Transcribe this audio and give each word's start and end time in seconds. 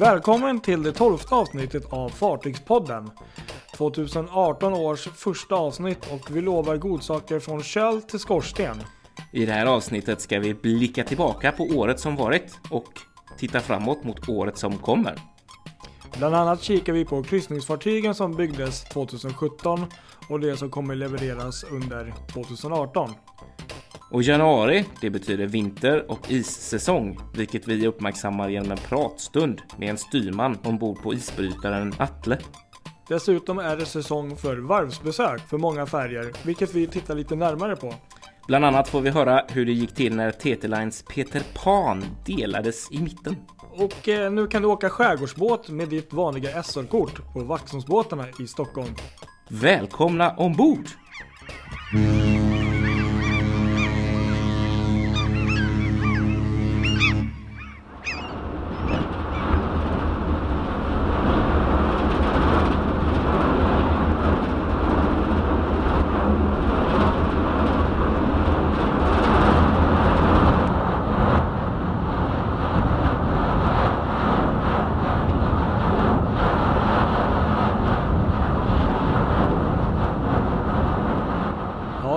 Välkommen 0.00 0.60
till 0.60 0.82
det 0.82 0.92
tolfte 0.92 1.34
avsnittet 1.34 1.92
av 1.92 2.08
Fartygspodden. 2.08 3.10
2018 3.76 4.74
års 4.74 5.08
första 5.08 5.54
avsnitt 5.54 6.12
och 6.12 6.36
vi 6.36 6.40
lovar 6.40 6.76
godsaker 6.76 7.40
från 7.40 7.62
köl 7.62 8.02
till 8.02 8.18
skorsten. 8.18 8.76
I 9.32 9.46
det 9.46 9.52
här 9.52 9.66
avsnittet 9.66 10.20
ska 10.20 10.38
vi 10.38 10.54
blicka 10.54 11.04
tillbaka 11.04 11.52
på 11.52 11.64
året 11.64 12.00
som 12.00 12.16
varit 12.16 12.58
och 12.70 12.86
titta 13.38 13.60
framåt 13.60 14.04
mot 14.04 14.28
året 14.28 14.58
som 14.58 14.78
kommer. 14.78 15.14
Bland 16.18 16.34
annat 16.34 16.62
kikar 16.62 16.92
vi 16.92 17.04
på 17.04 17.22
kryssningsfartygen 17.22 18.14
som 18.14 18.36
byggdes 18.36 18.84
2017 18.84 19.86
och 20.28 20.40
det 20.40 20.56
som 20.56 20.70
kommer 20.70 20.94
levereras 20.94 21.64
under 21.64 22.14
2018. 22.32 23.10
Och 24.12 24.22
januari, 24.22 24.84
det 25.00 25.10
betyder 25.10 25.46
vinter 25.46 26.10
och 26.10 26.30
issäsong, 26.30 27.18
vilket 27.34 27.68
vi 27.68 27.86
uppmärksammar 27.86 28.48
genom 28.48 28.70
en 28.70 28.78
pratstund 28.78 29.60
med 29.76 29.90
en 29.90 29.98
styrman 29.98 30.58
ombord 30.64 31.02
på 31.02 31.14
isbrytaren 31.14 31.94
Atle. 31.98 32.38
Dessutom 33.08 33.58
är 33.58 33.76
det 33.76 33.86
säsong 33.86 34.36
för 34.36 34.56
varvsbesök 34.56 35.48
för 35.48 35.58
många 35.58 35.86
färger, 35.86 36.32
vilket 36.42 36.74
vi 36.74 36.86
tittar 36.86 37.14
lite 37.14 37.36
närmare 37.36 37.76
på. 37.76 37.94
Bland 38.46 38.64
annat 38.64 38.88
får 38.88 39.00
vi 39.00 39.10
höra 39.10 39.44
hur 39.48 39.66
det 39.66 39.72
gick 39.72 39.94
till 39.94 40.16
när 40.16 40.30
TT 40.30 40.68
Lines 40.68 41.02
Peter 41.02 41.42
Pan 41.64 42.04
delades 42.26 42.92
i 42.92 43.02
mitten. 43.02 43.36
Och 43.72 44.08
eh, 44.08 44.32
nu 44.32 44.46
kan 44.46 44.62
du 44.62 44.68
åka 44.68 44.90
skärgårdsbåt 44.90 45.68
med 45.68 45.88
ditt 45.88 46.12
vanliga 46.12 46.62
SL-kort 46.62 47.32
på 47.32 47.40
Vaxholmsbåtarna 47.40 48.24
i 48.40 48.46
Stockholm. 48.46 48.94
Välkomna 49.48 50.30
ombord! 50.30 50.88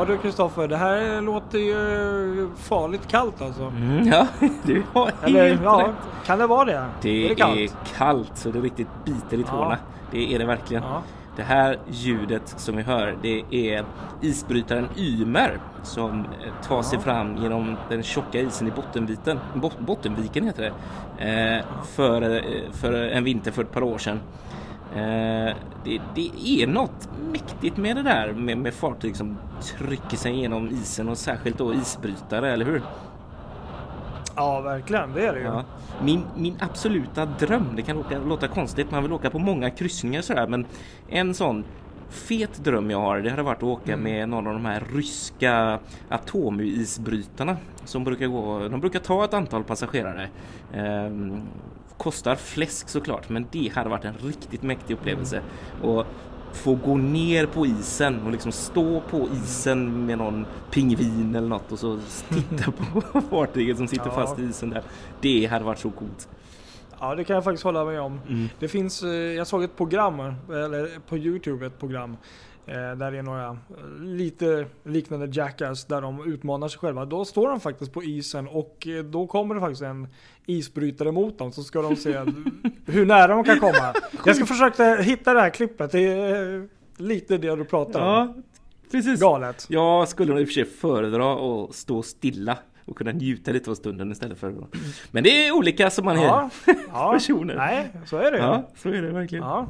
Ja 0.03 0.07
du 0.07 0.17
Kristoffer, 0.33 0.67
det 0.67 0.77
här 0.77 1.21
låter 1.21 1.57
ju 1.59 2.49
farligt 2.57 3.07
kallt 3.07 3.41
alltså. 3.41 3.61
Mm, 3.63 4.07
ja, 4.07 4.27
du 4.63 4.83
har 4.93 5.11
Eller 5.23 5.47
helt 5.47 5.61
ja, 5.63 5.79
rätt. 5.87 6.25
kan 6.25 6.39
det 6.39 6.47
vara 6.47 6.65
det? 6.65 6.85
Det 7.01 7.25
är 7.25 7.29
det 7.29 7.35
kallt? 7.35 7.57
är 7.59 7.69
kallt 7.97 8.31
så 8.37 8.49
det 8.51 8.59
riktigt 8.59 8.87
biter 9.05 9.37
i 9.37 9.41
Ja. 9.41 9.47
tårna. 9.47 9.77
Det 10.11 10.35
är 10.35 10.39
det 10.39 10.45
verkligen. 10.45 10.83
Ja. 10.83 11.01
Det 11.35 11.43
här 11.43 11.77
ljudet 11.89 12.53
som 12.57 12.75
vi 12.75 12.83
hör, 12.83 13.15
det 13.21 13.43
är 13.51 13.85
isbrytaren 14.21 14.87
Ymer 14.97 15.57
som 15.83 16.19
eh, 16.19 16.67
tar 16.67 16.81
sig 16.81 16.99
fram 16.99 17.37
genom 17.37 17.77
den 17.89 18.03
tjocka 18.03 18.39
isen 18.39 18.67
i 18.67 18.71
Bottenviken, 18.71 19.39
Bot- 19.55 19.79
Bottenviken 19.79 20.43
heter 20.47 20.71
det, 21.17 21.57
eh, 21.57 21.65
för, 21.95 22.21
eh, 22.35 22.41
för 22.71 22.93
en 22.93 23.23
vinter 23.23 23.51
för 23.51 23.61
ett 23.61 23.71
par 23.71 23.83
år 23.83 23.97
sedan. 23.97 24.19
Eh, 24.95 25.55
det, 25.83 26.01
det 26.15 26.31
är 26.45 26.67
något 26.67 27.09
mäktigt 27.31 27.77
med 27.77 27.95
det 27.95 28.03
där 28.03 28.33
med, 28.33 28.57
med 28.57 28.73
fartyg 28.73 29.15
som 29.15 29.37
trycker 29.61 30.17
sig 30.17 30.33
igenom 30.33 30.67
isen 30.67 31.09
och 31.09 31.17
särskilt 31.17 31.57
då 31.57 31.73
isbrytare, 31.73 32.53
eller 32.53 32.65
hur? 32.65 32.81
Ja, 34.35 34.61
verkligen. 34.61 35.13
Det 35.13 35.27
är 35.27 35.33
det 35.33 35.39
ju. 35.39 35.45
Ja. 35.45 35.63
Min, 36.03 36.23
min 36.35 36.55
absoluta 36.59 37.25
dröm, 37.25 37.67
det 37.75 37.81
kan 37.81 37.95
låta, 37.95 38.17
låta 38.17 38.47
konstigt, 38.47 38.91
man 38.91 39.03
vill 39.03 39.13
åka 39.13 39.29
på 39.29 39.39
många 39.39 39.69
kryssningar 39.69 40.21
sådär, 40.21 40.47
men 40.47 40.65
en 41.09 41.33
sån 41.33 41.63
fet 42.09 42.63
dröm 42.63 42.91
jag 42.91 42.99
har, 42.99 43.19
det 43.19 43.29
hade 43.29 43.43
varit 43.43 43.57
att 43.57 43.63
åka 43.63 43.97
med 43.97 44.29
någon 44.29 44.47
av 44.47 44.53
de 44.53 44.65
här 44.65 44.83
ryska 44.93 45.79
atomisbrytarna 46.09 47.57
som 47.85 48.03
brukar 48.03 48.27
gå, 48.27 48.67
de 48.67 48.79
brukar 48.79 48.99
ta 48.99 49.25
ett 49.25 49.33
antal 49.33 49.63
passagerare. 49.63 50.29
Ehm, 50.73 51.41
kostar 52.03 52.35
fläsk 52.35 52.89
såklart, 52.89 53.29
men 53.29 53.45
det 53.51 53.71
hade 53.75 53.89
varit 53.89 54.05
en 54.05 54.17
riktigt 54.17 54.63
mäktig 54.63 54.93
upplevelse. 54.93 55.41
Och 55.81 56.05
få 56.53 56.75
gå 56.75 56.95
ner 56.97 57.45
på 57.45 57.65
isen 57.65 58.21
och 58.25 58.31
liksom 58.31 58.51
stå 58.51 59.01
på 59.09 59.27
isen 59.43 60.05
med 60.05 60.17
någon 60.17 60.45
pingvin 60.71 61.35
eller 61.35 61.47
något 61.47 61.71
och 61.71 61.79
så 61.79 61.99
titta 62.29 62.71
på 62.71 63.21
fartyget 63.29 63.77
som 63.77 63.87
sitter 63.87 64.05
Ja. 64.05 64.11
fast 64.15 64.39
i 64.39 64.43
isen 64.43 64.69
där. 64.69 64.83
Det 65.21 65.45
hade 65.45 65.65
varit 65.65 65.79
så 65.79 65.89
coolt. 65.89 66.27
Ja, 66.99 67.15
det 67.15 67.23
kan 67.23 67.33
jag 67.33 67.43
faktiskt 67.43 67.63
hålla 67.63 67.85
med 67.85 68.01
om. 68.01 68.19
Mm. 68.29 68.49
Det 68.59 68.67
finns, 68.67 69.03
eh, 69.03 69.09
jag 69.09 69.47
såg 69.47 69.63
ett 69.63 69.77
program, 69.77 70.19
eller 70.49 70.99
på 71.09 71.17
Youtube 71.17 71.65
ett 71.65 71.79
program, 71.79 72.17
där 72.65 73.11
det 73.11 73.17
är 73.17 73.23
några 73.23 73.47
eh, 73.47 73.57
lite 73.99 74.65
liknande 74.83 75.29
Jackass 75.31 75.85
där 75.85 76.01
de 76.01 76.33
utmanar 76.33 76.67
sig 76.67 76.79
själva. 76.79 77.05
Då 77.05 77.25
står 77.25 77.49
de 77.49 77.59
faktiskt 77.59 77.93
på 77.93 78.03
isen 78.03 78.47
och 78.47 78.87
eh, 78.87 79.03
då 79.03 79.27
kommer 79.27 79.55
det 79.55 79.61
faktiskt 79.61 79.81
en 79.81 80.07
isbrytare 80.45 81.11
mot 81.11 81.37
dem 81.37 81.51
så 81.51 81.63
ska 81.63 81.81
de 81.81 81.95
se 81.95 82.11
hur 82.85 83.05
nära 83.05 83.27
de 83.27 83.43
kan 83.43 83.59
komma. 83.59 83.93
Jag 84.25 84.35
ska 84.35 84.45
försöka 84.45 84.95
hitta 84.95 85.33
det 85.33 85.41
här 85.41 85.49
klippet, 85.49 85.91
det 85.91 85.99
är 85.99 86.55
eh, 86.55 86.63
lite 86.97 87.37
det 87.37 87.55
du 87.55 87.65
pratar 87.65 87.99
om. 87.99 88.07
Ja, 88.07 88.33
precis. 88.91 89.19
Galet. 89.19 89.65
Jag 89.69 90.07
skulle 90.07 90.31
nog 90.31 90.41
i 90.41 90.43
och 90.43 90.47
för 90.47 90.53
sig 90.53 90.65
föredra 90.65 91.33
att 91.33 91.75
stå 91.75 92.03
stilla 92.03 92.57
och 92.85 92.97
kunna 92.97 93.11
njuta 93.11 93.51
lite 93.51 93.69
av 93.69 93.75
stunden 93.75 94.11
istället 94.11 94.37
för 94.37 94.47
att... 94.47 94.75
Men 95.11 95.23
det 95.23 95.47
är 95.47 95.51
olika 95.51 95.89
som 95.89 96.05
man 96.05 96.17
är. 96.17 96.23
Ja, 96.23 96.49
ja. 96.93 97.11
Personer. 97.13 97.55
Nej, 97.55 97.91
så 98.05 98.17
är 98.17 98.31
det 98.31 98.37
ju. 98.37 98.43
Ja, 98.43 98.69
så 98.75 98.89
är 98.89 99.01
det 99.01 99.11
verkligen. 99.11 99.43
Ja. 99.43 99.67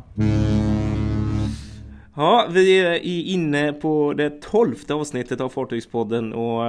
Ja, 2.16 2.48
vi 2.52 2.80
är 2.80 3.00
inne 3.34 3.74
på 3.74 4.14
det 4.14 4.42
tolfte 4.42 4.94
avsnittet 4.94 5.42
av 5.42 5.50
Fartygspodden 5.50 6.34
och 6.34 6.66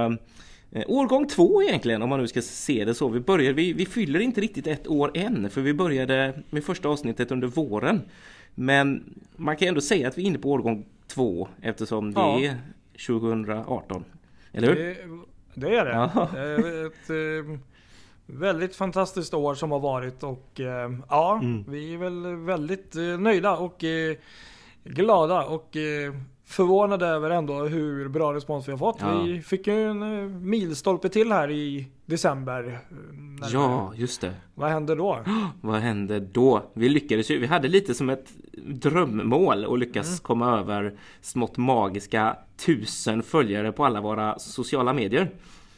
eh, 0.71 0.83
årgång 0.87 1.27
två 1.27 1.63
egentligen 1.63 2.01
om 2.01 2.09
man 2.09 2.19
nu 2.19 2.27
ska 2.27 2.41
se 2.41 2.85
det 2.85 2.93
så. 2.93 3.07
Vi 3.09 3.19
börjar, 3.19 3.53
vi, 3.53 3.73
vi 3.73 3.85
fyller 3.85 4.19
inte 4.19 4.41
riktigt 4.41 4.67
ett 4.67 4.87
år 4.87 5.11
än 5.13 5.49
för 5.49 5.61
vi 5.61 5.73
började 5.73 6.43
med 6.49 6.63
första 6.63 6.89
avsnittet 6.89 7.31
under 7.31 7.47
våren. 7.47 8.01
Men 8.55 9.13
man 9.35 9.57
kan 9.57 9.67
ändå 9.67 9.81
säga 9.81 10.07
att 10.07 10.17
vi 10.17 10.21
är 10.21 10.25
inne 10.27 10.37
på 10.39 10.51
årgång 10.51 10.85
två 11.07 11.47
eftersom 11.61 12.13
det 12.13 12.19
Ja. 12.19 12.39
är 12.41 12.55
2018. 13.07 14.03
Eller 14.53 14.67
hur? 14.67 14.75
Det, 14.75 14.95
det 15.53 15.75
är 15.75 15.85
det. 15.85 15.91
Ja. 15.91 16.29
Det 16.33 16.39
är 16.39 16.85
ett 16.87 17.09
eh, 17.09 17.59
väldigt 18.25 18.75
fantastiskt 18.75 19.33
år 19.33 19.55
som 19.55 19.71
har 19.71 19.79
varit 19.79 20.23
och 20.23 20.59
eh, 20.59 20.91
ja, 21.09 21.39
Mm. 21.43 21.63
vi 21.67 21.93
är 21.93 21.97
väl 21.97 22.35
väldigt 22.35 22.95
nöjda 23.19 23.55
och 23.57 23.83
glada 24.85 25.43
och 25.45 25.77
eh, 25.77 26.13
förvånade 26.47 27.07
över 27.07 27.29
ändå 27.29 27.53
hur 27.63 28.09
bra 28.09 28.33
respons 28.33 28.67
vi 28.67 28.71
har 28.71 28.77
fått. 28.79 28.97
Ja. 29.01 29.21
Vi 29.21 29.41
fick 29.41 29.67
ju 29.67 29.89
en 29.89 30.03
eh, 30.03 30.29
milstolpe 30.29 31.09
till 31.09 31.31
här 31.31 31.51
i 31.51 31.87
december. 32.05 32.63
eh, 32.91 33.49
Ja, 33.53 33.91
just 33.95 34.21
det. 34.21 34.33
Vad 34.55 34.69
hände 34.69 34.95
då? 34.95 35.19
Vad 35.61 35.79
hände 35.79 36.19
då? 36.19 36.61
Vi 36.73 36.89
lyckades 36.89 37.31
ju, 37.31 37.39
vi 37.39 37.47
hade 37.47 37.67
lite 37.67 37.93
som 37.93 38.09
ett 38.09 38.33
drömmål 38.67 39.65
att 39.73 39.79
lyckas 39.79 40.19
komma 40.19 40.59
över 40.59 40.93
smått 41.21 41.57
magiska 41.57 42.37
tusen 42.65 43.23
följare 43.23 43.71
på 43.71 43.85
alla 43.85 44.01
våra 44.01 44.39
sociala 44.39 44.93
medier. 44.93 45.29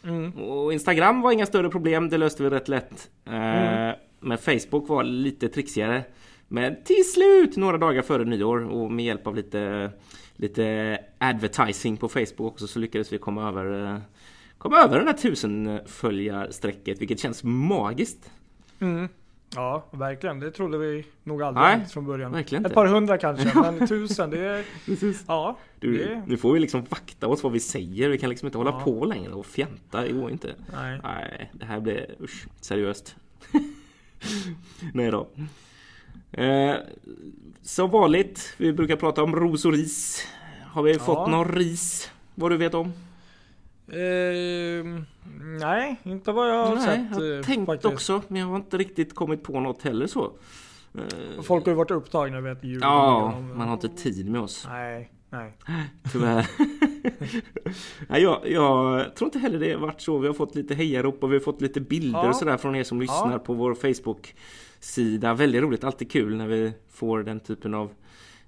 Mm. 0.03 0.31
Och 0.33 0.73
Instagram 0.73 1.21
var 1.21 1.31
inga 1.31 1.45
större 1.45 1.69
problem, 1.69 2.09
det 2.09 2.17
löste 2.17 2.43
vi 2.43 2.49
rätt 2.49 2.67
lätt. 2.67 3.09
Eh, 3.25 3.95
Men 4.19 4.37
Facebook 4.37 4.89
var 4.89 5.03
lite 5.03 5.49
trixigare. 5.49 6.03
Men 6.47 6.83
till 6.83 7.11
slut, 7.13 7.57
några 7.57 7.77
dagar 7.77 8.01
före 8.01 8.25
nyår 8.25 8.59
och 8.69 8.91
med 8.91 9.05
hjälp 9.05 9.27
av 9.27 9.35
lite, 9.35 9.91
lite 10.35 10.97
advertising 11.17 11.97
på 11.97 12.09
Facebook 12.09 12.39
också 12.53 12.67
så 12.67 12.79
lyckades 12.79 13.13
vi 13.13 13.17
komma 13.17 13.47
över, 13.47 13.93
eh, 13.93 13.99
komma 14.57 14.77
över 14.77 14.97
den 14.97 15.07
här 15.07 15.13
tusen 15.17 15.79
följarstrecket 15.85 17.01
vilket 17.01 17.19
känns 17.19 17.43
magiskt. 17.43 18.31
Mm. 18.79 19.09
Ja, 19.55 19.85
verkligen. 19.91 20.39
Det 20.39 20.51
trodde 20.51 20.77
vi 20.77 21.05
nog 21.23 21.43
aldrig 21.43 21.63
Nej, 21.63 21.85
från 21.85 22.05
början. 22.05 22.31
verkligen 22.31 22.65
Ett 22.65 22.69
inte. 22.69 22.75
par 22.75 22.85
hundra 22.85 23.17
kanske, 23.17 23.51
men 23.71 23.87
tusen 23.87 24.29
det 24.29 24.39
är... 24.39 24.65
Ja, 25.27 25.57
Du, 25.79 25.97
det... 25.97 26.23
Nu 26.27 26.37
får 26.37 26.53
vi 26.53 26.59
liksom 26.59 26.85
vakta 26.89 27.27
oss 27.27 27.43
vad 27.43 27.51
vi 27.51 27.59
säger. 27.59 28.09
Vi 28.09 28.17
kan 28.17 28.29
liksom 28.29 28.45
inte 28.45 28.57
hålla 28.57 28.69
Ja. 28.71 28.79
på 28.79 29.05
längre 29.05 29.31
och 29.33 29.45
fjanta. 29.45 30.01
Det 30.01 30.11
går 30.11 30.31
inte. 30.31 30.55
Nej. 30.73 30.99
Nej, 31.03 31.51
det 31.53 31.65
här 31.65 31.79
blir 31.79 32.15
usch, 32.21 32.47
seriöst. 32.61 33.15
Nej 34.93 35.11
då. 35.11 35.27
Eh, 36.31 36.75
som 37.61 37.89
vanligt, 37.91 38.53
vi 38.57 38.73
brukar 38.73 38.95
prata 38.95 39.23
om 39.23 39.35
ros 39.35 39.65
och 39.65 39.71
ris. 39.73 40.27
Har 40.65 40.83
vi 40.83 40.99
fått 40.99 41.29
någon 41.29 41.51
ris? 41.55 42.11
Vad 42.35 42.51
du 42.51 42.57
vet 42.57 42.73
om? 42.73 42.93
Ehm, 43.93 45.05
nej, 45.59 45.95
inte 46.03 46.31
vad 46.31 46.49
jag 46.49 46.65
har 46.65 46.75
Nej, 46.75 46.85
sett. 46.85 46.99
jag 47.11 47.29
har 47.31 47.37
eh, 47.37 47.43
tänkt 47.43 47.65
faktiskt. 47.65 47.93
också, 47.93 48.21
men 48.27 48.41
jag 48.41 48.47
har 48.47 48.55
inte 48.55 48.77
riktigt 48.77 49.15
kommit 49.15 49.43
på 49.43 49.59
något 49.59 49.81
heller 49.83 50.07
så. 50.07 50.31
Eh, 50.95 51.41
Folk 51.43 51.65
har 51.65 51.71
ju 51.71 51.77
varit 51.77 51.91
upptagna 51.91 52.41
vet 52.41 52.63
jul. 52.63 52.79
ja, 52.81 53.39
man 53.55 53.67
har 53.67 53.73
inte 53.73 53.89
tid 53.89 54.29
med 54.31 54.41
oss. 54.41 54.65
Nej, 54.69 55.11
nej. 55.29 55.53
Tyvärr. 56.11 56.47
Nej, 58.07 58.21
jag, 58.21 58.41
jag 58.51 59.15
tror 59.15 59.27
inte 59.27 59.39
heller 59.39 59.59
det 59.59 59.73
har 59.73 59.79
varit 59.79 60.01
så. 60.01 60.17
Vi 60.17 60.27
har 60.27 60.33
fått 60.33 60.55
lite 60.55 60.75
hejarop 60.75 61.23
och 61.23 61.31
vi 61.31 61.35
har 61.35 61.43
fått 61.43 61.61
lite 61.61 61.81
bilder 61.81 62.19
Ja. 62.19 62.29
och 62.29 62.35
sådär 62.35 62.57
från 62.57 62.75
er 62.75 62.83
som 62.83 63.01
lyssnar 63.01 63.31
Ja. 63.31 63.39
på 63.39 63.53
vår 63.53 63.75
Facebook-sida. 64.81 65.33
Väldigt 65.33 65.61
roligt, 65.61 65.83
alltid 65.83 66.11
kul 66.11 66.35
när 66.37 66.47
vi 66.47 66.73
får 66.89 67.23
den 67.23 67.39
typen 67.39 67.73
av 67.73 67.91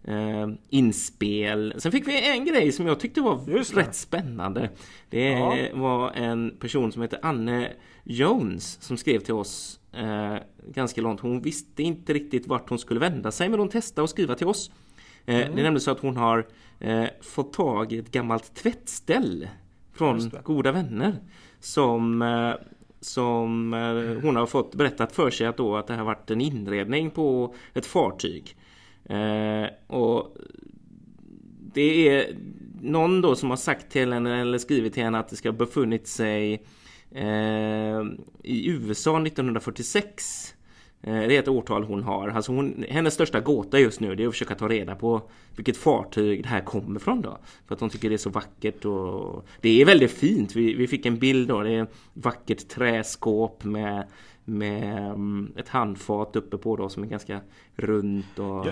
eh, 0.04 0.48
inspel. 0.70 1.74
Sen 1.78 1.92
fick 1.92 2.08
vi 2.08 2.30
en 2.30 2.46
grej 2.46 2.72
som 2.72 2.88
jag 2.88 3.00
tyckte 3.00 3.22
var 3.22 3.42
Just 3.48 3.76
det. 3.76 3.82
rätt 3.82 3.96
spännande. 3.96 4.70
Det 5.10 5.30
Ja. 5.30 5.56
var 5.74 6.12
en 6.12 6.58
person 6.60 6.92
som 6.92 7.02
heter 7.02 7.20
Anne 7.22 7.72
Jones 8.04 8.78
som 8.82 8.98
skrev 8.98 9.20
till 9.20 9.34
oss 9.34 9.80
eh, 9.94 10.36
ganska 10.74 11.02
långt. 11.02 11.20
Hon 11.20 11.42
visste 11.42 11.84
inte 11.84 12.14
riktigt 12.14 12.48
vart 12.48 12.70
hon 12.70 12.80
skulle 12.80 13.00
vända 13.00 13.32
sig 13.32 13.50
men 13.50 13.60
hon 13.60 13.70
testade 13.70 14.04
att 14.04 14.10
skriva 14.10 14.36
till 14.36 14.48
oss. 14.48 14.72
Eh, 15.26 15.36
Mm. 15.36 15.48
Det 15.56 15.62
är 15.62 15.64
nämligen 15.64 15.80
så 15.82 15.92
att 15.92 16.00
hon 16.00 16.18
har 16.18 16.48
eh, 16.80 17.06
fått 17.22 17.54
tag 17.54 17.94
i 17.94 17.98
ett 17.98 18.12
gammalt 18.12 18.56
tvättställ 18.56 19.48
från 19.94 20.30
det. 20.30 20.42
goda 20.44 20.72
vänner 20.72 21.16
som 21.60 22.22
eh, 22.22 22.54
som 23.02 23.74
eh, 23.74 24.22
hon 24.24 24.36
har 24.36 24.46
fått 24.46 24.76
berättat 24.76 25.12
för 25.12 25.30
sig 25.30 25.48
att, 25.48 25.58
då, 25.58 25.78
att 25.78 25.88
det 25.88 25.96
har 25.96 26.06
varit 26.06 26.32
en 26.32 26.42
inredning 26.42 27.12
på 27.12 27.56
ett 27.74 27.86
fartyg. 27.86 28.56
Eh, 29.06 29.66
och 29.88 30.38
det 31.74 32.08
är 32.08 32.36
någon 32.82 33.22
då 33.22 33.36
som 33.36 33.50
har 33.50 33.58
sagt 33.58 33.92
till 33.92 34.14
henne 34.14 34.42
eller 34.42 34.58
skrivit 34.58 34.94
till 34.94 35.04
henne 35.04 35.20
att 35.20 35.30
det 35.30 35.36
ska 35.36 35.50
ha 35.50 35.58
befunnit 35.58 36.08
sig 36.08 36.54
eh, 37.12 38.02
i 38.44 38.70
USA 38.70 39.22
1946. 39.22 40.54
Eh, 41.02 41.14
det 41.14 41.36
är 41.36 41.40
ett 41.40 41.48
årtal 41.48 41.84
hon 41.84 42.04
har. 42.04 42.28
Alltså 42.30 42.52
hon, 42.52 42.86
hennes 42.90 43.14
största 43.14 43.40
gåta 43.40 43.80
just 43.80 44.00
nu 44.00 44.16
det 44.16 44.24
är 44.24 44.28
att 44.28 44.34
försöka 44.34 44.56
ta 44.56 44.68
reda 44.68 44.96
på 44.96 45.22
vilket 45.56 45.78
fartyg 45.78 46.44
det 46.44 46.50
här 46.50 46.62
kommer 46.62 47.00
från 47.00 47.22
då. 47.22 47.38
För 47.68 47.76
att 47.76 47.82
hon 47.82 47.90
tycker 47.90 48.10
det 48.10 48.16
är 48.16 48.18
så 48.18 48.30
vackert 48.30 48.86
och 48.86 49.46
det 49.62 49.82
är 49.82 49.86
väldigt 49.86 50.12
fint. 50.12 50.56
Vi, 50.56 50.74
vi 50.74 50.88
fick 50.88 51.06
en 51.06 51.18
bild 51.18 51.48
då. 51.48 51.62
Det 51.64 51.72
är 51.72 51.84
ett 51.84 51.96
vackert 52.14 52.68
träskåp 52.68 53.64
med 53.64 54.08
med 54.46 55.06
mm, 55.06 55.52
ett 55.58 55.70
handfat 55.70 56.36
uppe 56.36 56.58
på 56.58 56.76
då 56.76 56.90
som 56.90 57.04
är 57.04 57.08
ganska 57.08 57.40
runt 57.76 58.40
och... 58.40 58.66
Ja. 58.68 58.72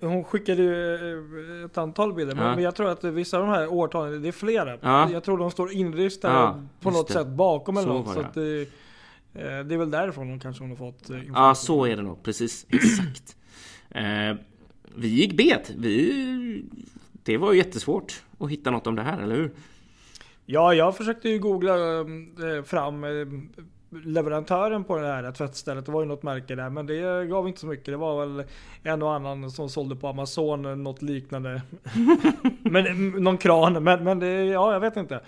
Hon 0.00 0.24
skickade 0.24 0.62
ju 0.62 0.94
eh, 1.58 1.64
ett 1.64 1.78
antal 1.78 2.12
bilder, 2.14 2.34
men- 2.34 2.44
Ja. 2.46 2.54
men 2.54 2.64
jag 2.64 2.74
tror 2.74 2.88
att 2.88 3.04
vissa 3.04 3.38
av 3.38 3.46
de 3.46 3.52
här 3.52 3.72
årtalen, 3.72 4.22
det 4.22 4.28
är 4.28 4.32
flera. 4.32 4.78
Ja. 4.80 5.10
Jag 5.12 5.24
tror 5.24 5.38
de 5.38 5.50
står 5.50 5.72
inristade 5.72 6.62
på 6.80 6.90
något 6.90 7.06
det. 7.08 7.12
sätt 7.12 7.26
bakom 7.28 7.76
eller 7.76 7.86
Så 7.88 7.94
något. 7.94 8.36
Det. 9.36 9.58
eh, 9.58 9.64
det 9.64 9.74
är 9.74 9.78
väl 9.78 9.90
därifrån 9.90 10.28
hon 10.28 10.38
kanske 10.40 10.62
hon 10.62 10.70
har 10.70 10.76
fått 10.76 11.10
eh, 11.10 11.16
Ja, 11.16 11.22
information. 11.22 11.56
så 11.56 11.84
är 11.86 11.96
det 11.96 12.02
nog. 12.02 12.22
Precis. 12.22 12.66
Exakt. 12.70 13.36
Eh, 13.90 14.34
vi 14.94 15.08
gick 15.08 15.36
bet. 15.36 15.70
Vi... 15.76 16.64
Det 17.22 17.36
var 17.36 17.52
ju 17.52 17.58
jättesvårt 17.58 18.22
att 18.38 18.50
hitta 18.50 18.70
något 18.70 18.86
om 18.86 18.94
det 18.96 19.02
här, 19.02 19.22
eller 19.22 19.34
hur? 19.36 19.50
Ja, 20.46 20.74
jag 20.74 20.96
försökte 20.96 21.28
ju 21.28 21.38
googla 21.38 22.00
eh, 22.00 22.62
fram 22.64 23.04
leverantören 23.90 24.84
på 24.84 24.96
det 24.98 25.06
här 25.06 25.32
tvättstället. 25.32 25.86
Det 25.86 25.92
var 25.92 26.02
ju 26.02 26.08
något 26.08 26.22
märke 26.22 26.54
där, 26.54 26.70
men 26.70 26.86
det 26.86 27.26
gav 27.26 27.48
inte 27.48 27.60
så 27.60 27.66
mycket. 27.66 27.84
Det 27.86 27.96
var 27.96 28.26
väl 28.26 28.44
en 28.82 29.02
och 29.02 29.14
annan 29.14 29.50
som 29.50 29.68
sålde 29.68 29.96
på 29.96 30.08
Amazon 30.08 30.82
något 30.82 31.02
liknande. 31.02 31.62
men, 32.62 32.86
eh, 32.86 33.20
någon 33.22 33.38
kran, 33.38 33.82
men, 33.84 34.04
men 34.04 34.18
det, 34.18 34.44
ja, 34.44 34.72
jag 34.72 34.80
vet 34.80 34.96
inte. 34.96 35.20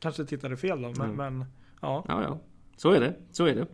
Kanske 0.00 0.24
tittade 0.24 0.56
fel 0.56 0.82
då, 0.82 0.88
men, 0.88 1.00
Mm. 1.10 1.16
men 1.16 1.44
ja. 1.80 2.04
Ja, 2.08 2.22
ja. 2.22 2.38
Så 2.76 2.90
är 2.90 3.00
det. 3.00 3.14
Så 3.32 3.46
är 3.46 3.54
det. 3.54 3.66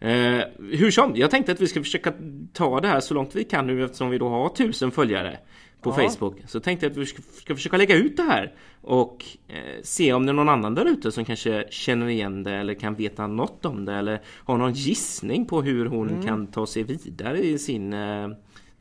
Eh, 0.00 0.44
hur 0.78 0.90
som, 0.90 1.16
jag 1.16 1.30
tänkte 1.30 1.52
att 1.52 1.60
vi 1.60 1.66
ska 1.66 1.80
försöka 1.82 2.12
ta 2.52 2.80
det 2.80 2.88
här 2.88 3.00
så 3.00 3.14
långt 3.14 3.34
vi 3.34 3.44
kan 3.44 3.66
nu 3.66 3.84
eftersom 3.84 4.10
vi 4.10 4.18
då 4.18 4.28
har 4.28 4.48
tusen 4.48 4.90
följare 4.90 5.38
på 5.80 5.90
Ja. 5.90 6.08
Facebook. 6.08 6.36
Så 6.46 6.60
tänkte 6.60 6.86
jag 6.86 6.90
att 6.90 6.96
vi 6.96 7.06
ska, 7.06 7.22
ska 7.22 7.54
försöka 7.54 7.76
lägga 7.76 7.94
ut 7.96 8.16
det 8.16 8.22
här 8.22 8.54
och 8.80 9.24
eh, 9.48 9.82
se 9.82 10.12
om 10.12 10.26
det 10.26 10.30
är 10.32 10.34
någon 10.34 10.48
annan 10.48 10.74
där 10.74 10.84
ute 10.84 11.12
som 11.12 11.24
kanske 11.24 11.64
känner 11.70 12.08
igen 12.08 12.42
det 12.42 12.52
eller 12.54 12.74
kan 12.74 12.94
veta 12.94 13.26
något 13.26 13.64
om 13.64 13.84
det 13.84 13.92
eller 13.94 14.20
har 14.44 14.56
någon 14.58 14.72
gissning 14.72 15.46
på 15.46 15.62
hur 15.62 15.86
hon 15.86 16.08
Mm. 16.10 16.22
kan 16.22 16.46
ta 16.46 16.66
sig 16.66 16.82
vidare 16.82 17.38
i 17.38 17.58
sin 17.58 17.92
eh, 17.92 18.28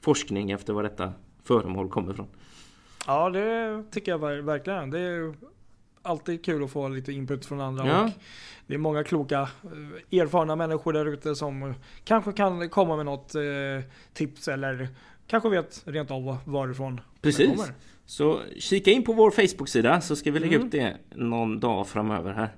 forskning 0.01 0.51
efter 0.51 0.74
var 0.74 0.83
detta 0.83 1.13
föremål 1.44 1.89
kommer 1.89 2.12
ifrån. 2.13 2.27
Ja, 3.07 3.30
det 3.30 3.83
tycker 3.92 4.12
jag 4.12 4.19
ver- 4.19 4.42
verkligen. 4.42 4.89
Det 4.89 5.00
är 5.00 5.33
alltid 6.05 6.45
kul 6.45 6.63
att 6.63 6.71
få 6.71 6.87
lite 6.87 7.11
input 7.11 7.45
från 7.45 7.61
andra. 7.61 7.87
Ja. 7.87 8.03
Och 8.05 8.11
det 8.67 8.73
är 8.73 8.77
många 8.77 9.03
kloka, 9.03 9.41
eh, 10.11 10.19
erfarna 10.19 10.55
människor 10.55 10.93
där 10.93 11.05
ute 11.05 11.35
som 11.35 11.73
kanske 12.03 12.31
kan 12.31 12.69
komma 12.69 12.95
med 12.95 13.05
något 13.05 13.35
eh, 13.35 13.41
tips 14.13 14.47
eller 14.47 14.87
kanske 15.27 15.49
vet 15.49 15.81
rent 15.85 16.11
av 16.11 16.37
varifrån 16.45 16.95
det 16.95 17.01
Precis. 17.21 17.49
kommer. 17.49 17.73
Så 18.05 18.39
kika 18.59 18.91
in 18.91 19.03
på 19.03 19.13
vår 19.13 19.31
Facebook-sida 19.31 20.01
så 20.01 20.15
ska 20.15 20.31
vi 20.31 20.39
lägga 20.39 20.55
Mm. 20.55 20.65
upp 20.67 20.71
det 20.71 20.97
någon 21.15 21.59
dag 21.59 21.87
framöver 21.87 22.33
här. 22.33 22.49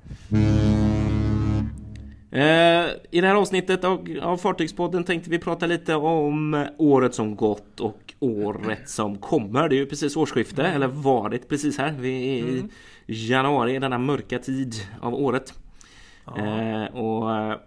Eh, 2.32 2.90
I 3.12 3.22
det 3.22 3.28
här 3.28 3.36
avsnittet 3.36 3.84
av, 3.84 4.08
av 4.22 4.38
Fartygspodden 4.38 5.04
tänkte 5.04 5.30
vi 5.30 5.40
prata 5.40 5.66
lite 5.66 5.96
om 5.96 6.66
året 6.78 7.16
som 7.16 7.36
gått 7.36 7.80
och 7.80 8.14
året 8.20 8.90
som 8.90 9.18
kommer. 9.18 9.70
Det 9.70 9.76
är 9.76 9.78
ju 9.78 9.86
precis 9.86 10.16
årsskifte, 10.18 10.64
eller 10.64 10.88
varit 10.88 11.50
precis 11.50 11.78
här. 11.78 11.96
Vi 12.00 12.10
är 12.40 12.44
i 12.46 12.50
Mm. 12.50 12.70
Januari, 13.08 13.80
denna 13.80 13.98
mörka 13.98 14.40
tid 14.40 14.76
av 15.02 15.14
året. 15.14 15.54
Eh, 16.38 16.96
och 16.96 17.36
eh, 17.36 17.58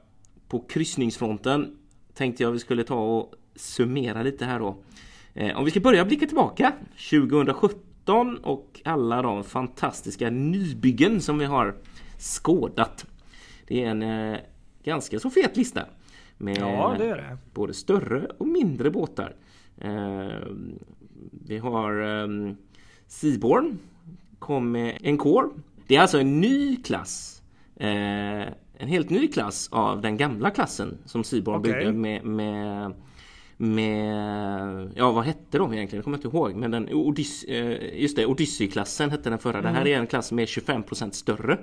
på 0.49 0.61
kryssningsfronten 0.69 1.77
tänkte 2.15 2.43
jag 2.43 2.51
vi 2.51 2.59
skulle 2.59 2.85
ta 2.85 3.19
och 3.19 3.35
summera 3.55 4.23
lite 4.23 4.45
här 4.45 4.59
då. 4.59 4.77
Eh, 5.35 5.59
om 5.59 5.65
vi 5.65 5.71
ska 5.71 5.81
börja 5.81 6.05
blicka 6.05 6.27
tillbaka 6.27 6.73
2017 7.11 8.37
och 8.37 8.81
alla 8.85 9.23
de 9.23 9.45
fantastiska 9.45 10.31
nybyggen 10.31 11.21
som 11.21 11.39
vi 11.39 11.45
har 11.45 11.75
skådat. 12.19 13.07
Det 13.67 13.85
är 13.85 13.91
en 13.91 14.03
eh, 14.03 14.39
ganska 14.85 15.21
så 15.21 15.31
fet 15.31 15.57
lista. 15.57 15.85
Med 16.39 16.59
ja, 16.59 16.95
det 16.99 17.05
är 17.05 17.17
det. 17.17 17.39
både 17.55 17.75
större 17.75 18.27
och 18.39 18.47
mindre 18.47 18.91
båtar. 18.91 19.37
Eh, 19.79 20.47
vi 21.47 21.59
har 21.59 22.23
eh, 22.23 22.55
Seaborn 23.07 23.79
kom 24.41 24.77
en 24.77 25.19
Core. 25.19 25.49
Det 25.87 25.97
är 25.97 26.01
alltså 26.01 26.21
en 26.21 26.41
ny 26.41 26.77
klass. 26.77 27.43
Eh, 27.77 28.47
en 28.79 28.89
helt 28.89 29.11
ny 29.11 29.29
klass 29.29 29.69
av 29.73 30.01
den 30.01 30.17
gamla 30.17 30.51
klassen 30.51 30.99
som 31.05 31.25
Seaborn 31.25 31.61
Okej. 31.61 31.73
byggde 31.73 31.93
med, 31.93 32.25
med 32.25 32.93
med, 33.63 34.91
ja 34.95 35.13
vad 35.13 35.25
hette 35.25 35.59
de 35.59 35.73
egentligen? 35.73 35.99
Jag 35.99 36.05
kommer 36.05 36.17
inte 36.17 36.29
ihåg. 36.29 36.55
Men 36.55 36.71
den 36.71 36.93
Odys, 36.93 37.45
eh, 37.45 38.01
just 38.01 38.17
det, 38.17 38.27
Odyssey-klassen 38.27 39.11
hette 39.11 39.31
den 39.31 39.39
förra. 39.39 39.63
Det 39.63 39.69
här 39.69 39.87
är 39.87 39.99
en 39.99 40.07
klass 40.07 40.27
som 40.27 40.39
är 40.39 40.47
25% 40.47 41.11
större. 41.11 41.59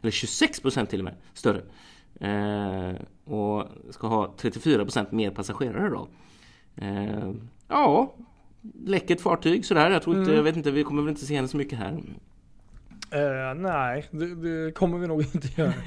Eller 0.00 0.10
26% 0.10 0.86
till 0.86 1.00
och 1.00 1.04
med 1.04 1.14
större. 1.34 1.62
Eh, 2.20 2.94
och 3.24 3.64
ska 3.90 4.06
ha 4.06 4.34
34% 4.38 5.12
mer 5.12 5.30
passagerare 5.30 5.88
då. 5.88 6.08
Eh, 6.76 7.32
ja, 7.68 8.14
läckert 8.84 9.20
fartyg 9.20 9.64
sådär. 9.64 9.90
Jag 9.90 10.02
tror 10.02 10.16
inte, 10.16 10.30
Mm. 10.30 10.36
jag 10.36 10.42
vet 10.42 10.56
inte, 10.56 10.70
vi 10.70 10.84
kommer 10.84 11.02
väl 11.02 11.10
inte 11.10 11.26
se 11.26 11.36
henne 11.36 11.48
så 11.48 11.56
mycket 11.56 11.78
här. 11.78 12.02
Eh, 13.10 13.54
nej, 13.56 14.04
det, 14.10 14.34
det 14.34 14.72
kommer 14.72 14.98
vi 14.98 15.06
nog 15.06 15.20
inte 15.22 15.48
göra. 15.60 15.72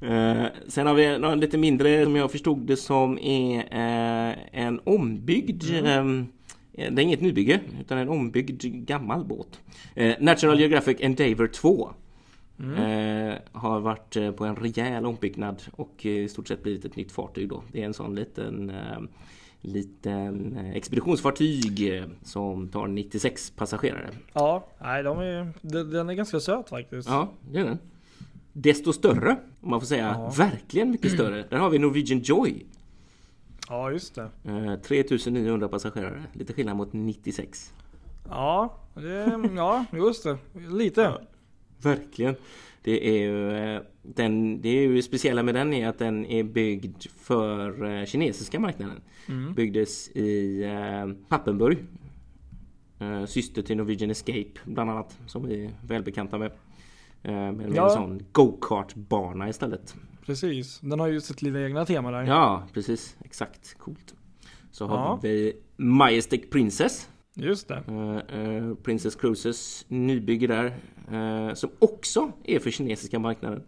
Eh, 0.00 0.44
sen 0.68 0.86
har 0.86 0.94
vi 0.94 1.18
några 1.18 1.34
lite 1.34 1.58
mindre 1.58 2.04
som 2.04 2.16
jag 2.16 2.30
förstod 2.32 2.58
det 2.58 2.76
som 2.76 3.18
är 3.18 3.58
eh, 3.58 4.36
en 4.52 4.80
ombyggd 4.84 5.64
eh, 5.74 6.04
det 6.72 6.84
är 6.84 7.00
inget 7.00 7.20
nybygge 7.20 7.60
utan 7.80 7.98
en 7.98 8.08
ombyggd 8.08 8.62
gammal 8.64 9.24
båt. 9.24 9.60
Eh, 9.94 10.14
Natural 10.20 10.60
Geographic 10.60 10.96
Endeavour 11.00 11.46
2 11.46 11.90
eh, 12.58 13.34
har 13.52 13.80
varit 13.80 14.36
på 14.36 14.44
en 14.44 14.56
rejäl 14.56 15.06
ombyggnad 15.06 15.62
och 15.72 16.06
i 16.06 16.28
stort 16.28 16.48
sett 16.48 16.62
blivit 16.62 16.84
ett 16.84 16.96
nytt 16.96 17.12
fartyg 17.12 17.48
då. 17.48 17.62
Det 17.72 17.80
är 17.82 17.86
en 17.86 17.94
sån 17.94 18.14
liten 18.14 18.72
liten 19.60 20.56
eh, 20.56 20.70
expeditionsfartyg 20.76 21.94
eh, 21.96 22.04
som 22.22 22.68
tar 22.68 22.86
96 22.88 23.50
passagerare. 23.50 24.10
Ja, 24.32 24.66
nej, 24.78 25.02
de 25.02 25.18
är, 25.18 25.52
de- 25.62 25.82
den 25.82 26.08
är 26.10 26.14
ganska 26.14 26.40
söt 26.40 26.68
faktiskt. 26.68 27.08
Ja, 27.08 27.28
det 27.50 27.58
är 27.58 27.64
den. 27.64 27.78
Desto 28.52 28.92
större, 28.92 29.36
om 29.60 29.70
man 29.70 29.80
får 29.80 29.86
säga. 29.86 30.06
Ja. 30.18 30.32
Verkligen 30.38 30.90
mycket 30.90 31.12
större. 31.12 31.44
Där 31.50 31.56
har 31.56 31.70
vi 31.70 31.78
Norwegian 31.78 32.20
Joy. 32.20 32.66
Ja, 33.68 33.90
just 33.90 34.14
det. 34.14 34.28
Eh, 34.44 34.74
3900 34.82 35.68
passagerare. 35.68 36.22
Lite 36.32 36.52
skillnad 36.52 36.76
mot 36.76 36.92
96. 36.92 37.72
Ja, 38.28 38.74
det, 38.94 39.40
ja 39.56 39.84
just 39.92 40.24
det. 40.24 40.38
Lite. 40.70 41.12
Verkligen. 41.82 42.34
Det 42.82 43.08
är 43.08 43.18
ju, 43.18 43.52
eh, 43.56 43.82
den, 44.02 44.60
det 44.60 44.68
är 44.68 44.82
ju 44.82 45.02
speciella 45.02 45.42
med 45.42 45.54
den 45.54 45.72
är 45.74 45.88
att 45.88 45.98
den 45.98 46.26
är 46.26 46.42
byggd 46.44 47.02
för 47.16 47.84
eh, 48.00 48.04
kinesiska 48.04 48.60
marknaden. 48.60 49.00
Mm. 49.28 49.54
Byggdes 49.54 50.08
i 50.08 50.62
eh, 50.64 51.12
Pappenburg. 51.28 51.78
Syster 53.28 53.62
till 53.62 53.76
Norwegian 53.76 54.10
Escape 54.10 54.50
bland 54.64 54.90
annat. 54.90 55.18
Som 55.26 55.46
vi 55.48 55.64
är 55.64 55.70
välbekanta 55.86 56.38
med. 56.38 56.52
Men 57.22 57.56
med 57.56 57.72
Ja. 57.74 57.84
en 57.84 57.90
sån 57.90 58.22
go-kart-bana 58.32 59.48
istället. 59.48 59.94
Precis. 60.26 60.80
Den 60.80 61.00
har 61.00 61.06
ju 61.06 61.20
sitt 61.20 61.42
lilla 61.42 61.60
egna 61.64 61.84
tema 61.86 62.10
där. 62.10 62.22
Ja, 62.22 62.62
precis. 62.72 63.16
Exakt. 63.24 63.78
Coolt. 63.78 64.14
Så 64.70 64.86
har 64.86 64.96
Ja. 64.96 65.18
vi 65.22 65.52
Majestic 65.76 66.50
Princess. 66.50 67.08
Just 67.40 67.68
det. 67.68 67.82
Eh, 67.88 68.40
eh, 68.40 68.74
Princess 68.74 69.14
Cruises 69.14 69.84
nybygge 69.88 70.46
där. 70.46 70.74
eh, 71.12 71.54
som 71.54 71.70
också 71.78 72.32
är 72.44 72.58
för 72.58 72.70
kinesiska 72.70 73.18
marknaden. 73.18 73.62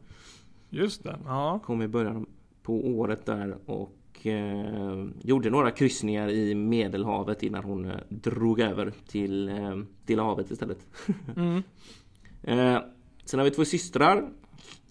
Just 0.71 1.05
det. 1.05 1.19
Ja. 1.25 1.59
Kom 1.65 1.83
i 1.83 1.89
början 1.89 2.27
på 2.63 2.75
året 2.87 3.27
där 3.27 3.57
och 3.67 4.27
eh, 4.27 5.07
gjorde 5.23 5.51
några 5.51 5.71
kryssningar 5.71 6.29
i 6.31 6.55
Medelhavet 6.55 7.43
innan 7.43 7.65
hon 7.65 7.93
drog 8.09 8.61
över 8.61 8.93
till 9.07 9.49
eh, 9.49 9.79
Stilla 10.05 10.23
havet 10.23 10.51
istället. 10.51 10.87
Mm. 11.37 11.63
Sen 13.25 13.39
har 13.41 13.45
vi 13.45 13.51
två 13.51 13.65
systrar. 13.65 14.29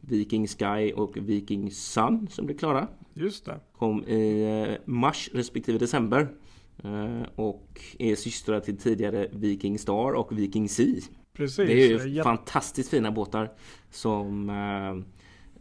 Viking 0.01 0.47
Sky 0.47 0.91
och 0.95 1.17
Viking 1.17 1.71
Sun 1.71 2.27
som 2.31 2.45
blev 2.45 2.57
klara. 2.57 2.87
Just 3.13 3.45
det. 3.45 3.59
Kom 3.77 4.03
i 4.03 4.77
mars 4.85 5.29
respektive 5.33 5.77
december. 5.77 6.27
Eh, 6.83 7.27
och 7.35 7.81
är 7.99 8.15
systrar 8.15 8.59
till 8.59 8.77
tidigare 8.77 9.27
Viking 9.31 9.79
Star 9.79 10.13
och 10.13 10.37
Viking 10.39 10.69
Sea. 10.69 11.01
Precis. 11.33 11.57
Det 11.67 11.73
är 11.83 11.87
ju 12.01 12.09
Jätte- 12.09 12.23
fantastiskt 12.23 12.89
fina 12.89 13.11
båtar 13.11 13.51
som 13.91 14.49
eh, 14.49 15.05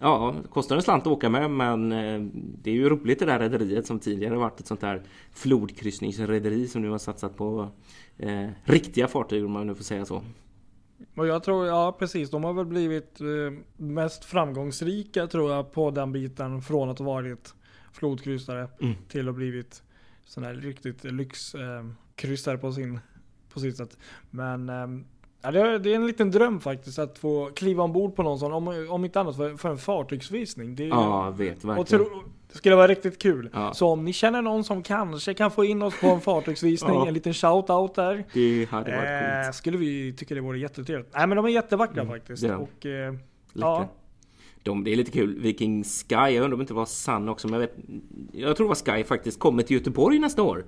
Ja, 0.01 0.35
kostar 0.51 0.77
en 0.77 0.83
slant 0.83 1.03
att 1.07 1.13
åka 1.13 1.29
med 1.29 1.51
men 1.51 1.93
eh, 1.93 2.21
det 2.63 2.71
är 2.71 2.75
ju 2.75 2.89
roligt 2.89 3.19
det 3.19 3.25
där 3.25 3.39
rederiet 3.39 3.87
som 3.87 3.99
tidigare 3.99 4.37
varit 4.37 4.61
ett 4.61 4.67
sånt 4.67 4.81
där 4.81 5.03
flodkryssningsrederi 5.33 6.67
som 6.67 6.83
nu 6.83 6.89
har 6.91 6.99
satsat 6.99 7.37
på 7.37 7.69
eh, 8.17 8.49
riktiga 8.65 9.09
fartyg 9.09 9.45
om 9.45 9.53
man 9.53 9.67
nu 9.67 9.75
får 9.75 9.85
säga 9.85 10.05
så. 10.05 10.23
Och 11.17 11.27
jag 11.27 11.43
tror, 11.43 11.67
ja 11.67 11.97
precis, 11.99 12.31
de 12.31 12.45
har 12.45 12.53
väl 12.53 12.67
blivit 12.67 13.19
mest 13.77 14.25
framgångsrika 14.25 15.27
tror 15.27 15.51
jag 15.53 15.73
på 15.73 15.91
den 15.91 16.13
biten 16.13 16.63
från 16.63 16.89
att 16.91 16.99
ha 16.99 17.07
varit 17.07 17.55
flodkryssare 17.93 18.69
Mm. 18.81 18.95
till 19.09 19.29
att 19.29 19.35
blivit 19.35 19.83
sån 20.29 20.45
här 20.45 20.55
riktigt 20.55 21.05
lyxkryssare 21.05 22.55
eh, 22.55 22.61
på 22.61 22.73
sin 22.73 23.01
på 23.53 23.61
sitt 23.61 23.77
sätt. 23.77 23.99
Men 24.31 24.69
eh, 24.69 24.87
ja, 25.43 25.51
det, 25.51 25.61
är, 25.61 25.87
en 25.95 26.07
liten 26.07 26.31
dröm 26.31 26.61
faktiskt 26.61 26.99
att 26.99 27.19
få 27.19 27.51
kliva 27.57 27.83
ombord 27.85 28.17
på 28.17 28.23
någon 28.23 28.39
sån, 28.39 28.53
om, 28.53 28.87
om 28.91 29.05
inte 29.05 29.21
annat 29.21 29.37
för, 29.37 29.57
för 29.57 29.71
en 29.71 29.79
fartygsvisning. 29.79 30.75
Det 30.75 30.85
Ja, 30.87 31.31
vet 31.31 31.65
verkligen. 31.65 31.85
tro, 32.07 32.23
det 32.53 32.59
skulle 32.59 32.77
vara 32.77 32.87
riktigt 32.87 33.23
kul. 33.23 33.51
Ja. 33.53 33.75
Så 33.75 33.89
om 33.89 34.05
ni 34.05 34.13
känner 34.13 34.43
någon 34.43 34.65
som 34.65 34.83
kanske 34.83 35.35
kan 35.35 35.51
få 35.51 35.65
in 35.65 35.83
oss 35.83 36.01
på 36.01 36.07
en 36.07 36.21
fartygsvisning, 36.21 36.95
Ja. 36.95 37.07
en 37.09 37.15
liten 37.15 37.33
shout-out 37.33 37.95
där. 37.95 38.25
Det 38.33 38.65
hade 38.71 38.97
varit 38.97 39.09
Eh, 39.39 39.43
coolt. 39.45 39.55
skulle 39.55 39.79
vi 39.79 40.13
tycka 40.13 40.35
det 40.35 40.41
vore 40.41 40.59
jättetrevligt. 40.59 41.11
Nej 41.15 41.27
men 41.27 41.37
de 41.37 41.45
är 41.47 41.51
jättevackra 41.51 42.03
Mm, 42.03 42.15
faktiskt. 42.15 42.43
de. 42.43 42.51
Och, 42.53 42.87
eh, 42.87 43.13
Läckra. 43.13 43.21
ja. 43.55 43.89
De, 44.69 44.85
det 44.85 44.93
är 44.93 44.97
lite 44.97 45.11
kul. 45.11 45.39
Viking 45.41 45.85
Sky, 45.85 46.15
jag 46.15 46.35
undrar 46.35 46.53
om 46.53 46.59
det 46.59 46.63
inte 46.63 46.75
var 46.75 46.87
Sun 46.87 47.29
också, 47.29 47.49
men 47.49 47.61
jag, 47.61 47.69
vet, 47.69 47.77
jag 48.33 48.57
tror 48.57 48.67
det 48.67 48.69
var 48.69 48.97
Sky 48.97 49.05
faktiskt, 49.05 49.39
kommer 49.39 49.63
till 49.63 49.77
Göteborg 49.77 50.19
nästa 50.19 50.43
år. 50.43 50.65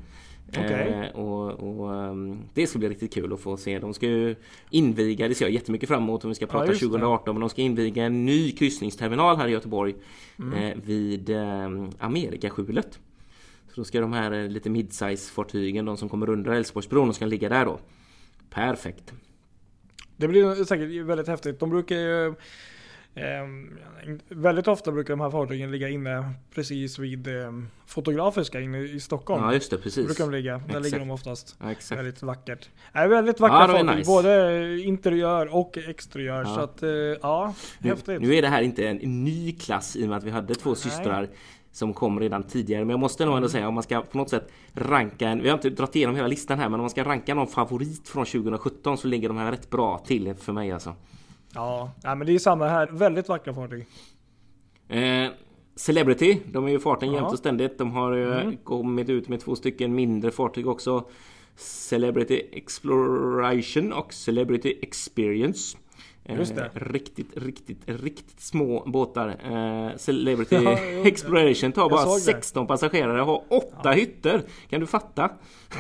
Okej. 0.49 1.11
Eh, 1.15 1.21
och, 1.21 1.51
och 1.51 1.95
ehm, 1.95 2.39
det 2.55 2.67
ska 2.67 2.79
bli 2.79 2.89
riktigt 2.89 3.15
kul 3.15 3.33
att 3.33 3.41
få 3.41 3.57
se. 3.57 3.79
De 3.79 3.95
ska 3.95 4.07
ju 4.07 4.37
inviga, 4.71 5.29
det 5.29 5.35
ser 5.35 5.45
jag 5.45 5.53
jättemycket 5.53 5.89
fram 5.89 6.03
emot 6.03 6.25
om 6.25 6.29
vi 6.29 6.35
ska 6.35 6.47
prata 6.47 6.67
det. 6.67 6.79
2018, 6.79 7.35
men 7.35 7.41
de 7.41 7.51
ska 7.51 7.63
inviga 7.63 8.05
en 8.05 8.25
ny 8.25 8.53
kryssningsterminal 8.53 9.37
här 9.37 9.49
i 9.49 9.51
Göteborg 9.51 9.95
Mm. 10.39 10.55
eh, 10.59 10.77
vid 10.85 11.31
eh, 11.31 11.71
Amerikaskjulet. 11.99 12.99
Så 13.69 13.81
då 13.81 13.85
ska 13.85 14.01
de 14.01 14.13
här 14.13 14.33
eh, 14.33 14.49
lite 14.49 14.71
midsize 14.71 15.33
fartygen, 15.33 15.85
de 15.85 15.97
som 15.97 16.09
kommer 16.09 16.31
under 16.31 16.51
Älvsborgsbron, 16.51 17.09
de 17.09 17.15
ska 17.15 17.27
ligga 17.27 17.49
där 17.49 17.65
då. 17.65 17.79
Perfekt. 18.51 19.13
Det 20.17 20.29
blir 20.29 20.65
säkert 20.65 21.07
väldigt 21.07 21.29
häftigt. 21.29 21.61
De 21.61 21.71
brukar 21.71 21.97
ju 21.97 22.35
väldigt 24.29 24.69
ofta 24.69 24.93
brukar 24.93 25.13
de 25.13 25.21
här 25.21 25.31
fartygen 25.31 25.71
ligga 25.71 25.89
inne 25.89 26.33
precis 26.55 26.99
vid 26.99 27.27
ehm, 27.29 27.69
Fotografiska 27.87 28.61
inne 28.61 28.79
i 28.79 29.01
Stockholm. 29.01 29.45
Ja 29.45 29.55
just 29.55 29.71
det, 29.71 29.79
precis. 29.79 30.07
brukar 30.07 30.25
de 30.25 30.31
ligga. 30.31 30.53
Där 30.53 30.65
Exakt. 30.67 30.85
ligger 30.85 30.99
de 30.99 31.11
oftast. 31.11 31.57
Ja, 31.61 31.73
exakt. 31.73 31.99
Väldigt 31.99 32.23
vackert. 32.23 32.69
Nej, 32.93 33.09
väldigt 33.09 33.41
vackra 33.41 33.79
Ja, 33.79 33.85
fartyg. 33.85 33.97
nice. 33.99 34.11
Både 34.11 34.81
interiör 34.81 35.55
och 35.55 35.79
exteriör. 35.79 36.43
Ja. 36.43 36.55
Så 36.55 36.61
att, 36.61 36.83
eh, 36.83 36.89
ja, 36.91 37.55
Nu, 37.79 37.91
häftigt. 37.91 38.21
nu 38.21 38.35
är 38.35 38.43
det 38.43 38.49
här 38.49 38.63
inte 38.63 38.89
en 38.89 39.25
ny 39.25 39.53
klass 39.53 39.97
i 39.97 40.05
och 40.05 40.09
med 40.09 40.19
att 40.19 40.25
vi 40.25 40.31
hade 40.31 40.55
två 40.55 40.71
Nej. 40.71 40.77
systrar 40.77 41.29
som 41.73 41.95
kom 41.95 42.21
redan 42.21 42.43
tidigare. 42.43 42.85
Men 42.85 42.91
jag 42.91 43.01
måste 43.01 43.25
nog 43.25 43.37
ändå 43.37 43.49
säga 43.49 43.69
om 43.69 43.75
man 43.75 43.83
ska 43.83 44.01
på 44.03 44.19
något 44.19 44.31
sätt 44.31 44.49
ranka 44.75 45.29
en, 45.29 45.43
vi 45.43 45.49
har 45.49 45.55
inte 45.55 45.71
dragit 45.71 45.97
igenom 45.97 46.17
hela 46.17 46.29
listan 46.29 46.59
här, 46.59 46.69
men 46.69 46.75
om 46.75 46.81
man 46.81 46.91
ska 46.91 47.05
ranka 47.05 47.35
någon 47.35 47.47
favorit 47.47 48.09
från 48.09 48.27
2017 48.27 48.99
så 48.99 49.09
ligger 49.09 49.29
de 49.29 49.37
här 49.37 49.51
rätt 49.51 49.71
bra 49.71 49.99
till 49.99 50.35
för 50.35 50.53
mig 50.53 50.73
alltså. 50.73 50.95
Ja, 51.55 51.93
nej, 52.05 52.17
men 52.17 52.27
det 52.27 52.35
är 52.35 52.39
samma 52.39 52.69
här. 52.69 52.87
Väldigt 52.93 53.29
vackra 53.29 53.55
fartyg. 53.55 53.87
Eh, 54.89 55.31
Celebrity, 55.77 56.41
de 56.53 56.67
är 56.67 56.71
ju 56.71 56.81
farten 56.81 57.09
Ja. 57.13 57.15
jämt 57.21 57.33
och 57.33 57.39
ständigt. 57.39 57.79
De 57.79 57.91
har 57.93 58.13
ju 58.13 58.33
Mm. 58.33 58.57
kommit 58.57 59.09
ut 59.09 59.29
med 59.29 59.41
två 59.41 59.57
stycken 59.57 59.95
mindre 59.95 60.31
fartyg 60.31 60.67
också. 60.67 61.05
Celebrity 61.57 62.43
Exploration 62.53 63.93
och 63.93 64.13
Celebrity 64.13 64.79
Experience. 64.83 65.79
Eh, 66.25 66.39
Just 66.39 66.57
det. 66.57 66.71
Riktigt, 66.75 67.37
riktigt, 67.37 67.79
riktigt 67.87 68.41
små 68.41 68.83
båtar. 68.87 69.29
Eh, 69.29 69.97
Celebrity 69.97 70.57
Ja, 70.65 70.79
Exploration 71.05 71.73
tar 71.73 71.89
bara 71.91 72.03
såg 72.03 72.17
det. 72.17 72.21
16 72.21 72.67
passagerare 72.67 73.21
och 73.21 73.27
har 73.27 73.43
8 73.49 73.91
hytter. 73.93 74.43
Kan 74.69 74.81
du 74.81 74.87
fatta? 74.87 75.31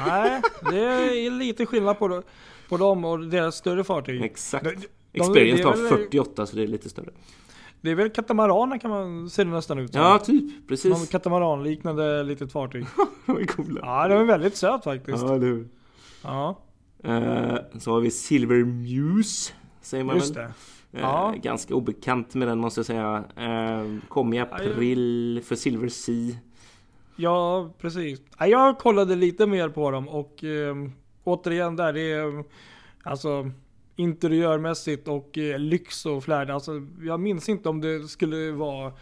Nej, 0.07 0.43
det 0.71 0.79
är 1.27 1.31
lite 1.31 1.67
skillnad 1.67 1.99
på, 1.99 2.23
på 2.69 2.77
dem 2.77 3.05
och 3.05 3.19
deras 3.27 3.57
större 3.57 3.85
fartyg. 3.85 4.23
Exakt. 4.25 4.87
De- 5.13 5.19
de- 5.19 5.25
Experience 5.25 5.63
tar 5.63 5.77
väl- 5.77 5.89
48 5.89 6.47
så 6.47 6.57
det 6.57 6.63
är 6.63 6.67
lite 6.67 6.89
större. 6.89 7.11
Det 7.81 7.91
är 7.91 7.95
väl 7.95 8.11
katamaraner 8.11 8.79
kan 8.79 8.91
man 8.91 9.31
se 9.31 9.45
det 9.45 9.51
nästan 9.51 9.79
ut 9.79 9.93
som. 9.93 10.03
Ja, 10.03 10.19
typ. 10.19 10.43
Någon 10.43 10.63
Precis. 10.69 11.09
katamaranliknande 11.11 12.23
litet 12.23 12.53
fartyg. 12.53 12.87
De 13.27 13.37
är 13.39 13.45
coola. 13.45 13.81
Ja, 13.83 14.09
det 14.09 14.15
är 14.15 14.25
väldigt 14.25 14.57
söt 14.57 14.85
faktiskt. 14.85 15.23
Ja, 15.23 15.35
eller 15.35 15.47
hur? 15.47 15.69
Ja, 16.23 16.59
Eh, 17.05 17.55
så 17.79 17.93
har 17.93 18.01
vi 18.01 18.11
Silver 18.11 18.65
Muse. 18.65 19.53
Säger 19.81 20.05
man 20.05 20.17
just 20.17 20.37
väl. 20.37 20.43
det. 20.91 20.99
Eh, 20.99 21.03
Ja. 21.03 21.35
Ganska 21.43 21.75
obekant 21.75 22.35
med 22.35 22.49
den 22.49 22.59
måste 22.59 22.79
jag 22.81 22.87
säga. 22.87 23.25
Eh, 23.37 23.87
kom 24.09 24.33
i 24.33 24.39
april 24.39 25.41
för 25.45 25.55
Silver 25.57 25.89
Sea. 25.89 26.35
Ja, 27.17 27.71
precis. 27.79 28.21
Ja, 28.39 28.47
Jag 28.47 28.79
kollade 28.79 29.17
lite 29.17 29.47
mer 29.47 29.69
på 29.69 29.91
dem 29.91 30.09
och 30.09 30.45
eh, 30.45 30.75
återigen 31.25 31.77
där, 31.77 31.93
det 31.93 32.01
är 32.13 32.45
alltså 33.03 33.51
interiörmässigt 34.01 35.09
och 35.09 35.39
eh, 35.39 35.59
lyx 35.59 36.07
och 36.07 36.25
flärd. 36.25 36.51
Alltså, 36.51 36.73
jag 37.03 37.21
minns 37.21 37.49
inte 37.49 37.69
om 37.69 37.81
det 37.81 38.09
skulle 38.09 38.53
vara 38.53 38.93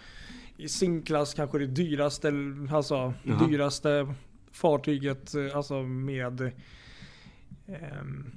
i 0.57 0.69
sin 0.69 1.03
klass 1.03 1.35
kanske 1.35 1.59
det 1.59 1.67
dyraste, 1.67 2.33
alltså 2.73 3.15
Jaha. 3.23 3.47
dyraste 3.47 4.15
fartyget, 4.53 5.35
eh, 5.35 5.57
alltså 5.57 5.83
med 5.83 6.41
ehm, 7.67 8.31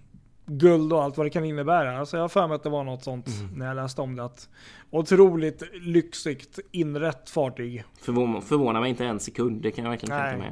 guld 0.46 0.94
och 0.94 1.04
allt 1.04 1.18
vad 1.18 1.26
det 1.26 1.30
kan 1.30 1.46
innebära. 1.46 2.00
Alltså 2.00 2.18
jag 2.18 2.24
har 2.24 2.30
för 2.30 2.48
mig 2.48 2.56
att 2.56 2.64
det 2.64 2.70
var 2.70 2.84
något 2.84 3.04
sånt 3.04 3.28
Mm. 3.28 3.52
när 3.60 3.66
jag 3.68 3.76
läste 3.76 4.02
om 4.02 4.16
det. 4.16 4.24
Att 4.24 4.50
otroligt 4.90 5.64
lyxigt 5.82 6.60
inrett 6.72 7.30
fartyg. 7.30 7.84
Förvånar, 8.02 8.42
förvånar 8.42 8.82
mig 8.82 8.90
inte 8.90 9.06
en 9.06 9.20
sekund. 9.20 9.62
Det 9.62 9.72
kan 9.72 9.84
jag 9.84 9.92
verkligen 9.92 10.20
tänka 10.22 10.38
mig. 10.38 10.52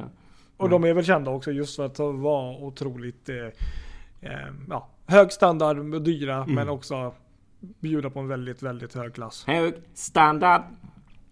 Och 0.58 0.68
Mm. 0.68 0.82
de 0.82 0.89
är 0.89 0.94
väl 0.94 1.06
kända 1.06 1.32
också 1.32 1.51
just 1.51 1.75
för 1.75 1.86
att 1.86 2.00
vara 2.00 2.58
otroligt 2.58 3.30
eh, 3.30 3.36
eh, 4.32 4.48
ja, 4.70 4.89
hög 5.10 5.32
standard 5.32 5.94
och 5.94 6.01
dyra 6.01 6.36
Mm. 6.36 6.56
men 6.56 6.70
också 6.70 7.13
bjuda 7.80 8.10
på 8.10 8.20
en 8.20 8.28
väldigt, 8.28 8.62
väldigt 8.63 8.94
hög 8.94 9.13
klass. 9.13 9.44
Hög 9.48 9.74
standard. 9.94 10.62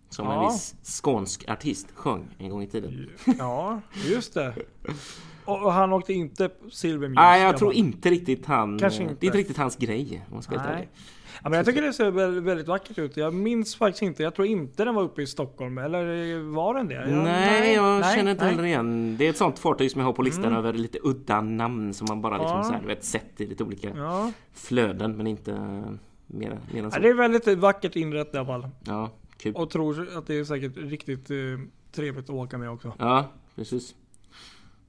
Som 0.09 0.27
en 0.27 0.33
Ja. 0.33 0.49
viss 0.49 0.75
skånsk 1.01 1.49
artist 1.49 1.87
sjöng 1.93 2.27
en 2.37 2.49
gång 2.49 2.63
i 2.63 2.67
tiden. 2.67 3.09
Ja, 3.37 3.81
just 4.05 4.33
det. 4.33 4.53
Och, 5.45 5.63
och 5.63 5.73
han 5.73 5.93
åkte 5.93 6.13
inte 6.13 6.49
Silver 6.71 7.07
Muse. 7.07 7.21
Nej, 7.21 7.41
jag 7.43 7.57
tror 7.57 7.73
inte 7.73 8.09
riktigt 8.09 8.45
han... 8.45 8.79
Kanske 8.79 8.99
Det 8.99 9.05
är 9.07 9.11
inte. 9.11 9.25
inte 9.25 9.37
riktigt 9.37 9.57
hans 9.57 9.75
grej. 9.75 10.25
Om 10.27 10.33
man 10.33 10.43
ska 10.43 10.55
Nej. 10.63 10.89
Ja, 11.47 11.49
men 11.49 11.57
jag 11.57 11.65
tycker 11.65 11.81
det 11.81 11.93
ser 11.93 12.11
väldigt, 12.41 12.67
vackert 12.67 12.97
ut. 12.97 13.17
Jag 13.17 13.33
minns 13.33 13.75
faktiskt 13.75 14.01
inte. 14.01 14.23
Jag 14.23 14.35
tror 14.35 14.47
inte 14.47 14.85
den 14.85 14.95
var 14.95 15.03
uppe 15.03 15.21
i 15.21 15.27
Stockholm. 15.27 15.77
Eller 15.77 16.39
var 16.39 16.73
den 16.73 16.87
det? 16.87 16.93
Jag, 16.93 17.09
nej, 17.09 17.73
jag 17.73 17.99
nej, 17.99 18.15
känner 18.17 18.31
inte 18.31 18.43
nej. 18.43 18.53
heller 18.53 18.67
igen. 18.67 19.17
Det 19.17 19.25
är 19.25 19.29
ett 19.29 19.37
sånt 19.37 19.59
fartyg 19.59 19.91
som 19.91 19.99
jag 20.01 20.05
har 20.05 20.13
på 20.13 20.21
listan 20.21 20.45
Mm. 20.45 20.57
över 20.57 20.73
lite 20.73 20.99
udda 21.03 21.41
namn 21.41 21.93
som 21.93 22.05
man 22.09 22.21
bara 22.21 22.37
liksom 22.37 22.57
Ja. 22.57 22.63
så 22.63 22.73
här, 22.73 22.81
vet, 22.81 23.03
sett 23.03 23.41
i 23.41 23.47
lite 23.47 23.63
olika 23.63 23.89
Ja. 23.95 24.31
flöden 24.53 25.17
men 25.17 25.27
inte 25.27 25.51
mer, 25.51 25.89
mer 26.27 26.49
än 26.51 26.59
ja, 26.83 26.91
så. 26.91 26.99
det 26.99 27.09
är 27.09 27.13
väldigt 27.13 27.57
vackert 27.57 27.95
inrett 27.95 28.33
i 28.33 28.37
alla 28.37 28.47
fall. 28.47 28.67
Ja, 28.85 29.09
kul. 29.37 29.55
Och 29.55 29.69
tror 29.69 30.17
att 30.17 30.27
det 30.27 30.35
är 30.39 30.43
säkert 30.43 30.77
riktigt 30.77 31.31
eh, 31.31 31.35
trevligt 31.91 32.23
att 32.25 32.35
åka 32.35 32.57
med 32.57 32.69
också. 32.69 32.93
Ja, 32.99 33.27
precis. 33.55 33.95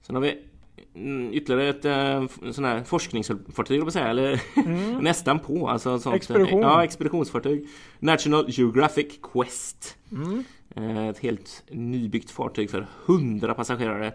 Sen 0.03 0.15
har 0.15 0.23
vi 0.23 0.39
ytterligare 1.33 1.69
ett 1.69 1.85
äh, 1.85 2.51
sån 2.53 2.65
här 2.65 2.83
forskningsfartyg, 2.85 3.81
jag 3.81 3.93
säga, 3.93 4.09
eller 4.09 4.43
Mm. 4.57 4.99
nästan 5.03 5.39
på. 5.39 5.69
Alltså, 5.69 5.99
sånt, 5.99 6.17
Expedition. 6.17 6.61
Ja, 6.61 6.85
expeditionsfartyg. 6.85 7.69
National 7.99 8.45
Geographic 8.49 9.19
Quest. 9.33 9.97
Mm. 10.13 10.45
Eh, 10.77 11.09
Ett 11.09 11.19
helt 11.19 11.63
nybyggt 11.71 12.31
fartyg 12.31 12.71
för 12.71 12.87
100 13.07 13.55
passagerare. 13.55 14.13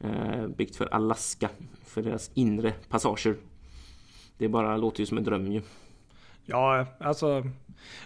Eh, 0.00 0.46
Byggt 0.48 0.76
för 0.76 0.94
Alaska, 0.94 1.48
för 1.84 2.02
deras 2.02 2.30
inre 2.34 2.72
passager. 2.88 3.36
Det 4.38 4.48
bara 4.48 4.76
låter 4.76 5.00
ju 5.00 5.06
som 5.06 5.18
en 5.18 5.24
dröm 5.24 5.52
ju. 5.52 5.62
Ja, 6.46 6.86
alltså 7.00 7.44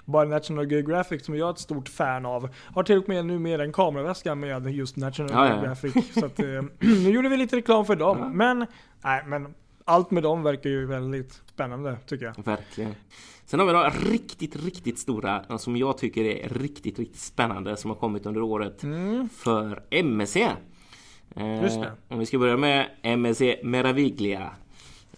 bara 0.04 0.24
National 0.28 0.72
Geographic 0.72 1.24
som 1.24 1.36
jag 1.36 1.48
är 1.48 1.52
ett 1.52 1.58
stort 1.58 1.88
fan 1.88 2.26
av. 2.26 2.48
Har 2.74 2.82
till 2.82 2.98
och 2.98 3.08
med 3.08 3.26
numera 3.26 3.62
en 3.64 3.72
kameraväska 3.72 4.34
med 4.34 4.66
just 4.74 4.96
National 4.96 5.30
Ja, 5.32 5.46
ja. 5.48 5.54
Geographic. 5.54 6.14
Så 6.14 6.26
att, 6.26 6.38
eh, 6.40 6.46
nu 6.78 7.10
gjorde 7.10 7.28
vi 7.28 7.36
lite 7.36 7.56
reklam 7.56 7.84
för 7.86 7.96
dem. 7.96 8.18
Ja. 8.18 8.28
Men, 8.28 8.66
nej 9.04 9.22
men 9.26 9.54
allt 9.84 10.10
med 10.10 10.22
dem 10.22 10.42
verkar 10.42 10.70
ju 10.70 10.86
väldigt 10.86 11.42
spännande 11.46 11.96
tycker 12.06 12.26
jag. 12.26 12.44
Verkligen. 12.44 12.94
Sen 13.46 13.60
har 13.60 13.66
vi 13.66 13.72
några 13.72 13.90
riktigt, 13.90 14.64
riktigt 14.64 14.98
stora 14.98 15.58
som 15.58 15.76
jag 15.76 15.98
tycker 15.98 16.24
är 16.24 16.48
riktigt, 16.48 16.98
riktigt 16.98 17.20
spännande 17.20 17.76
som 17.76 17.90
har 17.90 17.96
kommit 17.96 18.26
under 18.26 18.42
året 18.42 18.82
Mm. 18.82 19.28
för 19.28 19.82
MSC. 19.90 20.36
Eh, 21.36 21.62
Just 21.62 21.80
det. 21.80 21.92
Om 22.08 22.18
vi 22.18 22.26
ska 22.26 22.38
börja 22.38 22.56
med 22.56 22.86
MSC 23.02 23.60
Meraviglia. 23.62 24.50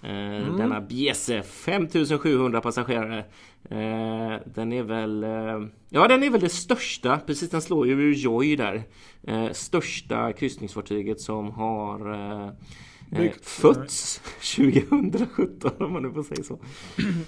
Eh, 0.02 0.10
Mm. 0.10 0.56
Denna 0.56 0.80
bjässe, 0.80 1.42
5700 1.42 2.60
passagerare. 2.60 3.24
Eh, 3.64 4.36
den 4.54 4.72
är 4.72 4.82
väl... 4.82 5.24
Eh, 5.24 5.68
ja, 5.88 6.08
den 6.08 6.22
är 6.22 6.30
väl 6.30 6.40
det 6.40 6.48
största, 6.48 7.18
precis 7.26 7.50
den 7.50 7.62
slår 7.62 7.86
ju 7.86 8.14
Joy 8.14 8.56
där. 8.56 8.82
Eh, 9.22 9.50
största 9.52 10.32
kryssningsfartyget 10.32 11.20
som 11.20 11.50
har 11.50 12.12
eh, 12.14 13.32
fötts 13.42 14.20
2017 14.56 15.72
om 15.78 15.92
man 15.92 16.02
nu 16.02 16.12
får 16.12 16.22
säga 16.22 16.42
så. 16.42 16.58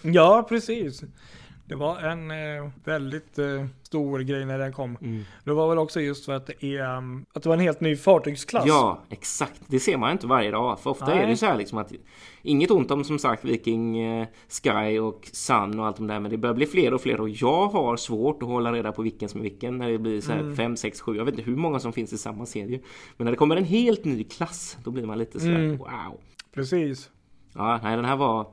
Ja, 0.03 0.47
precis. 0.49 1.03
Det 1.73 1.77
var 1.77 1.99
en 1.99 2.31
eh, 2.31 2.71
väldigt 2.85 3.39
eh, 3.39 3.67
stor 3.83 4.21
grej 4.21 4.45
när 4.45 4.59
den 4.59 4.73
kom. 4.73 4.97
Mm. 5.01 5.25
Det 5.45 5.53
var 5.53 5.69
väl 5.69 5.79
också 5.79 6.01
just 6.01 6.25
för 6.25 6.33
att 6.33 6.47
det, 6.47 6.65
är, 6.65 6.97
um, 6.97 7.27
att 7.33 7.43
det 7.43 7.49
var 7.49 7.57
en 7.57 7.63
helt 7.63 7.81
ny 7.81 7.97
fartygsklass. 7.97 8.65
Ja, 8.67 9.03
exakt. 9.09 9.61
Det 9.67 9.81
ser 9.81 9.97
man 9.97 10.13
inte 10.13 10.27
varje 10.27 10.51
dag. 10.51 10.81
För 10.81 10.91
ofta 10.91 11.07
Nej. 11.07 11.19
är 11.19 11.27
det 11.27 11.37
så 11.37 11.47
här 11.47 11.57
liksom 11.57 11.79
att 11.79 11.93
Inget 12.43 12.71
ont 12.71 12.91
om 12.91 13.05
som 13.05 13.19
sagt 13.19 13.45
Viking 13.45 13.99
eh, 13.99 14.27
Sky 14.63 14.99
och 14.99 15.29
Sun 15.33 15.81
och 15.81 15.87
allt 15.87 15.97
de 15.97 16.07
där 16.07 16.21
men 16.21 16.31
det 16.31 16.37
börjar 16.37 16.55
bli 16.55 16.67
fler 16.67 16.95
och 16.95 17.01
fler 17.01 17.21
och 17.21 17.29
jag 17.29 17.67
har 17.67 17.97
svårt 17.97 18.43
att 18.43 18.49
hålla 18.49 18.73
reda 18.73 18.93
på 18.93 19.03
vilken 19.03 19.29
som 19.29 19.41
är 19.41 19.45
vilken 19.45 19.79
när 19.79 19.91
det 19.91 19.99
blir 19.99 20.21
så 20.21 20.33
här 20.33 20.55
5, 20.55 20.77
6, 20.77 21.01
7 21.01 21.17
Jag 21.17 21.25
vet 21.25 21.35
inte 21.35 21.51
hur 21.51 21.57
många 21.57 21.81
som 21.81 21.93
finns 21.93 22.13
i 22.13 22.19
samma 22.19 22.47
serie 22.47 22.81
Men 23.17 23.25
när 23.25 23.33
det 23.33 23.37
kommer 23.37 23.57
en 23.57 23.65
helt 23.65 24.05
ny 24.05 24.25
klass 24.25 24.79
då 24.85 24.91
blir 24.91 25.07
man 25.07 25.19
lite 25.19 25.41
så 25.41 25.47
här 25.47 25.55
Mm. 25.55 25.77
wow 25.79 26.21
Precis. 26.55 27.11
Ja, 27.55 27.81
nej 27.83 27.97
den 27.97 28.05
här 28.05 28.17
var 28.17 28.47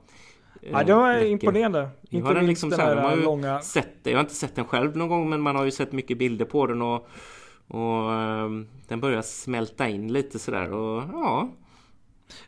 Ja, 0.60 0.84
det 0.84 0.94
var 0.94 1.12
läcker. 1.14 1.26
imponerande. 1.26 1.88
Nu 2.00 2.16
Inte 2.18 2.28
har 2.28 2.34
den 2.34 2.46
liksom 2.46 2.70
den 2.70 2.78
så 2.78 2.82
här, 2.84 2.94
här 2.94 3.02
man 3.02 3.10
har 3.10 3.16
ju 3.16 3.22
långa... 3.24 3.60
sett 3.60 4.04
det. 4.04 4.10
Jag 4.10 4.18
har 4.18 4.24
inte 4.24 4.34
sett 4.34 4.54
den 4.56 4.64
själv 4.64 4.96
någon 4.96 5.08
gång 5.08 5.30
men 5.30 5.40
man 5.40 5.56
har 5.56 5.64
ju 5.64 5.70
sett 5.70 5.92
mycket 5.92 6.18
bilder 6.18 6.44
på 6.44 6.66
den 6.66 6.82
och, 6.82 7.08
och 7.68 8.12
ehm, 8.12 8.66
den 8.88 9.00
börjar 9.00 9.22
smälta 9.22 9.88
in 9.88 10.12
lite 10.12 10.38
sådär 10.38 10.72
och 10.72 11.02
ja 11.12 11.48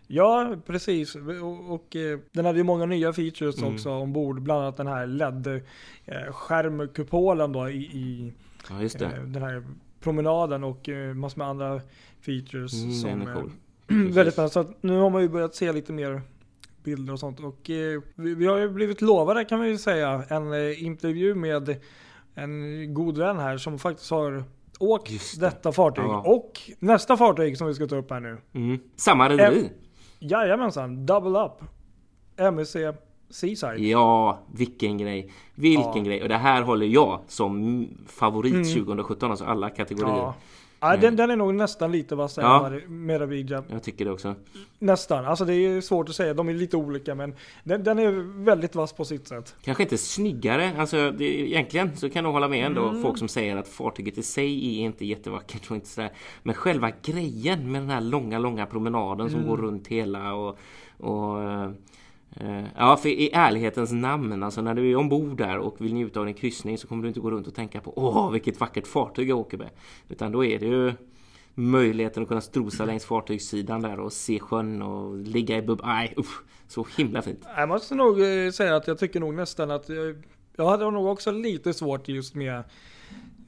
Ja, 0.06 0.56
precis. 0.66 1.14
Och, 1.16 1.74
och 1.74 1.96
eh, 1.96 2.18
den 2.32 2.44
hade 2.44 2.58
ju 2.58 2.64
många 2.64 2.86
nya 2.86 3.12
features 3.12 3.58
Mm. 3.58 3.74
också 3.74 3.90
ombord. 3.90 4.42
Bland 4.42 4.62
annat 4.62 4.76
den 4.76 4.86
här 4.86 5.06
LED-skärmkupolen 5.06 7.52
då 7.52 7.68
i, 7.68 7.76
i 7.82 8.32
Ja 8.70 8.82
eh, 8.82 8.88
den 9.24 9.42
här 9.42 9.64
promenaden 10.00 10.64
och 10.64 10.88
eh, 10.88 11.14
massor 11.14 11.38
med 11.38 11.46
andra 11.48 11.80
features. 12.20 12.82
Mm, 12.82 12.92
som, 12.94 13.22
eh, 13.28 13.34
cool. 13.34 13.50
väldigt 14.12 14.34
spännande. 14.34 14.52
Så 14.52 14.64
nu 14.80 14.98
har 14.98 15.10
man 15.10 15.22
ju 15.22 15.28
börjat 15.28 15.54
se 15.54 15.72
lite 15.72 15.92
mer 15.92 16.22
bilder 16.84 17.12
och 17.12 17.20
sånt. 17.20 17.40
Och 17.40 17.70
eh, 17.70 18.00
vi, 18.14 18.34
vi 18.34 18.46
har 18.46 18.58
ju 18.58 18.68
blivit 18.68 19.00
lovade 19.00 19.44
kan 19.44 19.58
man 19.58 19.68
ju 19.68 19.78
säga 19.78 20.24
en 20.28 20.52
eh, 20.52 20.84
intervju 20.84 21.34
med 21.34 21.76
en 22.34 22.94
god 22.94 23.18
vän 23.18 23.38
här 23.38 23.56
som 23.58 23.78
faktiskt 23.78 24.10
har 24.10 24.44
åkt 24.78 25.10
Just 25.10 25.40
det. 25.40 25.46
detta 25.46 25.72
fartyg. 25.72 26.04
Ja. 26.04 26.22
Och 26.26 26.60
nästa 26.78 27.16
fartyg 27.16 27.58
som 27.58 27.66
vi 27.66 27.74
ska 27.74 27.86
ta 27.86 27.96
upp 27.96 28.10
här 28.10 28.20
nu. 28.20 28.38
Mm. 28.54 28.78
Samma 28.96 29.28
rederi. 29.28 29.70
Jajamensan, 30.18 31.06
Double 31.06 31.38
Up. 31.40 31.52
MSC 32.36 32.76
Seaside. 33.30 33.78
Ja, 33.78 34.38
vilken 34.54 34.98
grej. 34.98 35.32
Vilken 35.54 35.82
Ja. 35.96 36.02
grej. 36.02 36.22
Och 36.22 36.28
det 36.28 36.36
här 36.36 36.62
håller 36.62 36.86
jag 36.86 37.20
som 37.28 37.88
favorit 38.06 38.52
Mm. 38.54 38.64
2017, 38.64 39.30
alltså 39.30 39.44
alla 39.44 39.70
kategorier. 39.70 40.16
Ja. 40.16 40.34
Ja, 40.82 40.96
den, 40.96 41.16
den 41.16 41.30
är 41.30 41.36
nog 41.36 41.54
nästan 41.54 41.92
lite 41.92 42.14
vassare 42.14 42.44
Ja. 42.44 42.66
än 42.66 43.06
Meravidja. 43.06 43.64
Jag 43.68 43.82
tycker 43.82 44.04
det 44.04 44.10
också. 44.10 44.34
Nästan. 44.78 45.24
Alltså 45.24 45.44
det 45.44 45.54
är 45.54 45.80
svårt 45.80 46.08
att 46.08 46.14
säga. 46.14 46.34
De 46.34 46.48
är 46.48 46.54
lite 46.54 46.76
olika 46.76 47.14
men 47.14 47.34
den, 47.64 47.84
den 47.84 47.98
är 47.98 48.42
väldigt 48.44 48.74
vass 48.74 48.92
på 48.92 49.04
sitt 49.04 49.28
sätt. 49.28 49.54
Kanske 49.64 49.82
inte 49.82 49.98
snyggare, 49.98 50.72
alltså 50.78 51.10
det, 51.10 51.24
egentligen 51.24 51.96
så 51.96 52.10
kan 52.10 52.24
jag 52.24 52.32
hålla 52.32 52.48
med 52.48 52.66
ändå 52.66 52.88
Mm. 52.88 53.02
folk 53.02 53.18
som 53.18 53.28
säger 53.28 53.56
att 53.56 53.68
fartyget 53.68 54.18
i 54.18 54.22
sig 54.22 54.78
är 54.80 54.84
inte 54.84 55.06
jättevackert 55.06 55.70
och 55.70 55.74
inte 55.76 55.88
sådär. 55.88 56.10
Men 56.42 56.54
själva 56.54 56.90
grejen 57.02 57.72
med 57.72 57.82
den 57.82 57.90
här 57.90 58.00
långa, 58.00 58.38
långa 58.38 58.66
promenaden 58.66 59.30
som 59.30 59.38
Mm. 59.40 59.50
går 59.50 59.56
runt 59.56 59.88
hela 59.88 60.34
och, 60.34 60.58
och 60.98 61.42
eh, 61.42 61.70
Eh, 62.36 62.64
ja, 62.76 62.96
för 62.96 63.08
i 63.08 63.30
ärlighetens 63.32 63.92
namn, 63.92 64.42
alltså 64.42 64.62
när 64.62 64.74
du 64.74 64.90
är 64.90 64.96
ombord 64.96 65.38
där 65.38 65.58
och 65.58 65.80
vill 65.80 65.94
njuta 65.94 66.20
av 66.20 66.26
din 66.26 66.34
kryssning 66.34 66.78
så 66.78 66.86
kommer 66.86 67.02
du 67.02 67.08
inte 67.08 67.20
gå 67.20 67.30
runt 67.30 67.46
och 67.46 67.54
tänka 67.54 67.80
på 67.80 67.92
Åh, 67.96 68.30
vilket 68.30 68.60
vackert 68.60 68.86
fartyg 68.86 69.30
jag 69.30 69.38
åker 69.38 69.58
med. 69.58 69.70
Utan 70.08 70.32
då 70.32 70.44
är 70.44 70.58
det 70.58 70.66
ju 70.66 70.92
möjligheten 71.54 72.22
att 72.22 72.28
kunna 72.28 72.40
strosa 72.40 72.84
längs 72.84 73.04
fartygssidan 73.04 73.82
där 73.82 74.00
och 74.00 74.12
se 74.12 74.38
sjön 74.38 74.82
och 74.82 75.16
ligga 75.16 75.56
i 75.56 75.62
bubb... 75.62 75.80
Nej, 75.84 76.14
usch, 76.18 76.42
så 76.68 76.86
himla 76.96 77.22
fint. 77.22 77.46
Jag 77.56 77.68
måste 77.68 77.94
nog 77.94 78.20
eh, 78.20 78.50
säga 78.50 78.76
att 78.76 78.86
jag 78.86 78.98
tycker 78.98 79.20
nog 79.20 79.34
nästan 79.34 79.70
att 79.70 79.88
jag, 79.88 80.24
jag 80.56 80.68
hade 80.68 80.90
nog 80.90 81.06
också 81.06 81.30
lite 81.30 81.74
svårt 81.74 82.08
just 82.08 82.34
med 82.34 82.58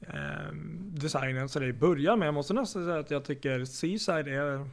eh, 0.01 0.53
designen 0.93 1.49
så 1.49 1.59
det 1.59 1.67
i 1.67 1.73
början. 1.73 2.19
Men 2.19 2.25
jag 2.25 2.33
måste 2.33 2.53
nästan 2.53 2.85
säga 2.85 2.99
att 2.99 3.11
jag 3.11 3.25
tycker 3.25 3.65
Seaside 3.65 4.27
är 4.27 4.67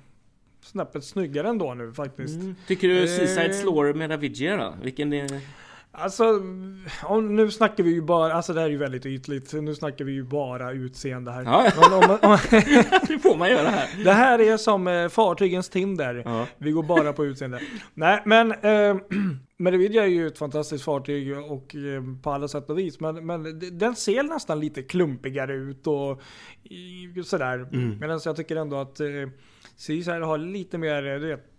snäppet 0.63 1.05
snyggare 1.05 1.49
ändå 1.49 1.75
nu 1.75 1.93
faktiskt. 1.93 2.35
Mm. 2.41 2.55
Tycker 2.67 2.89
du 2.89 3.03
Eh. 3.03 3.07
Seaside 3.07 3.55
slår 3.55 3.95
Meravigia 3.95 4.57
då? 4.57 4.75
Vilken 4.83 5.13
är... 5.13 5.41
Alltså, 5.95 6.25
om, 7.03 7.37
nu 7.37 7.51
snackar 7.51 7.85
vi 7.85 7.91
ju 7.91 8.03
bara, 8.03 8.33
alltså 8.33 8.53
det 8.53 8.61
här 8.61 8.67
är 8.67 8.71
ju 8.71 8.77
väldigt 8.77 9.07
ytligt. 9.07 9.53
Nu 9.53 9.75
snackar 9.75 10.05
vi 10.05 10.13
ju 10.13 10.25
bara 10.25 10.73
utseende 10.73 11.31
här. 11.31 11.43
Ja, 11.43 11.71
Men 11.81 11.93
om, 11.93 12.19
om, 12.23 12.39
det 13.09 13.19
får 13.19 13.37
man 13.37 13.51
göra 13.51 13.69
här. 13.69 13.89
det 14.05 14.13
här 14.13 14.39
är 14.39 14.57
som 14.57 14.87
eh, 14.87 15.09
fartygens 15.09 15.69
Tinder. 15.69 16.23
Ja. 16.25 16.47
Vi 16.59 16.71
går 16.71 16.83
bara 16.83 17.13
på 17.13 17.27
utseende. 17.27 17.61
Nej, 17.95 18.23
men 18.25 18.53
eh, 18.53 18.97
Meravidia 19.57 20.03
är 20.03 20.09
ju 20.09 20.27
ett 20.27 20.39
fantastiskt 20.39 20.85
fartyg 20.85 21.37
och 21.39 21.75
eh, 21.75 22.03
på 22.23 22.31
alla 22.31 22.49
sätt 22.49 22.71
och 22.71 22.79
vis. 22.79 23.01
Men, 23.01 23.27
men 23.27 23.61
den 23.79 23.97
ser 23.97 24.23
nästan 24.23 24.61
lite 24.61 24.83
klumpigare 24.83 25.55
ut 25.55 25.87
och 25.87 26.23
sådär. 27.25 27.69
Mm. 27.73 27.99
Medan 28.01 28.21
jag 28.25 28.37
tycker 28.37 28.57
ändå 28.57 28.77
att 28.77 29.01
eh, 29.01 29.07
Seaside 29.77 30.23
har 30.23 30.39
lite 30.39 30.79
mer, 30.79 31.03
du 31.03 31.27
vet, 31.27 31.53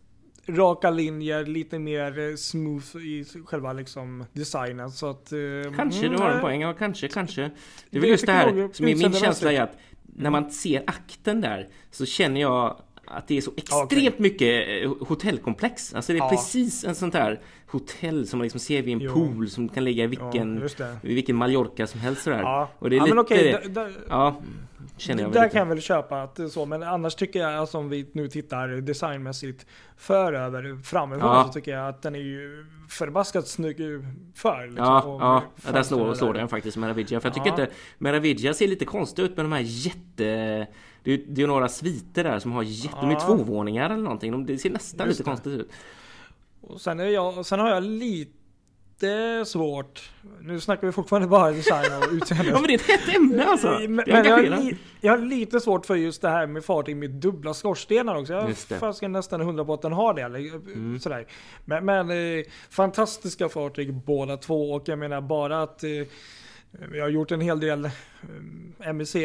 raka 0.48 0.90
linjer, 0.90 1.46
lite 1.46 1.80
mer 1.80 2.20
eh, 2.20 2.36
smooth 2.36 2.98
i 2.98 3.26
själva 3.46 3.74
liksom 3.74 4.26
designen. 4.34 4.92
Så 4.92 5.10
att, 5.10 5.32
eh, 5.32 5.76
Kanske 5.76 6.06
mm, 6.06 6.18
du 6.18 6.24
har 6.24 6.30
en 6.30 6.42
poäng, 6.42 6.62
ja 6.62 6.74
kanske, 6.74 7.08
kanske. 7.08 7.52
Det 7.90 7.98
är 7.98 8.02
väl 8.02 8.10
just 8.10 8.26
det 8.26 8.32
här 8.32 8.70
som 8.74 8.88
är 8.88 8.96
min 8.96 9.14
känsla 9.14 9.52
är 9.52 9.62
att 9.62 9.78
när 10.04 10.30
man 10.30 10.52
ser 10.52 10.84
akten 10.88 11.42
där 11.42 11.70
så 11.92 12.06
känner 12.06 12.42
jag 12.42 12.82
att 13.06 13.28
det 13.28 13.38
är 13.38 13.42
så 13.42 13.52
extremt 13.58 13.84
okej. 13.92 14.14
mycket 14.18 14.84
eh, 14.86 15.08
hotellkomplex. 15.08 15.94
Alltså 15.94 16.12
det 16.14 16.18
är 16.18 16.24
Ja. 16.24 16.30
precis 16.30 16.84
en 16.84 16.96
sånt 16.96 17.14
där 17.14 17.40
hotell 17.68 18.28
som 18.28 18.38
man 18.40 18.44
liksom 18.44 18.60
ser 18.60 18.82
vid 18.82 18.94
en 18.94 19.00
Jo. 19.00 19.14
pool 19.14 19.50
som 19.50 19.70
kan 19.70 19.84
ligga 19.84 20.04
i 20.04 20.08
vilken, 20.08 20.70
Ja, 20.80 20.86
i 21.04 21.14
vilken 21.14 21.36
Mallorca 21.36 21.88
som 21.88 22.00
helst 22.00 22.22
sådär. 22.24 22.40
Ja, 22.42 22.70
Och 22.80 22.90
det 22.90 22.96
är 22.96 22.98
ja 22.98 23.04
lite 23.04 23.16
men 23.16 23.24
okej. 23.26 23.60
det. 23.64 23.70
där- 23.70 23.92
Ja, 24.10 24.36
känner 24.98 25.24
jag 25.24 25.32
Där 25.32 25.42
lite. 25.44 25.54
kan 25.54 25.60
jag 25.60 25.66
väl 25.76 25.82
köpa 25.82 26.22
att 26.24 26.36
det 26.36 26.44
är 26.44 26.48
så, 26.48 26.66
men 26.66 26.84
annars 26.84 27.16
tycker 27.16 27.40
jag, 27.40 27.54
alltså 27.54 27.78
om 27.78 27.90
vi 27.90 28.10
nu 28.14 28.28
tittar 28.28 28.68
designmässigt 28.68 29.66
för 29.98 30.34
över 30.34 30.82
framifrån 30.84 31.30
Ja. 31.30 31.44
så 31.48 31.54
tycker 31.54 31.72
jag 31.72 31.88
att 31.90 32.02
den 32.02 32.16
är 32.16 32.20
ju 32.20 32.66
förbaskat 32.90 33.48
snygg 33.48 33.78
för. 34.36 34.68
Liksom, 34.68 34.86
Ja, 34.86 35.44
ja, 35.66 35.72
där 35.72 35.84
slår, 35.84 36.14
slår 36.14 36.34
den 36.34 36.48
faktiskt 36.48 36.78
Meravigia. 36.78 37.20
För 37.20 37.28
jag 37.30 37.34
tycker 37.36 37.50
inte 37.50 37.68
Meravigia 37.98 38.54
ser 38.54 38.68
lite 38.68 38.86
konstigt 38.86 39.26
ut 39.26 39.38
med 39.38 39.46
de 39.46 39.52
här 39.52 39.62
jätte... 39.64 40.68
Det 41.04 41.14
är, 41.14 41.22
det 41.28 41.42
är 41.44 41.48
några 41.48 41.70
sviter 41.70 42.24
där 42.24 42.40
som 42.40 42.52
har 42.52 42.64
jätte... 42.64 42.96
De 43.02 43.10
är 43.12 43.20
tvåvåningar 43.20 43.90
eller 43.90 44.04
någonting. 44.04 44.32
De, 44.32 44.46
det 44.46 44.58
ser 44.58 44.70
nästan 44.70 45.08
Just 45.08 45.20
lite 45.20 45.30
det. 45.30 45.34
konstigt 45.34 45.54
ut. 45.60 45.72
Och 46.62 46.82
sen, 46.82 47.00
är 47.00 47.06
jag, 47.06 47.46
sen 47.46 47.60
har 47.60 47.70
jag 47.70 47.84
lite 47.84 48.34
svårt, 49.46 50.12
nu 50.42 50.60
snackar 50.60 50.88
vi 50.88 50.94
fortfarande 50.94 51.28
bara 51.28 51.52
design 51.52 51.86
och 51.98 52.04
utseende. 52.14 52.52
Ja 52.52 52.54
men 52.56 52.64
det 52.68 52.74
är 52.74 52.76
ett 52.76 52.82
hett 53.02 53.16
ämne 53.16 53.46
alltså! 53.46 53.68
Men, 53.80 53.96
men 53.96 54.08
jag, 54.08 54.38
har 54.38 54.42
li, 54.62 54.78
jag 55.02 55.12
har 55.12 55.18
lite 55.18 55.60
svårt 55.60 55.86
för 55.86 55.96
just 55.96 56.22
det 56.22 56.30
här 56.30 56.48
med 56.48 56.66
fartyg 56.66 56.96
med 56.98 57.10
dubbla 57.12 57.54
skorstenar 57.54 58.16
också. 58.16 58.34
Jag 58.34 58.50
är 58.50 58.80
fasiken 58.80 59.12
nästan 59.12 59.42
hundra 59.42 59.66
på 59.66 59.74
att 59.74 59.82
den 59.82 59.94
har 59.94 60.14
det. 60.14 60.22
Eller, 60.22 60.40
Mm. 60.56 61.00
sådär. 61.00 61.26
Men, 61.66 61.86
men 61.86 62.10
eh, 62.12 62.44
fantastiska 62.70 63.50
fartyg 63.50 63.94
båda 63.94 64.38
två 64.38 64.72
och 64.74 64.84
jag 64.88 65.00
menar 65.00 65.22
bara 65.22 65.62
att 65.64 65.84
eh, 65.84 65.90
vi 66.92 67.00
har 67.00 67.10
gjort 67.10 67.32
en 67.32 67.42
hel 67.42 67.60
del 67.60 67.86
eh, 68.80 68.94
MEC 68.94 69.16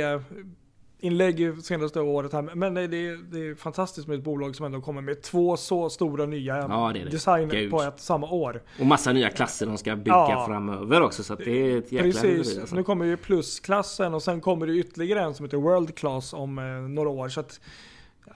inlägg 1.00 1.64
senaste 1.64 2.00
året 2.00 2.32
här. 2.32 2.42
Men 2.42 2.74
det 2.74 2.80
är, 2.82 3.30
det 3.32 3.38
är 3.48 3.54
fantastiskt 3.54 4.08
med 4.08 4.18
ett 4.18 4.24
bolag 4.24 4.56
som 4.56 4.66
ändå 4.66 4.80
kommer 4.80 5.02
med 5.02 5.22
två 5.22 5.56
så 5.56 5.90
stora 5.90 6.26
nya 6.26 6.56
Ja, 6.56 6.90
det 6.94 7.00
är 7.00 7.04
det. 7.04 7.10
designer 7.10 7.54
Gud. 7.54 7.70
på 7.70 7.82
ett 7.82 8.00
samma 8.00 8.30
år. 8.30 8.62
Och 8.80 8.86
massa 8.86 9.12
nya 9.12 9.30
klasser 9.30 9.66
de 9.66 9.78
ska 9.78 9.96
bygga 9.96 10.10
Ja. 10.16 10.44
framöver 10.48 11.02
också 11.02 11.22
så 11.22 11.34
det 11.34 11.50
är 11.50 11.78
ett 11.78 11.92
jäkla 11.92 12.12
Precis, 12.22 12.58
alltså. 12.58 12.76
nu 12.76 12.82
kommer 12.84 13.04
ju 13.04 13.16
plusklassen 13.16 14.14
och 14.14 14.22
sen 14.22 14.40
kommer 14.40 14.66
det 14.66 14.72
ytterligare 14.72 15.20
en 15.20 15.34
som 15.34 15.44
heter 15.44 15.56
World 15.58 15.94
Class 15.94 16.32
om 16.34 16.58
eh, 16.58 16.64
några 16.64 17.08
år. 17.08 17.28
Så 17.28 17.40
att, 17.40 17.60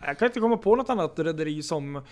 jag 0.07 0.19
kan 0.19 0.27
inte 0.27 0.41
komma 0.41 0.57
på 0.57 0.77
något 0.77 0.91
annat 0.91 1.19
rederi 1.19 1.63
som 1.63 1.97
eh, 1.97 2.03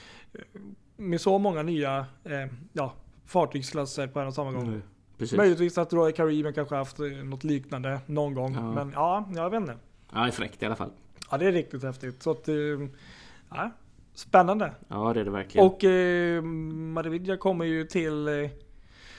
med 0.97 1.21
så 1.21 1.39
många 1.39 1.63
nya 1.63 1.99
eh, 2.25 2.33
ja, 2.73 2.93
fartygsklasser 3.27 4.07
på 4.07 4.21
en 4.21 4.27
och 4.27 4.35
samma 4.35 4.53
gång. 4.53 4.67
Mm, 4.69 4.83
Precis. 5.19 5.37
Möjligtvis 5.37 5.79
att 5.79 5.93
Royal 5.93 6.13
Caribbean 6.13 6.55
kanske 6.55 6.75
haft 6.75 7.01
eh, 7.01 7.07
något 7.07 7.45
liknande 7.45 8.01
någon 8.07 8.35
gång. 8.35 8.55
Ja. 8.55 8.73
Men 8.73 8.93
ja, 8.95 9.29
jag 9.35 9.51
vet 9.51 9.61
inte. 9.61 9.77
Ja, 10.13 10.21
det 10.21 10.27
är 10.27 10.31
fräckt 10.31 10.63
i 10.63 10.67
alla 10.67 10.77
fall. 10.77 10.91
Ja, 11.31 11.39
det 11.39 11.47
är 11.47 11.53
riktigt 11.53 11.83
häftigt. 11.83 12.23
Så 12.23 12.31
att, 12.31 12.49
eh, 12.49 12.55
ja, 13.51 13.71
Spännande. 14.15 14.73
Ja, 14.89 15.13
det 15.15 15.21
är 15.21 15.25
det 15.25 15.31
verkligen. 15.31 15.67
Och 15.67 15.85
eh, 15.85 16.43
Marividja 16.43 17.37
kommer 17.37 17.65
ju 17.65 17.85
till 17.85 18.29
eh, 18.29 18.51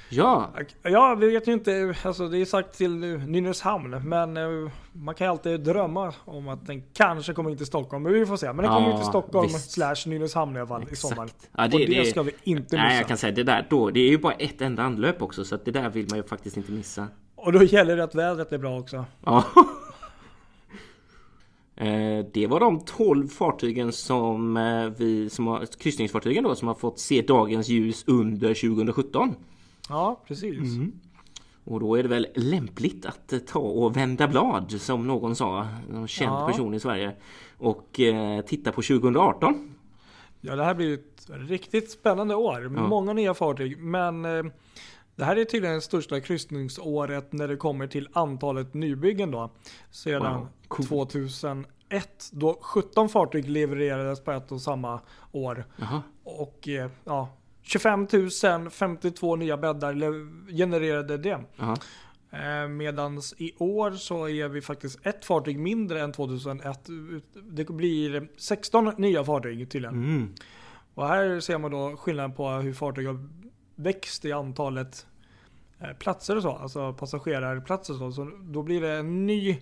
ja, 0.10 0.50
Ja, 0.84 1.16
vi 1.20 1.30
vet 1.32 1.48
ju 1.48 1.54
inte. 1.54 1.96
Alltså 2.04 2.28
det 2.28 2.38
är 2.38 2.46
sagt 2.46 2.78
till 2.78 2.96
Nynäshamn. 3.18 4.10
Men 4.10 4.38
eh, 4.38 4.72
man 4.94 5.16
kan 5.16 5.28
ju 5.28 5.32
alltid 5.32 5.60
drömma 5.62 6.14
om 6.26 6.48
att 6.48 6.68
den 6.68 6.84
kanske 6.94 7.34
kommer 7.34 7.50
in 7.52 7.58
till 7.58 7.66
Stockholm. 7.66 8.04
Men 8.04 8.14
vi 8.14 8.26
får 8.26 8.38
se. 8.38 8.46
Men 8.54 8.58
den 8.58 8.68
kommer 8.68 8.88
Ja, 8.88 8.92
ju 8.92 8.98
till 8.98 9.08
Stockholm 9.08 9.48
visst. 9.48 9.72
slash 9.72 9.96
Nynäshamn 10.08 10.56
i 10.56 10.60
alla 10.60 10.68
fall 10.68 10.82
i 10.82 10.86
Exakt. 10.92 11.00
sommar. 11.16 11.30
Ja, 11.58 11.64
och 11.66 11.70
det- 11.72 11.78
det, 11.78 11.86
det- 11.86 12.06
ska 12.06 12.24
vi 12.24 12.32
inte 12.44 12.76
missa. 12.76 12.88
nej, 12.88 12.98
jag 12.98 13.08
kan 13.08 13.18
säga 13.18 13.32
det 13.36 13.44
där 13.44 13.68
då. 13.70 13.90
Det 13.90 14.00
är 14.00 14.10
ju 14.10 14.18
bara 14.18 14.34
ett 14.34 14.62
enda 14.62 14.84
anlöp 14.84 15.22
också, 15.22 15.44
så 15.46 15.56
att 15.56 15.66
det 15.66 15.72
där 15.72 15.90
vill 15.90 16.08
man 16.10 16.18
ju 16.20 16.24
faktiskt 16.24 16.58
inte 16.58 16.72
missa. 16.72 17.08
Och 17.36 17.52
då 17.54 17.64
gäller 17.64 17.98
det 17.98 18.04
att 18.04 18.16
vädret 18.16 18.52
är 18.52 18.58
bra 18.58 18.80
också. 18.80 19.06
Ja. 19.26 19.44
Eh, 21.76 22.26
Det 22.34 22.48
var 22.48 22.60
de 22.60 22.80
12 22.86 23.28
fartygen 23.28 23.92
som 23.92 24.58
eh, 24.58 24.86
vi, 24.98 25.30
som 25.30 25.48
har, 25.48 25.66
kryssningsfartygen 25.80 26.44
då, 26.44 26.56
som 26.56 26.68
har 26.68 26.76
fått 26.76 27.00
se 27.00 27.22
dagens 27.22 27.70
ljus 27.70 28.04
under 28.08 28.48
2017. 28.54 29.36
Ja, 29.90 30.22
precis. 30.28 30.76
Mm. 30.76 30.92
Och 31.64 31.80
då 31.80 31.96
är 31.96 32.04
det 32.04 32.10
väl 32.10 32.28
lämpligt 32.36 33.06
att 33.06 33.34
eh, 33.34 33.40
ta 33.40 33.60
och 33.60 33.98
vända 33.98 34.28
blad 34.28 34.72
som 34.82 35.08
någon 35.08 35.36
sa, 35.36 35.68
en 35.94 36.08
känd 36.08 36.32
Ja. 36.36 36.48
person 36.48 36.74
i 36.74 36.80
Sverige. 36.80 37.12
Och 37.58 38.00
eh, 38.00 38.42
titta 38.42 38.72
på 38.72 38.82
2018. 38.82 39.76
Ja, 40.42 40.56
det 40.56 40.64
här 40.64 40.74
blir 40.74 40.94
ett 40.94 41.30
riktigt 41.30 41.92
spännande 41.92 42.36
år. 42.36 42.62
Ja. 42.76 42.88
Många 42.88 43.14
nya 43.14 43.34
fartyg. 43.34 43.78
Men 43.78 44.26
eh, 44.26 44.44
det 45.16 45.26
här 45.26 45.36
är 45.36 45.46
tydligen 45.46 45.76
det 45.76 45.82
största 45.82 46.20
kryssningsåret 46.20 47.34
när 47.34 47.48
det 47.48 47.56
kommer 47.56 47.88
till 47.88 48.08
antalet 48.14 48.74
nybyggen 48.74 49.32
då. 49.32 49.52
Sedan 49.92 50.36
Wow, 50.36 50.48
cool. 50.68 50.86
2001. 50.86 51.66
Då 52.32 52.60
17 52.62 53.10
fartyg 53.10 53.50
levererades 53.50 54.24
på 54.24 54.32
ett 54.32 54.52
och 54.52 54.62
samma 54.62 55.00
år. 55.32 55.66
Jaha. 55.78 56.02
Och 56.24 56.68
eh, 56.68 56.90
ja, 57.04 57.30
25 57.62 58.08
052 58.72 59.36
nya 59.36 59.58
bäddar 59.58 59.94
genererade 60.54 61.18
det. 61.18 61.40
Jaha. 61.56 61.78
Eh, 62.32 62.68
medans 62.68 63.34
i 63.38 63.54
år 63.58 63.92
så 63.92 64.30
är 64.30 64.48
vi 64.48 64.62
faktiskt 64.62 65.06
ett 65.06 65.26
fartyg 65.26 65.60
mindre 65.60 66.02
än 66.02 66.12
2001. 66.12 66.80
Det 67.52 67.70
blir 67.70 68.28
16 68.38 68.94
nya 68.98 69.24
fartyg 69.24 69.72
tydligen. 69.72 69.96
Mm. 69.96 70.34
Och 70.94 71.08
här 71.08 71.40
ser 71.40 71.58
man 71.58 71.72
då 71.72 71.98
skillnaden 71.98 72.34
på 72.34 72.50
hur 72.50 72.74
fartyg 72.74 73.08
har 73.08 73.28
växt 73.76 74.26
i 74.26 74.32
antalet 74.32 75.06
eh, 75.80 75.94
platser 75.94 76.36
och 76.36 76.42
så. 76.42 76.52
Alltså 76.52 76.94
passagerarplatser 76.94 77.94
och 77.94 78.00
så. 78.00 78.12
så. 78.12 78.32
Då 78.42 78.64
blir 78.64 78.82
det 78.82 78.92
en 78.92 79.26
ny 79.26 79.58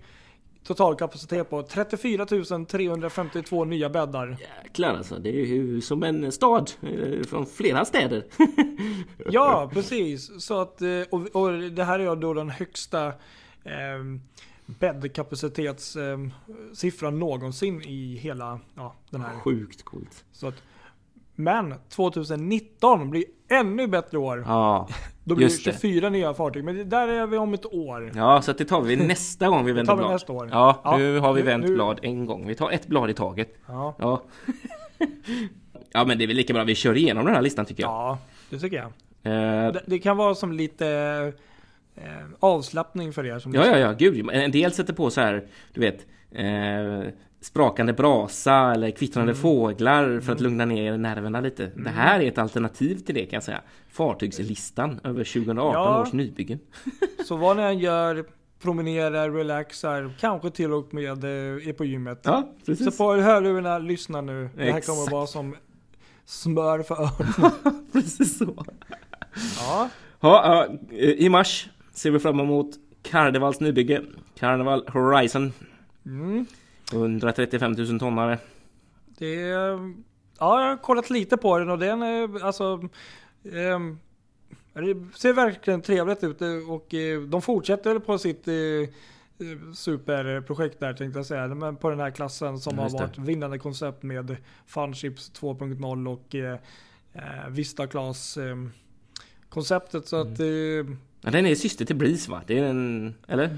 totalkapacitet 0.63 1.49
på 1.49 1.63
34 1.63 2.25
352 2.25 3.65
nya 3.65 3.89
bäddar. 3.89 4.37
Jäklar 4.63 4.93
alltså, 4.93 5.19
det 5.19 5.29
är 5.29 5.45
ju 5.45 5.81
som 5.81 6.03
en 6.03 6.31
stad 6.31 6.71
eh, 6.81 7.23
från 7.23 7.45
flera 7.45 7.85
städer. 7.85 8.25
Ja, 9.31 9.69
precis. 9.73 10.43
Så 10.45 10.61
att, 10.61 10.81
eh, 10.81 11.01
och, 11.09 11.35
och 11.35 11.59
det 11.71 11.83
här 11.83 11.99
är 11.99 12.15
då 12.15 12.33
den 12.33 12.49
högsta 12.49 13.07
eh, 13.63 14.03
bäddkapacitetssiffran 14.65 16.25
eh, 16.25 16.73
siffran 16.73 17.19
någonsin 17.19 17.81
i 17.81 18.15
hela 18.15 18.59
ja, 18.75 18.95
den 19.09 19.21
här. 19.21 19.39
Sjukt 19.39 19.83
coolt. 19.83 20.25
Så 20.31 20.47
att, 20.47 20.63
men 21.39 21.73
2019 21.89 23.09
blir 23.09 23.23
ännu 23.49 23.87
bättre 23.87 24.17
år. 24.17 24.43
Ja, 24.47 24.87
Då 25.23 25.35
blir 25.35 25.47
det 25.47 25.51
just 25.53 25.65
det. 25.65 25.71
24 25.71 26.09
nya 26.09 26.33
fartyg. 26.33 26.63
Men 26.63 26.75
det 26.75 26.83
där 26.83 27.07
är 27.07 27.27
vi 27.27 27.37
om 27.37 27.53
ett 27.53 27.65
år. 27.73 28.11
ja 28.15 28.41
så 28.41 28.53
det 28.53 28.65
tar 28.65 28.81
vi 28.81 28.95
nästa 28.95 29.47
gång 29.49 29.65
vi 29.65 29.71
vänder 29.73 29.95
blad. 29.95 30.11
nästa 30.11 30.33
år. 30.33 30.49
Ja, 30.51 30.81
Ja, 30.83 30.97
nu 30.97 31.19
har 31.19 31.33
vi 31.33 31.41
vänt 31.41 31.65
nu- 31.65 31.73
blad 31.73 31.99
en 32.03 32.25
gång. 32.25 32.47
Vi 32.47 32.55
tar 32.55 32.71
ett 32.71 32.87
blad 32.87 33.09
i 33.09 33.13
taget. 33.13 33.53
Ja, 33.67 33.95
Ja. 33.99 34.21
ja 35.91 36.05
men 36.05 36.17
det 36.17 36.23
är 36.25 36.27
väl 36.27 36.35
lika 36.35 36.53
bra 36.53 36.63
vi 36.63 36.75
kör 36.75 36.97
igenom 36.97 37.25
den 37.25 37.35
här 37.35 37.41
listan 37.41 37.65
tycker 37.65 37.83
jag. 37.83 37.91
ja 37.91 38.17
det 38.49 38.59
tycker 38.59 38.77
jag. 38.77 38.87
Eh, 39.33 39.71
Det, 39.73 39.81
det 39.85 39.99
kan 39.99 40.17
vara 40.17 40.35
som 40.35 40.51
lite 40.51 40.87
eh, 41.95 42.03
avslappning 42.39 43.13
för 43.13 43.25
er. 43.25 43.39
Som 43.39 43.53
ja, 43.53 43.65
ja, 43.65 43.77
ja, 43.77 43.91
gud. 43.93 44.29
En 44.33 44.51
del 44.51 44.71
sätter 44.71 44.93
på 44.93 45.09
så 45.09 45.21
här, 45.21 45.47
du 45.73 45.81
vet, 45.81 46.05
eh, 46.31 47.13
sprakande 47.41 47.93
brasa 47.93 48.71
eller 48.75 48.91
kvittrande 48.91 49.31
Mm. 49.31 49.41
fåglar 49.41 50.19
för 50.19 50.33
att 50.33 50.41
lugna 50.41 50.65
ner 50.65 50.97
nerverna 50.97 51.41
lite. 51.41 51.71
Det 51.75 51.89
här 51.89 52.19
är 52.19 52.27
ett 52.27 52.37
alternativ 52.37 52.95
till 52.99 53.15
det 53.15 53.21
kan 53.25 53.37
jag 53.37 53.43
säga. 53.43 53.61
Fartygslistan 53.89 54.99
över 55.03 55.23
2018 55.23 55.73
Ja. 55.73 56.01
års 56.01 56.13
nybyggen. 56.13 56.59
Så 57.25 57.37
vad 57.37 57.57
ni 57.57 57.63
än 57.63 57.79
gör, 57.79 58.25
promenerar, 58.61 59.29
relaxar, 59.31 60.13
kanske 60.19 60.49
till 60.51 60.73
och 60.73 60.93
med 60.93 61.23
eh, 61.23 61.67
är 61.69 61.73
på 61.73 61.85
gymmet. 61.85 62.19
Ja, 62.23 62.53
precis. 62.65 62.85
Så 62.97 63.03
på 63.03 63.21
hörlurarna, 63.21 63.77
lyssna 63.79 64.21
nu. 64.21 64.49
Det 64.55 64.63
här 64.63 64.69
Exakt. 64.69 64.87
kommer 64.87 65.11
vara 65.11 65.27
som 65.27 65.55
smör 66.25 66.83
för 66.83 66.95
öronen. 66.95 67.51
precis 67.93 68.37
så. 68.37 68.65
Ja, 69.59 69.89
Ja, 70.21 70.67
ja, 70.91 70.99
I 70.99 71.29
mars 71.29 71.69
ser 71.93 72.11
vi 72.11 72.19
fram 72.19 72.39
emot 72.39 72.69
Carnivals 73.03 73.59
nybygge. 73.59 74.01
Carnival 74.39 74.83
Horizon. 74.87 75.53
mm. 76.05 76.45
135 76.93 77.71
000 77.71 77.99
tonnare. 77.99 78.37
det 79.17 79.41
är, 79.41 79.59
ja, 80.39 80.61
jag 80.61 80.69
har 80.69 80.77
kollat 80.77 81.09
lite 81.09 81.37
på 81.37 81.57
den 81.59 81.69
och 81.69 81.79
den 81.79 82.01
är 82.01 82.43
alltså 82.45 82.89
ehm, 83.53 83.99
det 84.73 85.17
ser 85.17 85.33
verkligen 85.33 85.81
trevligt 85.81 86.23
ut 86.23 86.41
eh, 86.41 86.71
och 86.71 86.93
eh, 86.93 87.21
de 87.21 87.41
fortsätter 87.41 87.93
väl 87.93 87.99
på 88.01 88.17
sitt 88.17 88.47
eh, 88.47 88.53
eh, 88.55 88.87
superprojekt 89.75 90.79
där 90.79 90.93
tänkte 90.93 91.19
jag 91.19 91.25
säga. 91.25 91.47
Men 91.47 91.75
på 91.75 91.89
den 91.89 91.99
här 91.99 92.11
klassen 92.11 92.59
som 92.59 92.75
Ja, 92.75 92.81
har 92.81 92.85
just 92.89 92.97
det. 92.97 93.03
varit 93.03 93.17
vinnande 93.17 93.59
koncept 93.59 94.03
med 94.03 94.35
Funships 94.67 95.31
2.0 95.39 96.07
och 96.07 96.35
eh, 96.35 96.59
eh, 97.13 97.49
Vista 97.49 97.87
Class 97.87 98.37
eh, 98.37 98.55
konceptet. 99.49 100.07
Så 100.07 100.21
Mm. 100.21 100.33
att 100.33 100.39
eh, 100.39 100.95
Ja, 101.21 101.31
den 101.31 101.45
är 101.45 101.55
syster 101.55 101.85
till 101.85 101.95
Breeze 101.95 102.31
va? 102.31 102.41
Det 102.47 102.59
är 102.59 102.63
en... 102.63 103.13
Eller? 103.27 103.57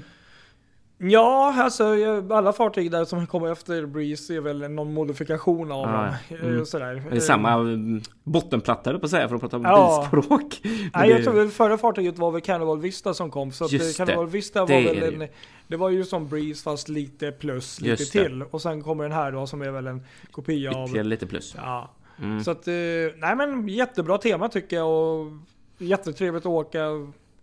Ja, 0.98 1.54
alltså 1.62 1.84
alla 2.30 2.52
fartyg 2.52 2.90
där 2.90 3.04
som 3.04 3.26
kommer 3.26 3.52
efter 3.52 3.86
Breeze 3.86 4.34
är 4.34 4.40
väl 4.40 4.70
någon 4.70 4.94
modifikation 4.94 5.72
av 5.72 5.78
Ah, 5.88 5.92
dem. 5.92 6.14
eh, 6.30 6.44
Mm. 6.44 6.66
Sådär. 6.66 7.02
Det 7.10 7.16
är 7.16 7.20
samma 7.20 7.52
mm, 7.52 8.00
bottenplatta 8.24 8.98
på 8.98 9.04
att 9.04 9.10
säga 9.10 9.28
för 9.28 9.34
att 9.34 9.40
prata 9.40 9.60
Ja. 9.62 10.08
bilspråk. 10.12 10.60
Nej, 10.94 11.10
jag 11.10 11.24
tror 11.24 11.34
väl 11.34 11.48
förra 11.48 11.78
fartyget 11.78 12.18
var 12.18 12.30
väl 12.30 12.40
Carnival 12.40 12.80
Vista 12.80 13.14
som 13.14 13.30
kom. 13.30 13.52
Så 13.52 13.64
att 13.64 13.72
Just 13.72 14.00
eh, 14.00 14.04
Carnival 14.06 14.26
det. 14.26 14.32
Vista 14.32 14.60
var 14.60 14.66
Det 14.68 14.74
väl 14.74 14.96
är 14.96 15.00
det 15.00 15.16
ju. 15.16 15.22
en, 15.22 15.28
Det 15.68 15.76
var 15.76 15.90
ju 15.90 16.04
som 16.04 16.28
Breeze 16.28 16.62
fast 16.62 16.88
lite 16.88 17.32
plus, 17.32 17.80
lite 17.80 17.90
Just 18.02 18.12
det. 18.12 18.22
till. 18.24 18.42
Och 18.42 18.62
sen 18.62 18.82
kommer 18.82 19.04
den 19.04 19.12
här 19.12 19.32
då 19.32 19.46
som 19.46 19.62
är 19.62 19.70
väl 19.70 19.86
en 19.86 20.02
kopia 20.30 20.70
av... 20.76 20.84
Ytterligare 20.84 21.08
lite 21.08 21.26
plus. 21.26 21.54
Ja. 21.56 21.90
Mm. 22.18 22.44
Så 22.44 22.50
att, 22.50 22.68
eh, 22.68 22.72
nej 23.16 23.36
men 23.36 23.68
jättebra 23.68 24.18
tema 24.18 24.48
tycker 24.48 24.76
jag 24.76 24.88
och 24.90 25.26
jättetrevligt 25.78 26.42
att 26.42 26.46
åka. 26.52 26.80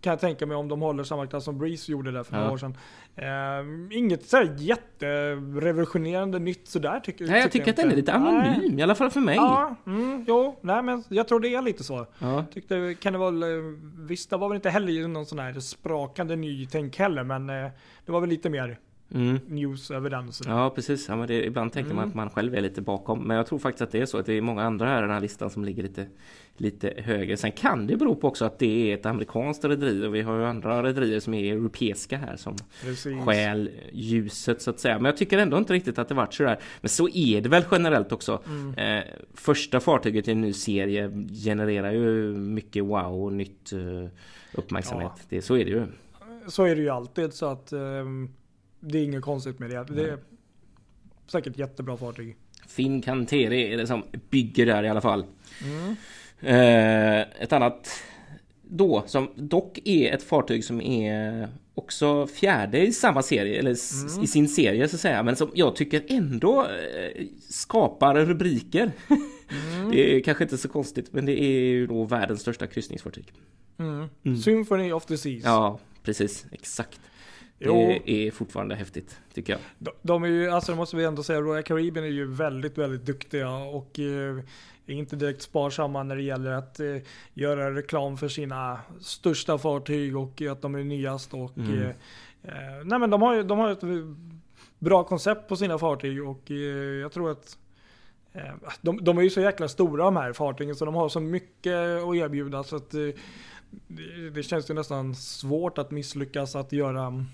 Kan 0.00 0.10
jag 0.10 0.20
tänka 0.20 0.46
mig 0.46 0.56
om 0.56 0.68
de 0.68 0.80
håller 0.80 1.04
samma 1.04 1.26
klass 1.26 1.44
som 1.44 1.58
Breeze 1.58 1.92
gjorde 1.92 2.10
där 2.12 2.22
för 2.22 2.32
några 2.32 2.46
Ja. 2.46 2.52
år 2.52 2.56
sedan. 2.58 2.76
Eh, 3.16 3.96
inget 3.98 4.24
så 4.28 4.36
här 4.36 4.54
jätterevolutionerande 4.58 6.38
nytt 6.38 6.68
sådär 6.68 7.00
tycker, 7.00 7.26
Nej, 7.26 7.40
jag 7.40 7.52
tycker 7.52 7.70
att 7.70 7.76
den 7.76 7.90
är 7.90 7.96
lite 7.96 8.12
anonym, 8.12 8.78
i 8.78 8.82
alla 8.82 8.94
fall 8.94 9.10
för 9.10 9.20
mig. 9.20 9.36
Ja, 9.36 9.76
mm, 9.86 10.24
jo, 10.28 10.58
nej 10.60 10.82
men 10.82 11.04
jag 11.08 11.28
tror 11.28 11.40
det 11.40 11.54
är 11.54 11.62
lite 11.62 11.84
så. 11.84 12.06
Ja. 12.18 12.44
Tyckte 12.54 12.94
Carnival 13.00 13.42
eh, 13.42 13.48
Vista 13.98 14.36
var 14.36 14.48
väl 14.48 14.56
inte 14.56 14.70
heller 14.70 15.08
någon 15.08 15.26
sån 15.26 15.38
här 15.38 15.60
sprakande 15.60 16.36
nytänk 16.36 16.98
heller 16.98 17.24
men 17.24 17.50
eh, 17.50 17.70
det 18.06 18.12
var 18.12 18.20
väl 18.20 18.30
lite 18.30 18.50
mer 18.50 18.78
Mm. 19.14 19.38
news 19.46 19.90
över 19.90 20.10
den. 20.10 20.32
Så 20.32 20.44
Ja 20.46 20.70
precis, 20.70 21.08
ja, 21.08 21.16
men 21.16 21.28
det, 21.28 21.46
ibland 21.46 21.72
tänker 21.72 21.94
man 21.94 21.98
Mm. 22.04 22.08
att 22.08 22.14
man 22.14 22.30
själv 22.30 22.54
är 22.54 22.60
lite 22.60 22.82
bakom. 22.82 23.22
Men 23.22 23.36
jag 23.36 23.46
tror 23.46 23.58
faktiskt 23.58 23.82
att 23.82 23.90
det 23.92 24.00
är 24.00 24.06
så 24.06 24.18
att 24.18 24.26
det 24.26 24.32
är 24.32 24.40
många 24.40 24.62
andra 24.62 24.86
här 24.86 24.98
i 24.98 25.00
den 25.00 25.10
här 25.10 25.20
listan 25.20 25.50
som 25.50 25.64
ligger 25.64 25.82
lite, 25.82 26.06
lite 26.56 26.94
högre. 26.96 27.36
Sen 27.36 27.52
kan 27.52 27.86
det 27.86 27.96
bero 27.96 28.14
på 28.14 28.28
också 28.28 28.44
att 28.44 28.58
det 28.58 28.90
är 28.92 28.94
ett 28.98 29.06
amerikanskt 29.06 29.64
rederi 29.64 30.06
och 30.06 30.14
vi 30.14 30.22
har 30.22 30.36
ju 30.38 30.44
andra 30.44 30.82
rederier 30.82 31.20
som 31.20 31.34
är 31.34 31.52
europeiska 31.54 32.16
här 32.16 32.36
som 32.36 32.56
stjäl 33.24 33.70
ljuset 33.92 34.62
så 34.62 34.70
att 34.70 34.80
säga. 34.80 34.94
Men 34.94 35.04
jag 35.04 35.16
tycker 35.16 35.38
ändå 35.38 35.58
inte 35.58 35.72
riktigt 35.72 35.98
att 35.98 36.08
det 36.08 36.14
varit 36.14 36.34
sådär 36.34 36.58
Men 36.80 36.88
så 36.88 37.08
är 37.08 37.40
det 37.40 37.48
väl 37.48 37.64
generellt 37.70 38.12
också. 38.12 38.42
Mm. 38.46 38.98
eh, 38.98 39.04
Första 39.34 39.80
fartyget 39.80 40.28
i 40.28 40.30
en 40.32 40.40
ny 40.40 40.52
serie 40.52 41.10
genererar 41.44 41.92
ju 41.92 42.32
mycket 42.36 42.84
wow 42.84 43.24
och 43.24 43.32
nytt 43.32 43.72
eh, 43.72 44.08
uppmärksamhet. 44.54 45.12
Det, 45.28 45.42
Så 45.42 45.56
är 45.56 45.64
det 45.64 45.70
ju. 45.70 45.86
Så 46.46 46.64
är 46.64 46.76
det 46.76 46.82
ju 46.82 46.88
alltid 46.90 47.32
så 47.34 47.46
att 47.46 47.72
ehm, 47.72 48.28
det 48.80 48.98
är 48.98 49.04
inget 49.04 49.22
konstigt 49.22 49.58
med 49.58 49.70
det. 49.70 49.84
Det 49.94 50.10
är 50.10 50.18
säkert 51.26 51.58
jättebra 51.58 51.96
fartyg. 51.96 52.36
Finn 52.68 53.02
Canteri 53.02 53.72
är 53.72 53.76
det 53.76 53.86
som 53.86 54.02
bygger 54.30 54.66
där 54.66 54.82
i 54.82 54.88
alla 54.88 55.00
fall 55.00 55.24
Mm. 55.64 55.96
Eh, 56.42 57.20
ett 57.42 57.52
annat 57.52 58.02
då 58.62 59.04
som 59.06 59.30
dock 59.36 59.78
är 59.84 60.14
ett 60.14 60.22
fartyg 60.22 60.64
som 60.64 60.80
är 60.80 61.48
också 61.74 62.26
fjärde 62.26 62.86
i 62.86 62.92
samma 62.92 63.22
serie 63.22 63.58
eller 63.58 63.76
Mm. 64.10 64.24
i 64.24 64.26
sin 64.26 64.48
serie 64.48 64.88
så 64.88 64.96
att 64.96 65.00
säga 65.00 65.22
men 65.22 65.36
som 65.36 65.50
jag 65.54 65.76
tycker 65.76 66.04
ändå 66.08 66.62
eh, 66.66 67.26
skapar 67.48 68.14
rubriker. 68.14 68.92
Mm. 69.08 69.90
det 69.90 70.16
är 70.16 70.20
kanske 70.20 70.44
inte 70.44 70.58
så 70.58 70.68
konstigt 70.68 71.12
men 71.12 71.26
det 71.26 71.42
är 71.42 71.60
ju 71.60 71.86
då 71.86 72.04
världens 72.04 72.40
största 72.40 72.66
kryssningsfartyg. 72.66 73.32
Mm. 73.78 74.08
Mm. 74.24 74.38
Symphony 74.38 74.92
of 74.92 75.06
the 75.06 75.16
Seas. 75.18 75.42
Ja 75.44 75.78
precis 76.02 76.46
exakt. 76.52 77.00
Det 77.60 78.10
är 78.26 78.30
fortfarande 78.30 78.74
häftigt, 78.74 79.20
tycker 79.34 79.52
jag. 79.52 79.60
De, 79.78 79.90
de 80.02 80.24
är 80.24 80.28
ju, 80.28 80.50
alltså 80.50 80.72
det 80.72 80.76
måste 80.76 80.96
vi 80.96 81.04
ändå 81.04 81.22
säga, 81.22 81.40
Royal 81.40 81.62
Caribbean 81.62 82.06
är 82.06 82.10
ju 82.10 82.26
väldigt, 82.26 82.78
väldigt 82.78 83.06
duktiga 83.06 83.50
och 83.50 83.98
eh, 83.98 84.38
är 84.86 84.94
inte 84.94 85.16
direkt 85.16 85.42
sparsamma 85.42 86.02
när 86.02 86.16
det 86.16 86.22
gäller 86.22 86.50
att 86.50 86.80
eh, 86.80 86.96
göra 87.34 87.74
reklam 87.74 88.16
för 88.16 88.28
sina 88.28 88.80
största 89.00 89.58
fartyg 89.58 90.16
och 90.16 90.42
att 90.42 90.62
de 90.62 90.74
är 90.74 90.84
nyast 90.84 91.34
och 91.34 91.58
Mm. 91.58 91.82
eh, 91.82 91.88
eh, 92.42 92.84
nej 92.84 92.98
men 92.98 93.10
de 93.10 93.22
har 93.22 93.34
ju 93.34 93.42
de 93.42 93.58
har 93.58 93.70
ett 93.70 93.82
bra 94.78 95.04
koncept 95.04 95.48
på 95.48 95.56
sina 95.56 95.78
fartyg 95.78 96.28
och 96.28 96.50
eh, 96.50 96.56
jag 97.00 97.12
tror 97.12 97.30
att 97.30 97.58
eh, 98.32 98.42
de, 98.80 99.04
de 99.04 99.18
är 99.18 99.22
ju 99.22 99.30
så 99.30 99.40
jäkla 99.40 99.68
stora 99.68 100.04
de 100.04 100.16
här 100.16 100.32
fartygen 100.32 100.74
så 100.74 100.84
de 100.84 100.94
har 100.94 101.08
så 101.08 101.20
mycket 101.20 101.74
att 101.74 102.14
erbjuda 102.14 102.62
så 102.62 102.76
att 102.76 102.94
eh, 102.94 103.00
det, 103.86 104.30
det 104.30 104.42
känns 104.42 104.70
ju 104.70 104.74
nästan 104.74 105.14
svårt 105.14 105.78
att 105.78 105.90
misslyckas 105.90 106.56
att 106.56 106.72
göra 106.72 107.24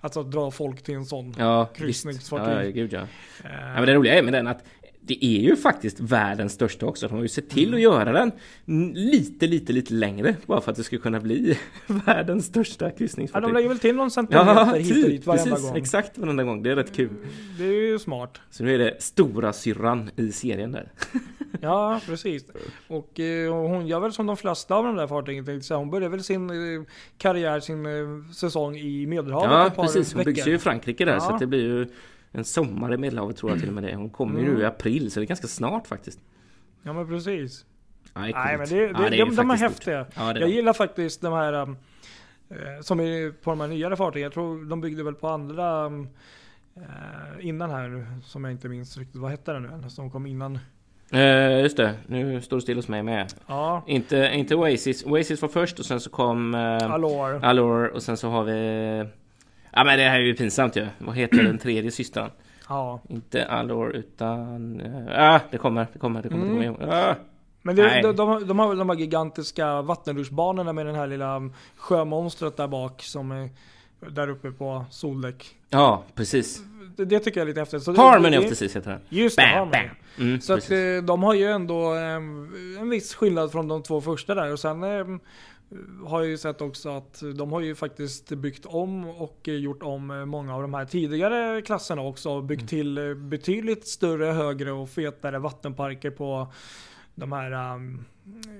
Alltså 0.00 0.20
att 0.20 0.30
dra 0.30 0.50
folk 0.50 0.82
till 0.82 0.94
en 0.94 1.06
sån. 1.06 1.34
Ja. 1.38 1.68
Kryssningsfartyg. 1.74 2.66
Ja, 2.68 2.70
gud 2.82 2.92
ja. 2.92 2.98
Eh, 2.98 3.50
ja. 3.50 3.74
Men 3.74 3.86
det 3.86 3.94
roliga 3.94 4.14
är 4.18 4.22
med 4.22 4.32
den 4.32 4.46
att 4.46 4.64
det 5.00 5.24
är 5.24 5.40
ju 5.40 5.56
faktiskt 5.56 6.00
världens 6.00 6.52
största 6.52 6.86
också. 6.86 7.08
De 7.08 7.14
har 7.14 7.22
ju 7.22 7.28
sett 7.28 7.50
till 7.50 7.74
att 7.74 7.80
göra 7.80 8.12
den 8.12 8.32
lite, 8.94 9.46
lite, 9.46 9.72
lite 9.72 9.94
längre. 9.94 10.36
Bara 10.46 10.60
för 10.60 10.70
att 10.70 10.76
det 10.76 10.84
ska 10.84 10.98
kunna 10.98 11.20
bli 11.20 11.58
världens 11.86 12.44
största 12.46 12.84
Ja, 12.84 12.90
kryssningsfartyg. 12.90 13.48
de 13.48 13.54
lägger 13.54 13.68
väl 13.68 13.78
till 13.78 13.96
någon 13.96 14.10
centimeter 14.10 14.54
Ja, 14.54 14.64
hit 14.74 14.90
och 14.90 14.96
dit 14.96 15.06
typ. 15.06 15.26
varenda 15.26 15.50
Precis. 15.50 15.68
gång. 15.68 15.76
Exakt 15.76 16.18
varenda 16.18 16.42
gång. 16.44 16.62
Det 16.62 16.70
är 16.70 16.76
rätt 16.76 16.94
kul. 16.96 17.10
Det 17.58 17.64
är 17.64 17.72
ju 17.90 17.98
smart. 17.98 18.40
Så 18.50 18.64
nu 18.64 18.74
är 18.74 18.78
det 18.78 19.02
stora 19.02 19.52
syrran 19.52 20.10
i 20.16 20.32
serien 20.32 20.72
där. 20.72 20.92
Ja, 21.60 22.00
precis. 22.06 22.44
Och 22.88 23.20
eh, 23.20 23.52
hon 23.54 23.86
gör 23.86 24.00
väl 24.00 24.12
som 24.12 24.26
de 24.26 24.36
flesta 24.36 24.74
av 24.74 24.84
de 24.84 24.96
där 24.96 25.06
fartygen. 25.06 25.60
Hon 25.70 25.90
började 25.90 26.08
väl 26.16 26.24
sin 26.24 26.50
eh, 26.50 26.82
karriär, 27.18 27.60
sin 27.60 27.86
eh, 27.86 28.30
säsong 28.32 28.76
i 28.76 29.06
Medelhavet 29.06 29.50
Ja, 29.50 29.66
ett 29.66 29.76
par 29.76 29.82
precis. 29.82 30.14
Hon 30.14 30.24
byggs 30.24 30.46
ju 30.46 30.54
i 30.54 30.58
Frankrike 30.58 31.04
där. 31.04 31.12
Ja. 31.14 31.20
Så 31.20 31.36
det 31.36 31.46
blir 31.46 31.62
ju 31.62 31.86
en 32.32 32.44
sommar 32.44 32.94
i 32.94 32.96
Medelhavet 32.96 33.36
tror 33.36 33.50
jag 33.52 33.60
till 33.60 33.68
och 33.68 33.74
med 33.74 33.84
det. 33.84 33.94
Hon 33.94 34.10
kommer 34.10 34.40
ju 34.40 34.44
nu 34.46 34.52
i 34.52 34.54
Mm. 34.54 34.66
april. 34.68 35.10
Så 35.10 35.20
det 35.20 35.24
är 35.24 35.28
ganska 35.28 35.46
snart 35.46 35.86
faktiskt. 35.86 36.20
Ja 36.82 36.92
men 36.92 37.08
precis. 37.08 37.64
Det 38.14 38.20
är 38.20 38.32
Nej 38.32 38.58
men 38.58 38.68
det, 38.68 38.76
det, 38.76 38.86
Ja, 39.02 39.10
de, 39.10 39.16
ju 39.16 39.24
de 39.24 39.30
är 39.30 39.34
faktiskt 39.36 39.62
häftiga. 39.62 40.06
Ja, 40.14 40.22
det 40.22 40.38
är 40.38 40.40
Jag 40.40 40.48
de. 40.50 40.54
gillar 40.54 40.72
faktiskt 40.72 41.20
de 41.20 41.32
här 41.32 41.52
um, 41.52 41.76
som 42.82 43.00
är 43.00 43.30
på 43.30 43.50
de 43.50 43.60
här 43.60 43.68
nyare 43.68 43.96
fartygen. 43.96 44.22
Jag 44.22 44.32
tror 44.32 44.64
de 44.64 44.80
byggde 44.80 45.02
väl 45.02 45.14
på 45.14 45.28
andra 45.28 45.86
um, 45.86 46.08
innan 47.40 47.70
här 47.70 48.06
som 48.24 48.44
jag 48.44 48.52
inte 48.52 48.68
minns 48.68 48.96
riktigt. 48.98 49.16
Vad 49.20 49.30
hette 49.30 49.52
den 49.52 49.62
nu? 49.62 49.90
Som 49.90 50.10
kom 50.10 50.26
innan. 50.26 50.58
Eh, 51.12 51.60
just 51.60 51.76
det, 51.76 51.94
nu 52.06 52.40
står 52.40 52.56
det 52.56 52.62
still 52.62 52.76
hos 52.76 52.88
mig 52.88 53.02
med. 53.02 53.32
Ja, 53.46 53.82
Inte, 53.86 54.30
inte 54.34 54.54
Oasis. 54.54 55.04
Oasis 55.04 55.42
var 55.42 55.48
först 55.48 55.78
och 55.78 55.84
sen 55.86 56.00
så 56.00 56.10
kom 56.10 56.54
eh, 56.54 56.92
Allure. 56.92 57.40
Allure 57.42 57.88
och 57.88 58.02
sen 58.02 58.16
så 58.16 58.28
har 58.28 58.44
vi... 58.44 59.04
Ja 59.72 59.84
men 59.84 59.98
det 59.98 60.04
här 60.04 60.20
är 60.20 60.24
ju 60.24 60.34
pinsamt 60.34 60.76
ju. 60.76 60.86
Vad 60.98 61.16
heter 61.16 61.42
den 61.42 61.58
tredje 61.58 61.90
systern? 61.90 62.30
Ja. 62.70 63.00
Inte 63.08 63.46
Allure 63.46 63.98
utan... 63.98 64.82
Ja, 65.08 65.34
ah, 65.34 65.40
det 65.50 65.58
kommer, 65.58 65.86
det 65.92 65.98
kommer, 65.98 66.22
det 66.22 66.28
kommer. 66.28 66.46
Mm. 66.46 66.58
Det 66.58 66.78
kommer. 66.78 67.10
Ah. 67.10 67.14
Men 67.62 67.76
det, 67.76 68.02
de, 68.02 68.16
de, 68.16 68.46
de 68.48 68.58
har 68.58 68.68
väl 68.68 68.78
de 68.78 68.88
här 68.88 68.96
gigantiska 68.96 69.82
vattenrutschbanorna 69.82 70.72
med 70.72 70.86
den 70.86 70.94
här 70.94 71.06
lilla 71.06 71.50
sjömonstret 71.76 72.56
där 72.56 72.68
bak 72.68 73.02
som 73.02 73.30
är 73.32 73.48
där 74.10 74.30
uppe 74.30 74.50
på 74.50 74.84
soldäck. 74.90 75.46
Ja, 75.70 76.02
precis. 76.14 76.62
Det, 76.96 77.04
det 77.04 77.18
tycker 77.18 77.40
jag 77.40 77.44
är 77.44 77.48
lite 77.48 77.60
häftigt. 77.60 77.82
Så 77.82 77.96
Harmony 77.96 78.38
of 78.38 78.48
the 78.48 78.54
Seas 78.54 78.76
heter 78.76 78.90
den. 78.90 79.00
Just 79.08 79.36
det, 79.36 79.42
Bam, 79.42 79.52
Harmony. 79.52 79.72
bam. 79.72 79.96
Mm, 80.20 80.40
Så 80.40 80.52
att 80.52 80.58
precis. 80.60 80.70
eh, 80.72 81.02
de 81.02 81.22
har 81.22 81.34
ju 81.34 81.44
ändå 81.44 81.92
en 82.80 82.90
viss 82.90 83.14
skillnad 83.14 83.52
från 83.52 83.68
de 83.68 83.82
två 83.82 84.00
första 84.00 84.34
där. 84.34 84.52
Och 84.52 84.60
sen 84.60 84.82
har 86.06 86.20
jag 86.20 86.26
ju 86.28 86.38
sett 86.38 86.60
också 86.60 86.88
att 86.90 87.22
de 87.36 87.52
har 87.52 87.60
ju 87.60 87.74
faktiskt 87.74 88.28
byggt 88.28 88.66
om 88.66 89.08
och 89.08 89.48
gjort 89.48 89.82
om 89.82 90.10
eh, 90.10 90.24
många 90.24 90.54
av 90.54 90.62
de 90.62 90.74
här 90.74 90.84
tidigare 90.84 91.62
klasserna 91.62 92.02
också. 92.02 92.28
Och 92.30 92.34
Mm. 92.36 92.46
byggt 92.46 92.68
till 92.68 92.98
eh, 92.98 93.14
betydligt 93.14 93.86
större, 93.86 94.24
högre 94.24 94.72
och 94.72 94.90
fetare 94.90 95.38
vattenparker 95.38 96.10
på 96.10 96.52
de 97.14 97.32
här 97.32 97.74
um, 97.74 98.04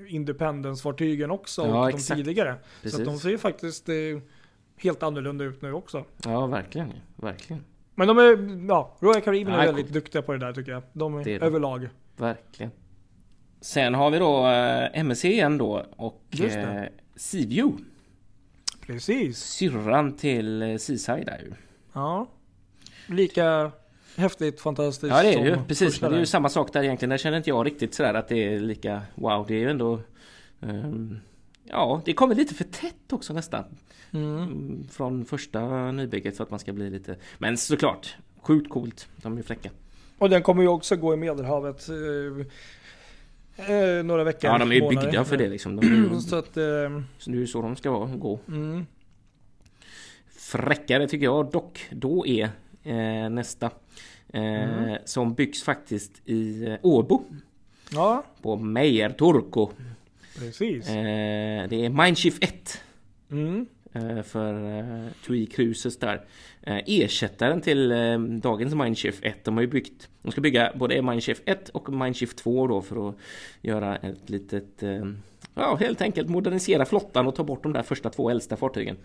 Independence-fartygen 0.07 1.31
också. 1.31 1.61
Ja, 1.61 1.67
och 1.85 1.89
de 1.91 1.95
exakt. 1.97 2.17
tidigare. 2.17 2.53
Så 2.53 2.81
Precis. 2.83 2.99
att 2.99 3.05
de 3.05 3.19
ser 3.19 3.29
ju 3.29 3.37
faktiskt 3.37 3.89
eh, 3.89 3.95
helt 4.77 5.03
annorlunda 5.03 5.43
ut 5.45 5.61
nu 5.61 5.73
också. 5.73 6.05
Ja, 6.25 6.45
verkligen. 6.47 6.93
Verkligen. 7.15 7.63
Men 7.99 8.07
de 8.07 8.17
är, 8.17 8.65
ja, 8.69 8.97
Royal 8.99 9.21
Caribbean 9.21 9.59
är 9.59 9.65
väldigt 9.65 9.85
coolt. 9.85 9.93
duktiga 9.93 10.21
på 10.21 10.31
det 10.33 10.37
där 10.39 10.53
tycker 10.53 10.71
jag. 10.71 10.81
De 10.93 11.15
är 11.17 11.23
Det 11.23 11.35
är 11.35 11.39
de. 11.39 11.45
överlag. 11.45 11.89
Verkligen. 12.17 12.71
Sen 13.61 13.93
har 13.95 14.11
vi 14.11 14.19
då 14.19 14.47
eh, 14.47 14.99
MSC 14.99 15.25
igen 15.25 15.57
då 15.57 15.85
och 15.95 16.21
Just 16.29 16.55
det. 16.55 16.61
eh, 16.61 16.83
Seaview. 17.15 17.83
Precis. 18.87 19.37
Syrran 19.37 20.17
till 20.17 20.61
eh, 20.61 20.77
Seaside 20.77 21.25
där 21.25 21.39
ju. 21.45 21.51
Ja. 21.93 22.27
Lika 23.07 23.71
häftigt, 24.17 24.61
fantastiskt 24.61 25.13
Ja 25.15 25.21
det 25.23 25.29
är 25.29 25.33
som 25.33 25.43
det 25.43 25.49
ju. 25.49 25.57
Precis. 25.67 25.87
första 25.87 26.05
Men 26.05 26.11
det 26.11 26.17
är 26.17 26.19
ju 26.19 26.25
samma 26.25 26.49
sak 26.49 26.73
där 26.73 26.83
egentligen. 26.83 27.09
Där 27.09 27.17
känner 27.17 27.37
inte 27.37 27.49
jag 27.49 27.65
riktigt 27.65 27.93
sådär 27.93 28.13
att 28.13 28.27
det 28.27 28.53
är 28.53 28.59
lika 28.59 29.01
wow. 29.15 29.45
Det 29.47 29.53
är 29.53 29.59
ju 29.59 29.69
ändå 29.69 29.99
ehm, 30.61 31.19
Ja, 31.69 32.01
det 32.05 32.13
kommer 32.13 32.35
lite 32.35 32.53
för 32.53 32.63
tätt 32.63 33.13
också 33.13 33.33
nästan. 33.33 33.63
Mm. 34.11 34.87
Från 34.91 35.25
första 35.25 35.91
nybygget 35.91 36.37
för 36.37 36.43
att 36.43 36.49
man 36.49 36.59
ska 36.59 36.73
bli 36.73 36.89
lite 36.89 37.15
Men 37.37 37.57
såklart 37.57 38.15
Sjukt 38.41 38.69
coolt. 38.69 39.07
De 39.15 39.37
är 39.37 39.41
fräcka. 39.41 39.69
Och 40.17 40.29
den 40.29 40.41
kommer 40.41 40.61
ju 40.61 40.67
också 40.67 40.95
gå 40.95 41.13
i 41.13 41.17
Medelhavet 41.17 41.89
eh, 41.89 41.95
eh, 43.75 44.03
några 44.03 44.23
veckor. 44.23 44.49
Ja 44.49 44.57
de 44.57 44.71
är 44.71 44.75
ju 44.75 44.81
månader. 44.81 45.07
byggda 45.07 45.25
för 45.25 45.37
det 45.37 45.47
liksom. 45.49 45.75
De 45.75 45.87
ju, 45.87 46.19
Så 46.19 46.35
att, 46.35 46.57
eh, 46.57 46.63
så 47.17 47.29
det 47.31 47.37
är 47.37 47.39
ju 47.39 47.47
så 47.47 47.61
de 47.61 47.75
ska 47.75 47.91
vara, 47.91 48.15
gå. 48.15 48.39
mm. 48.47 48.85
Fräckare 50.37 51.07
tycker 51.07 51.25
jag 51.25 51.51
dock 51.51 51.87
då 51.91 52.25
är 52.27 52.49
eh, 52.83 53.29
nästa. 53.29 53.65
Eh, 53.65 53.71
Mm. 54.33 54.97
Som 55.05 55.33
byggs 55.33 55.63
faktiskt 55.63 56.11
i 56.25 56.77
Åbo. 56.81 57.23
Ja, 57.91 58.23
På 58.41 58.55
Meijer 58.55 59.09
Turku. 59.09 59.67
Precis. 60.39 60.89
Eh, 60.89 61.67
det 61.69 61.85
är 61.85 61.89
Mindshift 62.03 62.43
1. 62.43 62.81
Mm. 63.31 63.65
eh, 63.93 64.21
för 64.21 64.79
eh, 64.79 65.07
TUI 65.25 65.45
Cruises 65.45 65.97
där. 65.97 66.25
Eh, 66.61 66.77
ersättaren 66.85 67.61
till 67.61 67.89
dagens 68.41 68.75
Mindshift 68.75 69.23
1. 69.23 69.43
De 69.43 69.55
har 69.57 69.61
ju 69.61 69.67
byggt, 69.67 70.09
de 70.21 70.31
ska 70.31 70.41
bygga 70.41 70.73
både 70.75 71.01
Mindshift 71.01 71.41
1 71.45 71.69
och 71.69 71.93
Mindshift 71.93 72.37
2 72.37 72.67
då 72.67 72.81
för 72.81 73.09
att 73.09 73.15
göra 73.61 73.95
ett 73.95 74.29
litet, 74.29 74.83
ja 75.53 75.75
helt 75.75 76.01
enkelt 76.01 76.29
modernisera 76.29 76.85
flottan 76.85 77.27
och 77.27 77.35
ta 77.35 77.43
bort 77.43 77.63
de 77.63 77.73
där 77.73 77.83
första 77.83 78.09
två 78.09 78.29
äldsta 78.29 78.57
fartygen. 78.57 78.97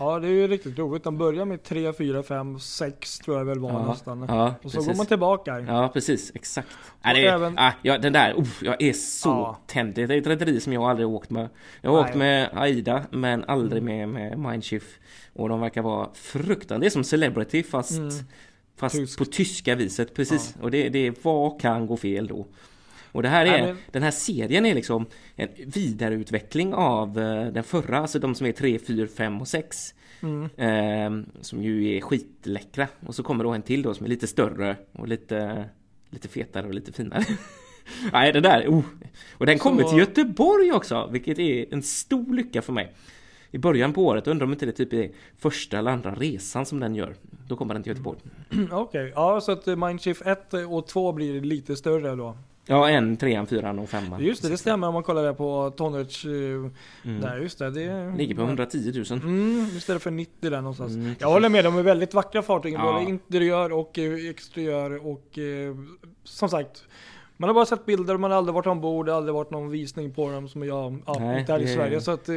Ja, 0.00 0.18
det 0.18 0.26
är 0.28 0.32
ju 0.32 0.48
riktigt 0.48 0.78
roligt. 0.78 1.04
De 1.04 1.18
börjar 1.18 1.44
med 1.44 1.62
3, 1.62 1.92
4, 1.92 2.22
5, 2.22 2.58
6 2.60 3.18
tror 3.18 3.38
jag 3.38 3.44
väl 3.44 3.58
var 3.58 3.70
Ja, 3.70 3.86
nästan. 3.88 4.24
ja, 4.28 4.54
och 4.62 4.70
så 4.70 4.76
precis. 4.76 4.86
går 4.86 4.96
man 4.96 5.06
tillbaka. 5.06 5.60
Ja 5.60 5.90
precis, 5.94 6.32
exakt. 6.34 6.68
Ja, 7.02 7.14
det 7.14 7.26
är, 7.26 7.34
även- 7.34 7.58
ah, 7.58 7.72
ja, 7.82 7.98
den 7.98 8.12
där, 8.12 8.34
uff, 8.38 8.62
jag 8.62 8.82
är 8.82 8.92
så 8.92 9.28
Ja. 9.28 9.58
tänd. 9.66 9.94
Det 9.94 10.02
är 10.02 10.10
ett 10.10 10.26
rederi 10.26 10.60
som 10.60 10.72
jag 10.72 10.82
aldrig 10.82 11.08
åkt 11.08 11.30
med. 11.30 11.48
Jag 11.80 11.90
har 11.90 12.00
Nej. 12.00 12.08
åkt 12.10 12.16
med 12.18 12.50
Aida 12.54 13.02
men 13.10 13.44
aldrig 13.44 13.82
med, 13.82 14.08
med 14.08 14.38
Mindshift. 14.38 15.00
Och 15.32 15.48
de 15.48 15.60
verkar 15.60 15.82
vara 15.82 16.08
fruktansvärda. 16.14 16.78
Det 16.80 16.86
är 16.86 16.90
som 16.90 17.04
Celebrity 17.04 17.62
fast, 17.62 17.90
Mm. 17.98 18.10
fast 18.76 18.94
Tysk. 18.96 19.18
på 19.18 19.24
tyska 19.24 19.74
viset. 19.74 20.14
Precis. 20.14 20.54
Och 20.62 20.70
det, 20.70 20.88
det, 20.88 21.24
vad 21.24 21.60
kan 21.60 21.86
gå 21.86 21.96
fel 21.96 22.26
då? 22.26 22.46
Och 23.12 23.22
det 23.22 23.28
här 23.28 23.46
är, 23.46 23.62
men- 23.66 23.76
den 23.90 24.02
här 24.02 24.10
serien 24.10 24.66
är 24.66 24.74
liksom 24.74 25.06
en 25.36 25.48
vidareutveckling 25.66 26.74
av 26.74 27.18
eh, 27.18 27.46
den 27.46 27.64
förra, 27.64 27.98
alltså 27.98 28.18
de 28.18 28.34
som 28.34 28.46
är 28.46 28.52
3, 28.52 28.78
4, 28.78 29.06
5 29.16 29.40
och 29.40 29.48
6. 29.48 29.94
Mm. 30.22 30.44
Eh, 30.56 31.26
som 31.40 31.62
ju 31.62 31.96
är 31.96 32.00
skitläckra. 32.00 32.88
Och 33.06 33.14
så 33.14 33.22
kommer 33.22 33.44
då 33.44 33.50
en 33.50 33.62
till 33.62 33.82
då 33.82 33.94
som 33.94 34.04
är 34.06 34.10
lite 34.10 34.26
större 34.26 34.76
och 34.92 35.08
lite, 35.08 35.64
lite 36.10 36.28
fetare 36.28 36.66
och 36.66 36.74
lite 36.74 36.92
finare. 36.92 37.24
Nej, 38.12 38.32
det 38.32 38.40
där, 38.40 38.66
oh. 38.68 38.84
Och 39.32 39.46
den 39.46 39.58
kommer 39.58 39.82
Så- 39.82 39.88
till 39.88 39.98
Göteborg 39.98 40.72
också, 40.72 41.08
vilket 41.12 41.38
är 41.38 41.74
en 41.74 41.82
stor 41.82 42.34
lycka 42.34 42.62
för 42.62 42.72
mig. 42.72 42.92
I 43.50 43.58
början 43.58 43.92
på 43.92 44.06
året, 44.06 44.26
undrar 44.26 44.46
om 44.46 44.52
inte 44.52 44.66
det 44.66 44.72
typ 44.72 44.92
är 44.92 45.10
första 45.38 45.78
eller 45.78 45.90
andra 45.90 46.14
resan 46.14 46.66
som 46.66 46.80
den 46.80 46.94
gör. 46.94 47.14
Då 47.48 47.56
kommer 47.56 47.74
den 47.74 47.82
till 47.82 47.90
Göteborg. 47.90 48.18
Okej, 48.70 49.12
ja 49.14 49.40
så 49.40 49.52
att 49.52 49.68
eh, 49.68 49.76
Mindshift 49.76 50.22
1 50.26 50.54
och 50.68 50.86
2 50.86 51.12
blir 51.12 51.40
lite 51.40 51.76
större 51.76 52.16
då. 52.16 52.36
Ja, 52.66 52.88
en, 52.88 53.16
trean, 53.16 53.46
fyran 53.46 53.78
och 53.78 53.88
femman. 53.88 54.20
Just 54.24 54.42
det, 54.42 54.48
det 54.48 54.56
stämmer 54.58 54.86
om 54.88 54.94
man 54.94 55.02
kollar 55.02 55.22
där 55.22 55.32
på 55.32 55.70
tonnage. 55.76 56.26
eh, 56.26 56.70
Mm. 57.10 57.20
Där, 57.20 57.36
just 57.38 57.58
det. 57.58 57.70
det 57.70 58.12
Ligger 58.16 58.34
på 58.34 58.42
110 58.42 59.04
000. 59.10 59.20
Mm, 59.22 59.64
istället 59.76 60.02
för 60.02 60.10
90 60.10 60.50
där 60.50 60.60
någonstans. 60.60 60.94
Mm, 60.94 61.14
jag 61.18 61.28
håller 61.30 61.48
med, 61.48 61.64
de 61.64 61.78
är 61.78 61.82
väldigt 61.82 62.14
vackra 62.14 62.42
fartygen. 62.42 62.80
Ja. 62.80 62.92
Både 62.92 63.04
interiör 63.04 63.72
och 63.72 63.98
eh, 63.98 64.30
exteriör 64.30 65.06
och 65.06 65.38
eh, 65.38 65.76
som 66.24 66.48
sagt. 66.48 66.84
Man 67.36 67.48
har 67.48 67.54
bara 67.54 67.66
sett 67.66 67.86
bilder, 67.86 68.16
man 68.16 68.30
har 68.30 68.38
aldrig 68.38 68.54
varit 68.54 68.66
ombord, 68.66 69.06
det 69.06 69.12
har 69.12 69.16
aldrig 69.16 69.34
varit 69.34 69.50
någon 69.50 69.70
visning 69.70 70.14
på 70.14 70.30
dem 70.30 70.48
som 70.48 70.62
jag, 70.62 70.98
ja, 71.06 71.16
Nej, 71.20 71.40
inte 71.40 71.52
här 71.52 71.60
i 71.60 71.64
det- 71.64 71.74
Sverige. 71.74 72.00
Så 72.00 72.10
att 72.10 72.28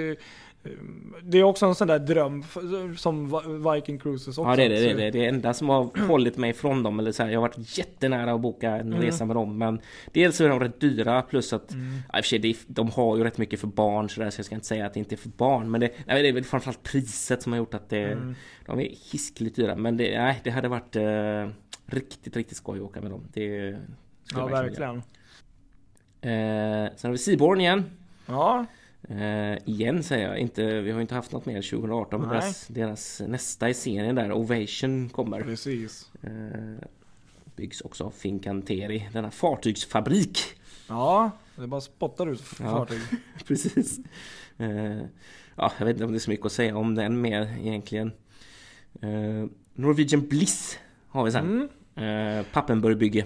det 1.23 1.37
är 1.37 1.43
också 1.43 1.65
en 1.65 1.75
sån 1.75 1.87
där 1.87 1.99
dröm 1.99 2.43
som 2.97 3.41
Viking 3.73 3.99
Cruises 3.99 4.27
också. 4.27 4.49
Ja 4.49 4.55
det 4.55 4.63
är 4.63 4.69
det. 4.69 4.93
Det, 4.93 5.07
är 5.07 5.11
det. 5.11 5.25
enda 5.25 5.53
som 5.53 5.69
har 5.69 6.07
hållit 6.07 6.37
mig 6.37 6.53
från 6.53 6.83
dem. 6.83 6.99
Eller 6.99 7.11
så 7.11 7.23
här, 7.23 7.29
jag 7.29 7.39
har 7.39 7.47
varit 7.47 7.77
jättenära 7.77 8.33
att 8.33 8.41
boka 8.41 8.71
en 8.71 8.87
mm. 8.87 9.01
resa 9.01 9.25
med 9.25 9.35
dem. 9.35 9.57
Men 9.57 9.79
dels 10.11 10.41
är 10.41 10.49
de 10.49 10.59
rätt 10.59 10.79
dyra 10.79 11.21
plus 11.21 11.53
att 11.53 11.71
mm. 11.71 11.99
ja, 12.13 12.15
för 12.15 12.23
sig, 12.23 12.55
de 12.67 12.91
har 12.91 13.17
ju 13.17 13.23
rätt 13.23 13.37
mycket 13.37 13.59
för 13.59 13.67
barn 13.67 14.09
så, 14.09 14.21
där, 14.21 14.29
så 14.29 14.39
jag 14.39 14.45
ska 14.45 14.55
inte 14.55 14.67
säga 14.67 14.85
att 14.85 14.93
det 14.93 14.99
inte 14.99 15.15
är 15.15 15.17
för 15.17 15.29
barn. 15.29 15.71
Men 15.71 15.81
det, 15.81 15.91
nej, 16.05 16.21
det 16.21 16.29
är 16.29 16.33
väl 16.33 16.43
framförallt 16.43 16.83
priset 16.83 17.41
som 17.41 17.51
har 17.51 17.57
gjort 17.57 17.73
att 17.73 17.89
det, 17.89 18.11
mm. 18.11 18.35
de 18.65 18.79
är 18.79 18.89
hiskligt 19.11 19.55
dyra. 19.55 19.75
Men 19.75 19.97
det, 19.97 20.17
nej, 20.17 20.41
det 20.43 20.49
hade 20.49 20.67
varit 20.67 20.95
eh, 20.95 21.47
riktigt, 21.85 22.37
riktigt 22.37 22.57
skoj 22.57 22.79
att 22.79 22.85
åka 22.85 23.01
med 23.01 23.11
dem. 23.11 23.27
Det 23.33 23.77
ja 24.33 24.47
verkligen. 24.47 24.97
Eh, 26.21 26.91
sen 26.95 27.09
har 27.09 27.11
vi 27.11 27.17
Seaborn 27.17 27.61
igen. 27.61 27.83
Ja. 28.25 28.65
Uh, 29.11 29.57
igen 29.65 30.03
säger 30.03 30.27
jag, 30.27 30.37
inte, 30.37 30.81
vi 30.81 30.91
har 30.91 31.01
inte 31.01 31.15
haft 31.15 31.31
något 31.31 31.45
mer 31.45 31.61
2018 31.61 32.21
men 32.21 32.29
deras, 32.29 32.67
deras, 32.67 33.21
nästa 33.27 33.69
i 33.69 33.73
serien 33.73 34.15
där, 34.15 34.31
Ovation 34.31 35.09
kommer. 35.09 35.41
Precis. 35.41 36.11
Uh, 36.23 36.77
byggs 37.55 37.81
också 37.81 38.03
av 38.03 38.11
Fincanteri, 38.11 39.09
denna 39.13 39.31
fartygsfabrik. 39.31 40.39
Ja, 40.87 41.31
det 41.55 41.67
bara 41.67 41.81
spottar 41.81 42.31
ut 42.31 42.41
fartyg. 42.41 42.99
Ja, 43.11 43.17
precis. 43.47 43.99
Uh, 44.59 45.01
ja, 45.55 45.71
jag 45.77 45.85
vet 45.85 45.93
inte 45.93 46.05
om 46.05 46.11
det 46.11 46.17
är 46.17 46.19
så 46.19 46.29
mycket 46.29 46.45
att 46.45 46.51
säga 46.51 46.77
om 46.77 46.95
den 46.95 47.21
mer 47.21 47.57
egentligen. 47.61 48.11
Norwegian 49.73 50.27
Bliss 50.27 50.79
har 51.07 51.23
vi 51.23 51.31
sen. 51.31 51.69
Mm. 51.95 52.45
Pappenburgbygge. 52.53 53.25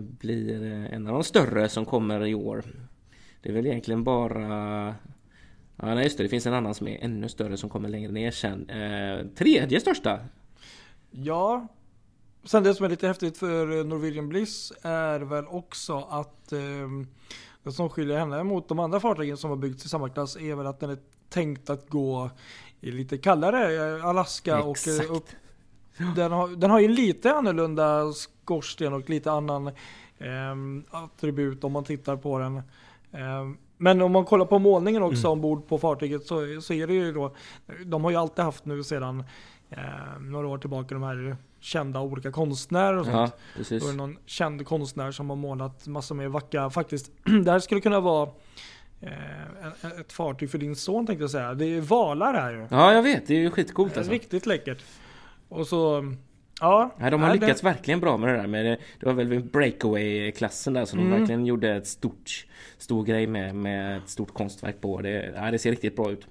Blir 0.00 0.64
en 0.64 1.06
av 1.06 1.12
de 1.12 1.24
större 1.24 1.68
som 1.68 1.84
kommer 1.84 2.26
i 2.26 2.34
år. 2.34 2.64
Det 3.42 3.48
är 3.48 3.52
väl 3.52 3.66
egentligen 3.66 4.04
bara... 4.04 4.94
Ja, 5.76 5.94
nej 5.94 6.04
just 6.04 6.16
det, 6.16 6.22
det 6.22 6.28
finns 6.28 6.46
en 6.46 6.54
annan 6.54 6.74
som 6.74 6.88
är 6.88 7.04
ännu 7.04 7.28
större 7.28 7.56
som 7.56 7.70
kommer 7.70 7.88
längre 7.88 8.12
ner 8.12 8.30
sen. 8.30 8.70
Eh, 8.70 9.26
tredje 9.26 9.80
största! 9.80 10.20
Ja. 11.10 11.68
Sen 12.44 12.62
det 12.62 12.74
som 12.74 12.84
är 12.84 12.88
lite 12.90 13.06
häftigt 13.06 13.38
för 13.38 13.84
Norwegian 13.84 14.28
Bliss 14.28 14.72
är 14.82 15.20
väl 15.20 15.46
också 15.46 16.06
att 16.10 16.52
eh, 16.52 16.58
det 17.62 17.72
som 17.72 17.90
skiljer 17.90 18.18
henne 18.18 18.44
mot 18.44 18.68
de 18.68 18.78
andra 18.78 19.00
fartygen 19.00 19.36
som 19.36 19.50
har 19.50 19.56
byggts 19.56 19.84
i 19.84 19.88
samma 19.88 20.08
klass 20.08 20.36
är 20.36 20.54
väl 20.54 20.66
att 20.66 20.80
den 20.80 20.90
är 20.90 20.98
tänkt 21.28 21.70
att 21.70 21.88
gå 21.88 22.30
i 22.80 22.90
lite 22.90 23.18
kallare 23.18 23.96
eh, 23.96 24.06
Alaska 24.06 24.58
Exakt. 24.70 25.10
och 25.10 25.16
upp. 25.16 25.28
Den 26.16 26.32
har, 26.32 26.48
den 26.48 26.70
har 26.70 26.80
ju 26.80 26.88
lite 26.88 27.32
annorlunda 27.34 28.12
skorsten 28.12 28.92
och 28.92 29.10
lite 29.10 29.32
annan 29.32 29.66
eh, 30.18 30.54
attribut 30.90 31.64
om 31.64 31.72
man 31.72 31.84
tittar 31.84 32.16
på 32.16 32.38
den. 32.38 32.62
Ehm, 33.12 33.56
men 33.76 34.02
om 34.02 34.12
man 34.12 34.24
kollar 34.24 34.44
på 34.44 34.58
målningen 34.58 35.02
också 35.02 35.26
mm. 35.26 35.32
ombord 35.32 35.68
på 35.68 35.78
fartyget 35.78 36.26
så, 36.26 36.60
så 36.60 36.72
är 36.72 36.86
det 36.86 36.94
ju 36.94 37.12
då, 37.12 37.34
de 37.84 38.04
har 38.04 38.10
ju 38.10 38.16
alltid 38.16 38.44
haft 38.44 38.64
nu 38.64 38.82
sedan 38.82 39.24
eh, 39.70 40.20
några 40.20 40.48
år 40.48 40.58
tillbaka 40.58 40.94
de 40.94 41.02
här 41.02 41.36
kända 41.60 42.00
olika 42.00 42.32
konstnärer 42.32 42.96
och 42.96 43.04
sånt. 43.04 43.16
Ja, 43.16 43.30
precis. 43.56 43.82
Då 43.82 43.88
är 43.88 43.92
det 43.92 43.98
någon 43.98 44.18
känd 44.26 44.66
konstnär 44.66 45.10
som 45.10 45.30
har 45.30 45.36
målat 45.36 45.86
massor 45.86 46.14
med 46.14 46.30
vackra, 46.30 46.70
faktiskt, 46.70 47.12
det 47.44 47.50
här 47.50 47.58
skulle 47.58 47.80
kunna 47.80 48.00
vara 48.00 48.28
eh, 49.00 50.00
ett 50.00 50.12
fartyg 50.12 50.50
för 50.50 50.58
din 50.58 50.76
son 50.76 51.06
tänkte 51.06 51.22
jag 51.22 51.30
säga. 51.30 51.54
Det 51.54 51.66
är 51.66 51.80
valar 51.80 52.34
här 52.34 52.52
ju. 52.52 52.66
Ja 52.70 52.92
jag 52.92 53.02
vet, 53.02 53.26
det 53.26 53.34
är 53.34 53.40
ju 53.40 53.50
skitcoolt 53.50 53.96
alltså. 53.96 54.12
Riktigt 54.12 54.46
läckert. 54.46 54.84
Och 55.48 55.66
så 55.66 56.12
Ja, 56.60 56.94
ja, 56.98 57.10
de 57.10 57.20
har 57.20 57.28
nej, 57.28 57.38
lyckats 57.38 57.60
det... 57.60 57.66
verkligen 57.66 58.00
bra 58.00 58.16
med 58.16 58.34
det 58.34 58.40
där. 58.40 58.46
Med 58.46 58.78
det, 59.00 59.06
var 59.06 59.12
väl 59.12 59.42
breakaway-klassen 59.42 60.72
där 60.72 60.84
som 60.84 60.98
mm. 60.98 61.10
de 61.10 61.18
verkligen 61.18 61.46
gjorde 61.46 61.74
ett 61.74 61.86
stort, 61.86 62.46
stor 62.78 63.04
grej 63.04 63.26
med, 63.26 63.54
med 63.54 63.96
ett 63.96 64.08
stort 64.08 64.34
konstverk 64.34 64.80
på. 64.80 65.00
Det, 65.00 65.32
ja, 65.36 65.50
det 65.50 65.58
ser 65.58 65.70
riktigt 65.70 65.96
bra 65.96 66.10
ut. 66.10 66.26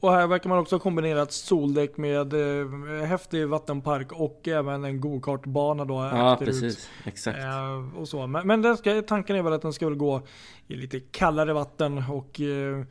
Och 0.00 0.12
här 0.12 0.26
verkar 0.26 0.48
man 0.48 0.58
också 0.58 0.74
ha 0.74 0.80
kombinerat 0.80 1.32
soldäck 1.32 1.96
med 1.96 2.32
eh, 2.32 3.04
häftig 3.06 3.48
vattenpark 3.48 4.12
och 4.12 4.48
även 4.48 4.84
en 4.84 5.00
gokartbana 5.00 5.84
då. 5.84 5.94
Ja 5.94 6.36
precis, 6.40 6.90
exakt. 7.04 7.38
Eh, 7.38 7.98
och 7.98 8.08
så. 8.08 8.26
Men, 8.26 8.46
men 8.46 8.76
ska, 8.76 9.02
tanken 9.02 9.36
är 9.36 9.42
väl 9.42 9.52
att 9.52 9.62
den 9.62 9.72
ska 9.72 9.88
väl 9.88 9.98
gå 9.98 10.22
i 10.66 10.76
lite 10.76 11.00
kallare 11.00 11.52
vatten 11.52 12.04
och 12.10 12.40
eh, 12.40 12.84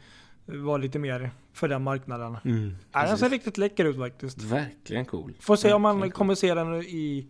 vara 0.47 0.77
lite 0.77 0.99
mer 0.99 1.31
för 1.53 1.67
den 1.67 1.83
marknaden. 1.83 2.37
Mm, 2.45 2.75
ja, 2.91 3.03
den 3.07 3.17
ser 3.17 3.29
riktigt 3.29 3.57
läcker 3.57 3.85
ut 3.85 3.97
faktiskt. 3.97 4.41
Verkligen 4.43 5.05
cool. 5.05 5.33
Får 5.39 5.55
se 5.55 5.59
Verkligen 5.67 5.75
om 5.75 5.81
man 5.81 6.01
cool. 6.01 6.11
kommer 6.11 6.35
se 6.35 6.53
den 6.53 6.73
i 6.75 7.27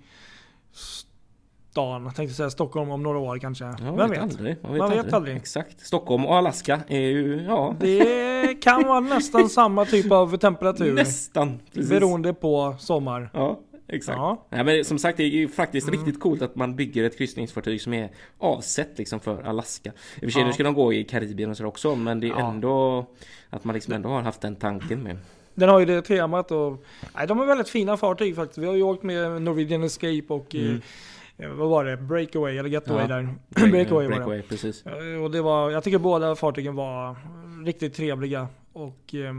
stan. 0.74 2.04
Jag 2.04 2.16
tänkte 2.16 2.36
säga 2.36 2.50
Stockholm 2.50 2.92
om 2.92 3.04
några 3.04 3.18
år 3.18 3.40
kanske. 3.40 3.66
Ja, 3.66 3.96
Vem 3.96 4.10
vet? 4.10 4.20
Aldrig. 4.22 4.58
Man 4.64 4.72
vet, 4.72 4.80
man 4.80 4.92
vet 4.92 5.14
aldrig. 5.14 5.36
Exakt. 5.36 5.80
Stockholm 5.86 6.26
och 6.26 6.36
Alaska 6.36 6.82
är 6.88 7.00
ju, 7.00 7.42
ja. 7.48 7.76
Det 7.80 8.62
kan 8.62 8.84
vara 8.84 9.00
nästan 9.00 9.50
samma 9.50 9.86
typ 9.86 10.12
av 10.12 10.38
temperatur. 10.38 10.94
Nästan. 10.96 11.60
Precis. 11.74 11.90
Beroende 11.90 12.34
på 12.34 12.76
sommar. 12.80 13.30
Ja. 13.34 13.60
Exakt. 13.88 14.18
Ja. 14.18 14.48
ja. 14.50 14.64
men 14.64 14.86
som 14.86 15.00
sagt 15.00 15.18
det 15.18 15.24
är 15.24 15.28
ju 15.28 15.48
faktiskt 15.48 15.88
mm. 15.88 16.00
riktigt 16.00 16.22
coolt 16.22 16.42
att 16.42 16.56
man 16.56 16.76
bygger 16.76 17.04
ett 17.04 17.18
kryssningsfartyg 17.18 17.82
som 17.82 17.94
är 17.94 18.10
avsett 18.38 18.98
liksom 18.98 19.20
för 19.20 19.44
Alaska. 19.44 19.90
I 19.90 20.18
och 20.18 20.22
för 20.22 20.30
sig 20.30 20.42
ja. 20.42 20.48
nu 20.48 20.54
ska 20.54 20.64
de 20.64 20.74
gå 20.74 20.94
i 20.94 21.04
Karibien 21.04 21.50
och 21.50 21.58
så 21.58 21.66
också 21.66 21.96
men 21.96 22.20
det 22.20 22.28
är 22.28 22.30
ja. 22.30 22.50
ändå 22.50 23.06
att 23.50 23.64
man 23.64 23.74
liksom 23.74 23.94
ändå 23.94 24.10
har 24.10 24.22
haft 24.22 24.42
den 24.42 24.56
tanken 24.56 25.04
med. 25.04 25.18
Den 25.56 25.70
har 25.70 25.80
ju 25.80 25.86
det 25.86 26.02
temat 26.02 26.52
och 26.52 26.84
nej, 27.16 27.28
de 27.28 27.40
är 27.40 27.46
väldigt 27.46 27.70
fina 27.70 27.98
fartyg 27.98 28.36
faktiskt. 28.36 28.58
Vi 28.58 28.66
har 28.66 28.76
ju 28.76 28.84
åkt 28.84 29.04
med 29.04 29.42
Norwegian 29.42 29.84
Escape 29.84 30.26
och 30.28 30.56
mm. 30.56 30.82
eh, 31.38 31.50
vad 31.50 31.70
var 31.70 31.86
det? 31.86 31.98
Breakaway 31.98 32.58
eller 32.58 32.70
Getaway 32.70 33.02
ja. 33.02 33.08
där? 33.08 33.30
breakaway, 33.72 34.08
breakaway 34.08 34.42
precis. 34.42 34.84
Och 35.24 35.32
det 35.32 35.42
var, 35.42 35.72
jag 35.72 35.84
tycker 35.84 35.98
båda 35.98 36.36
fartygen 36.36 36.76
var 36.76 37.16
riktigt 37.66 37.94
trevliga 37.94 38.48
och 38.74 39.14
eh, 39.14 39.34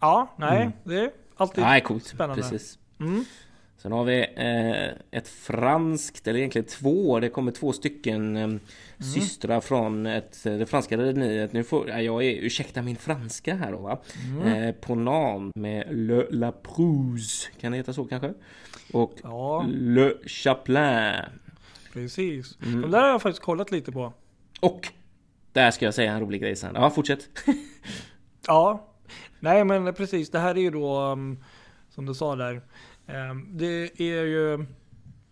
ja, 0.00 0.34
nej, 0.36 0.60
mm. 0.62 0.72
det 0.84 1.00
är 1.00 1.10
alltid 1.36 1.64
nej, 1.64 1.80
coolt. 1.80 2.04
spännande. 2.04 2.42
Precis. 2.42 2.78
Mm. 3.00 3.24
Sen 3.82 3.92
har 3.92 4.04
vi 4.04 4.20
eh, 4.20 5.18
ett 5.18 5.28
franskt, 5.28 6.28
eller 6.28 6.38
egentligen 6.38 6.66
två, 6.66 7.20
det 7.20 7.28
kommer 7.28 7.52
två 7.52 7.72
stycken 7.72 8.36
eh, 8.36 8.42
mm. 8.42 8.60
systrar 9.14 9.60
från 9.60 10.06
ett, 10.06 10.44
det 10.44 10.66
franska 10.66 10.96
rederiet. 10.96 11.52
Nu 11.52 11.64
får 11.64 11.88
jag 11.88 12.24
är, 12.24 12.32
ursäkta 12.32 12.82
min 12.82 12.96
franska 12.96 13.54
här 13.54 13.72
då 13.72 13.78
va. 13.78 14.00
Mm. 14.24 14.46
Eh, 14.46 14.74
Ponant 14.74 15.56
med 15.56 15.86
Le 15.90 16.26
La 16.30 16.52
Prouze, 16.52 17.48
kan 17.60 17.72
det 17.72 17.78
heta 17.78 17.92
så 17.92 18.04
kanske? 18.04 18.34
Och 18.92 19.14
ja. 19.22 19.66
Le 19.68 20.12
Chaplin. 20.26 21.12
Precis, 21.92 22.58
mm. 22.62 22.80
de 22.80 22.90
där 22.90 23.00
har 23.00 23.08
jag 23.08 23.22
faktiskt 23.22 23.42
kollat 23.42 23.70
lite 23.70 23.92
på. 23.92 24.12
Och 24.60 24.88
där 25.52 25.70
ska 25.70 25.84
jag 25.84 25.94
säga 25.94 26.12
en 26.12 26.20
rolig 26.20 26.40
grej 26.40 26.56
sen. 26.56 26.74
Ja, 26.74 26.90
fortsätt. 26.90 27.28
ja, 28.46 28.88
nej 29.40 29.64
men 29.64 29.94
precis, 29.94 30.30
det 30.30 30.38
här 30.38 30.54
är 30.54 30.60
ju 30.60 30.70
då 30.70 31.00
um, 31.00 31.44
som 31.90 32.06
du 32.06 32.14
sa 32.14 32.36
där 32.36 32.62
det 33.46 34.00
är 34.00 34.24
ju... 34.24 34.66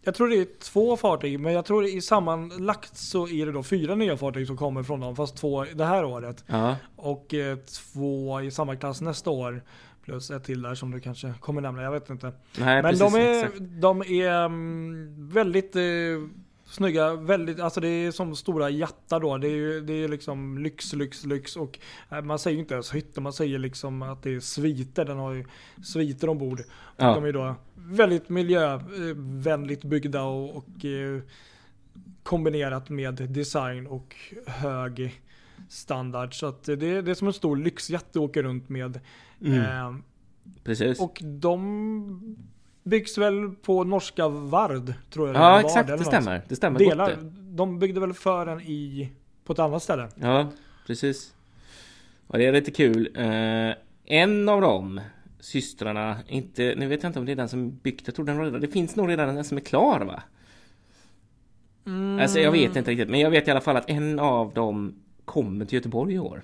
Jag 0.03 0.15
tror 0.15 0.29
det 0.29 0.37
är 0.37 0.47
två 0.61 0.97
fartyg, 0.97 1.41
men 1.41 1.53
jag 1.53 1.65
tror 1.65 1.85
i 1.85 2.01
sammanlagt 2.01 2.97
så 2.97 3.29
är 3.29 3.47
det 3.47 3.53
då 3.53 3.63
fyra 3.63 3.95
nya 3.95 4.17
fartyg 4.17 4.47
som 4.47 4.57
kommer 4.57 4.83
från 4.83 5.01
dem, 5.01 5.17
fast 5.17 5.37
två 5.37 5.65
det 5.65 5.85
här 5.85 6.05
året. 6.05 6.45
Ja. 6.47 6.77
Och 6.97 7.35
eh, 7.35 7.57
två 7.57 8.41
i 8.41 8.51
samma 8.51 8.77
klass 8.77 9.01
nästa 9.01 9.31
år. 9.31 9.63
Plus 10.05 10.31
ett 10.31 10.45
till 10.45 10.63
där 10.63 10.75
som 10.75 10.91
du 10.91 11.01
kanske 11.01 11.35
kommer 11.41 11.61
nämna, 11.61 11.83
jag 11.83 11.93
vet 11.93 12.11
inte. 12.11 12.33
Nej, 12.59 12.83
men 12.83 12.99
precis, 12.99 13.13
de 13.13 13.21
är, 13.21 13.51
de 13.81 14.03
är 14.03 14.45
um, 14.45 15.29
väldigt 15.29 15.77
uh, 15.77 16.29
snygga, 16.71 17.15
väldigt, 17.15 17.61
alltså 17.61 17.81
det 17.81 17.89
är 17.89 18.11
som 18.11 18.37
stora 18.37 18.71
jättar 18.71 19.21
då. 19.21 19.39
Det 19.39 19.49
är 19.49 19.57
ju 19.57 19.81
det 19.81 19.93
är 19.93 20.09
liksom 20.09 20.59
lyx, 20.59 20.93
lyx, 20.93 21.25
lyx 21.25 21.57
och 21.57 21.79
äh, 22.11 22.23
man 22.23 22.39
säger 22.39 22.55
ju 22.55 22.61
inte 22.61 22.75
ens 22.75 22.95
hytter, 22.95 23.21
man 23.21 23.33
säger 23.33 23.59
liksom 23.59 24.03
att 24.03 24.23
det 24.23 24.35
är 24.35 24.41
sviter. 24.41 25.05
Den 25.05 25.19
har 25.19 25.33
ju 25.33 25.45
sviter 25.85 26.29
ombord. 26.29 26.63
Ja. 26.97 27.15
de 27.15 27.25
är 27.25 27.33
då 27.33 27.55
väldigt 27.75 28.29
miljövänligt 28.29 29.85
byggda 29.85 30.23
och, 30.23 30.57
och 30.57 30.85
eh, 30.85 31.23
kombinerat 32.23 32.91
med 32.91 33.15
design 33.15 33.87
och 33.87 34.17
hög 34.47 35.23
standard. 35.69 36.35
Så 36.35 36.47
att 36.47 36.65
det, 36.65 36.77
det 36.77 37.11
är 37.11 37.15
som 37.15 37.29
en 37.29 37.35
stor 37.35 37.57
lyxjätte 37.57 38.11
att 38.11 38.17
åka 38.17 38.43
runt 38.43 38.69
med. 38.69 39.01
Mm. 39.41 39.61
Eh, 39.61 40.03
Precis. 40.65 41.01
Och 41.01 41.23
de 41.25 42.37
Byggs 42.83 43.19
väl 43.19 43.51
på 43.63 43.85
norska 43.85 44.29
Vard 44.29 44.93
tror 45.11 45.29
jag 45.29 45.37
Ja 45.37 45.61
exakt, 45.61 45.89
det 45.89 46.05
stämmer. 46.05 46.43
Det 46.49 46.57
stämmer 46.57 46.79
Delar, 46.79 47.17
De 47.41 47.79
byggde 47.79 48.01
väl 48.01 48.13
för 48.13 48.47
den 48.47 48.61
i 48.61 49.11
på 49.45 49.53
ett 49.53 49.59
annat 49.59 49.83
ställe. 49.83 50.09
Ja, 50.15 50.49
precis. 50.87 51.35
Och 52.27 52.39
det 52.39 52.47
är 52.47 52.53
lite 52.53 52.71
kul. 52.71 53.09
Eh, 53.17 53.75
en 54.05 54.49
av 54.49 54.61
dem 54.61 55.01
systrarna, 55.41 56.17
inte, 56.29 56.75
nu 56.77 56.87
vet 56.87 57.03
jag 57.03 57.11
inte 57.11 57.19
om 57.19 57.27
det 57.27 57.33
är 57.33 57.37
den 57.37 57.49
som 57.49 57.79
byggt, 57.79 58.07
jag 58.07 58.15
tror 58.15 58.27
den 58.27 58.45
redan, 58.45 58.61
det 58.61 58.69
finns 58.69 58.97
nog 58.97 59.09
redan 59.09 59.37
en 59.37 59.45
som 59.45 59.57
är 59.57 59.63
klar 59.63 60.01
va? 60.01 60.23
Mm. 61.87 62.21
Alltså 62.21 62.41
jag 62.41 62.53
vet 62.53 62.77
inte 62.77 62.91
riktigt, 62.91 63.11
men 63.11 63.21
jag 63.21 63.31
vet 63.31 63.49
i 63.49 63.51
alla 63.51 63.61
fall 63.61 63.77
att 63.77 63.91
en 63.91 64.19
av 64.19 64.55
dem 64.55 64.95
kommer 65.25 65.65
till 65.65 65.75
Göteborg 65.75 66.15
i 66.15 66.19
år. 66.19 66.43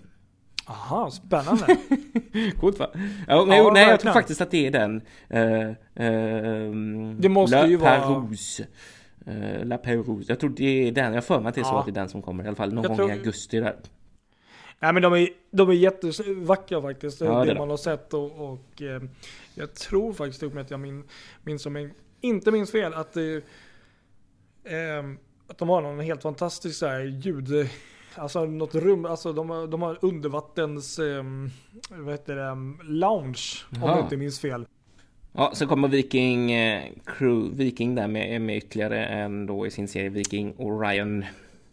Aha, 0.69 1.11
spännande. 1.11 1.77
Coolt 2.61 2.79
va? 2.79 2.91
Ja, 3.29 3.45
men, 3.45 3.57
ja, 3.57 3.71
nej, 3.73 3.89
jag 3.89 4.01
tror 4.01 4.12
faktiskt 4.12 4.41
att 4.41 4.51
det 4.51 4.67
är 4.67 4.71
den. 4.71 5.01
Uh, 5.35 5.69
uh, 6.07 7.14
det 7.19 7.29
måste 7.29 7.57
La 7.57 7.67
ju 7.67 7.79
Perouse. 7.79 8.67
vara... 9.27 9.37
Uh, 9.37 9.64
La 9.64 9.79
Perouse. 9.79 10.33
Jag 10.33 10.41
tror 10.41 10.51
det 10.51 10.89
är 10.89 10.93
den. 10.93 11.14
Jag 11.14 11.25
för 11.25 11.41
mig 11.41 11.49
att 11.49 11.55
det 11.55 11.61
är 11.61 11.64
så 11.64 11.77
att 11.77 11.87
det 11.87 11.91
är 11.91 11.95
den 11.95 12.09
som 12.09 12.23
kommer. 12.23 12.45
I 12.45 12.47
alla 12.47 12.57
fall 12.57 12.73
någon 12.73 12.83
jag 12.83 12.89
gång 12.89 12.97
tror... 12.97 13.11
i 13.11 13.12
augusti 13.12 13.61
där. 13.61 13.77
Nej 14.81 14.93
men 14.93 15.03
de 15.03 15.12
är, 15.12 15.29
de 15.51 15.69
är 15.69 15.73
jättevackra 15.73 16.83
faktiskt, 16.83 17.21
Ja, 17.21 17.27
det 17.27 17.45
det, 17.45 17.51
är 17.51 17.55
de. 17.55 17.59
man 17.59 17.71
har 17.71 17.77
sett 17.77 18.14
och, 18.14 18.53
och 18.53 18.83
eh, 18.83 19.03
jag 19.55 19.75
tror 19.75 20.12
faktiskt 20.12 20.43
upp 20.43 20.55
med 20.55 20.64
att 20.64 20.71
jag 20.71 20.81
min, 20.81 21.05
minns 21.43 21.62
som 21.62 21.77
en, 21.77 21.91
inte 22.21 22.51
minns 22.51 22.73
fel 22.73 22.95
att, 22.95 23.17
eh, 23.17 23.23
att 25.47 25.59
de 25.59 25.69
har 25.69 25.81
någon 25.81 26.01
helt 26.01 26.23
fantastisk 26.23 26.79
så 26.79 26.87
här, 26.87 27.01
ljud, 27.01 27.69
alltså 28.19 28.45
något 28.45 28.75
rum, 28.75 29.05
alltså 29.05 29.33
de, 29.33 29.51
har- 29.51 29.67
de 29.67 29.83
har 29.83 29.99
undervattens, 30.03 30.99
eh, 30.99 31.25
vad 31.91 32.14
heter 32.14 32.37
det, 32.37 32.57
lounge 32.93 33.43
om 33.71 33.81
jag 33.91 34.01
inte 34.01 34.17
minns 34.17 34.41
fel. 34.41 34.67
Ja, 35.33 35.51
så 35.55 35.67
kommer 35.67 35.89
Viking 35.89 36.53
eh, 36.53 36.85
Crew, 37.07 37.57
Viking 37.64 37.95
där 37.95 38.09
med, 38.09 38.41
med 38.41 38.57
ytterligare 38.57 39.07
en 39.07 39.47
då 39.47 39.67
i 39.67 39.71
sin 39.71 39.89
serie 39.89 40.09
Viking 40.09 40.55
Orion 40.59 41.25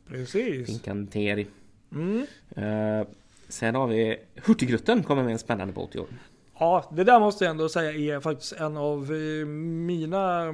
Precis. 0.08 0.70
Incanteri. 0.70 1.48
Mm. 1.92 2.26
Eh, 2.56 3.08
sen 3.48 3.76
har 3.76 3.88
vi 3.88 4.18
Hurtigruten 4.46 5.04
kommer 5.04 5.24
med 5.24 5.32
en 5.32 5.40
spännande 5.40 5.74
båt 5.74 5.96
i 5.96 6.00
år. 6.00 6.08
Ja, 6.60 6.90
det 6.92 7.04
där 7.04 7.20
måste 7.20 7.44
jag 7.46 7.52
ändå 7.52 7.70
säga 7.70 8.16
är 8.16 8.20
faktiskt 8.20 8.54
en 8.54 8.78
av 8.78 9.04
eh, 9.04 9.46
mina 9.46 10.46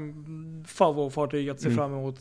favoritfartyg 0.68 1.50
att 1.50 1.60
se 1.62 1.66
Mm. 1.68 1.78
fram 1.78 1.94
emot. 1.94 2.20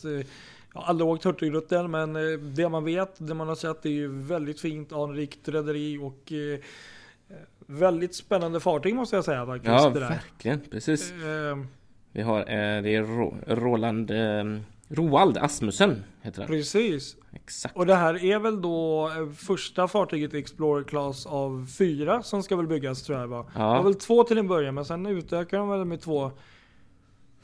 Jag 0.75 0.81
har 0.81 0.89
aldrig 0.89 1.09
åkt 1.09 1.25
Hurtigruten 1.25 1.91
men 1.91 2.17
eh, 2.17 2.39
det 2.39 2.69
man 2.69 2.85
vet, 2.85 3.15
det 3.19 3.35
man 3.35 3.49
har 3.49 3.55
sett 3.55 3.87
är 3.87 3.91
ju 3.91 4.09
väldigt 4.23 4.61
fint, 4.61 4.93
anrikt 4.93 5.49
rederi 5.49 5.99
och 5.99 6.33
eh, 6.33 6.59
väldigt 7.67 8.15
spännande 8.15 8.61
fartyg 8.61 8.95
måste 8.95 9.17
jag 9.17 9.25
säga 9.25 9.47
faktiskt. 9.47 9.69
Ja, 9.73 9.91
det 9.91 10.01
verkligen. 10.01 10.61
Precis. 10.71 11.13
Eh, 11.13 11.59
Vi 12.13 12.23
har, 12.23 12.39
eh, 12.41 12.83
det 12.83 12.95
är 12.95 13.03
Ro, 13.03 13.35
Roland 13.47 14.11
eh, 14.11 14.45
Roald 14.89 15.39
Asmussen 15.39 16.05
heter 16.23 16.39
han. 16.43 16.47
Precis. 16.49 17.17
Exakt. 17.33 17.77
Och 17.77 17.87
det 17.87 17.95
här 17.95 18.25
är 18.25 18.39
väl 18.39 18.63
då 18.63 19.11
första 19.37 19.89
fartyget 19.89 20.35
i 20.35 20.39
Explorer 20.39 20.85
Class 20.85 21.27
av 21.27 21.67
fyra 21.79 22.23
som 22.23 22.43
ska 22.43 22.57
väl 22.57 22.67
byggas 22.67 23.03
tror 23.03 23.19
jag 23.19 23.29
va? 23.29 23.47
Det 23.55 23.59
var 23.59 23.77
Ja, 23.77 23.83
väl 23.83 23.95
två 23.95 24.25
till 24.25 24.39
en 24.39 24.49
början 24.49 24.75
men 24.75 24.85
sen 24.85 25.07
utökar 25.07 25.59
de 25.59 25.69
väl 25.69 25.85
med 25.85 26.01
två 26.01 26.31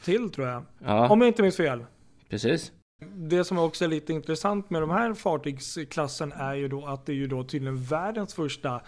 till 0.05 0.31
tror 0.31 0.47
jag. 0.49 0.63
ja 0.85 1.09
Om 1.09 1.21
jag 1.21 1.29
inte 1.29 1.43
minns 1.43 1.57
fel. 1.57 1.85
precis. 2.31 2.73
Det 3.17 3.45
som 3.45 3.59
också 3.59 3.85
är 3.85 3.89
lite 3.89 4.13
intressant 4.13 4.71
med 4.71 4.83
de 4.83 4.91
här 4.91 5.15
fartygsklassen 5.15 6.33
är 6.33 6.55
ju 6.55 6.69
då 6.69 6.87
att 6.87 7.07
det 7.07 7.13
är 7.13 7.17
ju 7.17 7.27
då 7.27 7.45
tydligen 7.45 7.83
världens 7.85 8.35
första 8.35 8.81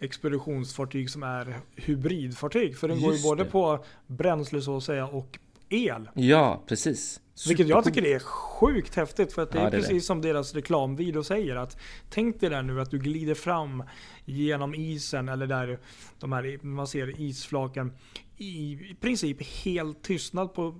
expeditionsfartyg 0.00 1.10
som 1.10 1.22
är 1.22 1.60
hybridfartyg. 1.76 2.78
För 2.78 2.88
den 2.88 3.00
går 3.00 3.08
ju 3.10 3.12
Just 3.12 3.24
både 3.28 3.44
det. 3.44 3.50
på 3.50 3.84
bränsle 4.06 4.62
så 4.62 4.76
att 4.76 4.82
säga 4.84 5.06
och 5.06 5.38
el. 5.68 6.08
Ja, 6.14 6.62
precis. 6.66 7.20
Vilket 7.48 7.68
jag 7.68 7.84
tycker 7.84 8.04
är 8.06 8.18
sjukt 8.18 8.94
häftigt 8.94 9.32
för 9.32 9.42
att 9.42 9.50
det 9.50 9.58
Ja, 9.58 9.66
är 9.66 9.70
det 9.70 9.76
är 9.76 9.80
det. 9.80 9.86
precis 9.86 10.06
som 10.06 10.20
deras 10.20 10.54
reklamvideo 10.54 11.22
säger 11.24 11.56
att 11.56 11.76
Tänk 12.10 12.40
dig 12.40 12.50
där 12.50 12.62
nu 12.62 12.80
att 12.80 12.90
du 12.90 12.98
glider 12.98 13.34
fram 13.34 13.82
genom 14.24 14.74
isen 14.74 15.28
eller 15.28 15.46
där 15.46 15.78
de 16.18 16.32
här, 16.32 16.58
man 16.62 16.86
ser 16.86 17.20
isflaken 17.20 17.92
i, 18.36 18.72
i 18.72 18.96
princip 19.00 19.42
helt 19.64 20.02
tystnad 20.02 20.54
på, 20.54 20.74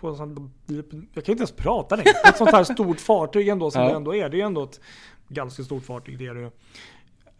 på 0.00 0.08
en 0.08 0.16
sån, 0.16 0.52
jag 0.66 1.24
kan 1.24 1.32
inte 1.32 1.32
ens 1.32 1.52
prata 1.52 1.96
längre. 1.96 2.10
Ett 2.28 2.36
sånt 2.36 2.50
här 2.52 2.64
stort 2.64 3.00
fartyg 3.00 3.48
ändå 3.48 3.70
som 3.70 3.82
Ja. 3.82 3.88
det 3.88 3.94
ändå 3.96 4.14
är. 4.14 4.28
Det 4.28 4.34
är 4.36 4.38
ju 4.38 4.44
ändå 4.46 4.64
ett 4.64 4.80
ganska 5.28 5.62
stort 5.64 5.84
fartyg 5.84 6.18
det 6.18 6.26
är 6.26 6.34
det. 6.34 6.50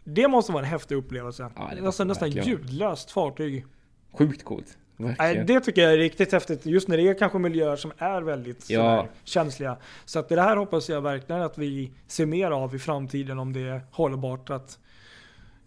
Det 0.03 0.27
måste 0.27 0.51
vara 0.51 0.63
en 0.63 0.69
häftig 0.69 0.95
upplevelse. 0.95 1.51
Ja, 1.55 1.71
det 1.75 1.81
måste 1.81 2.05
nästan 2.05 2.29
verkligen. 2.29 2.47
ljudlöst 2.47 3.11
fartyg. 3.11 3.65
Sjukt 4.11 4.43
coolt. 4.43 4.77
Nej, 4.97 5.43
det 5.47 5.59
tycker 5.59 5.81
jag 5.81 5.93
är 5.93 5.97
riktigt 5.97 6.31
häftigt. 6.31 6.65
Just 6.65 6.87
när 6.87 6.97
det 6.97 7.03
är 7.07 7.13
kanske 7.13 7.39
miljöer 7.39 7.75
som 7.75 7.91
är 7.97 8.21
väldigt 8.21 8.69
Ja. 8.69 8.97
sådär 8.97 9.09
känsliga. 9.23 9.77
Så 10.05 10.19
att 10.19 10.29
det 10.29 10.41
här 10.41 10.57
hoppas 10.57 10.89
jag 10.89 11.01
verkligen 11.01 11.41
att 11.41 11.57
vi 11.57 11.91
ser 12.07 12.25
mer 12.25 12.51
av 12.51 12.75
i 12.75 12.79
framtiden 12.79 13.39
om 13.39 13.53
det 13.53 13.59
är 13.61 13.81
hållbart 13.91 14.49
att 14.49 14.79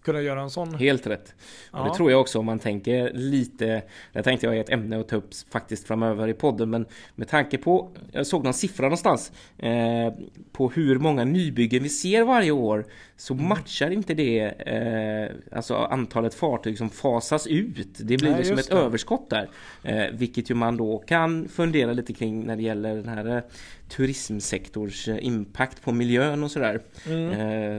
kunna 0.02 0.20
göra 0.20 0.40
en 0.40 0.50
sån. 0.50 0.74
Helt 0.74 1.06
rätt. 1.06 1.34
Och 1.70 1.78
Ja. 1.78 1.84
det 1.84 1.94
tror 1.94 2.10
jag 2.10 2.20
också 2.20 2.38
om 2.38 2.46
man 2.46 2.58
tänker 2.58 3.10
lite. 3.14 3.82
Det 4.12 4.22
tänkte 4.22 4.46
jag 4.46 4.56
är 4.56 4.60
ett 4.60 4.70
ämne 4.70 5.00
att 5.00 5.08
ta 5.08 5.16
upp 5.16 5.30
faktiskt 5.50 5.86
framöver 5.86 6.28
i 6.28 6.34
podden. 6.34 6.70
Men 6.70 6.86
med 7.14 7.28
tanke 7.28 7.58
på. 7.58 7.90
Jag 8.12 8.26
såg 8.26 8.44
någon 8.44 8.54
siffra 8.54 8.86
någonstans. 8.86 9.32
Eh, 9.58 10.12
på 10.52 10.68
hur 10.70 10.98
många 10.98 11.24
nybyggen 11.24 11.82
vi 11.82 11.88
ser 11.88 12.22
varje 12.24 12.50
år. 12.50 12.84
Så 13.16 13.34
Mm. 13.34 13.48
matchar 13.48 13.90
inte 13.90 14.14
det. 14.14 14.40
Eh, 14.40 15.56
alltså 15.56 15.74
antalet 15.74 16.34
fartyg 16.34 16.78
som 16.78 16.90
fasas 16.90 17.46
ut. 17.46 17.76
Det 17.98 18.16
blir 18.16 18.30
Nej, 18.30 18.38
liksom 18.38 18.58
ett 18.58 18.68
det. 18.70 18.74
överskott 18.76 19.30
där. 19.30 19.48
Eh, 19.82 20.04
vilket 20.12 20.50
ju 20.50 20.54
man 20.54 20.76
då 20.76 20.98
kan 20.98 21.48
fundera 21.48 21.92
lite 21.92 22.12
kring 22.12 22.46
när 22.46 22.56
det 22.56 22.62
gäller 22.62 22.94
den 22.96 23.08
här 23.08 23.36
eh, 23.36 23.42
turismsektors 23.88 25.08
eh, 25.08 25.16
impact 25.26 25.82
på 25.82 25.92
miljön 25.92 26.44
och 26.44 26.50
sådär. 26.50 26.80
Mm. 27.06 27.30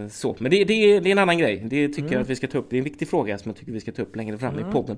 Eh, 0.03 0.07
så. 0.09 0.35
Men 0.39 0.51
det, 0.51 0.63
det, 0.63 0.99
det 0.99 1.09
är 1.09 1.11
en 1.11 1.17
annan 1.19 1.37
grej. 1.37 1.63
Det 1.69 1.87
tycker 1.89 2.10
Mm. 2.13 2.19
jag 2.19 2.23
att 2.23 2.29
vi 2.29 2.35
ska 2.35 2.47
ta 2.47 2.57
upp. 2.57 2.69
Det 2.69 2.75
är 2.75 2.77
en 2.77 2.83
viktig 2.83 3.07
fråga 3.07 3.37
som 3.37 3.49
jag 3.49 3.57
tycker 3.57 3.71
vi 3.71 3.79
ska 3.79 3.91
ta 3.91 4.01
upp 4.01 4.15
längre 4.15 4.37
fram 4.37 4.55
Mm. 4.57 4.69
i 4.69 4.71
podden. 4.71 4.97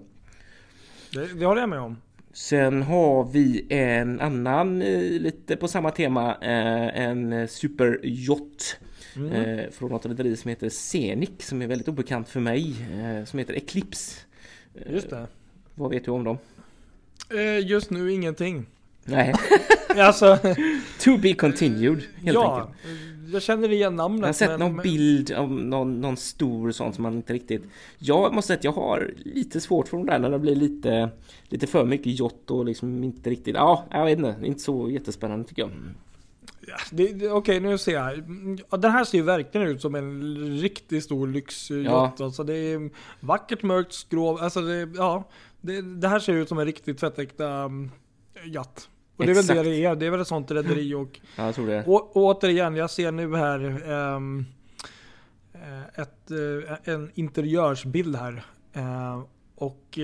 Det, 1.14 1.40
det 1.40 1.46
håller 1.46 1.62
jag 1.62 1.70
med 1.70 1.80
om. 1.80 1.98
Sen 2.34 2.82
har 2.82 3.24
vi 3.32 3.66
en 3.70 4.20
annan 4.22 4.82
eh, 4.82 5.02
lite 5.02 5.56
på 5.56 5.68
samma 5.68 5.92
tema. 5.92 6.36
Eh, 6.42 7.02
en 7.02 7.48
superyacht. 7.48 8.78
Mm. 9.16 9.32
Eh, 9.32 9.70
från 9.72 9.92
något 9.92 10.06
rederi 10.06 10.36
som 10.36 10.50
heter 10.50 10.70
Scenic 10.70 11.30
som 11.40 11.62
är 11.62 11.68
väldigt 11.68 11.88
obekant 11.88 12.30
för 12.30 12.40
mig. 12.40 12.76
Som 13.26 13.40
heter 13.40 13.54
Eclipse. 13.54 14.22
Just 14.90 15.10
det. 15.10 15.28
Vad 15.76 15.92
vet 15.92 16.06
du 16.06 16.12
om 16.12 16.24
dem? 16.24 16.38
Just 17.64 17.90
nu 17.90 18.12
ingenting. 18.12 18.66
Nej. 19.06 19.34
Alltså, 19.98 20.38
to 21.00 21.18
be 21.18 21.34
continued 21.34 22.02
helt 22.16 22.34
ja. 22.34 22.60
enkelt. 22.60 22.78
Jag 23.34 23.42
känner 23.42 23.72
igen 23.72 23.96
namnet. 23.96 24.22
Jag 24.22 24.28
har 24.28 24.34
sett 24.34 24.50
men- 24.50 24.60
någon 24.60 24.76
men- 24.76 24.84
bild 24.84 25.32
av 25.32 25.52
någon, 25.52 26.02
någon 26.02 26.18
stor 26.18 26.72
sån 26.72 26.94
som 26.94 27.04
man 27.04 27.14
inte 27.14 27.34
riktigt... 27.34 27.64
Jag 28.00 28.34
måste 28.34 28.48
säga 28.48 28.58
att 28.58 28.64
jag 28.64 28.72
har 28.72 29.14
lite 29.18 29.62
svårt 29.62 29.88
för 29.88 29.98
de 29.98 30.06
där 30.06 30.20
när 30.20 30.30
det 30.30 30.40
blir 30.40 30.56
lite, 30.56 31.10
lite 31.50 31.68
för 31.68 31.86
mycket 31.86 32.20
jott 32.20 32.52
och 32.52 32.66
liksom 32.66 33.04
inte 33.04 33.30
riktigt... 33.30 33.56
Ja, 33.56 33.86
jag 33.92 34.06
vet 34.06 34.18
inte. 34.18 34.36
Inte 34.44 34.60
så 34.62 34.90
jättespännande 34.90 35.48
tycker 35.48 35.62
jag. 35.62 35.72
Ja, 36.68 36.78
Okej, 37.32 37.60
nu 37.60 37.78
ser 37.78 37.94
jag. 37.94 38.14
Mm, 38.14 38.58
Ja, 38.70 38.78
den 38.78 38.92
här 38.92 39.04
ser 39.04 39.18
ju 39.18 39.24
verkligen 39.24 39.68
ut 39.68 39.82
som 39.82 39.96
en 39.96 40.22
riktigt 40.58 41.04
stor 41.04 41.28
lyxyacht. 41.28 42.20
Ja. 42.20 42.26
Alltså 42.26 42.44
det 42.44 42.54
är 42.58 42.90
vackert 43.20 43.64
mörkt 43.64 43.94
skrov. 43.94 44.38
Alltså 44.42 44.62
det, 44.62 44.90
ja, 44.96 45.24
det, 45.62 45.82
det 45.82 46.08
här 46.08 46.20
ser 46.20 46.34
ut 46.34 46.50
som 46.50 46.60
en 46.60 46.66
riktigt 46.66 46.98
tvättäkta 46.98 47.66
um, 47.66 47.92
yacht. 48.46 48.90
Och 49.30 49.36
det 49.36 49.40
är 49.40 49.54
väl 49.54 49.66
det 49.66 49.70
det 49.72 49.86
är. 49.86 49.96
Det 49.96 50.06
är 50.06 50.10
väl 50.12 50.20
ett 50.22 50.28
sånt 50.28 50.52
rederi 50.52 50.94
och, 50.94 51.20
Ja, 51.36 51.46
jag 51.46 51.56
tror 51.56 51.68
det. 51.68 51.84
och, 51.88 52.18
och 52.18 52.24
återigen, 52.24 52.76
jag 52.76 52.90
ser 52.90 53.12
nu 53.12 53.36
här 53.36 53.66
eh, 53.66 54.20
ett, 56.02 56.32
eh, 56.32 56.94
en 56.94 57.12
interiörsbild 57.14 58.16
här. 58.16 58.44
Eh, 58.74 59.22
och 59.56 60.00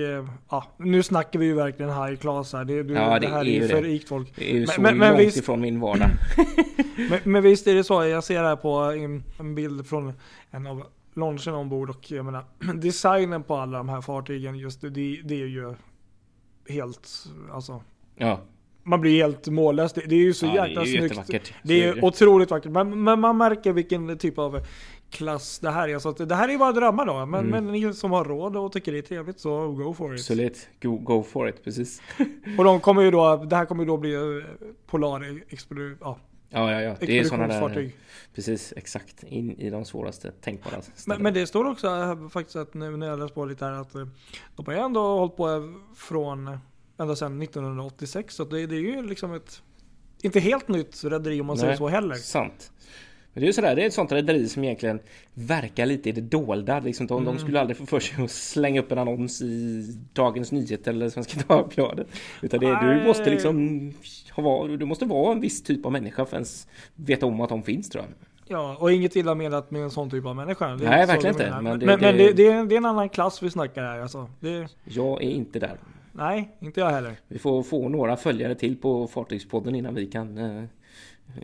ja, 0.50 0.64
nu 0.76 1.02
snackar 1.02 1.38
vi 1.38 1.46
ju 1.46 1.54
verkligen 1.54 1.90
high 2.02 2.16
class 2.20 2.52
här. 2.52 2.64
Det, 2.64 2.82
det, 2.82 2.92
Ja, 2.94 3.14
det 3.14 3.26
det 3.26 3.32
här 3.32 3.40
är 3.40 3.44
ju 3.44 3.68
för 3.68 3.82
rikt 3.82 4.08
folk. 4.08 4.32
Det 4.36 4.50
är 4.50 4.54
ju 4.54 4.58
Men- 4.60 4.68
så 4.68 4.80
men- 4.80 4.98
men 4.98 5.08
långt 5.08 5.20
visst- 5.20 5.36
ifrån 5.38 5.60
min 5.60 5.80
vardag. 5.80 6.08
Men, 7.10 7.18
men 7.24 7.42
visst 7.42 7.66
är 7.66 7.74
det 7.74 7.84
så, 7.84 8.04
jag 8.04 8.24
ser 8.24 8.42
här 8.42 8.56
på 8.56 8.68
en, 9.38 9.54
bild 9.54 9.86
från 9.86 10.12
en 10.50 10.66
av 10.66 10.86
launchen 11.14 11.54
ombord 11.54 11.90
och 11.90 12.10
jag 12.10 12.24
menar 12.24 12.44
designen 12.74 13.42
på 13.42 13.56
alla 13.56 13.78
de 13.78 13.88
här 13.88 14.00
fartygen 14.00 14.58
just 14.58 14.80
det, 14.80 14.90
det, 14.90 15.20
det 15.24 15.42
är 15.42 15.46
ju 15.46 15.74
helt, 16.68 17.08
alltså 17.52 17.82
Ja, 18.16 18.40
man 18.82 19.00
blir 19.00 19.22
helt 19.22 19.46
mållös. 19.48 19.92
Det, 19.92 20.00
det 20.00 20.14
är 20.14 20.18
ju 20.18 20.34
så 20.34 20.46
ja 20.46 20.52
det 20.62 20.68
jäkla 20.68 20.82
är 20.82 20.86
ju 20.86 20.98
snyggt. 20.98 21.02
jättevackert. 21.16 21.54
Det 21.62 21.74
är 21.74 21.94
ju 21.94 22.02
otroligt 22.02 22.50
vackert. 22.50 22.72
Men, 22.72 23.04
men 23.04 23.20
man 23.20 23.36
märker 23.36 23.72
vilken 23.72 24.18
typ 24.18 24.38
av 24.38 24.60
klass 25.10 25.58
det 25.58 25.70
här 25.70 25.88
är. 25.88 25.98
Så 25.98 26.08
att 26.08 26.28
det 26.28 26.34
här 26.34 26.48
är 26.48 26.58
bara 26.58 26.72
drömmar 26.72 27.06
då. 27.06 27.26
Men, 27.26 27.40
Mm. 27.46 27.64
men 27.64 27.72
ni 27.72 27.94
som 27.94 28.10
har 28.10 28.24
råd 28.24 28.56
och 28.56 28.72
tycker 28.72 28.92
det 28.92 28.98
är 28.98 29.02
trevligt 29.02 29.40
så 29.40 29.68
go 29.72 29.94
for 29.94 30.14
it. 30.14 30.20
Absolut. 30.20 30.68
Go, 30.82 30.96
go 30.96 31.22
for 31.22 31.48
it, 31.48 31.64
precis. 31.64 32.02
Och 32.58 32.64
de 32.64 32.80
kommer 32.80 33.02
ju 33.02 33.10
då, 33.10 33.36
det 33.36 33.56
här 33.56 33.64
kommer 33.64 33.82
ju 33.82 33.86
då 33.88 33.96
bli 33.96 34.14
eh, 34.14 34.20
Polar 34.86 35.40
Expedition, 35.48 35.96
ja, 36.00 36.18
Ja, 36.52 36.72
ja, 36.72 36.80
ja. 36.80 36.94
Det 37.00 37.18
är 37.18 37.24
sådana 37.24 37.46
där... 37.46 37.90
Precis, 38.34 38.72
exakt. 38.76 39.22
In 39.22 39.50
i 39.50 39.70
de 39.70 39.84
svåraste 39.84 40.30
tänkbara 40.32 40.74
Men, 40.74 40.82
ställena. 40.82 41.22
men 41.22 41.34
det 41.34 41.46
står 41.46 41.64
också 41.70 41.88
här, 41.88 42.28
faktiskt 42.28 42.56
att 42.56 42.74
nu 42.74 42.96
när 42.96 43.06
jag 43.06 43.18
läste 43.18 43.34
på 43.34 43.44
lite 43.44 43.64
här 43.64 43.72
att 43.72 43.94
eh, 43.94 44.06
de 44.56 44.66
har 44.66 44.72
ju 44.72 44.78
ändå 44.78 45.00
hållit 45.18 45.36
på 45.36 45.74
från 45.96 46.58
ända 47.00 47.16
sedan 47.16 47.42
1986 47.42 48.34
så 48.34 48.44
det, 48.44 48.66
det 48.66 48.76
är 48.76 48.80
ju 48.80 49.02
liksom 49.06 49.34
ett 49.34 49.62
inte 50.22 50.40
helt 50.40 50.68
nytt 50.68 51.04
rederi 51.04 51.40
om 51.40 51.46
man 51.46 51.56
säger 51.58 51.70
Nej. 51.70 51.78
så 51.78 51.88
heller. 51.88 52.14
Sant. 52.14 52.72
Men 53.32 53.40
det 53.40 53.44
är 53.44 53.46
ju 53.46 53.52
sådär, 53.52 53.76
det 53.76 53.82
är 53.82 53.86
ett 53.86 53.94
sånt 53.94 54.12
rederi 54.12 54.48
som 54.48 54.64
egentligen 54.64 55.00
verkar 55.34 55.86
lite 55.86 56.08
i 56.08 56.12
det 56.12 56.20
dolda. 56.20 56.80
Liksom, 56.80 57.06
de, 57.06 57.22
Mm. 57.22 57.34
de 57.34 57.40
skulle 57.40 57.60
aldrig 57.60 57.76
få 57.76 57.86
för 57.86 58.00
sig 58.00 58.24
att 58.24 58.30
slänga 58.30 58.80
upp 58.80 58.92
en 58.92 58.98
annons 58.98 59.42
i 59.42 59.82
Dagens 60.12 60.52
Nyheter 60.52 60.90
eller 60.92 61.08
Svenska 61.08 61.40
Dagbladet. 61.48 62.06
Utan 62.42 62.60
det, 62.60 62.66
du 63.00 63.06
måste 63.06 63.30
liksom 63.30 63.92
ha, 64.32 64.66
du 64.66 64.84
måste 64.84 65.04
vara 65.04 65.32
en 65.32 65.40
viss 65.40 65.62
typ 65.62 65.86
av 65.86 65.92
människa 65.92 66.16
för 66.16 66.22
att 66.22 66.32
ens 66.32 66.68
veta 66.94 67.26
om 67.26 67.40
att 67.40 67.48
de 67.48 67.62
finns 67.62 67.88
tror 67.88 68.04
jag. 68.04 68.12
Ja, 68.56 68.76
och 68.80 68.92
inget 68.92 69.16
illa 69.16 69.34
menat 69.34 69.70
med 69.70 69.82
en 69.82 69.90
sån 69.90 70.10
typ 70.10 70.26
av 70.26 70.36
människa. 70.36 70.76
Nej, 70.76 71.06
verkligen 71.06 71.34
inte. 71.34 71.50
Men 71.50 71.64
Men, 71.64 71.78
det- 71.78 71.86
men, 71.86 72.00
men 72.00 72.16
det- 72.16 72.26
det, 72.26 72.32
det, 72.32 72.46
är, 72.46 72.64
det 72.64 72.74
är 72.74 72.76
en 72.76 72.84
annan 72.86 73.08
klass 73.08 73.42
vi 73.42 73.50
snackar 73.50 73.82
här 73.82 74.00
alltså. 74.00 74.30
Jag 74.84 75.22
är 75.22 75.30
inte 75.30 75.58
där. 75.58 75.76
Nej, 76.20 76.56
inte 76.60 76.80
jag 76.80 76.90
heller. 76.90 77.16
Vi 77.28 77.38
får 77.38 77.62
få 77.62 77.88
några 77.88 78.16
följare 78.16 78.54
till 78.54 78.76
på 78.76 79.06
Fartygspodden 79.06 79.74
innan 79.74 79.94
vi 79.94 80.06
kan 80.06 80.38
eh, 80.38 80.64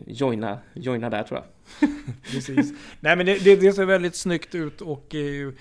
joina, 0.07 0.59
joina 0.73 1.09
där 1.09 1.23
tror 1.23 1.39
jag. 1.39 1.89
Precis. 2.31 2.73
Nej 2.99 3.15
men 3.15 3.25
det, 3.25 3.43
det, 3.43 3.55
det 3.55 3.73
ser 3.73 3.85
väldigt 3.85 4.15
snyggt 4.15 4.55
ut 4.55 4.81
och 4.81 5.15
eh, 5.15 5.53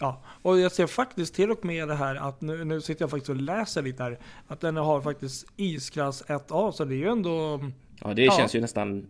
Ja, 0.00 0.22
och 0.42 0.60
jag 0.60 0.72
ser 0.72 0.86
faktiskt 0.86 1.34
till 1.34 1.50
och 1.50 1.64
med 1.64 1.88
det 1.88 1.94
här 1.94 2.16
att 2.16 2.40
nu, 2.40 2.64
nu 2.64 2.80
sitter 2.80 3.02
jag 3.02 3.10
faktiskt 3.10 3.30
och 3.30 3.36
läser 3.36 3.82
lite 3.82 4.02
här. 4.02 4.18
Att 4.46 4.60
den 4.60 4.76
har 4.76 5.00
faktiskt 5.00 5.46
isklass 5.56 6.24
1A 6.24 6.70
så 6.70 6.84
det 6.84 6.94
är 6.94 6.96
ju 6.96 7.08
ändå... 7.08 7.60
Ja 8.00 8.14
det 8.14 8.32
känns 8.32 8.54
ju 8.54 8.60
nästan 8.60 9.06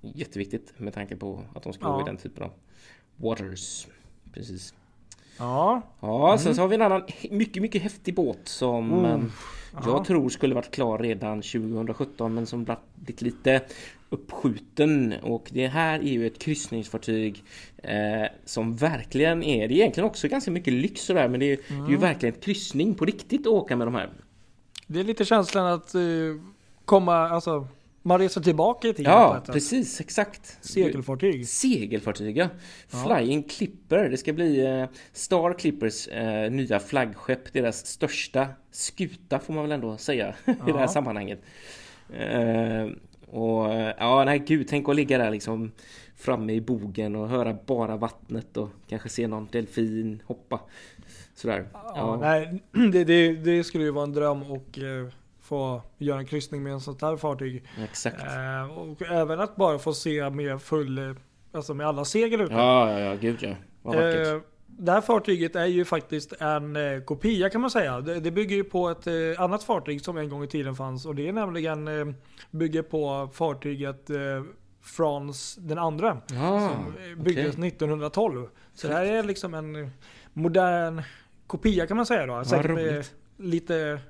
jätteviktigt 0.00 0.74
med 0.76 0.94
tanke 0.94 1.16
på 1.16 1.44
att 1.54 1.62
de 1.62 1.72
ska 1.72 1.84
ja. 1.84 1.92
gå 1.92 2.00
i 2.00 2.04
den 2.04 2.16
typen 2.16 2.44
av 2.44 2.50
waters. 3.16 3.86
Precis. 4.32 4.74
Ja. 5.38 5.82
Ja, 6.00 6.28
mm. 6.28 6.38
sen 6.38 6.54
så 6.54 6.60
har 6.60 6.68
vi 6.68 6.74
en 6.74 6.82
annan 6.82 7.02
mycket, 7.30 7.62
mycket 7.62 7.82
häftig 7.82 8.14
båt 8.14 8.40
som 8.44 8.92
oh. 8.92 9.20
jag 9.86 10.04
tror 10.04 10.28
skulle 10.28 10.54
varit 10.54 10.70
klar 10.70 10.98
redan 10.98 11.42
2017 11.42 12.34
men 12.34 12.46
som 12.46 12.64
blivit 12.94 13.22
lite 13.22 13.60
uppskjuten 14.10 15.14
och 15.22 15.48
det 15.52 15.66
här 15.66 15.98
är 15.98 16.12
ju 16.12 16.26
ett 16.26 16.38
kryssningsfartyg 16.38 17.44
eh, 17.76 18.26
som 18.44 18.76
verkligen 18.76 19.42
är, 19.42 19.68
det 19.68 19.74
är 19.74 19.76
egentligen 19.76 20.06
också 20.06 20.28
ganska 20.28 20.50
mycket 20.50 20.72
lyx 20.72 21.00
sådär 21.00 21.28
men 21.28 21.40
det 21.40 21.46
är, 21.52 21.58
mm. 21.68 21.84
det 21.84 21.88
är 21.88 21.90
ju 21.90 21.96
verkligen 21.96 22.34
ett 22.34 22.44
kryssning 22.44 22.94
på 22.94 23.04
riktigt 23.04 23.40
att 23.40 23.52
åka 23.52 23.76
med 23.76 23.86
de 23.86 23.94
här. 23.94 24.10
Det 24.86 25.00
är 25.00 25.04
lite 25.04 25.24
känslan 25.24 25.66
att 25.66 25.94
uh, 25.94 26.40
komma, 26.84 27.28
alltså 27.28 27.68
man 28.06 28.18
reser 28.18 28.40
tillbaka 28.40 28.88
i 28.88 28.94
tiden 28.94 29.12
Ja, 29.12 29.42
precis, 29.46 30.00
exakt. 30.00 30.58
Segelfartyg. 30.60 31.48
Segelfartyg, 31.48 32.36
ja. 32.36 32.48
Flying 32.88 33.42
Clipper. 33.42 34.08
Det 34.08 34.16
ska 34.16 34.32
bli 34.32 34.66
eh, 34.66 34.86
Star 35.12 35.58
Clippers 35.58 36.08
eh, 36.08 36.50
nya 36.50 36.80
flaggskepp. 36.80 37.52
Deras 37.52 37.86
största 37.86 38.48
skuta 38.70 39.38
får 39.38 39.54
man 39.54 39.62
väl 39.62 39.72
ändå 39.72 39.96
säga 39.96 40.34
i 40.46 40.72
det 40.72 40.78
här 40.78 40.86
sammanhanget. 40.86 41.42
Eh, 42.18 42.86
och 43.30 43.74
ja, 43.98 44.24
nej 44.24 44.38
gud, 44.38 44.68
tänk 44.68 44.88
att 44.88 44.96
ligga 44.96 45.18
där 45.18 45.30
liksom 45.30 45.72
framme 46.16 46.52
i 46.52 46.60
bogen 46.60 47.16
och 47.16 47.28
höra 47.28 47.56
bara 47.66 47.96
vattnet 47.96 48.56
och 48.56 48.68
kanske 48.88 49.08
se 49.08 49.26
någon 49.26 49.48
delfin 49.52 50.22
hoppa. 50.26 50.60
Sådär. 51.34 51.66
Ja, 51.72 51.92
ja. 51.96 52.16
nej, 52.16 52.62
det, 52.92 53.04
det, 53.04 53.32
det, 53.32 53.64
skulle 53.64 53.84
ju 53.84 53.90
vara 53.90 54.04
en 54.04 54.12
dröm 54.12 54.42
och 54.42 54.78
eh, 54.78 55.08
få 55.44 55.82
göra 55.98 56.18
en 56.18 56.26
kryssning 56.26 56.62
med 56.62 56.72
en 56.72 56.80
sånt 56.80 57.02
här 57.02 57.16
fartyg. 57.16 57.64
Exakt. 57.84 58.22
Eh, 58.22 58.78
och 58.78 59.02
även 59.02 59.40
att 59.40 59.56
bara 59.56 59.78
få 59.78 59.94
se 59.94 60.30
med 60.30 60.62
full, 60.62 61.14
alltså 61.52 61.74
med 61.74 61.86
alla 61.86 62.04
segel 62.04 62.40
ute. 62.40 62.54
Ja, 62.54 62.90
ja, 62.90 62.98
ja, 62.98 63.14
gud 63.14 63.38
ja. 63.40 63.54
Vad 63.82 63.94
vackert. 63.94 64.26
Eh, 64.26 64.40
det 64.66 64.92
här 64.92 65.00
fartyget 65.00 65.56
är 65.56 65.66
ju 65.66 65.84
faktiskt 65.84 66.32
en 66.32 66.76
eh, 66.76 67.00
kopia 67.00 67.50
kan 67.50 67.60
man 67.60 67.70
säga. 67.70 68.00
Det, 68.00 68.20
det, 68.20 68.30
bygger 68.30 68.56
ju 68.56 68.64
på 68.64 68.88
ett 68.88 69.06
eh, 69.06 69.14
annat 69.38 69.62
fartyg 69.62 70.04
som 70.04 70.16
en 70.16 70.28
gång 70.28 70.44
i 70.44 70.48
tiden 70.48 70.74
fanns. 70.74 71.06
Och 71.06 71.14
det 71.14 71.28
är 71.28 71.32
nämligen 71.32 71.88
eh, 71.88 72.14
bygger 72.50 72.82
på 72.82 73.30
fartyget 73.32 74.10
eh, 74.10 74.16
Frans 74.82 75.56
den 75.56 75.78
andra. 75.78 76.20
Ah, 76.40 76.68
som 76.68 76.94
byggdes 77.16 77.56
okay. 77.56 77.68
1912. 77.68 78.48
Så 78.74 78.88
det 78.88 78.94
här 78.94 79.04
är 79.04 79.22
liksom 79.22 79.54
en 79.54 79.90
modern 80.32 81.02
kopia 81.46 81.86
kan 81.86 81.96
man 81.96 82.06
säga 82.06 82.26
då. 82.26 82.44
Säkert 82.44 82.70
med 82.70 83.06
lite 83.36 84.00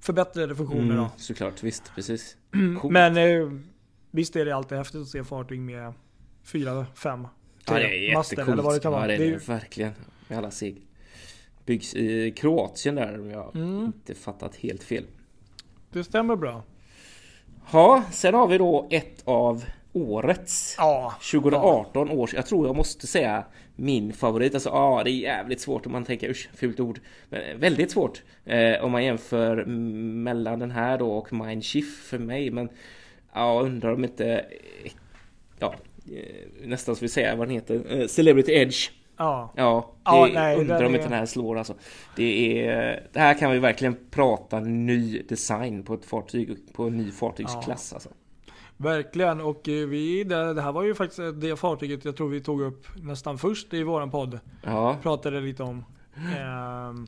förbättrade 0.00 0.56
funktioner 0.56 0.82
mm, 0.82 0.96
då. 0.96 1.10
Såklart, 1.16 1.62
visst, 1.62 1.92
precis. 1.94 2.36
Men 2.90 3.16
eh, 3.16 3.52
visst 4.10 4.36
är 4.36 4.44
det 4.44 4.56
alltid 4.56 4.78
häftigt 4.78 5.00
att 5.00 5.08
se 5.08 5.24
fartyg 5.24 5.60
med 5.60 5.92
fyra, 6.44 6.86
fem 6.94 7.26
Ja, 7.66 7.74
det 7.74 8.10
är 8.10 8.14
master, 8.14 8.42
eller 8.42 8.62
vad 8.62 8.74
det 8.74 8.80
kan 8.80 8.92
vara. 8.92 9.02
Ja, 9.02 9.06
det 9.06 9.14
är 9.14 9.18
det, 9.18 9.24
ju... 9.24 9.36
verkligen. 9.36 9.92
Med 10.28 10.38
alla 10.38 10.50
segel. 10.50 10.82
Byggs 11.64 11.94
i 11.94 12.30
Kroatien 12.30 12.94
där 12.94 13.20
om 13.20 13.30
jag 13.30 13.56
mm. 13.56 13.84
inte 13.84 14.14
fattat 14.14 14.56
helt 14.56 14.82
fel. 14.82 15.04
Det 15.92 16.04
stämmer 16.04 16.36
bra. 16.36 16.62
Ja, 17.72 18.04
sen 18.12 18.34
har 18.34 18.48
vi 18.48 18.58
då 18.58 18.88
ett 18.90 19.22
av 19.24 19.64
årets 19.92 20.74
ja, 20.78 21.14
2018 21.32 22.08
ja. 22.08 22.14
års, 22.14 22.34
jag 22.34 22.46
tror 22.46 22.66
jag 22.66 22.76
måste 22.76 23.06
säga 23.06 23.44
min 23.76 24.12
favorit. 24.12 24.54
Alltså 24.54 24.68
ja, 24.68 25.02
det 25.04 25.10
är 25.10 25.12
jävligt 25.12 25.60
svårt 25.60 25.86
om 25.86 25.92
man 25.92 26.04
tänker 26.04 26.30
usch, 26.30 26.48
fult 26.54 26.80
ord. 26.80 27.00
Men 27.28 27.60
väldigt 27.60 27.90
svårt 27.90 28.22
eh, 28.44 28.84
om 28.84 28.92
man 28.92 29.04
jämför 29.04 29.64
mellan 29.64 30.58
den 30.58 30.70
här 30.70 30.98
då 30.98 31.12
och 31.12 31.32
Mindshift 31.32 32.04
för 32.04 32.18
mig. 32.18 32.50
Men 32.50 32.68
ja, 33.32 33.60
undrar 33.60 33.92
om 33.92 34.04
inte 34.04 34.44
ja, 35.58 35.74
eh, 36.12 36.68
nästan 36.68 36.96
så 36.96 37.00
vi 37.00 37.08
säga 37.08 37.36
vad 37.36 37.48
den 37.48 37.54
heter. 37.54 38.00
Eh, 38.00 38.06
Celebrity 38.06 38.52
Edge. 38.52 38.90
Ja. 39.16 39.52
Ja, 39.56 39.94
det 40.04 40.10
ja, 40.10 40.28
nej, 40.34 40.56
undrar 40.56 40.84
om 40.84 40.94
inte 40.94 41.06
den 41.08 41.18
här 41.18 41.26
slår 41.26 41.58
alltså. 41.58 41.74
Det 42.16 42.62
är... 42.68 43.02
Det 43.12 43.20
här 43.20 43.34
kan 43.34 43.50
vi 43.50 43.58
verkligen 43.58 43.96
prata 44.10 44.60
ny 44.60 45.22
design 45.22 45.82
på 45.82 45.94
ett 45.94 46.04
fartyg, 46.04 46.56
på 46.72 46.84
en 46.84 46.96
ny 46.96 47.10
fartygsklass 47.10 47.88
ja. 47.90 47.96
alltså. 47.96 48.10
Verkligen 48.82 49.40
och 49.40 49.68
eh, 49.68 49.88
vi, 49.88 50.24
det, 50.24 50.62
här 50.62 50.72
var 50.72 50.82
ju 50.82 50.94
faktiskt 50.94 51.20
det 51.40 51.56
fartyget 51.56 52.04
jag 52.04 52.16
tror 52.16 52.28
vi 52.28 52.40
tog 52.40 52.60
upp 52.60 52.86
nästan 52.96 53.38
först 53.38 53.74
i 53.74 53.82
våran 53.82 54.10
podd. 54.10 54.38
Ja. 54.62 54.96
Pratade 55.02 55.40
lite 55.40 55.62
om. 55.62 55.84
Ehm, 56.16 57.06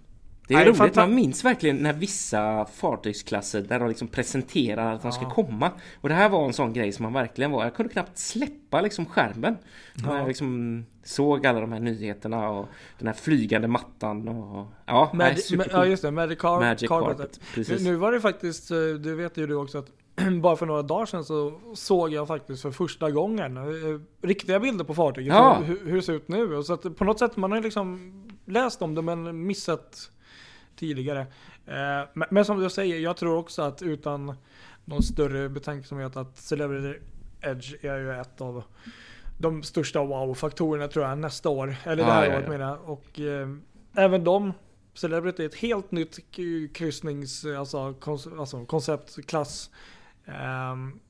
det 0.48 0.54
är 0.54 0.66
roligt, 0.66 0.96
man 0.96 1.14
minns 1.14 1.44
verkligen 1.44 1.76
när 1.76 1.92
vissa 1.92 2.64
fartygsklasser 2.64 3.60
där 3.60 3.78
de 3.78 3.88
liksom 3.88 4.08
presenterar 4.08 4.94
att 4.94 5.02
de 5.02 5.08
ja. 5.08 5.12
ska 5.12 5.30
komma. 5.30 5.70
Och 6.00 6.08
det 6.08 6.14
här 6.14 6.28
var 6.28 6.46
en 6.46 6.52
sån 6.52 6.72
grej 6.72 6.92
som 6.92 7.02
man 7.02 7.12
verkligen 7.12 7.50
var, 7.50 7.64
jag 7.64 7.74
kunde 7.74 7.92
knappt 7.92 8.18
släppa 8.18 8.80
liksom 8.80 9.06
skärmen. 9.06 9.56
Ja. 9.94 10.18
Jag 10.18 10.28
liksom 10.28 10.84
såg 11.04 11.46
alla 11.46 11.60
de 11.60 11.72
här 11.72 11.80
nyheterna 11.80 12.48
och 12.48 12.68
den 12.98 13.06
här 13.06 13.14
flygande 13.14 13.68
mattan 13.68 14.28
och 14.28 14.66
ja, 14.86 15.10
Mad 15.14 15.36
nej, 15.50 15.66
ja 15.70 15.86
just 15.86 16.02
det, 16.02 16.10
Magic, 16.10 16.38
Car 16.38 16.60
Magic 16.60 16.88
Carpet. 16.88 17.40
Carpet 17.54 17.68
nu, 17.68 17.90
nu 17.90 17.96
var 17.96 18.12
det 18.12 18.20
faktiskt, 18.20 18.70
eh, 18.70 18.78
det 18.78 19.14
vet 19.14 19.36
ju 19.36 19.46
du 19.46 19.54
också 19.54 19.78
att 19.78 19.88
bara 20.42 20.56
för 20.56 20.66
några 20.66 20.82
dagar 20.82 21.06
sedan 21.06 21.24
så 21.24 21.60
såg 21.74 22.12
jag 22.12 22.28
faktiskt 22.28 22.62
för 22.62 22.70
första 22.70 23.10
gången 23.10 23.56
eh, 23.56 24.00
riktiga 24.22 24.60
bilder 24.60 24.84
på 24.84 24.94
fartyget. 24.94 25.34
Ja. 25.34 25.62
Hur, 25.64 25.86
hur 25.86 25.96
det 25.96 26.02
ser 26.02 26.12
ut 26.12 26.28
nu. 26.28 26.62
Så 26.62 26.72
att 26.72 26.96
på 26.96 27.04
något 27.04 27.18
sätt, 27.18 27.36
man 27.36 27.52
har 27.52 27.60
liksom 27.60 28.12
läst 28.44 28.82
om 28.82 28.94
det 28.94 29.02
men 29.02 29.46
missat 29.46 30.10
tidigare. 30.76 31.20
Eh, 31.66 32.24
men 32.30 32.44
som 32.44 32.60
du 32.60 32.70
säger, 32.70 32.98
jag 32.98 33.16
tror 33.16 33.36
också 33.36 33.62
att 33.62 33.82
utan 33.82 34.34
någon 34.84 35.02
större 35.02 35.48
betänksamhet 35.48 36.16
att 36.16 36.36
Celebrity 36.36 36.98
Edge 37.40 37.84
är 37.84 37.98
ju 37.98 38.12
ett 38.12 38.40
av 38.40 38.62
de 39.38 39.62
största 39.62 40.04
wow-faktorerna 40.04 40.88
tror 40.88 41.06
jag 41.06 41.18
nästa 41.18 41.48
år. 41.48 41.76
Eller 41.84 41.96
det 42.04 42.12
här 42.12 42.24
ja, 42.24 42.34
året 42.34 42.44
ja. 42.44 42.50
menar 42.52 42.68
jag. 42.68 42.90
Och 42.90 43.20
eh, 43.20 43.48
även 43.94 44.24
de 44.24 44.52
Celebrity 44.94 45.42
är 45.42 45.46
ett 45.46 45.54
helt 45.54 45.90
nytt 45.90 46.18
kryssnings, 46.74 47.44
alltså, 47.44 47.94
alltså 48.38 48.64
konceptklass. 48.64 49.70
Um, 50.26 51.00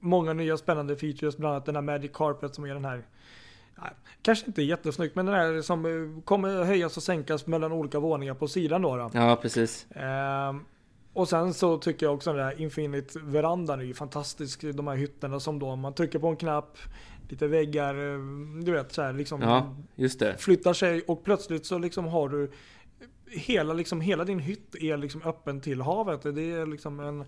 många 0.00 0.32
nya 0.32 0.56
spännande 0.56 0.96
features, 0.96 1.36
bland 1.36 1.54
annat 1.54 1.66
den 1.66 1.74
här 1.74 1.82
Magic 1.82 2.10
Carpet 2.14 2.54
som 2.54 2.64
är 2.64 2.74
den 2.74 2.84
här 2.84 3.02
Kanske 4.22 4.46
inte 4.46 4.62
jättesnyggt 4.62 5.14
men 5.14 5.26
den 5.26 5.34
här 5.34 5.62
som 5.62 5.86
eh, 5.86 6.22
kommer 6.24 6.64
höjas 6.64 6.96
och 6.96 7.02
sänkas 7.02 7.46
mellan 7.46 7.72
olika 7.72 7.98
våningar 7.98 8.34
på 8.34 8.48
sidan 8.48 8.82
då. 8.82 8.96
då. 8.96 9.10
Ja 9.14 9.38
precis. 9.42 9.86
Um, 10.50 10.64
och 11.12 11.28
sen 11.28 11.54
så 11.54 11.78
tycker 11.78 12.06
jag 12.06 12.14
också 12.14 12.32
den 12.32 12.46
där 12.46 12.60
Infinite 12.60 13.18
verandan 13.22 13.80
är 13.80 13.84
ju 13.84 13.94
fantastisk. 13.94 14.64
De 14.74 14.86
här 14.86 14.96
hytterna 14.96 15.40
som 15.40 15.58
då 15.58 15.76
man 15.76 15.94
trycker 15.94 16.18
på 16.18 16.28
en 16.28 16.36
knapp, 16.36 16.78
lite 17.28 17.46
väggar, 17.46 17.94
eh, 17.94 18.18
du 18.64 18.72
vet 18.72 18.92
så 18.92 19.02
här 19.02 19.12
liksom. 19.12 19.42
Ja, 19.42 19.76
just 19.94 20.18
det. 20.18 20.36
Flyttar 20.38 20.72
sig 20.72 21.02
och 21.02 21.24
plötsligt 21.24 21.66
så 21.66 21.78
liksom 21.78 22.04
har 22.04 22.28
du 22.28 22.50
hela, 23.30 23.72
liksom, 23.72 24.00
hela 24.00 24.24
din 24.24 24.38
hytt 24.38 24.74
är 24.74 24.96
liksom 24.96 25.22
öppen 25.22 25.60
till 25.60 25.80
havet. 25.80 26.22
Det 26.22 26.52
är 26.52 26.66
liksom 26.66 27.00
en 27.00 27.24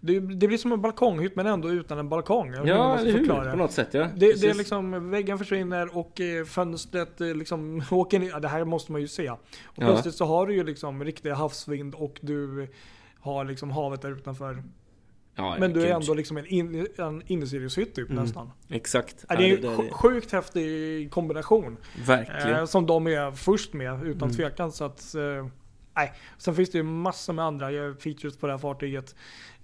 det, 0.00 0.20
det, 0.20 0.48
blir 0.48 0.58
som 0.58 0.72
en 0.72 0.80
balkonghytt 0.80 1.36
men 1.36 1.46
ändå 1.46 1.70
utan 1.70 1.98
en 1.98 2.08
balkong. 2.08 2.54
Ja, 2.64 2.98
eller 2.98 3.12
hur? 3.12 3.50
På 3.50 3.56
något 3.56 3.72
sätt 3.72 3.88
ja. 3.92 4.08
Det, 4.16 4.40
det, 4.40 4.48
är 4.48 4.54
liksom, 4.54 5.10
väggen 5.10 5.38
försvinner 5.38 5.96
och 5.96 6.20
eh, 6.20 6.44
fönstret 6.44 7.20
eh, 7.20 7.34
liksom 7.34 7.82
åker 7.90 8.18
ner. 8.18 8.40
Det 8.40 8.48
här 8.48 8.64
måste 8.64 8.92
man 8.92 9.00
ju 9.00 9.08
se. 9.08 9.30
Och 9.30 9.38
ja. 9.74 9.86
plötsligt 9.86 10.14
så 10.14 10.24
har 10.24 10.46
du 10.46 10.54
ju 10.54 10.64
liksom 10.64 11.04
riktig 11.04 11.30
havsvind 11.30 11.94
och 11.94 12.18
du 12.20 12.68
har 13.20 13.44
liksom 13.44 13.70
havet 13.70 14.02
där 14.02 14.12
utanför. 14.12 14.62
Ja, 15.36 15.56
men 15.58 15.72
du 15.72 15.86
är 15.86 15.94
ändå 15.94 16.14
liksom 16.14 16.36
en, 16.36 16.46
in, 16.46 16.86
en 16.96 17.22
innesiriushytt 17.26 17.94
typ 17.94 18.10
mm. 18.10 18.22
nästan. 18.22 18.52
Exakt. 18.68 19.24
Ja, 19.28 19.36
det 19.36 19.50
är 19.50 19.80
en 19.80 19.90
sjukt 19.90 20.32
häftig 20.32 21.10
kombination. 21.10 21.76
Verkligen. 22.06 22.58
Eh, 22.58 22.64
som 22.64 22.86
de 22.86 23.06
är 23.06 23.30
först 23.30 23.72
med 23.72 24.04
utan 24.04 24.28
mm. 24.28 24.36
tvekan. 24.36 24.72
Så 24.72 24.84
att, 24.84 25.14
eh, 25.14 25.46
nej. 25.96 26.12
Sen 26.38 26.54
finns 26.54 26.70
det 26.70 26.78
ju 26.78 26.84
massor 26.84 27.32
med 27.32 27.44
andra 27.44 27.68
features 27.94 28.36
på 28.36 28.46
det 28.46 28.52
här 28.52 28.58
fartyget. 28.58 29.14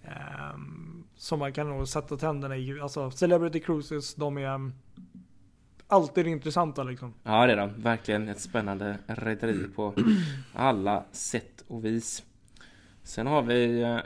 Um, 0.05 1.05
som 1.17 1.39
man 1.39 1.53
kan 1.53 1.69
nog 1.69 1.89
sätta 1.89 2.17
tänderna 2.17 2.57
i. 2.57 2.81
Alltså 2.81 3.11
Celebrity 3.11 3.61
Cruises, 3.61 4.15
de 4.15 4.39
är 4.39 4.55
um, 4.55 4.75
alltid 5.87 6.27
intressanta 6.27 6.83
liksom. 6.83 7.15
Ja 7.23 7.47
det 7.47 7.53
är 7.53 7.57
de. 7.57 7.83
Verkligen 7.83 8.29
ett 8.29 8.41
spännande 8.41 8.99
rederi 9.07 9.69
på 9.77 9.95
alla 10.55 11.05
sätt 11.13 11.65
och 11.69 11.85
vis. 11.85 12.23
Sen 13.03 13.27
har 13.27 13.43
vi... 13.43 13.85
Uh... 13.85 13.99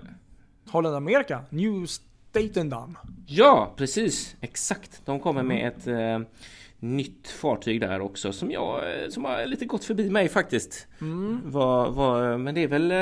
Holland 0.70 0.96
Amerika, 0.96 1.44
New 1.50 1.86
Statendam. 1.86 2.98
Ja, 3.26 3.74
precis. 3.76 4.36
Exakt. 4.40 5.02
De 5.04 5.20
kommer 5.20 5.42
med 5.42 5.68
ett 5.68 5.86
eh, 5.86 6.18
nytt 6.86 7.28
fartyg 7.28 7.80
där 7.80 8.00
också 8.00 8.32
som 8.32 8.50
jag 8.50 8.82
som 9.08 9.24
har 9.24 9.46
lite 9.46 9.64
gått 9.64 9.84
förbi 9.84 10.10
mig 10.10 10.28
faktiskt. 10.28 10.86
Mm. 11.00 11.40
Var, 11.44 11.90
var, 11.90 12.38
men 12.38 12.54
det 12.54 12.62
är 12.62 12.68
väl 12.68 12.92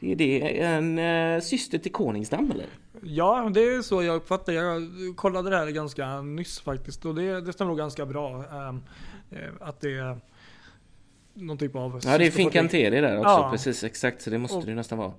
är 0.00 0.16
det 0.16 0.60
en 0.60 0.98
eh, 0.98 1.40
syster 1.40 1.78
till 1.78 1.92
Koningsdamm 1.92 2.50
eller? 2.50 2.66
Ja, 3.02 3.50
det 3.54 3.60
är 3.60 3.82
så 3.82 4.02
jag 4.02 4.16
uppfattar 4.16 4.52
Jag 4.52 4.82
kollade 5.16 5.50
det 5.50 5.56
här 5.56 5.70
ganska 5.70 6.22
nyss 6.22 6.60
faktiskt 6.60 7.04
och 7.04 7.14
det, 7.14 7.40
det 7.40 7.52
stämmer 7.52 7.68
nog 7.68 7.78
ganska 7.78 8.06
bra. 8.06 8.44
Um, 8.68 8.82
att 9.60 9.80
det 9.80 9.94
är 9.94 10.18
någon 11.34 11.58
typ 11.58 11.76
av... 11.76 12.00
Ja, 12.04 12.18
det 12.18 12.26
är 12.26 12.30
Fincantieri 12.30 13.00
där 13.00 13.18
också. 13.18 13.30
Ja. 13.30 13.48
Precis, 13.50 13.84
exakt. 13.84 14.22
Så 14.22 14.30
det 14.30 14.38
måste 14.38 14.56
och, 14.56 14.66
det 14.66 14.74
nästan 14.74 14.98
vara. 14.98 15.12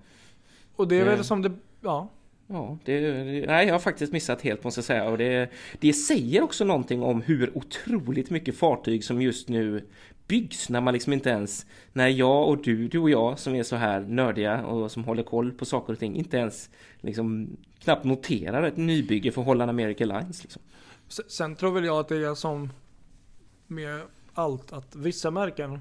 Och 0.76 0.88
det 0.88 1.00
är 1.00 1.06
väl 1.06 1.24
som 1.24 1.42
det... 1.42 1.52
Ja. 1.82 2.10
Ja, 2.52 2.78
det, 2.86 3.02
nej, 3.48 3.68
jag 3.68 3.74
har 3.74 3.80
faktiskt 3.80 4.14
missat 4.14 4.42
helt 4.42 4.64
måste 4.64 4.80
jag 4.80 4.86
säga. 4.86 5.10
Och 5.10 5.18
det, 5.18 5.50
det 5.80 5.94
säger 5.94 6.42
också 6.42 6.66
någonting 6.66 7.04
om 7.04 7.22
hur 7.22 7.58
otroligt 7.58 8.30
mycket 8.30 8.58
fartyg 8.58 9.04
som 9.04 9.22
just 9.22 9.50
nu 9.50 9.88
byggs 10.28 10.70
när 10.70 10.82
man 10.82 10.94
liksom 10.94 11.14
inte 11.14 11.30
ens 11.30 11.66
när 11.94 12.08
jag 12.08 12.48
och 12.48 12.64
du, 12.64 12.88
du 12.88 13.00
och 13.00 13.10
jag 13.10 13.40
som 13.40 13.56
är 13.56 13.64
så 13.64 13.76
här 13.76 14.00
nördiga 14.00 14.66
och 14.66 14.92
som 14.92 15.04
håller 15.04 15.24
koll 15.24 15.52
på 15.52 15.66
saker 15.66 15.94
och 15.94 16.00
ting 16.00 16.16
inte 16.16 16.38
ens 16.38 16.70
liksom 17.02 17.58
knappt 17.80 18.04
noterar 18.04 18.64
ett 18.64 18.78
nybygge 18.78 19.32
för 19.32 19.42
Holland 19.42 19.70
America 19.70 20.06
Lines. 20.06 20.44
Liksom. 20.44 20.62
Sen 21.28 21.56
tror 21.56 21.72
väl 21.72 21.86
jag 21.86 22.00
att 22.00 22.08
det 22.08 22.16
är 22.16 22.36
som 22.36 22.70
med 23.68 24.02
allt 24.34 24.74
att 24.74 24.96
vissa 24.96 25.32
märken 25.32 25.80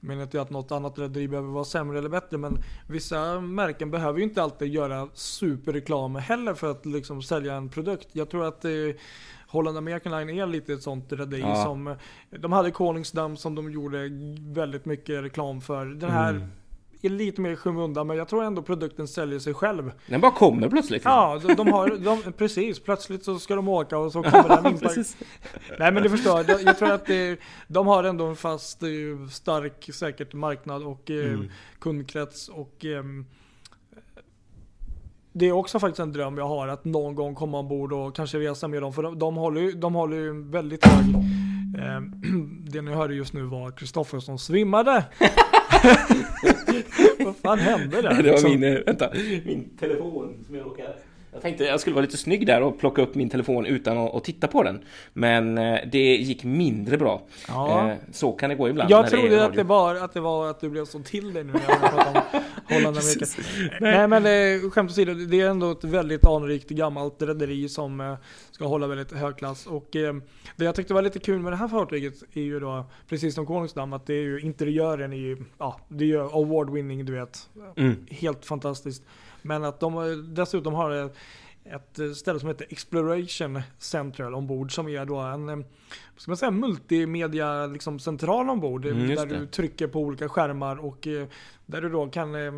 menar 0.00 0.22
inte 0.22 0.40
att 0.40 0.50
något 0.50 0.72
annat 0.72 0.98
rederi 0.98 1.28
behöver 1.28 1.48
vara 1.48 1.64
sämre 1.64 1.98
eller 1.98 2.08
bättre 2.08 2.38
men 2.38 2.58
vissa 2.86 3.40
märken 3.40 3.90
behöver 3.90 4.18
ju 4.18 4.24
inte 4.24 4.42
alltid 4.42 4.68
göra 4.68 5.08
superreklam 5.14 6.14
heller 6.14 6.54
för 6.54 6.70
att 6.70 6.86
liksom 6.86 7.22
sälja 7.22 7.54
en 7.54 7.68
produkt. 7.68 8.08
Jag 8.12 8.30
tror 8.30 8.44
att 8.44 8.64
eh, 8.64 8.70
Holland 9.48 9.78
American 9.78 10.12
Line 10.12 10.38
är 10.38 10.46
lite 10.46 10.72
ett 10.72 10.82
sånt 10.82 11.12
rederi 11.12 11.40
ja. 11.40 11.64
som 11.64 11.96
de 12.30 12.52
hade 12.52 12.70
Koningsdamm 12.70 13.36
som 13.36 13.54
de 13.54 13.72
gjorde 13.72 14.08
väldigt 14.38 14.84
mycket 14.84 15.22
reklam 15.22 15.60
för. 15.60 15.86
Den 15.86 16.10
här 16.10 16.30
mm 16.30 16.50
är 17.02 17.08
lite 17.08 17.40
mer 17.40 17.50
i 17.50 17.56
skymundan 17.56 18.06
men 18.06 18.16
jag 18.16 18.28
tror 18.28 18.44
ändå 18.44 18.62
produkten 18.62 19.08
säljer 19.08 19.38
sig 19.38 19.54
själv. 19.54 19.92
Den 20.06 20.20
bara 20.20 20.32
kommer 20.32 20.68
plötsligt. 20.68 21.02
Ja, 21.04 21.40
de, 21.46 21.54
de 21.54 21.68
har, 21.68 21.88
de, 21.88 22.32
precis. 22.32 22.80
Plötsligt 22.80 23.24
så 23.24 23.38
ska 23.38 23.54
de 23.56 23.68
åka 23.68 23.98
och 23.98 24.12
så 24.12 24.22
kommer 24.22 24.62
den 24.62 24.66
in. 24.96 25.04
Nej 25.78 25.92
men 25.92 26.02
du 26.02 26.10
förstår, 26.10 26.44
jag, 26.48 26.62
jag 26.62 26.78
tror 26.78 26.92
att 26.92 27.06
det, 27.06 27.40
de 27.68 27.86
har 27.86 28.04
ändå 28.04 28.24
en 28.24 28.36
fast, 28.36 28.82
eh, 28.82 28.88
stark, 29.30 29.90
säkert 29.94 30.34
marknad 30.34 30.82
och 30.82 31.10
eh, 31.10 31.34
mm. 31.34 31.50
kundkrets 31.78 32.48
och 32.48 32.84
ehm, 32.84 33.26
det 35.38 35.46
är 35.46 35.52
också 35.52 35.78
faktiskt 35.78 36.00
en 36.00 36.12
dröm 36.12 36.38
jag 36.38 36.48
har 36.48 36.68
att 36.68 36.84
någon 36.84 37.14
gång 37.14 37.34
komma 37.34 37.58
ombord 37.58 37.92
och 37.92 38.16
kanske 38.16 38.38
resa 38.38 38.68
med 38.68 38.82
dem. 38.82 38.92
För 38.92 39.02
de, 39.02 39.18
de 39.18 39.36
håller 39.36 39.60
ju 39.60 39.72
de 39.72 39.94
håller 39.94 40.16
ju 40.16 40.50
väldigt 40.50 40.86
hög... 40.86 41.14
Eh, 41.78 42.00
det 42.70 42.82
ni 42.82 42.94
hörde 42.94 43.14
just 43.14 43.32
nu 43.32 43.42
var 43.42 43.70
Kristoffer 43.70 44.18
som 44.18 44.38
svimmade. 44.38 45.04
Vad 47.24 47.36
fan 47.36 47.58
hände 47.58 48.02
där? 48.02 48.10
Det 48.10 48.16
var 48.16 48.22
liksom? 48.22 48.50
min, 48.50 48.64
eh, 48.64 48.80
vänta, 48.86 49.10
min 49.44 49.76
telefon 49.80 50.44
som 50.46 50.54
jag 50.54 50.66
råkade 50.66 50.88
jag 51.36 51.42
tänkte 51.42 51.64
jag 51.64 51.80
skulle 51.80 51.94
vara 51.94 52.04
lite 52.04 52.16
snygg 52.16 52.46
där 52.46 52.62
och 52.62 52.78
plocka 52.78 53.02
upp 53.02 53.14
min 53.14 53.30
telefon 53.30 53.66
utan 53.66 53.98
att, 53.98 54.14
att 54.14 54.24
titta 54.24 54.46
på 54.46 54.62
den. 54.62 54.80
Men 55.12 55.58
eh, 55.58 55.78
det 55.92 56.16
gick 56.16 56.44
mindre 56.44 56.96
bra. 56.96 57.22
Ja. 57.48 57.90
Eh, 57.90 57.96
så 58.12 58.32
kan 58.32 58.50
det 58.50 58.56
gå 58.56 58.68
ibland. 58.68 58.90
Jag 58.90 59.10
trodde 59.10 59.44
att, 59.44 59.54
det 59.54 59.62
var, 59.62 59.94
att 59.94 60.14
det 60.14 60.20
var 60.20 60.50
att 60.50 60.60
du 60.60 60.68
blev 60.68 60.84
så 60.84 60.98
till 60.98 61.32
dig 61.32 61.44
nu 61.44 61.52
när 61.52 61.60
jag 61.68 61.80
pratade 61.80 62.18
om 62.32 62.40
Holland 62.74 62.96
Amerika. 62.96 63.26
Nej. 63.80 64.08
Nej 64.08 64.20
men 64.20 64.70
skämt 64.70 64.90
åsido, 64.90 65.14
det 65.14 65.40
är 65.40 65.50
ändå 65.50 65.70
ett 65.70 65.84
väldigt 65.84 66.26
anrikt 66.26 66.68
gammalt 66.68 67.22
rederi 67.22 67.68
som 67.68 68.16
ska 68.50 68.66
hålla 68.66 68.86
väldigt 68.86 69.12
hög 69.12 69.36
klass. 69.36 69.66
Och 69.66 69.88
det 70.56 70.64
jag 70.64 70.74
tyckte 70.74 70.94
var 70.94 71.02
lite 71.02 71.18
kul 71.18 71.40
med 71.40 71.52
det 71.52 71.56
här 71.56 71.68
fartyget 71.68 72.14
är 72.32 72.40
ju 72.40 72.60
då, 72.60 72.84
precis 73.08 73.34
som 73.34 73.46
Konungsdamm, 73.46 73.92
att 73.92 74.06
det 74.06 74.14
är 74.14 74.22
ju 74.22 74.40
interiören 74.40 75.12
är 75.12 75.16
ju, 75.16 75.36
ja, 75.58 75.80
det 75.88 76.04
är 76.04 76.08
ju 76.08 76.20
award 76.20 76.70
winning 76.70 77.04
du 77.04 77.12
vet. 77.12 77.48
Mm. 77.76 78.06
Helt 78.10 78.44
fantastiskt. 78.46 79.02
Men 79.46 79.64
att 79.64 79.80
de 79.80 80.24
dessutom 80.34 80.74
har 80.74 81.10
ett 81.64 82.16
ställe 82.16 82.40
som 82.40 82.48
heter 82.48 82.66
Exploration 82.70 83.62
Central 83.78 84.34
ombord 84.34 84.74
som 84.74 84.88
är 84.88 85.04
då 85.04 85.16
en 85.16 85.64
ska 86.16 86.30
man 86.30 86.36
säga, 86.36 86.50
multimedia 86.50 87.66
liksom, 87.66 87.98
central 87.98 88.50
ombord. 88.50 88.86
Mm, 88.86 89.14
där 89.14 89.26
det. 89.26 89.38
du 89.38 89.46
trycker 89.46 89.86
på 89.86 90.00
olika 90.00 90.28
skärmar 90.28 90.76
och 90.76 91.06
eh, 91.06 91.26
där 91.66 91.82
du 91.82 91.88
då 91.88 92.06
kan 92.06 92.34
eh, 92.34 92.52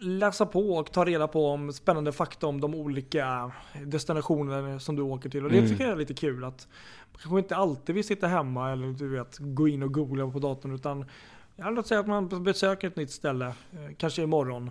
läsa 0.00 0.46
på 0.46 0.76
och 0.76 0.92
ta 0.92 1.04
reda 1.04 1.28
på 1.28 1.46
om 1.46 1.72
spännande 1.72 2.12
fakta 2.12 2.46
om 2.46 2.60
de 2.60 2.74
olika 2.74 3.52
destinationer 3.84 4.78
som 4.78 4.96
du 4.96 5.02
åker 5.02 5.30
till. 5.30 5.44
Och 5.44 5.50
det 5.50 5.58
mm. 5.58 5.70
tycker 5.70 5.84
jag 5.84 5.92
är 5.92 5.96
lite 5.96 6.14
kul 6.14 6.44
att 6.44 6.68
man 7.12 7.20
kanske 7.22 7.38
inte 7.38 7.56
alltid 7.56 7.94
vill 7.94 8.04
sitta 8.04 8.26
hemma 8.26 8.72
eller 8.72 8.86
du 8.86 9.08
vet, 9.08 9.36
gå 9.40 9.68
in 9.68 9.82
och 9.82 9.94
googla 9.94 10.30
på 10.30 10.38
datorn 10.38 10.74
utan 10.74 11.04
Ja, 11.60 11.70
låt 11.70 11.86
säga 11.86 12.00
att 12.00 12.06
man 12.06 12.42
besöker 12.42 12.88
ett 12.88 12.96
nytt 12.96 13.10
ställe, 13.10 13.46
eh, 13.46 13.94
kanske 13.96 14.22
imorgon 14.22 14.70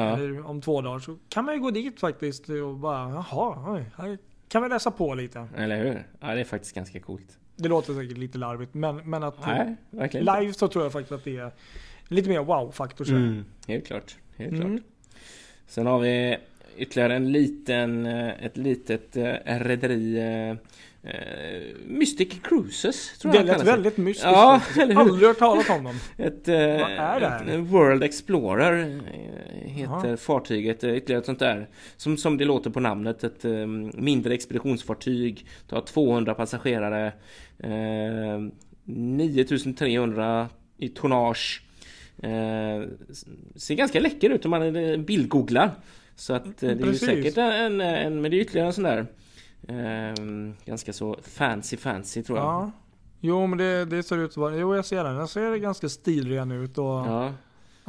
ja. 0.00 0.16
eller 0.16 0.46
om 0.46 0.60
två 0.60 0.80
dagar. 0.80 0.98
Så 0.98 1.16
kan 1.28 1.44
man 1.44 1.54
ju 1.54 1.60
gå 1.60 1.70
dit 1.70 2.00
faktiskt 2.00 2.48
och 2.48 2.74
bara, 2.74 3.10
jaha, 3.10 3.74
oj, 3.74 3.84
här 3.96 4.18
kan 4.48 4.62
vi 4.62 4.68
läsa 4.68 4.90
på 4.90 5.14
lite. 5.14 5.48
Eller 5.56 5.84
hur? 5.84 6.06
Ja, 6.20 6.34
det 6.34 6.40
är 6.40 6.44
faktiskt 6.44 6.74
ganska 6.74 7.00
coolt. 7.00 7.38
Det 7.56 7.68
låter 7.68 7.94
säkert 7.94 8.18
lite 8.18 8.38
larvigt, 8.38 8.74
men, 8.74 9.10
men 9.10 9.22
att 9.22 9.46
Nej, 9.46 9.76
verkligen 9.90 10.26
live 10.26 10.52
så 10.52 10.68
tror 10.68 10.84
jag 10.84 10.92
faktiskt 10.92 11.12
att 11.12 11.24
det 11.24 11.36
är 11.36 11.52
lite 12.08 12.28
mer 12.28 12.40
wow-faktor. 12.40 13.08
Mm, 13.08 13.44
helt 13.66 13.86
klart. 13.86 14.16
Helt 14.36 14.52
mm. 14.52 14.68
klart. 14.68 14.86
Sen 15.66 15.86
har 15.86 15.98
vi 15.98 16.36
ytterligare 16.76 17.14
en 17.14 17.32
liten, 17.32 18.06
eh, 18.06 18.44
ett 18.44 18.56
litet 18.56 19.16
eh, 19.16 19.34
rederi 19.44 20.18
Uh, 20.18 20.56
Mystic 21.84 22.28
Cruises 22.42 23.18
tror 23.18 23.32
Det 23.32 23.42
lät 23.42 23.64
väldigt 23.64 23.96
mystiskt. 23.96 24.30
Ja, 24.30 24.60
eller 24.80 24.94
hur? 24.94 25.00
Aldrig 25.00 25.28
hört 25.28 25.38
talas 25.38 25.70
om 25.70 25.84
dem. 25.84 25.96
Ett, 26.16 26.48
uh, 26.48 26.54
Vad 26.54 26.90
är 26.90 27.20
det 27.20 27.28
här? 27.28 27.46
Ett 27.46 27.60
World 27.60 28.02
Explorer 28.02 29.00
heter 29.64 30.08
Aha. 30.08 30.16
fartyget. 30.16 30.84
Ytterligare 30.84 31.20
ett 31.20 31.26
sånt 31.26 31.38
där. 31.38 31.68
Som, 31.96 32.16
som 32.16 32.38
det 32.38 32.44
låter 32.44 32.70
på 32.70 32.80
namnet. 32.80 33.24
Ett 33.24 33.44
mindre 33.94 34.34
expeditionsfartyg. 34.34 35.46
Det 35.68 35.74
har 35.74 35.82
200 35.82 36.34
passagerare. 36.34 37.12
9300 38.84 40.48
i 40.78 40.88
tonnage. 40.88 41.62
ser 43.56 43.74
ganska 43.74 44.00
läcker 44.00 44.30
ut 44.30 44.44
om 44.44 44.50
man 44.50 44.72
bildgooglar. 45.04 45.70
Så 46.16 46.34
att 46.34 46.60
det 46.60 46.70
är 46.70 46.86
ju 46.86 46.94
säkert 46.94 47.36
en, 47.36 47.80
en, 47.80 48.20
men 48.20 48.30
det 48.30 48.36
är 48.36 48.40
ytterligare 48.40 48.66
en 48.66 48.72
sån 48.72 48.84
där 48.84 49.06
Ehm, 49.68 50.54
ganska 50.64 50.92
så 50.92 51.16
fancy 51.22 51.76
fancy 51.76 52.22
tror 52.22 52.38
jag. 52.38 52.46
Ja. 52.46 52.70
Jo 53.20 53.46
men 53.46 53.58
det, 53.58 53.84
det 53.84 54.02
ser 54.02 54.18
ut 54.18 54.32
som, 54.32 54.58
jo 54.58 54.74
jag 54.74 54.84
ser 54.84 55.04
den. 55.04 55.16
Den 55.16 55.28
ser 55.28 55.56
ganska 55.56 55.88
stilren 55.88 56.52
ut 56.52 56.78
och 56.78 56.84
ja. 56.84 57.32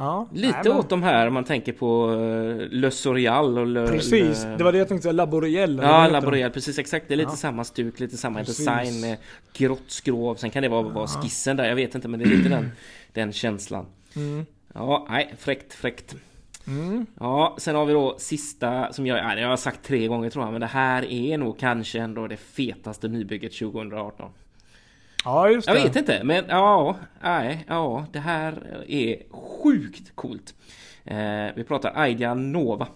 Ja, 0.00 0.28
Lite 0.32 0.52
nej, 0.52 0.62
men... 0.64 0.72
åt 0.72 0.88
de 0.88 1.02
här 1.02 1.26
om 1.26 1.34
man 1.34 1.44
tänker 1.44 1.72
på 1.72 2.10
uh, 2.10 2.68
Le 2.70 2.90
Sorial 2.90 3.58
och 3.58 3.66
Le, 3.66 3.86
Precis, 3.86 4.44
Le... 4.44 4.56
det 4.56 4.64
var 4.64 4.72
det 4.72 4.78
jag 4.78 4.88
tänkte 4.88 5.02
säga, 5.02 5.12
Laboriel 5.12 5.80
Ja, 5.82 6.08
Laboriel, 6.08 6.50
precis 6.50 6.78
exakt. 6.78 7.08
Det 7.08 7.14
är 7.14 7.16
lite 7.16 7.30
ja. 7.32 7.36
samma 7.36 7.64
stuk, 7.64 8.00
lite 8.00 8.16
samma 8.16 8.38
precis. 8.38 8.56
design 8.56 9.00
med 9.00 9.16
grått 9.52 9.82
skrov. 9.86 10.34
Sen 10.34 10.50
kan 10.50 10.62
det 10.62 10.68
vara, 10.68 10.82
vara 10.82 11.06
skissen 11.06 11.56
där, 11.56 11.64
jag 11.64 11.76
vet 11.76 11.94
inte 11.94 12.08
men 12.08 12.20
det 12.20 12.26
är 12.26 12.36
lite 12.36 12.48
den, 12.48 12.70
den 13.12 13.32
känslan. 13.32 13.86
Mm. 14.16 14.46
Ja, 14.74 15.06
nej, 15.10 15.34
fräckt, 15.38 15.72
fräckt. 15.72 16.14
Mm. 16.70 17.06
Ja, 17.20 17.56
sen 17.58 17.74
har 17.74 17.86
vi 17.86 17.92
då 17.92 18.18
sista 18.18 18.92
som 18.92 19.06
jag, 19.06 19.38
jag 19.38 19.48
har 19.48 19.56
sagt 19.56 19.84
tre 19.84 20.06
gånger 20.06 20.30
tror 20.30 20.44
jag, 20.44 20.52
men 20.52 20.60
det 20.60 20.66
här 20.66 21.04
är 21.12 21.38
nog 21.38 21.58
kanske 21.58 21.98
ändå 21.98 22.26
det 22.26 22.36
fetaste 22.36 23.08
nybygget 23.08 23.58
2018. 23.58 24.30
Ja, 25.24 25.50
just 25.50 25.68
det. 25.68 25.74
Jag 25.74 25.82
vet 25.82 25.96
inte, 25.96 26.24
men 26.24 26.44
ja, 26.48 26.96
nej, 27.22 27.64
ja, 27.68 28.06
det 28.12 28.18
här 28.18 28.84
är 28.88 29.22
sjukt 29.30 30.16
coolt. 30.16 30.54
Eh, 31.04 31.46
vi 31.56 31.64
pratar 31.64 31.92
Aida 31.94 32.34
Nova. 32.34 32.86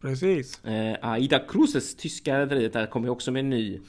Precis. 0.00 0.64
Eh, 0.64 0.96
Aida 1.02 1.38
Cruises, 1.38 1.96
tyska 1.96 2.38
rederiet, 2.38 2.72
där 2.72 2.86
kommer 2.86 3.08
också 3.08 3.30
med 3.30 3.40
en 3.40 3.50
ny, 3.50 3.80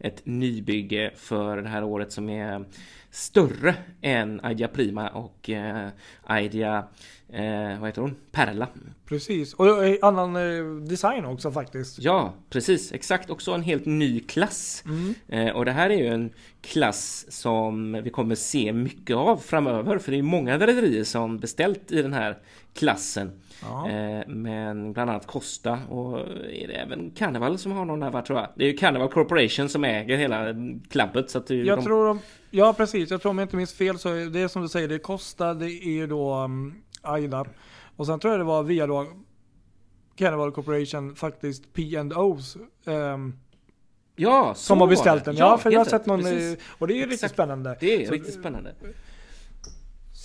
ett 0.00 0.26
nybygge 0.26 1.10
för 1.16 1.56
det 1.56 1.68
här 1.68 1.84
året 1.84 2.12
som 2.12 2.28
är 2.28 2.64
större 3.10 3.74
än 4.02 4.40
Idea 4.50 4.68
Prima 4.68 5.08
och 5.08 5.50
eh, 5.50 5.88
Idea 6.30 6.84
eh, 7.28 7.80
vad 7.80 7.88
heter 7.88 8.02
hon? 8.02 8.16
Perla. 8.32 8.68
Precis, 9.04 9.54
och 9.54 9.84
eh, 9.86 9.96
annan 10.02 10.36
eh, 10.36 10.86
design 10.88 11.24
också 11.24 11.52
faktiskt. 11.52 11.98
Ja, 11.98 12.34
precis. 12.50 12.92
Exakt, 12.92 13.30
också 13.30 13.52
en 13.52 13.62
helt 13.62 13.86
ny 13.86 14.20
klass. 14.20 14.84
Mm. 14.86 15.14
Eh, 15.28 15.56
och 15.56 15.64
det 15.64 15.72
här 15.72 15.90
är 15.90 15.96
ju 15.96 16.06
en 16.06 16.30
klass 16.60 17.26
som 17.28 17.92
vi 18.04 18.10
kommer 18.10 18.34
se 18.34 18.72
mycket 18.72 19.16
av 19.16 19.36
framöver. 19.36 19.98
För 19.98 20.12
det 20.12 20.18
är 20.18 20.22
många 20.22 20.58
rederier 20.58 21.04
som 21.04 21.38
beställt 21.38 21.92
i 21.92 22.02
den 22.02 22.12
här 22.12 22.38
klassen. 22.74 23.40
Eh, 23.62 24.28
men 24.28 24.92
bland 24.92 25.10
annat 25.10 25.26
Costa 25.26 25.78
och 25.88 26.18
är 26.50 26.68
det 26.68 26.74
även 26.74 27.10
Carnival 27.10 27.58
som 27.58 27.72
har 27.72 27.84
någon 27.84 28.10
va, 28.10 28.22
tror 28.22 28.38
jag. 28.38 28.48
Det 28.56 28.64
är 28.64 28.68
ju 28.68 28.76
Carnival 28.76 29.08
Corporation 29.08 29.68
som 29.68 29.84
äger 29.84 30.16
hela. 30.16 30.54
Så 31.26 31.38
att 31.38 31.50
jag 31.50 31.78
de... 31.78 31.84
tror 31.84 32.06
de, 32.06 32.18
Ja 32.50 32.72
precis, 32.72 33.10
jag 33.10 33.22
tror 33.22 33.30
om 33.30 33.38
jag 33.38 33.44
inte 33.46 33.56
minns 33.56 33.74
fel 33.74 33.98
så 33.98 34.08
är 34.08 34.26
det 34.26 34.48
som 34.48 34.62
du 34.62 34.68
säger, 34.68 34.88
det 34.88 34.94
är 34.94 34.98
Costa, 34.98 35.54
det 35.54 35.70
är 35.70 36.06
då 36.06 36.34
um, 36.34 36.74
Aida. 37.02 37.44
Och 37.96 38.06
sen 38.06 38.20
tror 38.20 38.32
jag 38.32 38.40
det 38.40 38.44
var 38.44 38.62
via 38.62 38.86
då 38.86 39.06
Carnival 40.16 40.52
Corporation 40.52 41.14
faktiskt 41.16 41.72
P&O's 41.74 42.58
ehm, 42.86 43.34
Ja, 44.16 44.54
som 44.54 44.80
har 44.80 44.88
beställt 44.88 45.24
den. 45.24 45.36
Ja, 45.36 45.58
för 45.58 45.70
jag 45.70 45.80
har 45.80 45.84
sett 45.84 46.06
någon, 46.06 46.22
Precis. 46.22 46.52
eh, 46.54 46.58
och 46.78 46.88
det 46.88 46.94
är 46.94 46.96
ju 46.96 47.06
riktigt 47.06 47.30
spännande. 47.30 47.76
Det 47.80 48.02
är 48.02 48.06
Så- 48.06 48.12
riktigt 48.12 48.34
spännande. 48.34 48.74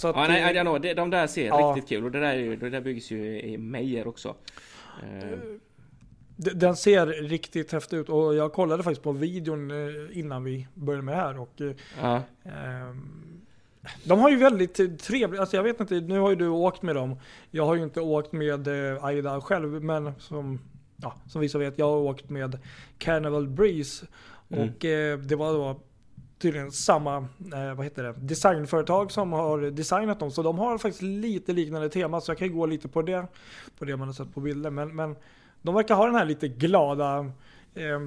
Så 0.03 0.07
att, 0.09 0.15
Ja, 0.15 0.27
nej, 0.27 0.55
I 0.55 0.59
don't 0.59 0.79
know. 0.81 0.95
De 0.95 1.09
där 1.09 1.27
ser 1.27 1.45
Ja. 1.47 1.73
riktigt 1.75 1.89
kul 1.89 2.05
och 2.05 2.11
det 2.11 2.19
där, 2.19 2.33
ju, 2.33 2.55
det 2.55 2.69
där 2.69 2.81
byggs 2.81 3.11
ju 3.11 3.41
i 3.41 3.57
Meijer 3.57 4.07
också. 4.07 4.35
Eh, 5.03 5.37
Den 6.35 6.75
ser 6.75 7.05
riktigt 7.07 7.71
häftig 7.71 7.97
ut 7.97 8.09
och 8.09 8.35
jag 8.35 8.53
kollade 8.53 8.83
faktiskt 8.83 9.03
på 9.03 9.11
videon 9.11 9.71
eh, 9.71 10.17
innan 10.19 10.43
vi 10.43 10.67
började 10.73 11.03
med 11.03 11.13
det 11.15 11.21
här 11.21 11.39
och 11.39 11.61
ja. 12.01 12.21
ehm, 12.43 13.41
de 14.03 14.19
har 14.19 14.29
ju 14.29 14.35
väldigt 14.37 14.99
trevligt, 14.99 15.39
alltså 15.39 15.55
jag 15.55 15.63
vet 15.63 15.79
inte, 15.79 15.99
nu 15.99 16.19
har 16.19 16.29
ju 16.29 16.35
du 16.35 16.47
åkt 16.47 16.81
med 16.81 16.95
dem. 16.95 17.19
Jag 17.51 17.65
har 17.65 17.75
ju 17.75 17.83
inte 17.83 18.01
åkt 18.01 18.31
med 18.31 18.67
eh, 18.67 19.03
Aida 19.03 19.41
själv, 19.41 19.83
men 19.83 20.13
som, 20.19 20.59
ja, 20.95 21.13
som 21.27 21.41
vissa 21.41 21.57
vet, 21.57 21.77
jag 21.77 21.89
har 21.89 21.97
åkt 21.97 22.29
med 22.29 22.59
Carnival 22.97 23.47
Breeze. 23.47 24.05
Mm. 24.49 24.69
Och 24.69 24.85
eh, 24.85 25.17
det 25.19 25.35
var 25.35 25.53
då 25.53 25.79
tydligen 26.43 26.71
samma, 26.71 27.17
eh, 27.53 27.73
vad 27.75 27.83
heter 27.85 28.03
det, 28.03 28.13
designföretag 28.17 29.11
som 29.11 29.31
har 29.33 29.59
designat 29.71 30.19
dem. 30.19 30.31
Så 30.31 30.43
de 30.43 30.57
har 30.57 30.77
faktiskt 30.77 31.01
lite 31.01 31.53
liknande 31.53 31.89
tema, 31.89 32.21
så 32.21 32.31
jag 32.31 32.37
kan 32.37 32.53
gå 32.55 32.65
lite 32.65 32.87
på 32.87 33.01
det, 33.01 33.27
på 33.79 33.85
det 33.85 33.97
man 33.97 34.07
har 34.07 34.13
sett 34.13 34.33
på 34.33 34.39
bilder. 34.39 34.69
Men, 34.69 34.95
men 34.95 35.15
de 35.61 35.75
verkar 35.75 35.95
ha 35.95 36.05
den 36.05 36.15
här 36.15 36.25
lite 36.25 36.47
glada 36.47 37.19
eh, 37.75 37.99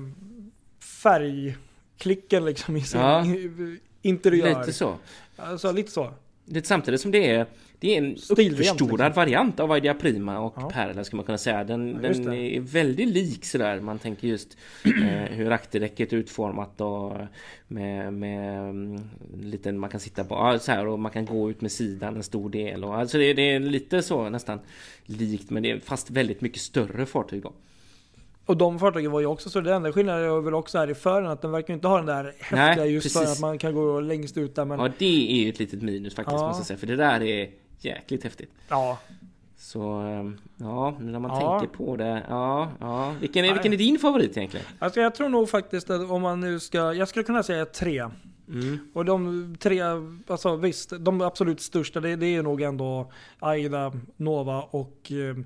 färgklicken 1.02 2.44
liksom 2.44 2.76
i 2.76 2.80
sin 2.80 3.00
Ja. 3.00 3.24
interiör. 4.02 4.58
Lite 4.60 4.72
så. 4.72 4.96
Alltså 5.36 5.72
lite 5.72 5.90
så. 5.90 6.10
Lite 6.44 6.68
samtidigt 6.68 7.00
som 7.00 7.10
det 7.10 7.30
är 7.30 7.46
det 7.80 7.94
är 7.94 7.98
en 7.98 8.12
uppförstorad 8.12 8.90
liksom. 8.90 9.12
variant 9.12 9.60
av 9.60 9.76
Idea 9.76 9.94
Prima 9.94 10.38
och 10.38 10.54
Ja. 10.56 10.70
Perla 10.70 11.04
skulle 11.04 11.16
man 11.16 11.26
kunna 11.26 11.38
säga. 11.38 11.64
Den, 11.64 12.00
Ja, 12.02 12.08
den 12.08 12.32
är 12.32 12.60
väldigt 12.60 13.08
lik 13.08 13.44
sådär. 13.44 13.80
Man 13.80 13.98
tänker 13.98 14.28
just 14.28 14.56
eh, 14.84 15.36
hur 15.36 15.52
akterdäcket 15.52 16.12
är 16.12 16.16
utformat 16.16 16.80
och 16.80 17.12
med, 17.68 18.12
med 18.12 18.58
mm, 18.68 19.00
liten, 19.40 19.78
man 19.78 19.90
kan 19.90 20.00
sitta 20.00 20.24
på, 20.24 20.58
så 20.60 20.72
här 20.72 20.86
och 20.86 20.98
man 20.98 21.12
kan 21.12 21.26
gå 21.26 21.50
ut 21.50 21.60
med 21.60 21.72
sidan 21.72 22.16
en 22.16 22.22
stor 22.22 22.50
del. 22.50 22.84
Och, 22.84 22.96
alltså 22.96 23.18
det, 23.18 23.32
det 23.32 23.50
är 23.50 23.60
lite 23.60 24.02
så 24.02 24.28
nästan 24.30 24.58
likt 25.04 25.50
men 25.50 25.62
det 25.62 25.70
är 25.70 25.80
fast 25.80 26.10
väldigt 26.10 26.40
mycket 26.40 26.60
större 26.60 27.06
fartyg 27.06 27.42
då. 27.42 27.52
Och 28.46 28.56
de 28.56 28.78
fartygen 28.78 29.10
var 29.10 29.20
ju 29.20 29.26
också 29.26 29.50
så. 29.50 29.60
Det 29.60 29.74
enda 29.74 29.92
skillnaden 29.92 30.24
är 30.24 30.40
väl 30.40 30.54
också 30.54 30.78
här 30.78 30.90
i 30.90 30.94
fören 30.94 31.26
att 31.26 31.42
den 31.42 31.50
verkar 31.50 31.74
inte 31.74 31.88
ha 31.88 31.96
den 31.96 32.06
där 32.06 32.24
häftiga 32.24 32.84
Nej, 32.84 32.92
just 32.92 33.12
för 33.12 33.22
att 33.22 33.40
man 33.40 33.58
kan 33.58 33.74
gå 33.74 34.00
längst 34.00 34.36
ut 34.36 34.54
där. 34.54 34.64
Men 34.64 34.80
Ja 34.80 34.90
det 34.98 35.32
är 35.32 35.44
ju 35.44 35.48
ett 35.48 35.58
litet 35.58 35.82
minus 35.82 36.14
faktiskt 36.14 36.36
Ja. 36.38 36.46
måste 36.46 36.60
jag 36.60 36.66
säga. 36.66 36.78
För 36.78 36.86
det 36.86 36.96
där 36.96 37.22
är 37.22 37.50
jäkligt 37.78 38.24
häftigt. 38.24 38.50
ja, 38.68 38.98
Så 39.56 40.02
eh, 40.06 40.30
ja, 40.56 40.96
när 41.00 41.18
man 41.18 41.30
Ja. 41.30 41.60
tänker 41.60 41.76
på 41.76 41.96
det. 41.96 42.24
Ja, 42.28 42.70
ja. 42.80 43.14
Vilken, 43.20 43.44
är, 43.44 43.52
vilken 43.52 43.72
är 43.72 43.76
din 43.76 43.98
favorit 43.98 44.36
egentligen? 44.36 44.66
alltså 44.78 45.00
jag 45.00 45.14
tror 45.14 45.28
nog 45.28 45.50
faktiskt 45.50 45.90
att 45.90 46.10
om 46.10 46.22
man 46.22 46.40
nu 46.40 46.60
ska, 46.60 46.92
jag 46.94 47.08
skulle 47.08 47.22
kunna 47.24 47.42
säga 47.42 47.64
tre. 47.66 48.08
Mm. 48.48 48.78
Och 48.94 49.04
de 49.04 49.56
tre, 49.60 49.80
alltså 50.26 50.56
visst, 50.56 50.92
de 51.00 51.20
absolut 51.20 51.60
största 51.60 52.00
det, 52.00 52.16
det 52.16 52.26
är 52.26 52.42
nog 52.42 52.62
ändå 52.62 53.12
Aida, 53.38 53.92
Nova 54.16 54.62
och 54.62 55.12
eh, 55.12 55.36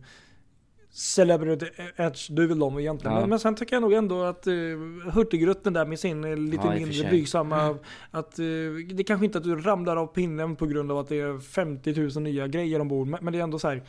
Celebrity 0.92 1.66
Edge, 1.96 2.30
det 2.30 2.42
är 2.42 2.46
väl 2.46 2.58
de 2.58 2.78
egentligen. 2.78 3.14
Ja. 3.14 3.20
Men, 3.20 3.30
men 3.30 3.38
sen 3.38 3.54
tycker 3.54 3.76
jag 3.76 3.80
nog 3.80 3.92
ändå 3.92 4.22
att 4.22 4.46
uh, 4.46 4.78
Hurtigruten 5.12 5.72
där 5.72 5.86
med 5.86 5.98
sin 5.98 6.24
eh, 6.24 6.36
lite 6.36 6.66
Ja, 6.66 6.74
mindre 6.74 7.08
blygsamma, 7.08 7.78
att 8.10 8.38
eh, 8.38 8.44
det 8.92 9.04
kanske 9.04 9.26
inte 9.26 9.38
att 9.38 9.44
du 9.44 9.56
ramlar 9.56 9.96
av 9.96 10.06
pinnen 10.06 10.56
på 10.56 10.66
grund 10.66 10.92
av 10.92 10.98
att 10.98 11.08
det 11.08 11.20
är 11.20 11.38
50 11.38 11.94
000 12.14 12.22
nya 12.22 12.48
grejer 12.48 12.80
ombord. 12.80 13.06
Men, 13.06 13.24
men 13.24 13.32
det 13.32 13.38
är 13.38 13.42
ändå 13.42 13.58
så 13.58 13.68
här, 13.68 13.82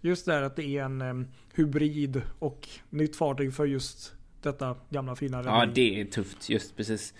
just 0.00 0.26
det 0.26 0.32
här 0.32 0.42
att 0.42 0.56
det 0.56 0.64
är 0.78 0.84
en 0.84 1.00
em, 1.00 1.26
hybrid 1.54 2.22
och 2.38 2.68
nytt 2.90 3.16
fartyg 3.16 3.54
för 3.54 3.66
just 3.66 4.12
detta 4.42 4.76
gamla 4.90 5.16
fina 5.16 5.42
Ja, 5.44 5.52
rederi. 5.52 5.72
det 5.74 6.00
är 6.00 6.04
tufft. 6.04 6.50
Just 6.50 6.76
precis 6.76 7.14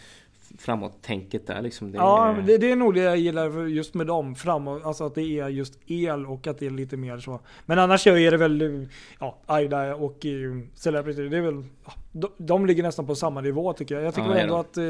framåt-tänket 0.58 1.46
där 1.46 1.62
liksom. 1.62 1.92
Det 1.92 1.98
Ja, 1.98 2.28
är... 2.28 2.42
det, 2.42 2.58
det 2.58 2.70
är 2.70 2.76
nog 2.76 2.94
det 2.94 3.00
jag 3.00 3.16
gillar 3.16 3.66
just 3.66 3.94
med 3.94 4.06
dem 4.06 4.34
framåt. 4.34 4.84
Alltså 4.84 5.04
att 5.04 5.14
det 5.14 5.22
är 5.22 5.48
just 5.48 5.78
el 5.86 6.26
och 6.26 6.46
att 6.46 6.58
det 6.58 6.66
är 6.66 6.70
lite 6.70 6.96
mer 6.96 7.18
så. 7.18 7.40
Men 7.66 7.78
annars 7.78 8.06
är 8.06 8.30
det 8.30 8.36
väl, 8.36 8.88
ja, 9.20 9.38
Aida 9.46 9.94
och 9.94 10.26
eh, 10.26 10.58
Celebrity, 10.74 11.28
det 11.28 11.36
är 11.36 11.40
väl, 11.42 11.64
ja, 11.84 11.92
de, 12.12 12.30
de 12.36 12.66
ligger 12.66 12.82
nästan 12.82 13.06
på 13.06 13.14
samma 13.14 13.40
nivå 13.40 13.72
tycker 13.72 13.94
jag. 13.94 14.04
Jag 14.04 14.14
tycker 14.14 14.28
Ja, 14.28 14.36
ändå 14.36 14.56
att 14.56 14.76
eh, 14.76 14.84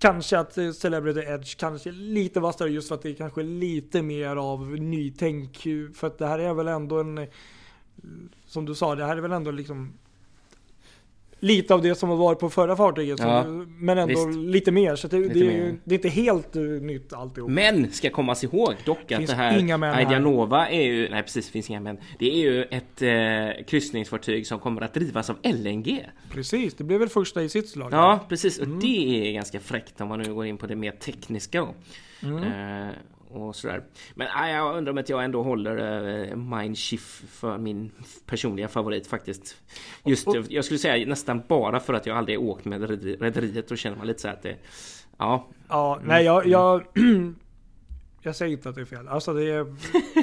Kanske 0.00 0.38
att 0.38 0.58
eh, 0.58 0.70
Celebrity 0.70 1.20
Edge 1.20 1.56
kanske 1.58 1.90
lite 1.92 2.40
vassare 2.40 2.68
just 2.70 2.88
för 2.88 2.94
att 2.94 3.02
det 3.02 3.10
är 3.10 3.14
kanske 3.14 3.42
lite 3.42 4.02
mer 4.02 4.36
av 4.36 4.66
nytänk. 4.66 5.66
För 5.94 6.06
att 6.06 6.18
det 6.18 6.26
här 6.26 6.38
är 6.38 6.54
väl 6.54 6.68
ändå 6.68 7.00
en, 7.00 7.26
som 8.46 8.66
du 8.66 8.74
sa, 8.74 8.94
det 8.94 9.04
här 9.04 9.16
är 9.16 9.20
väl 9.20 9.32
ändå 9.32 9.50
liksom 9.50 9.92
Lite 11.42 11.74
av 11.74 11.82
det 11.82 11.94
som 11.94 12.08
varit 12.08 12.38
på 12.38 12.50
förra 12.50 12.76
fartyget. 12.76 13.18
så- 13.18 13.24
Ja, 13.26 13.44
men 13.78 13.98
ändå 13.98 14.26
visst. 14.26 14.38
lite 14.38 14.70
mer. 14.72 14.96
Så 14.96 15.08
det, 15.08 15.18
Lite 15.18 15.34
det, 15.34 15.40
är, 15.40 15.60
mer. 15.64 15.74
det 15.84 15.94
är 15.94 15.98
inte 15.98 16.08
helt 16.08 16.56
uh, 16.56 16.82
nytt 16.82 17.12
alltihop. 17.12 17.50
Men 17.50 17.92
ska 17.92 18.10
kommas 18.10 18.44
ihåg 18.44 18.74
dock 18.84 19.12
att 19.12 19.26
det 19.26 19.34
här. 19.34 20.00
Ideanova 20.00 20.68
är 20.68 20.82
ju, 20.82 21.08
nej 21.10 21.22
precis 21.22 21.46
det 21.46 21.52
finns 21.52 21.70
inga 21.70 21.80
män. 21.80 21.98
Det 22.18 22.30
är 22.32 22.36
ju 22.38 22.62
ett 22.62 23.02
eh, 23.02 23.64
kryssningsfartyg 23.66 24.46
som 24.46 24.58
kommer 24.58 24.80
att 24.82 24.94
drivas 24.94 25.30
av 25.30 25.36
LNG. 25.42 26.06
Precis, 26.30 26.74
det 26.74 26.84
blev 26.84 27.00
väl 27.00 27.08
första 27.08 27.42
i 27.42 27.48
sitt 27.48 27.68
slag. 27.68 27.92
Ja 27.92 28.20
precis 28.28 28.58
och 28.58 28.66
Mm. 28.66 28.80
det 28.80 29.28
är 29.28 29.32
ganska 29.32 29.60
fräckt 29.60 30.00
om 30.00 30.08
man 30.08 30.18
nu 30.18 30.34
går 30.34 30.46
in 30.46 30.56
på 30.58 30.66
det 30.66 30.76
mer 30.76 30.92
tekniska. 30.92 31.66
Mm. 32.22 32.36
Eh, 32.86 32.88
och 33.32 33.56
sådär. 33.56 33.82
Men 34.14 34.28
nej, 34.36 34.54
jag 34.54 34.76
undrar 34.76 34.92
om 34.92 34.98
att 34.98 35.08
jag 35.08 35.24
ändå 35.24 35.42
håller 35.42 35.76
eh, 36.30 36.36
Mindshift 36.36 37.24
för 37.30 37.58
min 37.58 37.90
personliga 38.26 38.68
favorit 38.68 39.06
faktiskt. 39.06 39.56
Just 40.06 40.28
Och- 40.28 40.36
och- 40.36 40.44
jag 40.48 40.64
skulle 40.64 40.78
säga 40.78 41.06
nästan 41.06 41.42
bara 41.48 41.80
för 41.80 41.94
att 41.94 42.06
jag 42.06 42.16
aldrig 42.16 42.40
åkt 42.40 42.64
med 42.64 42.82
rederi- 42.90 43.16
rederiet. 43.20 43.68
Då 43.68 43.76
känner 43.76 43.96
man 43.96 44.06
lite 44.06 44.20
så 44.20 44.28
här 44.28 44.34
att 44.34 44.42
det 44.42 44.56
Ja, 45.18 45.46
Ja, 45.68 46.00
nej 46.04 46.24
jag, 46.24 46.46
jag, 46.46 46.82
jag 48.22 48.36
säger 48.36 48.52
inte 48.52 48.68
att 48.68 48.74
det 48.74 48.80
är 48.80 48.84
fel. 48.84 49.08
Alltså 49.08 49.32
det 49.34 49.44
är, 49.50 49.74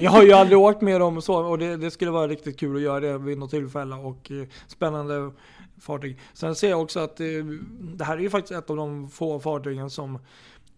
jag 0.01 0.11
har 0.11 0.23
ju 0.23 0.31
aldrig 0.33 0.57
åkt 0.59 0.81
med 0.81 1.01
dem 1.01 1.17
och 1.17 1.23
så 1.23 1.45
och 1.45 1.57
det, 1.57 1.77
det 1.77 1.91
skulle 1.91 2.11
vara 2.11 2.27
riktigt 2.27 2.59
kul 2.59 2.75
att 2.75 2.81
göra 2.81 2.99
det 2.99 3.17
vid 3.17 3.37
något 3.37 3.49
tillfälle 3.49 3.95
och 3.95 4.31
eh, 4.31 4.47
spännande 4.67 5.31
fartyg. 5.81 6.17
Sen 6.33 6.55
ser 6.55 6.69
jag 6.69 6.81
också 6.81 6.99
att 6.99 7.19
eh, 7.19 7.25
det 7.79 8.03
här 8.03 8.17
är 8.17 8.21
ju 8.21 8.29
faktiskt 8.29 8.51
ett 8.59 8.69
av 8.69 8.75
de 8.75 9.09
få 9.09 9.39
fartygen 9.39 9.89
som 9.89 10.19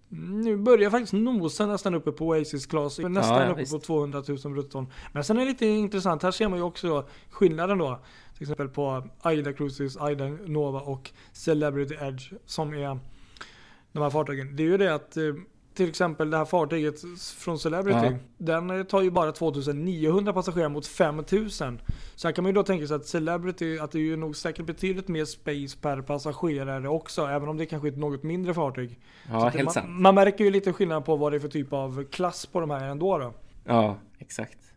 nu 0.09 0.57
börjar 0.57 0.89
faktiskt 0.89 1.13
nosa 1.13 1.65
nästan 1.65 1.95
uppe 1.95 2.11
på 2.11 2.27
Oasis 2.27 2.65
Class. 2.65 2.99
Nästan 2.99 3.41
Ja, 3.41 3.49
uppe 3.49 3.59
visst. 3.59 3.71
på 3.71 3.79
200 3.79 4.23
000 4.43 4.53
brutton. 4.53 4.87
Men 5.11 5.23
sen 5.23 5.37
är 5.37 5.41
det 5.41 5.47
lite 5.51 5.65
intressant. 5.65 6.23
Här 6.23 6.31
ser 6.31 6.47
man 6.47 6.59
ju 6.59 6.63
också 6.63 7.07
skillnaden 7.29 7.77
då. 7.77 7.99
Till 8.33 8.43
exempel 8.43 8.69
på 8.69 9.07
Aida 9.21 9.53
Cruises, 9.53 9.97
Aida 9.97 10.27
Nova 10.27 10.79
och 10.81 11.11
Celebrity 11.31 11.95
Edge. 12.01 12.33
Som 12.45 12.73
är 12.73 12.99
de 13.91 14.03
här 14.03 14.09
fartygen. 14.09 14.55
Det 14.55 14.63
är 14.63 14.67
ju 14.67 14.77
det 14.77 14.95
att 14.95 15.17
eh, 15.17 15.23
till 15.79 15.89
exempel 15.89 16.29
det 16.29 16.37
här 16.37 16.45
fartyget 16.45 16.95
från 17.37 17.59
Celebrity. 17.59 18.05
Ja. 18.05 18.13
Den 18.37 18.85
tar 18.85 19.01
ju 19.01 19.11
bara 19.11 19.31
2900 19.31 20.33
passagerare 20.33 20.69
mot 20.69 20.87
5000. 20.87 21.81
Så 22.15 22.27
här 22.27 22.35
kan 22.35 22.43
man 22.43 22.49
ju 22.49 22.53
då 22.53 22.63
tänka 22.63 22.87
sig 22.87 22.95
att 22.95 23.05
Celebrity, 23.05 23.79
att 23.79 23.91
det 23.91 23.97
är 23.97 24.01
ju 24.01 24.15
nog 24.15 24.35
säkert 24.35 24.65
betydligt 24.65 25.07
mer 25.07 25.25
space 25.25 25.77
per 25.81 26.01
passagerare 26.01 26.89
också. 26.89 27.25
Även 27.25 27.49
om 27.49 27.57
det 27.57 27.65
kanske 27.65 27.87
är 27.87 27.91
ett 27.91 27.97
något 27.97 28.23
mindre 28.23 28.53
fartyg. 28.53 28.99
Ja 29.29 29.47
helt 29.47 29.63
man, 29.63 29.73
sant. 29.73 29.87
man 29.89 30.15
märker 30.15 30.43
ju 30.43 30.51
lite 30.51 30.73
skillnad 30.73 31.05
på 31.05 31.15
vad 31.15 31.31
det 31.31 31.37
är 31.37 31.39
för 31.39 31.47
typ 31.47 31.73
av 31.73 32.03
klass 32.03 32.45
på 32.45 32.59
de 32.59 32.69
här 32.69 32.87
ändå 32.87 33.17
då. 33.17 33.33
Ja, 33.65 33.95
exakt. 34.17 34.68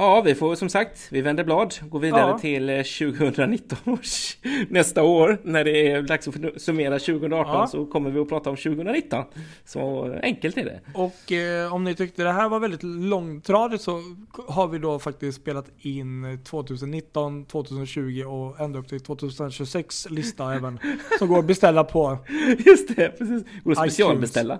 Ja, 0.00 0.22
vi 0.24 0.34
får 0.34 0.54
som 0.54 0.68
sagt, 0.68 1.08
vi 1.10 1.20
vänder 1.20 1.44
blad, 1.44 1.74
går 1.90 2.00
vidare 2.00 2.30
Ja. 2.30 2.38
till 2.38 2.68
eh, 2.70 2.76
2019 2.82 3.78
års 3.84 4.36
nästa 4.68 5.02
år. 5.02 5.38
När 5.42 5.64
det 5.64 5.90
är 5.90 6.02
dags 6.02 6.28
att 6.28 6.34
summera 6.62 6.98
2018 6.98 7.52
Ja. 7.54 7.66
så 7.66 7.86
kommer 7.86 8.10
vi 8.10 8.20
att 8.20 8.28
prata 8.28 8.50
om 8.50 8.56
2019. 8.56 9.24
Så 9.64 10.12
enkelt 10.22 10.56
är 10.58 10.64
det. 10.64 10.80
Och 10.94 11.32
eh, 11.32 11.74
om 11.74 11.84
ni 11.84 11.94
tyckte 11.94 12.22
det 12.22 12.32
här 12.32 12.48
var 12.48 12.60
väldigt 12.60 12.82
långtradigt 12.82 13.82
så 13.82 14.02
har 14.48 14.68
vi 14.68 14.78
då 14.78 14.98
faktiskt 14.98 15.40
spelat 15.40 15.66
in 15.78 16.38
2019, 16.44 17.44
2020 17.44 18.22
och 18.26 18.60
ända 18.60 18.78
upp 18.78 18.88
till 18.88 19.00
2026 19.00 20.10
lista 20.10 20.54
även. 20.54 20.78
Som 21.18 21.28
går 21.28 21.38
att 21.38 21.44
beställa 21.44 21.84
på. 21.84 22.18
Just 22.66 22.96
det, 22.96 23.08
precis. 23.18 23.42
Går 23.64 23.72
att 23.72 23.78
specialbeställa. 23.78 24.58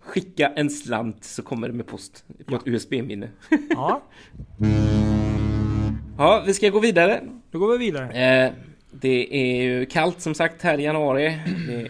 Skicka 0.00 0.48
en 0.56 0.70
slant 0.70 1.24
så 1.24 1.42
kommer 1.42 1.68
det 1.68 1.74
med 1.74 1.86
post 1.86 2.24
på 2.46 2.54
ett 2.56 2.62
USB-minne. 2.66 3.28
Ja, 3.70 4.02
Ja, 6.18 6.42
vi 6.46 6.54
ska 6.54 6.68
gå 6.68 6.80
vidare. 6.80 7.20
då 7.50 7.58
går 7.58 7.72
vi 7.72 7.78
vidare. 7.78 8.44
Eh, 8.44 8.52
det 8.92 9.36
är 9.36 9.62
ju 9.62 9.86
kallt 9.86 10.20
som 10.20 10.34
sagt 10.34 10.62
här 10.62 10.78
i 10.78 10.82
januari. 10.82 11.26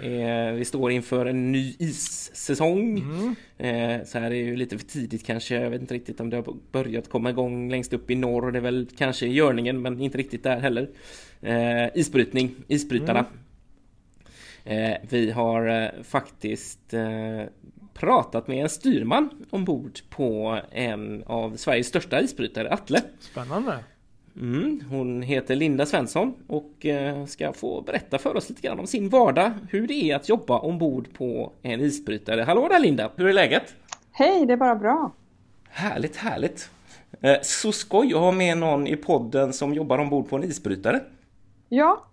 Är, 0.02 0.52
vi 0.52 0.64
står 0.64 0.92
inför 0.92 1.26
en 1.26 1.52
ny 1.52 1.74
issäsong. 1.78 2.98
Mm. 2.98 3.34
Eh, 3.58 4.04
så 4.06 4.18
här 4.18 4.30
är 4.30 4.34
ju 4.34 4.56
lite 4.56 4.78
för 4.78 4.86
tidigt 4.86 5.26
kanske. 5.26 5.54
Jag 5.54 5.70
vet 5.70 5.80
inte 5.80 5.94
riktigt 5.94 6.20
om 6.20 6.30
det 6.30 6.36
har 6.36 6.54
börjat 6.72 7.08
komma 7.08 7.30
igång 7.30 7.70
längst 7.70 7.92
upp 7.92 8.10
i 8.10 8.14
norr. 8.14 8.52
Det 8.52 8.58
är 8.58 8.62
väl 8.62 8.88
kanske 8.98 9.26
i 9.26 9.32
görningen 9.32 9.82
men 9.82 10.00
inte 10.00 10.18
riktigt 10.18 10.42
där 10.42 10.60
heller. 10.60 10.88
Eh, 11.40 11.86
isbrytning, 11.94 12.54
isbrytarna. 12.68 13.26
Eh, 14.64 14.96
vi 15.08 15.30
har 15.30 15.82
eh, 15.82 16.02
faktiskt 16.02 16.94
eh, 16.94 17.42
pratat 18.00 18.48
med 18.48 18.62
en 18.62 18.68
styrman 18.68 19.30
ombord 19.50 19.98
på 20.10 20.58
en 20.70 21.24
av 21.26 21.56
Sveriges 21.56 21.86
största 21.86 22.20
isbrytare, 22.20 22.70
Atle. 22.70 23.00
Spännande. 23.20 23.78
Mm, 24.36 24.80
hon 24.90 25.22
heter 25.22 25.56
Linda 25.56 25.86
Svensson 25.86 26.34
och 26.46 26.86
eh, 26.86 27.26
ska 27.26 27.52
få 27.52 27.82
berätta 27.82 28.18
för 28.18 28.36
oss 28.36 28.48
lite 28.48 28.62
grann 28.62 28.80
om 28.80 28.86
sin 28.86 29.08
vardag, 29.08 29.52
hur 29.70 29.86
det 29.86 29.94
är 29.94 30.16
att 30.16 30.28
jobba 30.28 30.58
ombord 30.58 31.14
på 31.14 31.52
en 31.62 31.80
isbrytare. 31.80 32.42
Hallå 32.42 32.68
där 32.68 32.80
Linda, 32.80 33.10
hur 33.16 33.28
är 33.28 33.32
läget? 33.32 33.74
Hej, 34.12 34.46
det 34.46 34.52
är 34.52 34.56
bara 34.56 34.76
bra. 34.76 35.12
Härligt, 35.68 36.16
härligt. 36.16 36.70
Eh, 37.20 37.36
så 37.42 37.72
skoj 37.72 38.14
att 38.14 38.20
ha 38.20 38.32
med 38.32 38.58
någon 38.58 38.86
i 38.86 38.96
podden 38.96 39.52
som 39.52 39.74
jobbar 39.74 39.98
ombord 39.98 40.28
på 40.28 40.36
en 40.36 40.44
isbrytare. 40.44 41.00
Ja, 41.68 42.04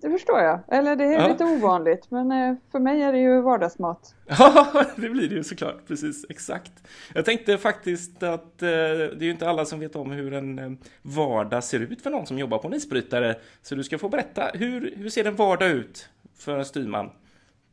det 0.00 0.10
förstår 0.10 0.38
jag. 0.40 0.60
Eller 0.68 0.96
det 0.96 1.04
är 1.04 1.20
ja. 1.20 1.28
lite 1.28 1.44
ovanligt, 1.44 2.10
men 2.10 2.32
eh, 2.32 2.54
för 2.72 2.78
mig 2.78 3.02
är 3.02 3.12
det 3.12 3.18
ju 3.18 3.40
vardagsmat. 3.40 4.14
Ja, 4.26 4.66
det 4.96 5.08
blir 5.08 5.28
det 5.28 5.34
ju 5.34 5.44
såklart. 5.44 5.86
Precis, 5.86 6.26
exakt. 6.28 6.72
Jag 7.14 7.24
tänkte 7.24 7.58
faktiskt 7.58 8.22
att 8.22 8.62
eh, 8.62 8.68
det 8.68 9.20
är 9.20 9.22
ju 9.22 9.30
inte 9.30 9.48
alla 9.48 9.64
som 9.64 9.80
vet 9.80 9.96
om 9.96 10.10
hur 10.10 10.32
en 10.32 10.58
eh, 10.58 10.70
vardag 11.02 11.64
ser 11.64 11.80
ut 11.80 12.02
för 12.02 12.10
någon 12.10 12.26
som 12.26 12.38
jobbar 12.38 12.58
på 12.58 12.68
en 12.68 12.74
isbrytare. 12.74 13.36
Så 13.62 13.74
du 13.74 13.84
ska 13.84 13.98
få 13.98 14.08
berätta, 14.08 14.50
hur, 14.54 14.94
hur 14.96 15.08
ser 15.08 15.24
en 15.24 15.36
vardag 15.36 15.70
ut 15.70 16.08
för 16.38 16.58
en 16.58 16.64
styrman? 16.64 17.10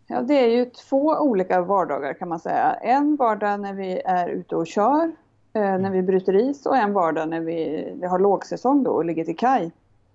Ja, 0.08 0.22
det 0.22 0.34
är 0.34 0.48
ju 0.48 0.66
två 0.66 1.18
olika 1.20 1.62
vardagar 1.62 2.14
kan 2.14 2.30
man 2.30 2.40
säga. 2.40 2.74
En 2.74 3.16
vardag 3.16 3.60
när 3.60 3.74
vi 3.74 4.02
är 4.06 4.30
ute 4.30 4.56
och 4.56 4.68
kör, 4.68 5.12
när 5.54 5.92
vi 5.92 6.02
bryter 6.02 6.50
is 6.50 6.66
och 6.66 6.78
en 6.78 6.94
vardag 6.94 7.30
när 7.30 7.40
vi, 7.40 7.92
vi 8.02 8.08
har 8.08 8.20
lågsäsong 8.20 8.84
då 8.84 8.92
och 8.92 9.06
ligger 9.06 9.26
till 9.26 9.38
kaj. 9.38 9.72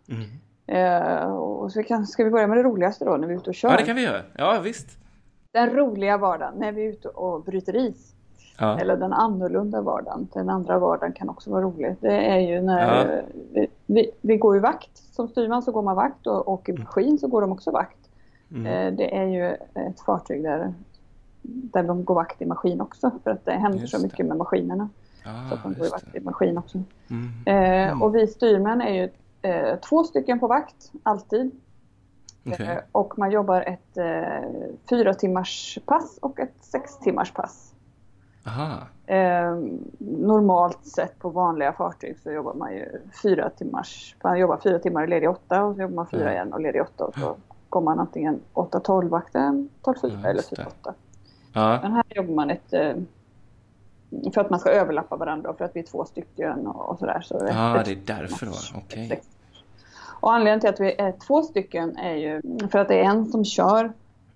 Mm. 0.09 0.29
Eh, 0.67 1.37
och 1.37 1.73
så 1.73 1.83
kan, 1.83 2.07
ska 2.07 2.25
vi 2.25 2.31
börja 2.31 2.47
med 2.47 2.59
det 2.59 2.63
roligaste 2.63 3.05
då, 3.05 3.17
när 3.17 3.29
vi 3.29 3.35
är 3.35 3.39
ute 3.39 3.51
och 3.51 3.55
kör? 3.55 3.71
Ja, 3.71 3.77
det 3.77 3.83
kan 3.83 3.97
vi 3.97 4.03
göra. 4.03 4.23
Ja, 4.33 4.61
visst. 4.65 4.99
Den 5.53 5.71
roliga 5.71 6.19
vardagen, 6.19 6.55
när 6.59 6.73
vi 6.73 6.87
är 6.87 6.89
ute 6.89 7.09
och 7.09 7.45
bryter 7.45 7.77
is. 7.77 8.15
Ja. 8.59 8.81
Eller 8.81 8.97
den 8.97 9.13
annorlunda 9.13 9.81
vardagen. 9.81 10.29
Den 10.33 10.49
andra 10.49 10.79
vardagen 10.79 11.13
kan 11.13 11.29
också 11.29 11.51
vara 11.51 11.63
rolig. 11.63 11.97
Det 12.01 12.27
är 12.27 12.39
ju 12.39 12.63
när 12.63 13.07
ja. 13.07 13.23
vi, 13.53 13.67
vi, 13.87 14.11
vi, 14.21 14.37
går 14.37 14.57
i 14.57 14.61
vakt. 14.61 14.97
Som 14.97 15.29
styrman 15.29 15.63
så 15.63 15.73
går 15.73 15.83
man 15.83 15.97
vakt 15.97 16.27
och, 16.27 16.49
och 16.49 16.69
i 16.69 16.73
maskin 16.73 17.19
så 17.19 17.29
går 17.29 17.41
de 17.41 17.53
också 17.53 17.71
vakt. 17.71 17.99
Mm. 18.51 18.67
Eh, 18.67 18.93
det 18.93 19.17
är 19.17 19.27
ju 19.27 19.49
ett 19.89 20.01
fartyg 20.07 20.43
där, 20.43 20.75
där 21.43 21.83
de 21.83 22.05
går 22.05 22.15
vakt 22.15 22.43
i 22.43 22.47
maskin 22.47 22.81
också. 22.81 23.11
För 23.25 23.31
att 23.31 23.45
det 23.45 23.53
händer 23.53 23.79
just 23.79 23.97
så 23.97 24.03
mycket 24.03 24.19
det. 24.19 24.25
med 24.25 24.37
maskinerna. 24.37 24.89
Ah, 25.25 25.49
så 25.49 25.55
att 25.55 25.63
de 25.63 25.75
går 25.75 25.87
i 25.87 25.91
vakt 25.91 26.15
i 26.15 26.21
maskin 26.21 26.59
också. 26.59 26.83
Mm. 27.11 27.31
Eh, 27.47 27.89
mm. 27.89 28.03
och 28.03 28.15
vi 28.15 28.27
styrmän 28.27 28.81
är 28.81 28.95
ju 28.95 29.09
eh, 29.45 29.77
två 29.77 30.05
stycken 30.05 30.41
på 30.41 30.47
vakt, 30.47 30.93
alltid. 31.03 31.51
Okay. 32.47 32.67
Eh, 32.67 32.79
och 32.93 33.19
man 33.19 33.31
jobbar 33.31 33.61
ett 33.61 33.97
eh, 33.97 34.51
fyra 34.91 35.15
timmars 35.15 35.79
pass 35.87 36.19
och 36.19 36.41
ett 36.41 36.55
sex 36.61 36.99
timmars 36.99 37.33
pass. 37.33 37.75
Eh, 39.07 39.59
normalt 39.99 40.87
sett 40.87 41.19
på 41.19 41.31
vanliga 41.31 41.73
fartyg 41.73 42.19
så 42.23 42.31
jobbar 42.31 42.55
man 42.55 42.73
ju 42.73 43.01
fyra 43.23 43.51
timmars, 43.51 44.17
man 44.23 44.39
jobbar 44.39 44.57
fyra 44.63 44.79
timmar 44.79 45.03
och 45.03 45.09
ledig 45.09 45.31
åtta 45.31 45.65
och 45.65 45.75
så 45.75 45.83
jobbar 45.83 45.95
man 45.95 46.07
fyra 46.07 46.33
igen 46.33 46.53
och 46.53 46.61
ledig 46.61 46.83
åtta 46.83 47.05
och 47.05 47.15
så 47.15 47.37
går 47.69 47.81
man 47.81 48.01
antingen 48.01 48.41
8-12 48.55 49.09
vakten, 49.09 49.69
12-4 49.83 50.21
ja, 50.23 50.29
eller 50.29 50.43
4-8. 50.43 50.67
Ja. 51.53 51.79
Men 51.83 51.93
här 51.93 52.05
jobbar 52.09 52.35
man 52.35 52.51
ett 52.51 52.73
eh, 52.73 52.95
för 54.35 54.41
att 54.41 54.51
man 54.51 54.61
ska 54.61 54.71
överlappa 54.71 55.17
varandra 55.17 55.51
och 55.51 55.59
för 55.59 55.65
att 55.65 55.77
vi 55.77 55.81
är 55.81 55.85
två 55.85 56.05
stycken 56.05 56.67
och, 56.67 56.89
och 56.89 56.99
sådär. 56.99 57.21
Så 57.21 57.47
ja, 57.49 57.83
det 57.85 57.93
är 57.93 57.97
därför 58.07 58.47
då. 58.47 58.53
Okej. 58.75 59.07
Okay. 59.07 59.21
Och 60.25 60.35
anledningen 60.35 60.61
till 60.61 60.71
att 60.71 60.81
vi 60.81 60.95
är 60.99 61.13
två 61.13 61.43
stycken 61.43 61.97
är 61.97 62.15
ju 62.15 62.43
för 62.69 62.79
att 62.79 62.89
det 62.89 63.01
är 63.01 63.05
en 63.05 63.27
som 63.27 63.45
kör 63.45 63.93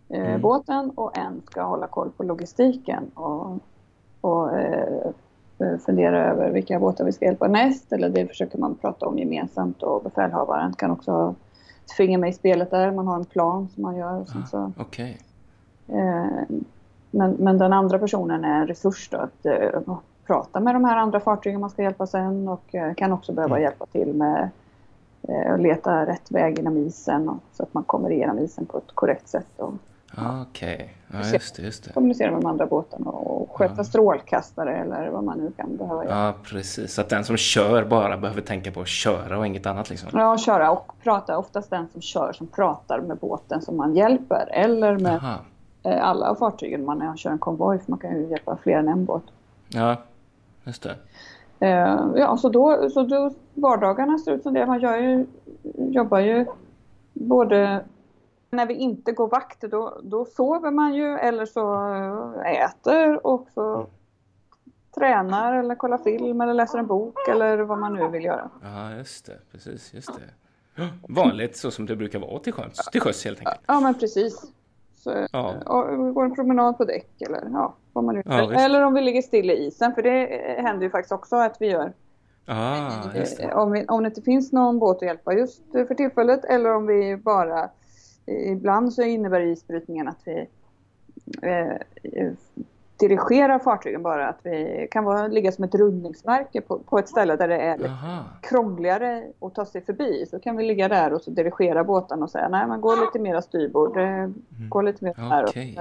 eh, 0.09 0.29
mm. 0.29 0.41
båten 0.41 0.91
och 0.91 1.19
en 1.19 1.43
ska 1.51 1.63
hålla 1.63 1.87
koll 1.87 2.11
på 2.11 2.23
logistiken 2.23 3.11
och, 3.15 3.59
och 4.21 4.59
eh, 4.59 5.11
fundera 5.87 6.25
över 6.25 6.51
vilka 6.51 6.81
båtar 6.81 7.05
vi 7.05 7.13
ska 7.13 7.25
hjälpa 7.25 7.49
näst. 7.49 7.93
Eller 7.93 8.09
det 8.09 8.27
försöker 8.27 8.59
man 8.59 8.75
prata 8.75 9.07
om 9.07 9.19
gemensamt 9.19 9.83
och 9.83 10.03
befälhavaren 10.03 10.73
kan 10.73 10.91
också 10.91 11.11
ha 11.11 11.35
ett 11.85 11.93
finger 11.93 12.19
med 12.19 12.31
i 12.31 12.33
spelet 12.33 12.71
där. 12.71 12.93
Man 12.93 13.07
har 13.07 13.17
en 13.17 13.25
plan 13.25 13.69
som 13.75 13.83
man 13.83 13.97
gör. 13.97 14.21
Och 14.21 14.29
ah, 14.35 14.47
så, 14.51 14.73
okay. 14.81 15.17
eh, 15.89 16.57
men, 17.11 17.31
men 17.39 17.59
den 17.59 17.73
andra 17.73 17.99
personen 17.99 18.45
är 18.45 18.61
en 18.61 18.67
resurs 18.67 19.09
då, 19.11 19.17
att 19.17 19.47
eh, 19.47 19.81
prata 20.27 20.61
med 20.61 20.75
de 20.75 20.85
här 20.85 20.97
andra 20.97 21.21
fartygen 21.21 21.61
man 21.61 21.71
ska 21.71 21.83
hjälpa 21.83 22.07
sen 22.07 22.49
och 22.49 22.75
eh, 22.75 22.95
kan 22.95 23.13
också 23.13 23.33
behöva 23.33 23.57
mm. 23.57 23.63
hjälpa 23.63 23.87
till 23.87 24.15
med 24.15 24.43
Eh, 24.43 24.49
och 25.29 25.59
leta 25.59 26.07
rätt 26.07 26.31
väg 26.31 26.59
genom 26.59 26.77
isen 26.77 27.29
och, 27.29 27.37
så 27.53 27.63
att 27.63 27.75
man 27.75 27.85
kommer 27.85 28.11
igenom 28.11 28.39
isen 28.39 28.67
på 28.67 28.79
ett 28.79 28.95
korrekt 28.95 29.29
sätt. 29.29 29.47
Och, 29.57 29.75
ah, 30.15 30.43
Okej, 30.43 30.75
okay. 30.75 31.21
ja, 31.21 31.33
just 31.33 31.57
det, 31.57 31.63
just 31.63 31.85
det. 31.85 31.93
Kommunicera 31.93 32.31
med 32.31 32.41
de 32.41 32.47
andra 32.47 32.67
båtarna 32.67 33.11
och 33.11 33.51
sköta 33.57 33.75
ja. 33.77 33.85
strålkastare 33.85 34.77
eller 34.77 35.09
vad 35.09 35.25
man 35.25 35.39
nu 35.39 35.53
kan 35.57 35.77
behöva 35.77 36.05
göra. 36.05 36.27
Ja, 36.27 36.35
precis. 36.43 36.95
Så 36.95 37.01
att 37.01 37.09
den 37.09 37.25
som 37.25 37.37
kör 37.37 37.85
bara 37.85 38.17
behöver 38.17 38.41
tänka 38.41 38.73
på 38.73 38.81
att 38.81 38.89
köra 38.89 39.39
och 39.39 39.47
inget 39.47 39.67
annat 39.67 39.91
liksom? 39.91 40.09
Ja, 40.13 40.39
köra 40.39 40.71
och 40.71 40.93
prata. 41.03 41.39
Oftast 41.39 41.71
den 41.71 41.89
som 41.93 42.01
kör 42.01 42.33
som 42.33 42.47
pratar 42.47 43.01
med 43.01 43.17
båten 43.17 43.63
som 43.63 43.77
man 43.77 43.95
hjälper 43.95 44.49
eller 44.53 44.99
med 44.99 45.17
Aha. 45.17 45.39
Eh, 45.83 46.05
alla 46.05 46.35
fartygen 46.35 46.85
man 46.85 47.17
kör 47.17 47.31
en 47.31 47.39
konvoj 47.39 47.79
för 47.79 47.91
man 47.91 47.99
kan 47.99 48.17
ju 48.17 48.29
hjälpa 48.29 48.57
fler 48.63 48.79
än 48.79 48.89
en 48.89 49.05
båt. 49.05 49.23
Ja, 49.69 49.97
just 50.65 50.83
det. 50.83 50.97
Eh, 51.61 52.07
ja, 52.17 52.37
så 52.37 52.49
då, 52.49 52.91
så 52.91 53.03
då 53.03 53.31
vardagarna 53.55 54.19
ser 54.19 54.33
ut 54.33 54.43
som 54.43 54.55
det. 54.55 54.67
Man 54.67 54.81
gör 54.81 54.97
ju, 54.97 55.27
jobbar 55.77 56.19
ju 56.19 56.47
både 57.13 57.85
när 58.51 58.67
vi 58.67 58.75
inte 58.75 59.13
går 59.13 59.29
vakt 59.29 59.61
då, 59.61 60.01
då 60.03 60.25
sover 60.25 60.71
man 60.71 60.95
ju 60.95 61.19
eller 61.19 61.47
så 61.47 61.75
äter 62.47 63.27
och 63.27 63.49
så 63.55 63.87
tränar 64.95 65.53
eller 65.53 65.75
kollar 65.75 65.99
film 65.99 66.41
eller 66.41 66.55
läser 66.55 66.79
en 66.79 66.87
bok 66.87 67.29
eller 67.29 67.59
vad 67.59 67.79
man 67.79 67.95
nu 67.95 68.09
vill 68.09 68.25
göra. 68.25 68.51
Ja, 68.63 68.95
just 68.95 69.27
det. 69.27 69.39
Precis, 69.53 69.95
just 69.95 70.11
det. 70.15 70.85
Vanligt 71.09 71.57
så 71.57 71.71
som 71.71 71.87
det 71.87 71.97
brukar 71.97 72.19
vara 72.19 72.39
till 72.39 72.53
sjöss, 72.53 72.77
till 72.93 73.01
sjöss 73.01 73.25
helt 73.25 73.39
enkelt. 73.39 73.61
Ja, 73.67 73.81
men 73.81 73.95
precis. 73.95 74.53
Så, 74.99 75.27
ja. 75.33 75.55
går 76.15 76.25
en 76.25 76.35
promenad 76.35 76.79
på 76.79 76.85
däck 76.85 77.23
eller 77.23 77.49
ja, 77.53 77.75
vad 77.93 78.05
man 78.05 78.15
nu 78.15 78.23
ja, 78.25 78.53
Eller 78.53 78.83
om 78.83 78.95
vi 78.95 79.01
ligger 79.01 79.23
still 79.23 79.51
i 79.51 79.67
isen, 79.67 79.95
för 79.95 80.03
det 80.03 80.27
händer 80.63 80.83
ju 80.83 80.91
faktiskt 80.91 81.13
också 81.13 81.37
att 81.37 81.57
vi 81.61 81.67
gör. 81.67 81.93
Ah, 82.51 83.03
om, 83.53 83.73
vi, 83.73 83.85
om 83.85 84.03
det 84.03 84.09
inte 84.09 84.23
finns 84.23 84.53
någon 84.53 84.79
båt 84.79 84.97
att 84.97 85.03
hjälpa 85.03 85.33
just 85.33 85.63
för 85.73 85.95
tillfället 85.95 86.45
eller 86.45 86.75
om 86.75 86.87
vi 86.87 87.17
bara 87.17 87.71
Ibland 88.27 88.93
så 88.93 89.03
innebär 89.03 89.41
isbrytningen 89.41 90.09
att 90.09 90.21
vi 90.25 90.49
eh, 91.43 91.77
dirigera 92.99 93.59
fartygen 93.59 94.03
bara. 94.03 94.29
Att 94.29 94.39
vi 94.43 94.89
kan 94.91 95.05
vara, 95.05 95.27
ligga 95.27 95.53
som 95.53 95.65
ett 95.65 95.75
rundningsmärke 95.75 96.61
på, 96.61 96.79
på 96.79 96.99
ett 96.99 97.09
ställe 97.09 97.37
där 97.37 97.49
det 97.49 97.57
är 97.57 97.87
Aha. 97.87 98.25
krångligare 98.43 99.25
att 99.41 99.55
ta 99.55 99.67
sig 99.67 99.81
förbi. 99.81 100.27
Så 100.31 100.39
kan 100.39 100.57
vi 100.57 100.65
ligga 100.65 100.89
där 100.89 101.13
och 101.13 101.23
så 101.23 101.31
dirigera 101.31 101.85
båten 101.85 102.23
och 102.23 102.31
säga 102.31 102.49
nej 102.49 102.67
men 102.67 102.81
gå 102.81 102.97
lite 102.97 103.19
mera 103.19 103.43
styrbord, 103.43 103.97
mm. 103.97 104.35
gå 104.69 104.83
lite 104.83 105.05
mer 105.05 105.15
här. 105.15 105.45
Okay. 105.45 105.77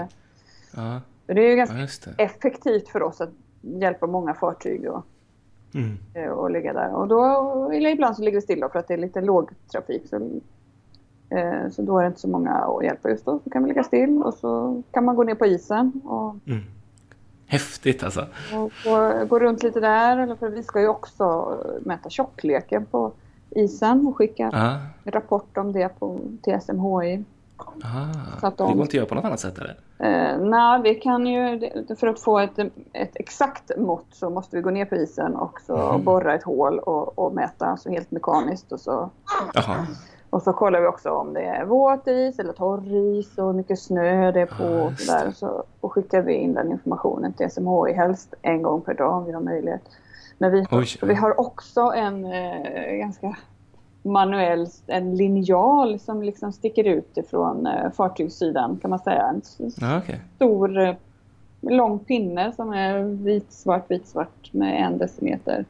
Uh. 0.77 0.97
Det 1.25 1.45
är 1.45 1.49
ju 1.49 1.55
ganska 1.55 1.77
ja, 1.77 2.11
effektivt 2.17 2.89
för 2.89 3.03
oss 3.03 3.21
att 3.21 3.29
hjälpa 3.61 4.07
många 4.07 4.33
fartyg 4.33 4.89
och, 4.91 5.05
mm. 5.73 5.97
Eh, 6.13 6.29
och 6.29 6.51
ligga 6.51 6.73
där. 6.73 6.95
Och 6.95 7.07
då, 7.07 7.71
eller 7.73 7.89
ibland 7.89 8.15
så 8.15 8.21
ligger 8.21 8.37
det 8.37 8.41
stilla 8.41 8.69
för 8.69 8.79
att 8.79 8.87
det 8.87 8.93
är 8.93 8.97
lite 8.97 9.21
lågtrafik. 9.21 10.07
Så, 10.09 10.15
eh, 11.29 11.69
så 11.71 11.81
då 11.81 11.97
är 11.97 12.01
det 12.01 12.07
inte 12.07 12.19
så 12.19 12.29
många 12.29 12.51
att 12.51 12.83
hjälpa 12.83 13.09
just 13.09 13.25
då. 13.25 13.39
Så 13.43 13.49
kan 13.49 13.63
vi 13.63 13.69
ligga 13.69 13.83
still 13.83 14.23
och 14.23 14.33
så 14.33 14.83
kan 14.91 15.05
man 15.05 15.15
gå 15.15 15.23
ner 15.23 15.35
på 15.35 15.45
isen 15.45 16.01
och 16.05 16.35
mm 16.47 16.63
Häftigt 17.47 18.03
alltså. 18.03 18.25
Och, 18.53 19.29
gå 19.29 19.39
runt 19.39 19.63
lite 19.63 19.79
där, 19.79 20.35
för 20.35 20.49
vi 20.49 20.63
ska 20.63 20.81
ju 20.81 20.87
också 20.87 21.57
mäta 21.81 22.09
tjockleken 22.09 22.85
på 22.85 23.11
isen 23.49 24.07
och 24.07 24.17
skicka 24.17 24.51
ah. 24.53 24.77
rapport 25.11 25.57
om 25.57 25.73
det 25.73 25.99
på, 25.99 26.19
till 26.41 26.61
SMHI. 26.61 27.23
Ah, 27.83 28.39
så 28.39 28.47
att 28.47 28.57
de, 28.57 28.69
det 28.69 28.73
går 28.73 28.81
inte 28.81 28.89
att 28.89 28.93
göra 28.93 29.05
på 29.05 29.15
något 29.15 29.25
annat 29.25 29.39
sätt 29.39 29.57
eller? 29.57 29.77
Eh, 29.99 30.39
nej, 30.39 30.81
vi 30.83 30.95
kan 30.95 31.27
ju, 31.27 31.69
för 31.99 32.07
att 32.07 32.19
få 32.19 32.39
ett, 32.39 32.59
ett 32.93 33.15
exakt 33.15 33.71
mått 33.77 34.07
så 34.11 34.29
måste 34.29 34.55
vi 34.55 34.61
gå 34.61 34.69
ner 34.69 34.85
på 34.85 34.95
isen 34.95 35.35
och 35.35 35.61
så 35.61 35.89
mm. 35.89 36.03
borra 36.03 36.33
ett 36.33 36.43
hål 36.43 36.79
och, 36.79 37.19
och 37.19 37.33
mäta 37.33 37.65
alltså 37.65 37.89
helt 37.89 38.11
mekaniskt 38.11 38.71
och 38.71 38.79
så 38.79 39.09
Aha. 39.55 39.85
Och 40.29 40.41
så 40.41 40.53
kollar 40.53 40.81
vi 40.81 40.87
också 40.87 41.09
om 41.11 41.33
det 41.33 41.41
är 41.41 41.65
våt 41.65 42.07
is 42.07 42.39
eller 42.39 42.53
torr 42.53 42.95
is 42.95 43.37
och 43.37 43.45
hur 43.45 43.53
mycket 43.53 43.79
snö 43.79 44.31
det 44.31 44.41
är 44.41 44.45
på. 44.45 44.63
Ja, 44.63 44.85
och, 44.85 44.99
så 44.99 45.11
där. 45.11 45.31
Så, 45.31 45.63
och 45.79 45.93
skickar 45.93 46.21
vi 46.21 46.33
in 46.33 46.53
den 46.53 46.71
informationen 46.71 47.33
till 47.33 47.51
SMHI 47.51 47.93
helst 47.93 48.33
en 48.41 48.61
gång 48.61 48.81
per 48.81 48.93
dag 48.93 49.13
om 49.13 49.25
vi 49.25 49.31
har 49.31 49.41
möjlighet. 49.41 49.81
Men 50.37 50.51
vi, 50.51 50.65
vi 51.01 51.13
har 51.13 51.39
också 51.39 51.81
en 51.81 52.25
eh, 52.25 52.95
ganska 52.97 53.37
manuell, 54.03 54.67
en 54.87 55.15
linjal 55.15 55.99
som 55.99 56.23
liksom 56.23 56.53
sticker 56.53 56.83
ut 56.83 57.17
ifrån 57.17 57.67
eh, 57.67 57.91
fartygssidan 57.91 58.79
kan 58.81 58.89
man 58.89 58.99
säga. 58.99 59.21
En 59.21 59.41
okay. 59.97 60.15
stor 60.35 60.79
eh, 60.79 60.95
lång 61.61 61.99
pinne 61.99 62.51
som 62.51 62.73
är 62.73 63.03
vitsvart, 63.03 63.91
vitsvart 63.91 64.53
med 64.53 64.81
en 64.85 64.97
decimeter 64.97 65.65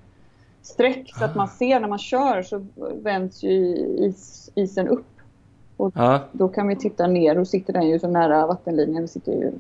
streck 0.68 1.14
så 1.18 1.26
att 1.26 1.36
man 1.36 1.48
ser 1.48 1.80
när 1.80 1.88
man 1.88 2.00
kör 2.00 2.42
så 2.42 2.66
vänds 3.04 3.44
ju 3.44 3.76
is, 3.98 4.50
isen 4.56 4.88
upp. 4.88 5.06
Och 5.78 5.94
ja. 5.96 6.24
Då 6.32 6.48
kan 6.48 6.68
vi 6.68 6.76
titta 6.76 7.08
ner 7.08 7.38
och 7.38 7.48
sitter 7.48 7.74
den 7.74 7.88
ju 7.88 8.00
så 8.00 8.08
nära 8.08 8.48
vattenlinjen. 8.48 9.02
Vi 9.02 9.08
sitter 9.08 9.32
ju 9.32 9.52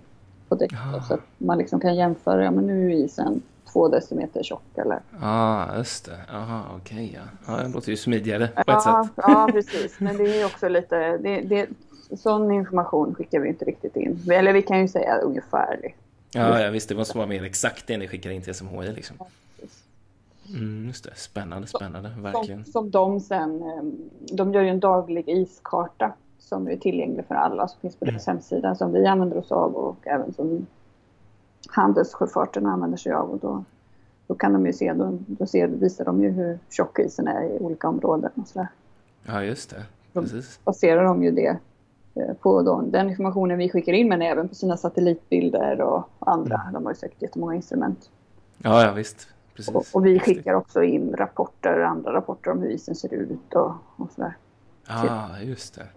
på 0.47 0.55
däck 0.55 0.71
så 1.07 1.13
att 1.13 1.19
man 1.37 1.57
liksom 1.57 1.79
kan 1.79 1.95
jämföra. 1.95 2.43
Ja, 2.43 2.51
men 2.51 2.67
nu 2.67 2.91
är 2.91 2.95
isen 2.95 3.41
två 3.73 3.87
decimeter 3.87 4.43
tjock 4.43 4.77
eller. 4.77 4.99
Ja, 5.11 5.17
ah, 5.21 5.77
just 5.77 6.05
det. 6.05 6.17
Jaha, 6.31 6.63
okej 6.75 7.05
okay, 7.05 7.19
ja. 7.45 7.53
ja. 7.57 7.63
Det 7.63 7.69
låter 7.69 7.89
ju 7.89 7.97
smidigare 7.97 8.47
på 8.47 8.63
ja, 8.67 8.77
ett 8.77 9.07
sätt. 9.07 9.13
Ja, 9.27 9.49
precis. 9.51 9.99
Men 9.99 10.17
det 10.17 10.41
är 10.41 10.45
också 10.45 10.69
lite, 10.69 11.17
det, 11.17 11.41
det, 11.41 11.67
sån 12.17 12.51
information 12.51 13.15
skickar 13.15 13.39
vi 13.39 13.49
inte 13.49 13.65
riktigt 13.65 13.95
in. 13.95 14.31
Eller 14.31 14.53
vi 14.53 14.61
kan 14.61 14.79
ju 14.79 14.87
säga 14.87 15.17
ungefärligt. 15.17 15.95
Ja, 16.33 16.61
ja 16.61 16.69
visst. 16.69 16.89
Det 16.89 16.95
måste 16.95 17.17
vara 17.17 17.27
mer 17.27 17.43
exakt 17.43 17.87
det 17.87 17.97
ni 17.97 18.07
skickar 18.07 18.29
in 18.29 18.41
till 18.41 18.53
SMHI 18.53 18.93
liksom. 18.93 19.17
Mm, 20.49 20.87
just 20.87 21.03
det. 21.03 21.15
Spännande, 21.15 21.67
spännande. 21.67 22.11
Verkligen. 22.17 22.65
Som, 22.65 22.71
som 22.71 22.91
de 22.91 23.19
sen, 23.19 23.61
ehm, 23.61 24.09
de 24.31 24.53
gör 24.53 24.61
ju 24.61 24.69
en 24.69 24.79
daglig 24.79 25.29
iskarta 25.29 26.13
som 26.39 26.67
är 26.67 26.77
tillgänglig 26.77 27.25
för 27.25 27.35
alla 27.35 27.67
som 27.67 27.79
finns 27.79 27.95
på 27.95 28.05
deras 28.05 28.27
mm. 28.27 28.37
hemsida 28.37 28.75
som 28.75 28.93
vi 28.93 29.05
använder 29.05 29.37
oss 29.37 29.51
av 29.51 29.75
och 29.75 30.07
även 30.07 30.33
som 30.33 30.65
handelssjöfarten 31.69 32.65
använder 32.65 32.97
sig 32.97 33.11
av. 33.11 33.29
Och 33.29 33.39
då, 33.39 33.63
då 34.27 34.35
kan 34.35 34.53
de 34.53 34.65
ju 34.65 34.73
se, 34.73 34.93
då, 34.93 35.17
då 35.27 35.45
ser, 35.45 35.67
visar 35.67 36.05
de 36.05 36.23
ju 36.23 36.29
hur 36.29 36.59
tjock 36.69 36.99
isen 36.99 37.27
är 37.27 37.43
i 37.43 37.59
olika 37.59 37.87
områden 37.87 38.31
och 38.35 38.47
sådär. 38.47 38.67
Ja, 39.25 39.43
just 39.43 39.69
det. 39.69 39.83
Precis. 40.13 40.57
Då 40.57 40.71
baserar 40.71 41.03
de 41.03 41.23
ju 41.23 41.31
det 41.31 41.57
eh, 42.15 42.33
på 42.33 42.61
då, 42.61 42.81
den 42.81 43.09
informationen 43.09 43.57
vi 43.57 43.69
skickar 43.69 43.93
in 43.93 44.09
men 44.09 44.21
även 44.21 44.49
på 44.49 44.55
sina 44.55 44.77
satellitbilder 44.77 45.81
och 45.81 46.09
andra. 46.19 46.55
Mm. 46.55 46.73
De 46.73 46.85
har 46.85 46.91
ju 46.91 46.95
säkert 46.95 47.21
jättemånga 47.21 47.55
instrument. 47.55 48.09
Ja, 48.57 48.83
ja 48.83 48.93
visst. 48.93 49.27
Och, 49.73 49.85
och, 49.93 50.05
vi 50.05 50.19
skickar 50.19 50.53
också 50.53 50.83
in 50.83 51.15
rapporter, 51.15 51.79
andra 51.79 52.13
rapporter 52.13 52.51
om 52.51 52.59
hur 52.59 52.69
isen 52.69 52.95
ser 52.95 53.13
ut 53.13 53.53
och, 53.53 53.71
och 53.95 54.11
sådär. 54.11 54.37
Ja, 54.87 55.29
just 55.41 55.75
det. 55.75 55.87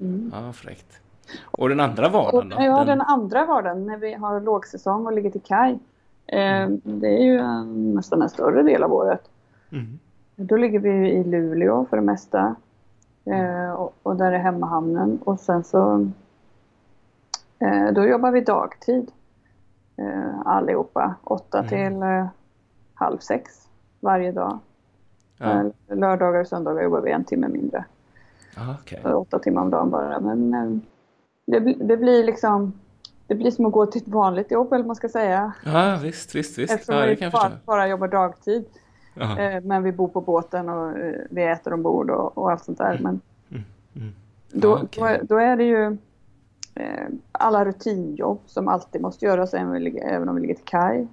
Mm. 0.00 0.32
Ja, 0.34 0.52
fräckt. 0.52 1.00
Och 1.44 1.68
den 1.68 1.80
andra 1.80 2.08
vardagen 2.08 2.48
då? 2.48 2.56
Ja, 2.60 2.78
den... 2.78 2.86
den 2.86 3.00
andra 3.00 3.46
vardagen 3.46 3.86
när 3.86 3.96
vi 3.96 4.14
har 4.14 4.40
lågsäsong 4.40 5.06
och 5.06 5.12
ligger 5.12 5.30
till 5.30 5.42
kaj. 5.42 5.78
Eh, 6.26 6.62
mm. 6.62 6.80
Det 6.84 7.08
är 7.08 7.24
ju 7.24 7.38
en, 7.38 7.94
nästan 7.94 8.22
en 8.22 8.30
större 8.30 8.62
del 8.62 8.82
av 8.82 8.92
året. 8.92 9.30
Mm. 9.72 9.98
Då 10.36 10.56
ligger 10.56 10.78
vi 10.78 11.10
i 11.10 11.24
Luleå 11.24 11.86
för 11.90 11.96
det 11.96 12.02
mesta. 12.02 12.54
Eh, 13.24 13.70
och, 13.70 13.94
och, 14.02 14.16
där 14.16 14.32
är 14.32 14.38
hemmahamnen. 14.38 15.18
Och 15.24 15.40
sen 15.40 15.64
så 15.64 16.10
eh, 17.58 17.92
då 17.92 18.06
jobbar 18.06 18.30
vi 18.30 18.40
dagtid. 18.40 19.10
Eh, 19.96 20.40
allihopa. 20.44 21.14
Åtta 21.24 21.58
mm. 21.58 21.68
till 21.68 22.02
eh, 22.02 22.26
halv 22.96 23.18
sex 23.18 23.68
varje 24.00 24.32
dag. 24.32 24.58
Ja. 25.38 25.46
Eh, 25.46 25.96
lördagar 25.96 26.40
och 26.40 26.46
söndagar 26.46 26.82
jobbar 26.82 27.00
vi 27.00 27.10
en 27.10 27.24
timme 27.24 27.48
mindre. 27.48 27.84
Aha, 28.58 28.74
okay. 28.82 29.12
Åtta 29.12 29.38
timmar 29.38 29.62
om 29.62 29.70
dagen 29.70 29.90
bara. 29.90 30.20
Men 30.20 30.54
eh, 30.54 30.78
det, 31.46 31.74
det, 31.74 31.96
blir 31.96 32.24
liksom 32.24 32.72
det 33.26 33.34
blir 33.34 33.50
som 33.50 33.66
att 33.66 33.72
gå 33.72 33.86
till 33.86 34.02
ett 34.02 34.08
vanligt 34.08 34.50
jobb 34.50 34.72
eller 34.72 34.84
man 34.84 34.96
ska 34.96 35.08
säga. 35.08 35.52
Ja 35.64 35.98
visst, 36.02 36.34
visst, 36.34 36.58
visst. 36.58 36.74
Eftersom 36.74 36.94
ja, 36.94 37.16
vi 37.20 37.30
bara, 37.30 37.52
bara 37.64 37.88
jobbar 37.88 38.08
dagtid. 38.08 38.64
Eh, 39.20 39.60
men 39.62 39.82
vi 39.82 39.92
bor 39.92 40.08
på 40.08 40.20
båten 40.20 40.68
och 40.68 40.98
eh, 40.98 41.20
vi 41.30 41.42
äter 41.42 41.72
ombord 41.72 42.10
och, 42.10 42.38
och 42.38 42.50
allt 42.50 42.64
sånt 42.64 42.78
där. 42.78 42.98
Men 43.02 43.20
mm. 43.50 43.64
Mm. 43.96 44.14
Då, 44.52 44.74
okay. 44.74 45.18
då, 45.18 45.24
då, 45.24 45.36
är 45.36 45.56
det 45.56 45.64
ju 45.64 45.96
eh, 46.74 47.08
alla 47.32 47.64
rutinjobb 47.64 48.40
som 48.46 48.68
alltid 48.68 49.00
måste 49.00 49.24
göras 49.24 49.54
även 49.54 50.28
om 50.28 50.34
vi 50.34 50.40
ligger 50.40 50.54
till 50.54 50.64
kaj. 50.64 51.08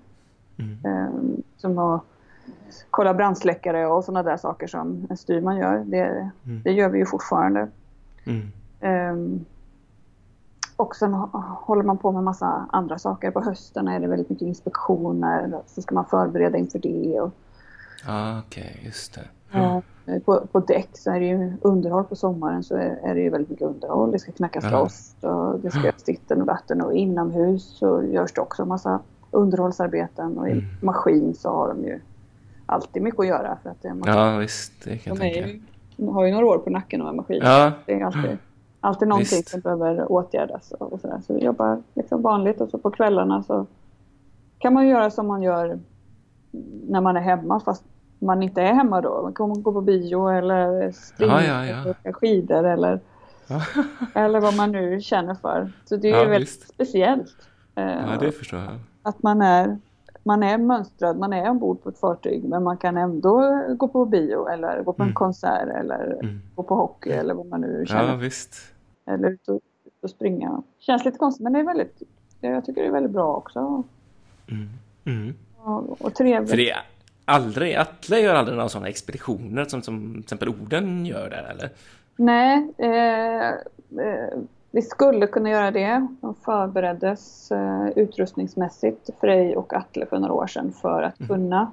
Mm. 0.58 0.78
Eh, 0.86 1.40
som 1.58 1.78
att 1.78 2.04
kolla 2.90 3.14
brandsläckare 3.14 3.88
och 3.88 4.04
sådana 4.04 4.24
där 4.24 4.38
saker 4.38 4.68
som 4.68 5.08
en 5.10 5.18
styrman 5.18 5.58
gör. 5.58 5.84
Det, 5.86 6.32
mm. 6.46 6.62
det 6.64 6.72
gör 6.72 6.90
vi 6.90 7.00
ju 7.00 7.06
fortfarande. 7.06 7.68
Um, 8.82 9.46
och 10.76 10.96
sen 10.96 11.14
håller 11.14 11.84
man 11.84 11.98
på 11.98 12.12
med 12.12 12.24
massa 12.24 12.68
andra 12.72 13.00
saker. 13.00 13.32
På 13.32 13.42
hösten 13.42 13.88
är 13.88 14.00
det 14.00 14.08
väldigt 14.08 14.30
mycket 14.30 14.48
inspektioner. 14.48 15.62
Så 15.68 15.82
ska 15.82 15.96
man 15.96 16.06
förbereda 16.06 16.58
inför 16.58 16.80
det. 16.80 17.20
Och, 17.22 17.32
ah, 18.08 18.40
Okej, 18.40 18.72
okay, 18.72 18.86
just 18.86 19.14
det. 19.14 19.28
Mm. 19.58 19.82
På, 20.26 20.48
på 20.52 20.60
däck 20.60 20.90
så 20.94 21.12
är 21.12 21.20
det 21.20 21.26
ju 21.26 21.54
underhåll 21.62 22.04
på 22.04 22.16
sommaren 22.16 22.64
så 22.64 22.76
är, 22.76 23.00
är 23.04 23.16
det 23.16 23.22
ju 23.22 23.30
väldigt 23.30 23.50
mycket 23.50 23.68
underhåll. 23.68 24.12
Det 24.12 24.20
ska 24.20 24.32
knackas 24.32 24.64
ja. 24.64 24.72
loss 24.72 25.16
och 25.22 25.60
det 25.60 25.72
ska 25.72 25.80
göras 25.80 26.04
ditten 26.04 26.42
och 26.42 26.48
datten 26.48 26.82
och 26.82 26.94
inomhus 26.94 27.64
så 27.64 28.04
görs 28.04 28.34
det 28.34 28.42
också 28.42 28.66
massa 28.66 29.00
underhållsarbeten 29.34 30.38
och 30.38 30.48
i 30.48 30.52
mm. 30.52 30.66
maskin 30.82 31.34
så 31.36 31.50
har 31.50 31.68
de 31.68 31.84
ju 31.84 32.00
alltid 32.66 33.02
mycket 33.02 33.20
att 33.20 33.28
göra. 33.28 33.58
För 33.64 33.70
att 33.70 33.82
det 33.82 33.88
är 33.88 33.96
ja 34.06 34.38
visst, 34.38 34.74
det 34.84 34.98
kan 34.98 35.18
de 35.18 35.28
jag 35.28 35.34
tänka. 35.34 35.66
de 35.98 36.08
har 36.08 36.26
ju 36.26 36.32
några 36.32 36.46
år 36.46 36.58
på 36.58 36.70
nacken 36.70 37.02
och 37.02 37.16
maskin. 37.16 37.42
Ja. 37.44 37.72
Det 37.86 37.94
är 37.94 38.06
alltid, 38.06 38.38
alltid 38.80 39.08
någonting 39.08 39.38
visst. 39.38 39.50
som 39.50 39.60
behöver 39.60 40.12
åtgärdas 40.12 40.72
och, 40.72 40.94
och 40.94 41.00
sådär. 41.00 41.22
Så 41.28 41.34
vi 41.34 41.44
jobbar 41.44 41.84
liksom 41.94 42.22
vanligt 42.22 42.62
och 42.62 42.70
så 42.70 42.78
på 42.78 42.92
kvällarna 42.92 43.44
så 43.44 43.66
kan 44.58 44.74
man 44.74 44.88
göra 44.88 45.12
som 45.12 45.28
man 45.28 45.42
gör 45.42 45.80
när 46.88 47.02
man 47.02 47.18
är 47.18 47.22
hemma 47.22 47.60
fast 47.60 47.84
man 48.20 48.44
inte 48.44 48.62
är 48.62 48.74
hemma 48.74 49.02
då. 49.02 49.22
Man 49.22 49.34
kan 49.34 49.64
gå 49.64 49.74
på 49.74 49.82
bio 49.82 50.30
eller 50.30 50.92
springa 50.92 51.44
ja, 51.44 51.66
ja, 51.66 51.94
ja. 52.04 52.14
skidor 52.14 52.66
eller, 52.66 53.00
eller 54.16 54.40
vad 54.40 54.56
man 54.56 54.72
nu 54.72 55.02
känner 55.02 55.36
för. 55.36 55.72
Så 55.86 55.96
det 55.96 56.10
är 56.12 56.18
ja, 56.18 56.30
väldigt 56.30 56.50
visst. 56.50 56.74
speciellt. 56.74 57.36
Ja, 57.76 58.18
det 58.20 58.32
förstår 58.32 58.60
jag. 58.60 58.80
Att 59.04 59.24
man 59.24 59.42
är, 59.42 59.78
man 60.24 60.44
är 60.44 60.58
mönstrad, 60.58 61.18
man 61.18 61.34
är 61.34 61.50
ombord 61.50 61.84
på 61.84 61.90
ett 61.90 62.00
fartyg 62.00 62.44
men 62.44 62.64
man 62.64 62.78
kan 62.78 62.98
ändå 62.98 63.64
gå 63.78 63.88
på 63.88 64.06
bio 64.06 64.48
eller 64.48 64.84
gå 64.84 64.94
på 64.94 65.04
en 65.04 65.08
mm. 65.08 65.16
konsert 65.16 65.68
eller 65.80 66.20
mm. 66.22 66.42
gå 66.56 66.64
på 66.64 66.76
hockey 66.76 67.10
eller 67.10 67.34
vad 67.34 67.46
man 67.46 67.62
nu 67.62 67.86
känner. 67.88 68.10
Ja, 68.10 68.16
visst. 68.16 68.56
Eller 69.06 69.30
ut 69.30 69.48
och, 69.48 69.56
ut 69.86 70.04
och 70.04 70.10
springa. 70.10 70.64
Känns 70.80 71.06
lite 71.06 71.18
konstigt 71.18 71.44
men 71.44 71.54
det 71.54 71.60
är 71.60 71.64
väldigt, 71.64 72.02
jag 72.42 72.66
tycker 72.66 72.82
det 72.82 72.88
är 72.88 72.92
väldigt 72.92 73.12
bra 73.12 73.36
också. 73.36 73.84
Mm. 74.48 74.70
Mm. 75.06 75.36
Och, 75.58 76.02
och 76.02 76.14
trevligt. 76.16 76.50
För 76.50 76.58
det 76.58 76.72
är 76.72 76.82
aldrig, 77.26 77.76
Atle 77.76 78.20
gör 78.20 78.36
aldrig 78.36 78.58
några 78.58 78.70
sådana 78.70 78.88
expeditioner 78.88 79.66
som, 79.66 79.82
som 79.82 80.12
till 80.12 80.20
exempel 80.20 80.50
Orden 80.50 81.06
gör 81.06 81.30
där 81.30 81.52
eller? 81.52 81.70
Nej, 82.16 82.74
eh, 82.78 83.50
eh, 84.06 84.40
vi 84.76 84.82
skulle 84.82 85.28
kunna 85.28 85.50
göra 85.50 85.72
det. 85.72 86.08
De 86.22 86.36
förbereddes 86.36 87.52
eh, 87.52 87.88
utrustningsmässigt, 87.96 89.10
Frej 89.22 89.58
och 89.58 89.74
Atle, 89.74 90.06
för 90.06 90.20
några 90.20 90.34
år 90.34 90.48
sedan 90.48 90.72
för 90.72 91.04
att 91.04 91.20
mm. 91.20 91.28
kunna 91.28 91.72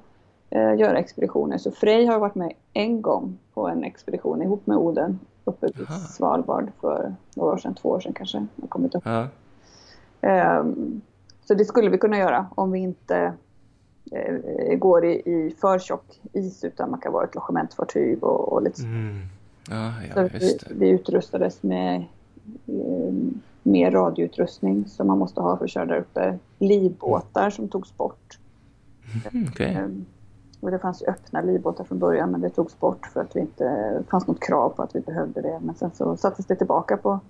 eh, 0.51 0.74
göra 0.74 0.98
expeditioner. 0.98 1.59
Så 1.59 1.70
Frej 1.70 2.07
har 2.07 2.18
varit 2.18 2.34
med 2.34 2.53
en 2.72 3.03
gång 3.03 3.38
på 3.55 3.68
en 3.68 3.84
expedition 3.84 4.42
ihop 4.42 4.66
med 4.66 4.76
Oden 4.76 5.18
uppe 5.44 5.66
vid 5.66 5.86
Svalbard 5.88 6.70
för 6.80 7.14
några 7.36 7.53
år 7.53 7.59
sedan, 7.59 7.74
två 7.74 7.88
år 7.88 8.01
sedan 8.01 8.12
kanske. 8.12 8.46
Har 8.61 8.68
kommit 8.68 8.94
upp. 8.94 9.07
Um, 10.20 11.01
så 11.44 11.55
det 11.55 11.64
skulle 11.64 11.90
vi 11.90 11.98
kunna 11.98 12.18
göra 12.18 12.46
om 12.55 12.72
vi 12.72 12.78
inte 12.78 13.32
eh, 14.12 14.78
går 14.78 15.05
i, 15.05 15.12
i 15.12 15.57
för 15.61 15.78
tjock 15.78 16.20
is 16.32 16.64
utan 16.64 16.90
man 16.90 17.01
kan 17.01 17.12
vara 17.12 17.24
ett 17.24 17.34
logementsfartyg 17.34 18.24
och, 18.24 18.53
och 18.53 18.62
lite 18.62 18.82
mm. 18.82 19.22
ja, 19.70 19.92
ja, 20.09 20.14
så 20.14 20.38
vi, 20.38 20.59
vi 20.70 20.88
utrustades 20.88 21.62
med 21.62 22.05
mer 23.62 23.90
radioutrustning 23.90 24.86
som 24.86 25.07
man 25.07 25.18
måste 25.18 25.40
ha 25.40 25.57
för 25.57 25.64
att 25.64 25.70
köra 25.70 25.86
där 25.86 25.98
uppe. 25.98 26.38
Livbåtar 26.59 27.51
som 27.51 27.68
togs 27.68 27.96
bort. 27.96 28.38
Mm, 29.32 29.48
okay. 29.48 29.76
Och 30.61 30.70
det 30.70 30.78
fanns 30.78 31.03
ju 31.03 31.07
öppna 31.07 31.40
livbåtar 31.40 31.84
från 31.84 31.98
början 31.98 32.30
men 32.30 32.40
det 32.40 32.51
togs 32.51 32.80
bort 32.80 33.07
för 33.07 33.20
att 33.20 33.36
vi 33.36 33.40
inte, 33.40 33.64
det 33.98 34.11
fanns 34.11 34.26
något 34.26 34.40
krav 34.40 34.70
på 34.70 34.82
att 34.82 34.96
vi 34.96 35.01
behövde 35.01 35.42
det. 35.42 35.61
Men 35.62 35.74
sen 35.74 35.90
så 35.94 36.16
sattes 36.16 36.46
det 36.46 36.57
tillbaka 36.57 36.96
på, 36.96 37.20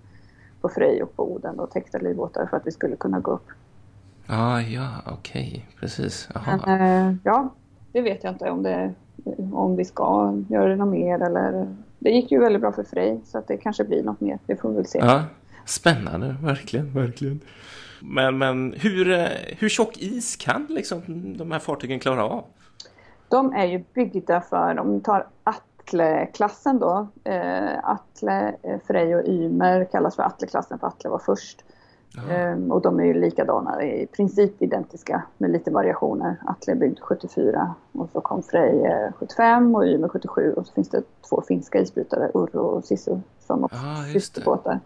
på 0.61 0.69
Frej 0.69 1.03
och 1.03 1.17
på 1.17 1.33
Oden 1.33 1.61
och 1.61 1.71
täckta 1.71 1.99
livbåtar 1.99 2.47
för 2.47 2.57
att 2.57 2.67
vi 2.67 2.71
skulle 2.71 2.97
kunna 2.97 3.21
gå 3.21 3.31
upp. 3.31 3.47
Ah, 4.27 4.61
ja, 4.61 4.89
okej, 5.07 5.49
okay. 5.49 5.81
precis. 5.81 6.29
Men, 6.47 6.81
äh, 6.81 7.17
ja, 7.25 7.49
det 7.93 8.01
vet 8.01 8.25
jag 8.25 8.33
inte 8.33 8.51
om, 8.51 8.63
det, 8.63 8.95
om 9.53 9.77
vi 9.77 9.85
ska 9.85 10.39
göra 10.49 10.69
det 10.69 10.77
något 10.77 10.89
mer 10.89 11.23
eller 11.23 11.77
det 12.01 12.11
gick 12.11 12.33
ju 12.33 12.41
väldigt 12.41 12.63
bra 12.63 12.73
för 12.73 12.83
Frej 12.83 13.21
så 13.25 13.39
att 13.39 13.49
det 13.49 13.57
kanske 13.57 13.85
blir 13.85 14.03
något 14.03 14.21
mer. 14.21 14.39
Det 14.47 14.57
får 14.57 14.69
vi 14.71 14.77
väl 14.77 14.87
se. 14.87 14.99
Ja, 14.99 15.25
spännande, 15.65 16.37
verkligen, 16.43 16.93
verkligen. 16.93 17.41
Men, 18.01 18.39
men 18.39 18.75
hur, 18.77 19.11
eh, 19.11 19.27
hur 19.59 19.69
tjock 19.69 19.99
is 19.99 20.37
kan 20.37 20.67
liksom 20.69 21.03
de 21.37 21.53
här 21.53 21.59
fartygen 21.59 22.01
klara 22.01 22.25
av? 22.25 22.45
De 23.29 23.53
är 23.53 23.67
ju 23.67 23.85
byggda 23.95 24.41
för, 24.41 24.79
om 24.79 24.95
vi 24.95 25.01
tar 25.01 25.27
Atle-klassen 25.45 26.79
då, 26.79 27.09
eh, 27.25 27.79
Atle, 27.83 28.55
eh, 28.63 28.79
Frej 28.87 29.17
och 29.17 29.29
Ymer 29.29 29.85
kallas 29.85 30.17
för 30.17 30.23
Atle-klassen 30.23 30.79
för 30.79 30.87
Atle 30.87 31.11
var 31.11 31.19
först. 31.19 31.65
Um, 32.19 32.73
och 32.73 32.83
de 32.83 33.01
är 33.01 33.05
ju 33.05 33.15
likadana, 33.15 33.85
i 33.85 34.07
princip 34.07 34.63
identiska 34.63 35.23
med 35.39 35.51
lite 35.51 35.71
variationer. 35.71 36.37
Atle 36.47 36.73
är 36.73 36.77
byggd 36.77 36.99
74 37.01 37.75
och 37.93 38.09
så 38.13 38.21
kom 38.21 38.43
Frej 38.43 39.13
75 39.17 39.75
och 39.75 39.87
Ymer 39.87 40.09
77 40.09 40.53
och 40.53 40.67
så 40.67 40.73
finns 40.73 40.89
det 40.89 41.03
två 41.29 41.43
finska 41.49 41.81
isbrytare, 41.81 42.31
Urro 42.35 42.61
och 42.61 42.85
Sisu, 42.85 43.17
som 43.47 43.65
också 43.65 43.79
ah, 43.79 44.13
systerbåtar. 44.13 44.81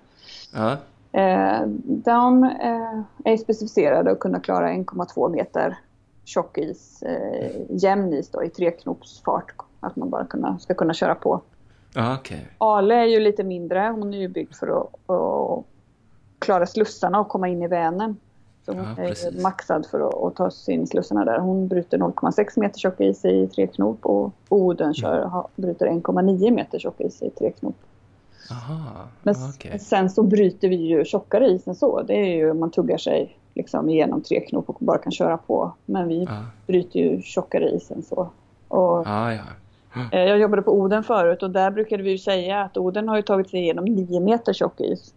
Ja. 0.55 0.77
Uh, 1.17 1.67
de 1.87 2.43
uh, 2.43 3.03
är 3.25 3.37
specificerade 3.37 4.11
att 4.11 4.19
kunna 4.19 4.41
klara 4.41 4.73
1,2 4.73 5.33
meter 5.33 5.79
tjock 6.25 6.59
is, 6.59 7.03
uh, 7.07 7.77
jämn 7.83 8.13
is 8.13 8.31
då, 8.31 8.45
i 8.45 8.51
treknopsfart. 8.51 9.53
Att 9.81 9.97
man 9.97 10.11
bara 10.11 10.25
kunna, 10.25 10.59
ska 10.59 10.75
kunna 10.75 10.95
köra 10.95 11.15
på. 11.15 11.41
Ah, 11.95 12.15
okay. 12.19 12.41
Ale 12.59 12.95
är 12.95 13.05
ju 13.05 13.21
lite 13.21 13.45
mindre, 13.45 13.95
hon 13.97 14.15
är 14.15 14.19
ju 14.19 14.29
byggd 14.29 14.55
för 14.55 14.67
att, 14.67 15.11
att 15.11 15.65
klara 16.45 16.67
slussarna 16.67 17.21
och 17.21 17.29
komma 17.29 17.49
in 17.49 17.63
i 17.63 17.69
Vänern. 17.69 18.17
Så 18.67 18.73
hon 18.73 18.87
ja, 18.97 19.03
är 19.03 19.43
maxad 19.43 19.87
för 19.91 20.09
att, 20.09 20.15
att 20.15 20.37
ta 20.37 20.51
sig 20.51 20.75
in 20.75 20.83
i 20.83 20.87
slussarna 20.87 21.25
där. 21.25 21.39
Hon 21.39 21.69
bryter 21.69 21.99
0,6 21.99 22.61
meter 22.61 22.79
tjock 22.79 23.01
is 23.01 23.25
i 23.25 23.47
tre 23.47 23.67
knop 23.67 24.07
och 24.07 24.33
Oden 24.49 24.95
kör, 24.95 25.19
mm. 25.23 25.43
bryter 25.57 25.87
1,9 25.87 26.51
meter 26.51 26.79
tjock 26.79 27.01
is 27.01 27.23
i 27.23 27.31
tre 27.31 27.51
knop. 27.51 27.77
Aha, 28.51 29.09
Men 29.23 29.35
okay. 29.35 29.79
sen 29.79 30.11
så 30.11 30.23
bryter 30.23 30.69
vi 30.69 30.77
ju 30.77 31.05
tjockare 31.05 31.47
is 31.47 31.69
än 31.69 31.75
så. 31.75 32.03
Det 32.03 32.15
är 32.15 32.37
ju 32.37 32.55
man 32.55 32.71
tuggar 32.71 32.99
sig 32.99 33.39
liksom 33.55 33.89
igenom 33.89 34.23
tre 34.23 34.41
knop 34.41 34.69
och 34.69 34.77
bara 34.81 34.99
kan 34.99 35.13
köra 35.13 35.37
på. 35.37 35.73
Men 35.87 36.09
vi 36.09 36.27
ah. 36.31 36.45
bryter 36.67 37.01
ju 37.01 37.23
tjockare 37.23 37.71
is 37.71 37.91
än 37.91 38.03
så. 38.03 38.29
Och, 38.69 39.07
ah, 39.07 39.33
ja. 39.33 39.43
Eh, 40.13 40.21
jag 40.21 40.39
jobbade 40.39 40.63
på 40.63 40.73
Oden 40.73 41.05
förut 41.05 41.43
och 41.43 41.51
där 41.51 41.71
brukade 41.71 42.03
vi 42.03 42.19
säga 42.19 42.63
att 42.63 42.77
Oden 42.77 43.09
har 43.09 43.23
tagit 43.23 43.51
sig 43.51 43.61
igenom 43.61 43.85
9 43.85 44.21
meter 44.21 44.53
tjock 44.53 44.81
is. 44.81 45.15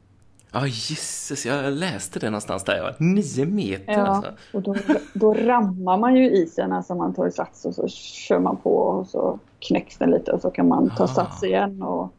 Ja, 0.52 0.60
oh, 0.60 0.66
gisses, 0.66 1.46
jag 1.46 1.74
läste 1.74 2.20
det 2.20 2.30
någonstans 2.30 2.64
där. 2.64 2.78
Ja. 2.78 2.94
Nio 2.98 3.46
meter 3.46 3.94
ja, 3.94 4.08
alltså. 4.08 4.32
och 4.54 4.62
då, 4.62 4.76
då 5.14 5.34
rammar 5.34 5.98
man 5.98 6.16
ju 6.16 6.32
isen, 6.32 6.72
alltså 6.72 6.96
man 6.96 7.14
tar 7.14 7.30
sats 7.30 7.66
och 7.66 7.76
så 7.76 7.88
kör 7.88 8.40
man 8.40 8.58
på 8.58 8.78
och 8.78 9.08
så 9.08 9.40
knäcks 9.60 9.98
den 9.98 10.12
lite 10.12 10.32
och 10.32 10.42
så 10.42 10.52
kan 10.52 10.68
man 10.68 10.90
ta 10.98 11.04
ah. 11.04 11.08
sats 11.08 11.44
igen 11.44 11.82
och, 11.82 12.14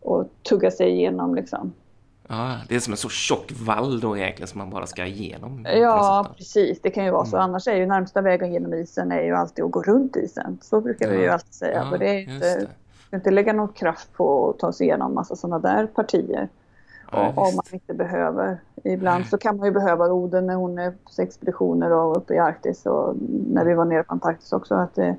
och 0.00 0.28
tugga 0.42 0.70
sig 0.70 0.90
igenom 0.90 1.34
liksom. 1.34 1.72
Ja, 2.28 2.56
det 2.68 2.76
är 2.76 2.80
som 2.80 2.92
en 2.92 2.96
så 2.96 3.08
tjock 3.08 3.52
vall 3.52 4.00
då 4.00 4.16
egentligen 4.16 4.48
som 4.48 4.58
man 4.58 4.70
bara 4.70 4.86
ska 4.86 5.06
igenom. 5.06 5.66
Ja, 5.74 6.26
precis. 6.36 6.80
Det 6.82 6.90
kan 6.90 7.04
ju 7.04 7.10
vara 7.10 7.24
så. 7.24 7.36
Mm. 7.36 7.44
Annars 7.50 7.68
är 7.68 7.74
ju 7.74 7.86
närmsta 7.86 8.20
vägen 8.20 8.52
genom 8.52 8.74
isen 8.74 9.12
är 9.12 9.22
ju 9.22 9.34
alltid 9.34 9.64
att 9.64 9.70
gå 9.70 9.82
runt 9.82 10.16
isen. 10.16 10.58
Så 10.62 10.80
brukar 10.80 11.10
vi 11.10 11.20
ju 11.20 11.28
alltid 11.28 11.54
säga. 11.54 11.88
Ja, 11.92 11.98
det 11.98 12.08
är 12.08 12.18
inte, 12.18 12.68
det. 13.10 13.16
inte 13.16 13.30
lägga 13.30 13.52
någon 13.52 13.72
kraft 13.72 14.12
på 14.12 14.50
att 14.50 14.58
ta 14.58 14.72
sig 14.72 14.86
igenom 14.86 15.14
massa 15.14 15.36
sådana 15.36 15.58
där 15.58 15.86
partier. 15.86 16.48
Ja, 17.12 17.32
om 17.36 17.56
man 17.56 17.64
inte 17.70 17.94
behöver. 17.94 18.60
Ibland 18.84 19.20
Nej. 19.20 19.30
så 19.30 19.38
kan 19.38 19.56
man 19.56 19.66
ju 19.66 19.72
behöva 19.72 20.06
Oden 20.06 20.46
när 20.46 20.54
hon 20.54 20.78
är 20.78 20.90
på 20.90 21.22
expeditioner 21.22 21.92
och 21.92 22.16
uppe 22.16 22.34
i 22.34 22.38
Arktis 22.38 22.86
och 22.86 23.14
när 23.50 23.64
vi 23.64 23.74
var 23.74 23.84
nere 23.84 24.02
på 24.02 24.12
Antarktis 24.12 24.52
också. 24.52 24.74
Att, 24.74 24.94
det, 24.94 25.16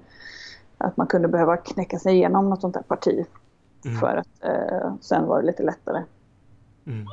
att 0.78 0.98
man 0.98 1.08
kunde 1.08 1.28
behöva 1.28 1.58
knäcka 1.58 2.00
sig 2.00 2.14
igenom 2.14 2.50
något 2.50 2.62
sånt 2.62 2.74
där 2.74 2.82
parti. 2.82 3.26
Mm. 3.86 3.98
För 4.00 4.16
att 4.18 4.44
eh, 4.44 4.94
sen 5.02 5.28
var 5.28 5.42
det 5.42 5.48
lite 5.48 5.64
lättare. 5.64 6.04
Mm. 6.86 7.06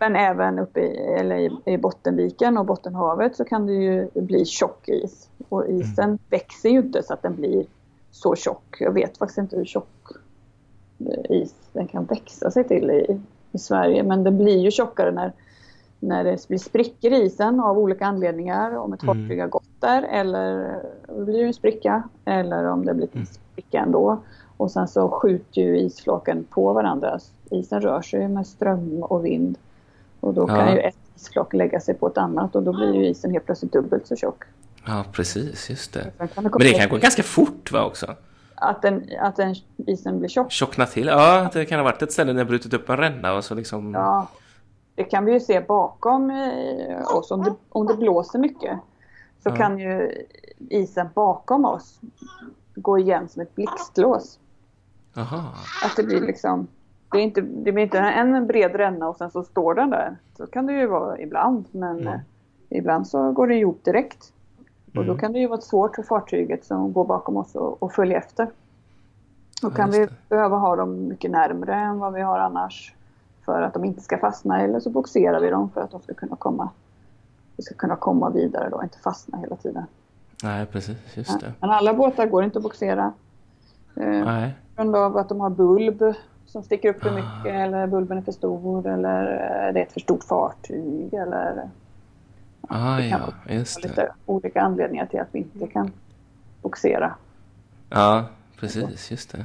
Men 0.00 0.16
även 0.16 0.58
uppe 0.58 0.80
i, 0.80 0.96
eller 0.96 1.36
i, 1.36 1.58
i, 1.64 1.78
Bottenviken 1.78 2.58
och 2.58 2.66
Bottenhavet 2.66 3.36
så 3.36 3.44
kan 3.44 3.66
det 3.66 3.72
ju 3.72 4.08
bli 4.14 4.44
tjock 4.44 4.88
is. 4.88 5.28
Och 5.48 5.66
isen 5.68 6.04
mm. 6.04 6.18
växer 6.30 6.68
ju 6.68 6.78
inte 6.78 7.02
så 7.02 7.12
att 7.12 7.22
den 7.22 7.36
blir 7.36 7.66
så 8.10 8.34
tjock. 8.34 8.76
Jag 8.80 8.92
vet 8.92 9.18
faktiskt 9.18 9.38
inte 9.38 9.56
hur 9.56 9.64
tjock 9.64 10.08
is 11.28 11.54
den 11.72 11.88
kan 11.88 12.04
växa 12.04 12.50
sig 12.50 12.64
till 12.64 12.90
i, 12.90 13.20
i 13.56 13.58
Sverige. 13.58 14.02
Men 14.02 14.24
det 14.24 14.30
blir 14.30 14.58
ju 14.58 14.70
tjockare 14.70 15.10
när, 15.10 15.32
när 16.00 16.24
det 16.24 16.48
blir 16.48 16.58
sprickor 16.58 17.12
i 17.12 17.22
isen 17.22 17.60
av 17.60 17.78
olika 17.78 18.06
anledningar. 18.06 18.76
Om 18.76 18.92
ett 18.92 19.02
mm. 19.02 19.14
fartyg 19.14 19.40
har 19.40 19.48
gått 19.48 19.80
där 19.80 20.02
eller 20.02 20.78
det 21.08 21.24
blir 21.24 21.44
en 21.44 21.54
spricka. 21.54 22.02
Eller 22.24 22.64
om 22.64 22.84
det 22.84 22.94
blir 22.94 23.08
en 23.12 23.12
mm. 23.12 23.26
spricka 23.26 23.78
ändå. 23.78 24.18
Och 24.56 24.70
sen 24.70 24.88
så 24.88 25.08
skjuter 25.08 25.60
ju 25.60 25.78
isflaken 25.78 26.44
på 26.50 26.72
varandra. 26.72 27.18
Isen 27.50 27.80
rör 27.80 28.02
sig 28.02 28.28
med 28.28 28.46
ström 28.46 29.02
och 29.02 29.24
vind. 29.24 29.58
Och 30.20 30.34
då 30.34 30.46
kan 30.46 30.56
ja. 30.56 30.72
ju 30.72 30.78
ett 30.78 30.96
isflak 31.16 31.54
lägga 31.54 31.80
sig 31.80 31.94
på 31.94 32.06
ett 32.06 32.18
annat 32.18 32.56
och 32.56 32.62
då 32.62 32.72
blir 32.72 32.94
ju 32.94 33.06
isen 33.06 33.30
helt 33.30 33.46
plötsligt 33.46 33.72
dubbelt 33.72 34.06
så 34.06 34.16
tjock. 34.16 34.44
Ja, 34.86 35.04
precis. 35.12 35.70
Just 35.70 35.92
det 35.92 36.12
Men 36.18 36.50
det 36.58 36.72
kan 36.72 36.88
gå 36.88 36.96
ganska 36.96 37.22
fort 37.22 37.72
va 37.72 37.84
också? 37.84 38.14
Att, 38.58 38.82
den, 38.82 39.08
att 39.20 39.36
den 39.36 39.54
isen 39.86 40.18
blir 40.18 40.28
tjock? 40.28 40.50
Tjockna 40.52 40.86
till? 40.86 41.06
Ja, 41.06 41.50
det 41.52 41.64
kan 41.64 41.78
ha 41.78 41.84
varit 41.84 42.02
ett 42.02 42.12
ställe 42.12 42.32
där 42.32 42.38
det 42.38 42.44
brutit 42.44 42.74
upp 42.74 42.90
en 42.90 42.96
ränna 42.96 43.34
och 43.34 43.44
så 43.44 43.54
liksom... 43.54 43.94
Ja, 43.94 44.28
det 44.94 45.04
kan 45.04 45.24
vi 45.24 45.32
ju 45.32 45.40
se 45.40 45.60
bakom 45.60 46.30
eh, 46.30 47.16
oss. 47.16 47.30
Om 47.30 47.42
det, 47.42 47.54
om 47.68 47.86
det 47.86 47.94
blåser 47.94 48.38
mycket 48.38 48.78
så 49.42 49.48
ja. 49.48 49.56
kan 49.56 49.78
ju 49.78 50.24
isen 50.58 51.08
bakom 51.14 51.64
oss 51.64 52.00
gå 52.74 52.98
igen 52.98 53.28
som 53.28 53.42
ett 53.42 53.54
blixtlås. 53.54 54.38
Aha. 55.16 55.54
Att 55.84 55.96
det 55.96 56.02
blir 56.02 56.20
liksom, 56.20 56.66
det, 57.12 57.18
är 57.18 57.22
inte, 57.22 57.40
det 57.40 57.72
blir 57.72 57.84
inte 57.84 57.98
en 57.98 58.46
bred 58.46 58.74
ränna 58.74 59.08
och 59.08 59.16
sen 59.16 59.30
så 59.30 59.42
står 59.42 59.74
den 59.74 59.90
där. 59.90 60.16
Så 60.36 60.46
kan 60.46 60.66
det 60.66 60.72
ju 60.72 60.86
vara 60.86 61.18
ibland, 61.18 61.64
men 61.70 62.00
mm. 62.00 62.20
ibland 62.68 63.08
så 63.08 63.32
går 63.32 63.46
det 63.46 63.54
ihop 63.54 63.84
direkt. 63.84 64.32
Och 64.96 65.04
då 65.04 65.12
mm. 65.12 65.18
kan 65.18 65.32
det 65.32 65.38
ju 65.38 65.46
vara 65.46 65.60
svårt 65.60 65.94
för 65.94 66.02
fartyget 66.02 66.64
som 66.64 66.92
går 66.92 67.04
bakom 67.04 67.36
oss 67.36 67.54
och, 67.54 67.92
följa 67.92 68.18
efter. 68.18 68.48
Då 69.62 69.70
kan 69.70 69.90
vi 69.90 70.08
behöva 70.28 70.56
ha 70.56 70.76
dem 70.76 71.08
mycket 71.08 71.30
närmre 71.30 71.74
än 71.74 71.98
vad 71.98 72.12
vi 72.12 72.20
har 72.20 72.38
annars 72.38 72.94
för 73.44 73.62
att 73.62 73.74
de 73.74 73.84
inte 73.84 74.00
ska 74.00 74.18
fastna 74.18 74.62
eller 74.62 74.80
så 74.80 74.90
boxerar 74.90 75.40
vi 75.40 75.50
dem 75.50 75.70
för 75.70 75.80
att 75.80 75.90
de 75.90 76.00
ska 76.00 76.14
kunna 76.14 76.36
komma, 76.36 76.68
vi 77.56 77.62
ska 77.62 77.74
kunna 77.74 77.96
komma 77.96 78.30
vidare 78.30 78.68
då, 78.70 78.82
inte 78.82 78.98
fastna 78.98 79.38
hela 79.38 79.56
tiden. 79.56 79.84
Nej, 80.42 80.66
precis. 80.66 80.96
Just 81.14 81.40
det. 81.40 81.52
Men 81.60 81.70
alla 81.70 81.94
båtar 81.94 82.26
går 82.26 82.44
inte 82.44 82.58
att 82.58 82.62
boxera. 82.62 83.12
Eh, 83.96 84.24
Nej. 84.24 84.54
På 84.74 84.82
grund 84.82 84.96
av 84.96 85.16
att 85.16 85.28
de 85.28 85.40
har 85.40 85.50
bulb 85.50 86.14
som 86.46 86.62
sticker 86.62 86.88
upp 86.88 87.02
för 87.02 87.10
ah. 87.10 87.14
mycket 87.14 87.54
eller 87.54 87.86
bulben 87.86 88.18
är 88.18 88.22
för 88.22 88.32
stor 88.32 88.86
eller 88.86 89.24
det 89.72 89.80
är 89.80 89.84
ett 89.84 89.92
för 89.92 90.00
stort 90.00 90.24
fartyg 90.24 91.14
eller 91.14 91.70
Ah, 92.68 92.96
det 92.96 93.10
kan 93.10 93.20
ja, 93.46 93.54
just 93.54 93.82
det. 93.82 93.88
lite 93.88 94.12
olika 94.26 94.60
anledningar 94.60 95.06
till 95.06 95.20
att 95.20 95.28
vi 95.32 95.38
inte 95.38 95.66
kan 95.66 95.90
boxera. 96.62 97.14
Ja, 97.90 98.24
precis, 98.60 99.10
just 99.10 99.32
det. 99.32 99.44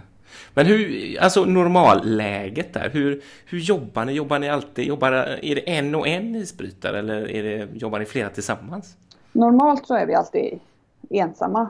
Men 0.54 0.66
hur, 0.66 1.18
alltså 1.22 1.46
normalläget 1.46 2.74
där, 2.74 2.90
hur, 2.90 3.22
hur 3.46 3.60
jobbar 3.60 4.06
ni? 4.06 4.12
Jobbar 4.12 4.40
ni 4.40 4.50
alltid, 4.50 4.86
jobbar, 4.86 5.12
är 5.42 5.56
det 5.56 5.78
en 5.78 5.96
och 5.96 6.08
en 6.08 6.36
isbrytare 6.36 7.00
eller 7.00 7.32
är 7.32 7.44
det, 7.44 7.68
jobbar 7.74 8.00
ni 8.00 8.06
flera 8.06 8.30
tillsammans? 8.30 8.98
Normalt 9.32 9.88
så 9.88 9.96
är 9.96 10.06
vi 10.06 10.14
alltid 10.14 10.60
ensamma. 11.10 11.70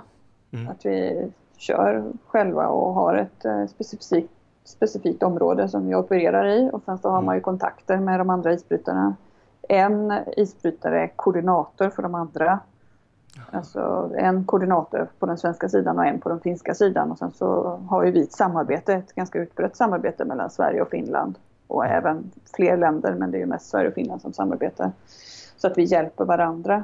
Mm. 0.51 0.67
Att 0.67 0.85
vi 0.85 1.27
kör 1.57 2.03
själva 2.27 2.67
och 2.67 2.93
har 2.93 3.15
ett 3.15 3.45
eh, 3.45 3.65
specifikt, 3.65 4.31
specifikt 4.63 5.23
område 5.23 5.69
som 5.69 5.87
vi 5.87 5.95
opererar 5.95 6.47
i 6.47 6.69
och 6.73 6.81
sen 6.85 6.97
så 6.97 7.09
har 7.09 7.17
mm. 7.17 7.25
man 7.25 7.35
ju 7.35 7.41
kontakter 7.41 7.97
med 7.97 8.19
de 8.19 8.29
andra 8.29 8.53
isbrytarna 8.53 9.15
en 9.71 10.13
isbrytare 10.37 11.07
koordinator 11.15 11.89
för 11.89 12.03
de 12.03 12.15
andra. 12.15 12.59
Alltså 13.51 14.11
en 14.17 14.45
koordinator 14.45 15.07
på 15.19 15.25
den 15.25 15.37
svenska 15.37 15.69
sidan 15.69 15.99
och 15.99 16.05
en 16.05 16.19
på 16.19 16.29
den 16.29 16.39
finska 16.39 16.75
sidan. 16.75 17.11
Och 17.11 17.17
sen 17.17 17.31
så 17.31 17.79
har 17.89 18.03
ju 18.03 18.11
vi 18.11 18.21
ett 18.21 18.31
samarbete, 18.31 18.93
ett 18.93 19.15
ganska 19.15 19.39
utbrett 19.39 19.75
samarbete 19.75 20.25
mellan 20.25 20.49
Sverige 20.49 20.81
och 20.81 20.89
Finland. 20.89 21.35
Och 21.67 21.85
även 21.85 22.31
fler 22.55 22.77
länder, 22.77 23.15
men 23.15 23.31
det 23.31 23.37
är 23.37 23.39
ju 23.39 23.45
mest 23.45 23.69
Sverige 23.69 23.87
och 23.87 23.93
Finland 23.93 24.21
som 24.21 24.33
samarbetar. 24.33 24.91
Så 25.57 25.67
att 25.67 25.77
vi 25.77 25.83
hjälper 25.83 26.25
varandra. 26.25 26.83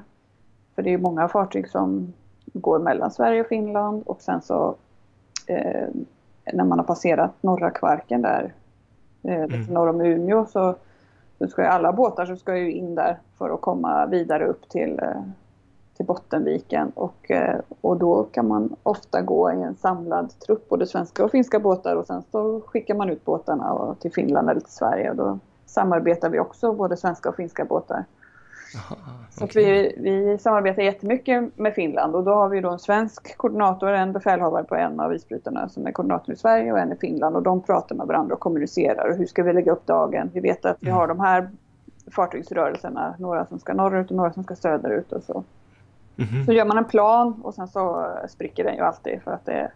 För 0.76 0.82
det 0.82 0.90
är 0.90 0.92
ju 0.92 0.98
många 0.98 1.28
fartyg 1.28 1.70
som 1.70 2.14
går 2.54 2.80
mellan 2.80 3.12
Sverige 3.12 3.42
och 3.42 3.48
Finland 3.48 4.04
och 4.06 4.22
sen 4.22 4.42
så 4.42 4.76
eh, 5.48 5.88
när 6.54 6.64
man 6.64 6.80
har 6.80 6.86
passerat 6.86 7.44
norra 7.44 7.72
Kvarken 7.72 8.22
där, 8.22 8.54
eh, 9.24 9.44
mm. 9.44 9.66
norr 9.66 9.90
om 9.90 10.02
Umeå, 10.02 10.46
så 10.46 10.76
nu 11.38 11.48
ska 11.48 11.62
ju 11.62 11.68
alla 11.68 11.94
båtar 11.94 12.26
så 12.26 12.36
ska 12.36 12.58
ju 12.58 12.72
in 12.72 12.96
där 12.96 13.20
för 13.38 13.50
att 13.50 13.62
komma 13.62 14.06
vidare 14.06 14.48
upp 14.48 14.70
till, 14.70 15.00
eh, 15.00 15.22
till 15.98 16.06
Bottenviken. 16.06 16.92
Och, 16.96 17.32
eh, 17.32 17.60
och 17.82 17.98
då 17.98 18.24
kan 18.24 18.48
man 18.48 18.76
ofta 18.84 19.22
gå 19.22 19.52
i 19.52 19.62
en 19.62 19.76
samlad 19.76 20.40
trupp, 20.40 20.70
både 20.70 20.88
svenska 20.88 21.26
och 21.26 21.32
finska 21.32 21.60
båtar. 21.60 21.96
Och 21.96 22.08
sen 22.08 22.24
så 22.32 22.62
skickar 22.62 22.96
man 22.96 23.10
ut 23.10 23.26
båtarna 23.26 23.96
till 24.00 24.12
Finland 24.12 24.50
eller 24.50 24.62
till 24.62 24.74
Sverige. 24.74 25.10
Och 25.10 25.16
då 25.16 25.40
samarbetar 25.66 26.30
vi 26.30 26.40
också, 26.40 26.74
både 26.74 26.98
svenska 26.98 27.30
och 27.30 27.36
finska 27.36 27.66
båtar. 27.66 28.06
Aha, 28.76 28.96
okay. 29.36 29.48
Så 29.50 29.60
vi, 29.60 29.96
vi 29.98 30.38
samarbetar 30.38 30.82
jättemycket 30.82 31.58
med 31.58 31.74
Finland 31.74 32.16
och 32.16 32.24
då 32.24 32.34
har 32.34 32.50
vi 32.50 32.62
då 32.62 32.70
en 32.70 32.80
svensk 32.80 33.38
koordinator, 33.38 33.92
en 33.92 34.14
befälhavare 34.14 34.64
på 34.64 34.76
en 34.76 35.00
av 35.00 35.14
isbrytarna 35.14 35.70
som 35.70 35.88
är 35.88 35.92
koordinator 35.92 36.34
i 36.34 36.38
Sverige 36.38 36.72
och 36.72 36.80
en 36.80 36.92
i 36.92 36.96
Finland 36.96 37.36
och 37.36 37.44
de 37.44 37.62
pratar 37.62 37.96
med 37.96 38.08
varandra 38.08 38.34
och 38.34 38.40
kommunicerar 38.40 39.10
och 39.10 39.18
hur 39.18 39.26
ska 39.26 39.44
vi 39.44 39.54
lägga 39.54 39.72
upp 39.72 39.86
dagen. 39.86 40.32
Vi 40.34 40.40
vet 40.40 40.66
att 40.66 40.78
vi 40.80 40.90
har 40.90 41.08
de 41.08 41.20
här 41.20 41.50
fartygsrörelserna, 42.12 43.16
några 43.20 43.46
som 43.46 43.60
ska 43.60 43.74
norrut 43.74 44.10
och 44.10 44.18
några 44.18 44.34
som 44.34 44.44
ska 44.44 44.56
söderut 44.56 45.12
och 45.12 45.24
så. 45.24 45.44
Mm 46.18 46.30
-hmm. 46.30 46.46
Så 46.46 46.54
gör 46.54 46.66
man 46.66 46.78
en 46.78 46.86
plan 46.86 47.42
och 47.44 47.54
sen 47.54 47.68
så 47.68 48.08
spricker 48.30 48.64
den 48.64 48.76
ju 48.76 48.82
alltid 48.82 49.22
för 49.24 49.32
att 49.32 49.46
det 49.46 49.52
är 49.52 49.72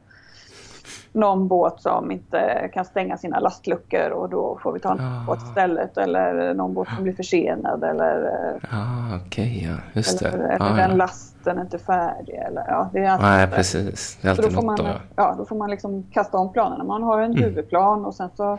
någon 1.13 1.47
båt 1.47 1.81
som 1.81 2.11
inte 2.11 2.69
kan 2.73 2.85
stänga 2.85 3.17
sina 3.17 3.39
lastluckor 3.39 4.09
och 4.09 4.29
då 4.29 4.59
får 4.63 4.71
vi 4.71 4.79
ta 4.79 4.91
en 4.91 4.99
ah. 4.99 5.23
båt 5.27 5.39
istället. 5.43 5.97
Eller 5.97 6.53
någon 6.53 6.73
båt 6.73 6.87
som 6.95 7.03
blir 7.03 7.13
försenad 7.13 7.83
eller, 7.83 8.59
ah, 8.71 9.15
okay, 9.15 9.65
ja. 9.65 9.75
Just 9.93 10.21
eller, 10.21 10.37
det. 10.37 10.43
eller 10.43 10.71
ah, 10.71 10.75
den 10.75 10.89
ja. 10.91 10.95
lasten 10.95 11.57
är 11.57 11.61
inte 11.61 11.79
färdig. 11.79 12.33
Eller, 12.33 12.65
ja, 12.67 12.89
det 12.93 12.99
är 12.99 13.09
alltid 13.09 13.27
Nej, 13.27 13.47
precis. 13.47 14.17
Det 14.21 14.27
är 14.27 14.29
alltid 14.29 14.45
då 14.45 14.51
något 14.51 14.65
man, 14.65 14.75
då. 14.75 14.87
Ja. 15.15 15.35
då 15.37 15.45
får 15.45 15.55
man 15.55 15.69
liksom 15.69 16.03
kasta 16.11 16.37
om 16.37 16.53
planerna. 16.53 16.83
Man 16.83 17.03
har 17.03 17.21
en 17.21 17.31
mm. 17.31 17.43
huvudplan 17.43 18.05
och 18.05 18.15
sen 18.15 18.29
så, 18.35 18.57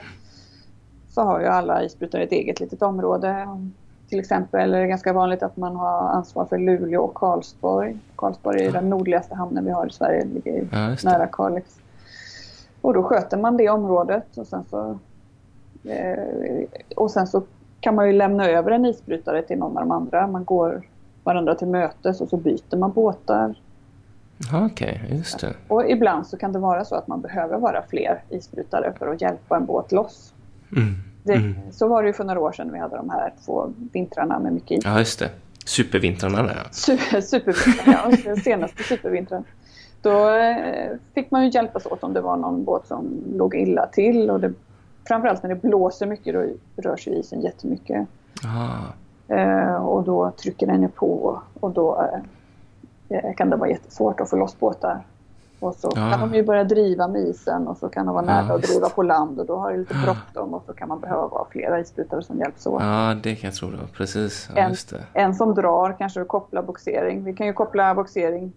så 1.08 1.22
har 1.22 1.40
ju 1.40 1.46
alla 1.46 1.82
isbrytare 1.82 2.22
ett 2.22 2.32
eget 2.32 2.60
litet 2.60 2.82
område. 2.82 3.48
Till 4.08 4.20
exempel 4.20 4.74
är 4.74 4.80
det 4.80 4.86
ganska 4.86 5.12
vanligt 5.12 5.42
att 5.42 5.56
man 5.56 5.76
har 5.76 6.08
ansvar 6.08 6.44
för 6.44 6.58
Luleå 6.58 7.02
och 7.02 7.14
Karlsborg. 7.14 7.96
Karlsborg 8.16 8.64
är 8.64 8.72
den 8.72 8.90
nordligaste 8.90 9.34
hamnen 9.34 9.64
vi 9.64 9.70
har 9.70 9.86
i 9.86 9.90
Sverige, 9.90 10.24
ligger 10.24 10.68
ja, 10.72 10.96
nära 11.04 11.26
Kalix. 11.26 11.81
Och 12.82 12.94
då 12.94 13.02
sköter 13.02 13.36
man 13.36 13.56
det 13.56 13.68
området 13.68 14.36
och 14.36 14.46
sen 14.46 14.64
så, 14.70 14.98
eh, 15.84 16.68
och 16.96 17.10
sen 17.10 17.26
så 17.26 17.42
kan 17.80 17.94
man 17.94 18.06
ju 18.06 18.12
lämna 18.12 18.48
över 18.48 18.70
en 18.70 18.84
isbrytare 18.84 19.42
till 19.42 19.58
någon 19.58 19.76
av 19.76 19.82
de 19.82 19.90
andra. 19.90 20.26
Man 20.26 20.44
går 20.44 20.82
varandra 21.24 21.54
till 21.54 21.68
mötes 21.68 22.20
och 22.20 22.28
så 22.28 22.36
byter 22.36 22.76
man 22.76 22.92
båtar. 22.92 23.54
Okej, 24.52 25.02
okay, 25.04 25.16
just 25.16 25.40
det. 25.40 25.54
Och 25.68 25.90
ibland 25.90 26.26
så 26.26 26.36
kan 26.36 26.52
det 26.52 26.58
vara 26.58 26.84
så 26.84 26.94
att 26.94 27.08
man 27.08 27.20
behöver 27.20 27.58
vara 27.58 27.82
fler 27.88 28.22
isbrytare 28.28 28.92
för 28.98 29.06
att 29.06 29.20
hjälpa 29.20 29.56
en 29.56 29.66
båt 29.66 29.92
loss. 29.92 30.34
Mm. 30.76 30.94
Det, 31.22 31.32
mm. 31.32 31.54
Så 31.72 31.88
var 31.88 32.02
det 32.02 32.06
ju 32.06 32.12
för 32.12 32.24
några 32.24 32.40
år 32.40 32.52
sedan 32.52 32.72
vi 32.72 32.78
hade 32.78 32.96
de 32.96 33.10
här 33.10 33.32
två 33.44 33.72
vintrarna 33.92 34.38
med 34.38 34.52
mycket 34.52 34.78
is. 34.78 34.84
Ja, 34.84 34.98
just 34.98 35.18
det. 35.18 35.30
Supervintrarna 35.64 36.42
där. 36.42 36.68
Super, 36.70 37.20
supervintrarna, 37.30 38.16
ja. 38.24 38.36
senaste 38.36 38.82
supervintern. 38.82 39.44
Då 40.02 40.28
eh, 40.28 40.92
fick 41.14 41.30
man 41.30 41.44
ju 41.44 41.50
hjälpas 41.50 41.86
åt 41.86 42.04
om 42.04 42.12
det 42.12 42.20
var 42.20 42.36
någon 42.36 42.64
båt 42.64 42.86
som 42.86 43.22
låg 43.36 43.54
illa 43.54 43.86
till. 43.86 44.30
Och 44.30 44.40
det, 44.40 44.52
framförallt 45.08 45.42
när 45.42 45.50
det 45.50 45.62
blåser 45.62 46.06
mycket 46.06 46.34
då 46.34 46.42
rör 46.82 46.96
sig 46.96 47.18
isen 47.18 47.40
jättemycket. 47.40 48.08
Eh, 49.28 49.74
och 49.74 50.02
då 50.04 50.30
trycker 50.30 50.66
den 50.66 50.82
ju 50.82 50.88
på 50.88 51.40
och 51.60 51.70
då 51.70 52.08
eh, 53.08 53.34
kan 53.34 53.50
det 53.50 53.56
vara 53.56 53.70
jättesvårt 53.70 54.20
att 54.20 54.30
få 54.30 54.36
loss 54.36 54.58
båtar. 54.58 55.02
Och 55.60 55.74
så 55.74 55.92
ja. 55.96 56.10
kan 56.10 56.20
de 56.20 56.34
ju 56.36 56.42
börja 56.42 56.64
driva 56.64 57.08
med 57.08 57.22
isen 57.22 57.68
och 57.68 57.76
så 57.76 57.88
kan 57.88 58.06
de 58.06 58.14
vara 58.14 58.24
nära 58.24 58.46
ja, 58.48 58.54
att 58.54 58.62
driva 58.62 58.88
på 58.88 59.02
land 59.02 59.40
och 59.40 59.46
då 59.46 59.56
har 59.56 59.72
det 59.72 59.78
lite 59.78 59.94
bråttom 60.04 60.54
och 60.54 60.62
så 60.66 60.72
kan 60.72 60.88
man 60.88 61.00
behöva 61.00 61.26
vara 61.26 61.44
flera 61.50 61.80
isbrytare 61.80 62.22
som 62.22 62.38
hjälps 62.38 62.66
åt. 62.66 62.82
Ja, 62.82 63.14
det 63.22 63.34
kan 63.34 63.48
jag 63.48 63.54
tro. 63.54 63.70
Precis. 63.92 64.48
Ja, 64.56 64.62
en, 64.62 64.76
en, 65.12 65.34
som 65.34 65.54
drar 65.54 65.96
kanske 65.98 66.24
koppla 66.24 66.62
boxering. 66.62 67.24
Vi 67.24 67.34
kan 67.34 67.46
ju 67.46 67.52
koppla 67.52 67.94
boxering 67.94 68.52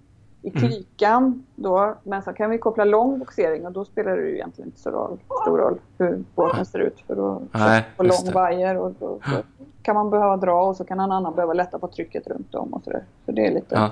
i 0.45 0.49
mm. 0.49 0.69
klykan 0.69 1.23
mm. 1.23 1.43
då, 1.55 1.95
men 2.03 2.23
så 2.23 2.33
kan 2.33 2.49
vi 2.49 2.57
koppla 2.57 2.85
lång 2.85 3.19
boxering 3.19 3.65
och 3.65 3.71
då 3.71 3.85
spelar 3.85 4.17
det 4.17 4.21
ju 4.21 4.35
egentligen 4.35 4.67
inte 4.67 4.79
så 4.79 4.91
roll, 4.91 5.19
stor 5.41 5.57
roll 5.57 5.79
hur 5.97 6.23
båten 6.35 6.65
ser 6.65 6.79
ut 6.79 6.99
för 7.07 7.15
då 7.15 7.41
Nej, 7.51 7.85
på 7.97 8.03
lång 8.03 8.31
vajer 8.33 8.77
och 8.77 8.93
då, 8.99 9.19
då, 9.31 9.37
kan 9.81 9.95
man 9.95 10.09
behöva 10.09 10.37
dra 10.37 10.63
och 10.63 10.75
så 10.75 10.85
kan 10.85 10.99
en 10.99 11.11
annan 11.11 11.35
behöva 11.35 11.53
lätta 11.53 11.79
på 11.79 11.87
trycket 11.87 12.27
runt 12.27 12.55
om 12.55 12.73
och 12.73 12.83
så 12.83 12.89
där. 12.89 13.03
Så 13.25 13.31
det 13.31 13.47
är 13.47 13.51
lite 13.51 13.75
ja. 13.75 13.91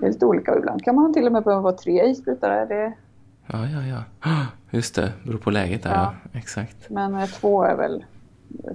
Det 0.00 0.06
är 0.06 0.10
lite 0.10 0.26
olika. 0.26 0.58
Ibland 0.58 0.84
kan 0.84 0.94
man 0.94 1.14
till 1.14 1.26
och 1.26 1.32
med 1.32 1.42
behöva 1.42 1.62
vara 1.62 1.76
tre 1.76 2.06
isbrytare. 2.06 2.66
Det... 2.66 2.92
Ja, 3.46 3.66
ja, 3.66 4.04
ja. 4.22 4.46
Just 4.70 4.94
det. 4.94 5.12
Beror 5.24 5.38
på 5.38 5.50
läget 5.50 5.82
där, 5.82 5.94
ja. 5.94 6.14
ja. 6.32 6.38
Exakt. 6.38 6.90
Men 6.90 7.14
eh, 7.14 7.26
två 7.26 7.62
är 7.62 7.76
väl 7.76 8.04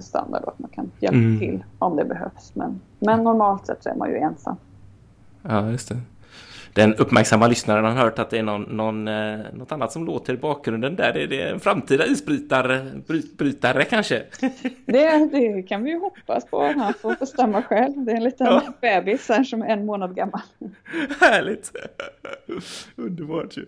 standard 0.00 0.44
att 0.46 0.58
man 0.58 0.70
kan 0.70 0.90
hjälpa 1.00 1.16
mm. 1.16 1.38
till 1.38 1.64
om 1.78 1.96
det 1.96 2.04
behövs. 2.04 2.52
Men, 2.54 2.80
men 2.98 3.24
normalt 3.24 3.66
sett 3.66 3.82
så 3.82 3.88
är 3.88 3.94
man 3.94 4.08
ju 4.08 4.16
ensam. 4.16 4.56
Ja, 5.42 5.70
just 5.70 5.88
det 5.88 6.00
den 6.76 6.94
uppmärksamma 6.94 7.46
lyssnaren 7.46 7.84
har 7.84 7.92
hört 7.92 8.18
att 8.18 8.30
det 8.30 8.38
är 8.38 8.42
någon, 8.42 8.62
någon, 8.62 9.08
eh, 9.08 9.38
något 9.52 9.72
annat 9.72 9.92
som 9.92 10.06
låter 10.06 10.34
i 10.34 10.36
bakgrunden 10.36 10.96
där. 10.96 11.16
Är 11.16 11.26
det 11.26 11.42
en 11.42 11.60
framtida 11.60 12.06
isbrytare 12.06 12.86
bryt, 13.06 13.38
brytare 13.38 13.84
kanske? 13.84 14.22
Det, 14.86 15.28
det 15.32 15.62
kan 15.62 15.84
vi 15.84 15.90
ju 15.90 15.98
hoppas 15.98 16.46
på. 16.46 16.62
Han 16.62 16.94
får 16.94 17.16
bestämma 17.20 17.62
själv. 17.62 18.04
Det 18.04 18.12
är 18.12 18.16
en 18.16 18.24
liten 18.24 18.46
ja. 18.46 18.72
bebis 18.80 19.28
här 19.28 19.44
som 19.44 19.62
är 19.62 19.66
en 19.66 19.86
månad 19.86 20.16
gammal. 20.16 20.40
Härligt! 21.20 21.72
Underbart 22.96 23.56
ju. 23.56 23.66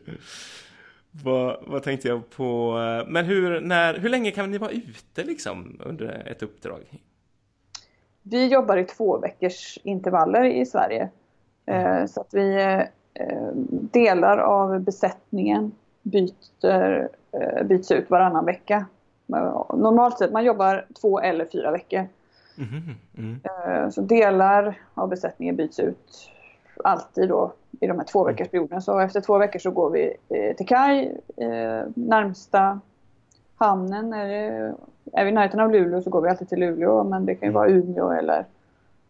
Vad, 1.10 1.64
vad 1.66 1.82
tänkte 1.82 2.08
jag 2.08 2.30
på? 2.30 2.74
Men 3.06 3.24
hur, 3.24 3.60
när, 3.60 3.98
hur 3.98 4.08
länge 4.08 4.30
kan 4.30 4.50
ni 4.50 4.58
vara 4.58 4.70
ute 4.70 5.24
liksom 5.24 5.80
under 5.84 6.26
ett 6.26 6.42
uppdrag? 6.42 6.80
Vi 8.22 8.46
jobbar 8.46 8.76
i 8.76 8.84
två 8.84 9.18
veckors 9.18 9.78
intervaller 9.82 10.44
i 10.44 10.66
Sverige. 10.66 11.08
Mm. 11.66 12.08
Så 12.08 12.20
att 12.20 12.34
vi 12.34 12.54
Eh, 12.54 12.82
delar 13.70 14.38
av 14.38 14.80
besättningen 14.80 15.72
byter, 16.02 17.08
eh, 17.32 17.64
byts 17.64 17.90
ut 17.90 18.10
varannan 18.10 18.44
vecka. 18.44 18.86
Normalt 19.74 20.18
sett 20.18 20.32
man 20.32 20.44
jobbar 20.44 20.86
två 21.00 21.20
eller 21.20 21.44
fyra 21.44 21.70
veckor. 21.70 22.06
Mm, 22.58 22.94
mm. 23.18 23.92
Så 23.92 24.00
delar 24.00 24.80
av 24.94 25.08
besättningen 25.08 25.56
byts 25.56 25.80
ut 25.80 26.30
alltid 26.84 27.28
då 27.28 27.52
i 27.80 27.86
de 27.86 27.98
här 27.98 28.04
två 28.04 28.20
mm. 28.20 28.32
veckors 28.32 28.50
perioden. 28.50 28.82
Så 28.82 28.98
efter 28.98 29.20
två 29.20 29.38
veckor 29.38 29.58
så 29.58 29.70
går 29.70 29.90
vi 29.90 30.16
till 30.56 30.66
kaj. 30.66 31.20
Närmsta 31.94 32.80
hamnen 33.56 34.12
är, 34.12 34.74
är 35.12 35.24
vi 35.24 35.30
i 35.30 35.32
närheten 35.32 35.60
av 35.60 35.72
Luleå 35.72 36.02
så 36.02 36.10
går 36.10 36.20
vi 36.20 36.28
alltid 36.28 36.48
till 36.48 36.60
Luleå 36.60 37.04
men 37.04 37.26
det 37.26 37.34
kan 37.34 37.48
ju 37.48 37.52
vara 37.52 37.68
Umeå 37.68 38.10
eller 38.10 38.44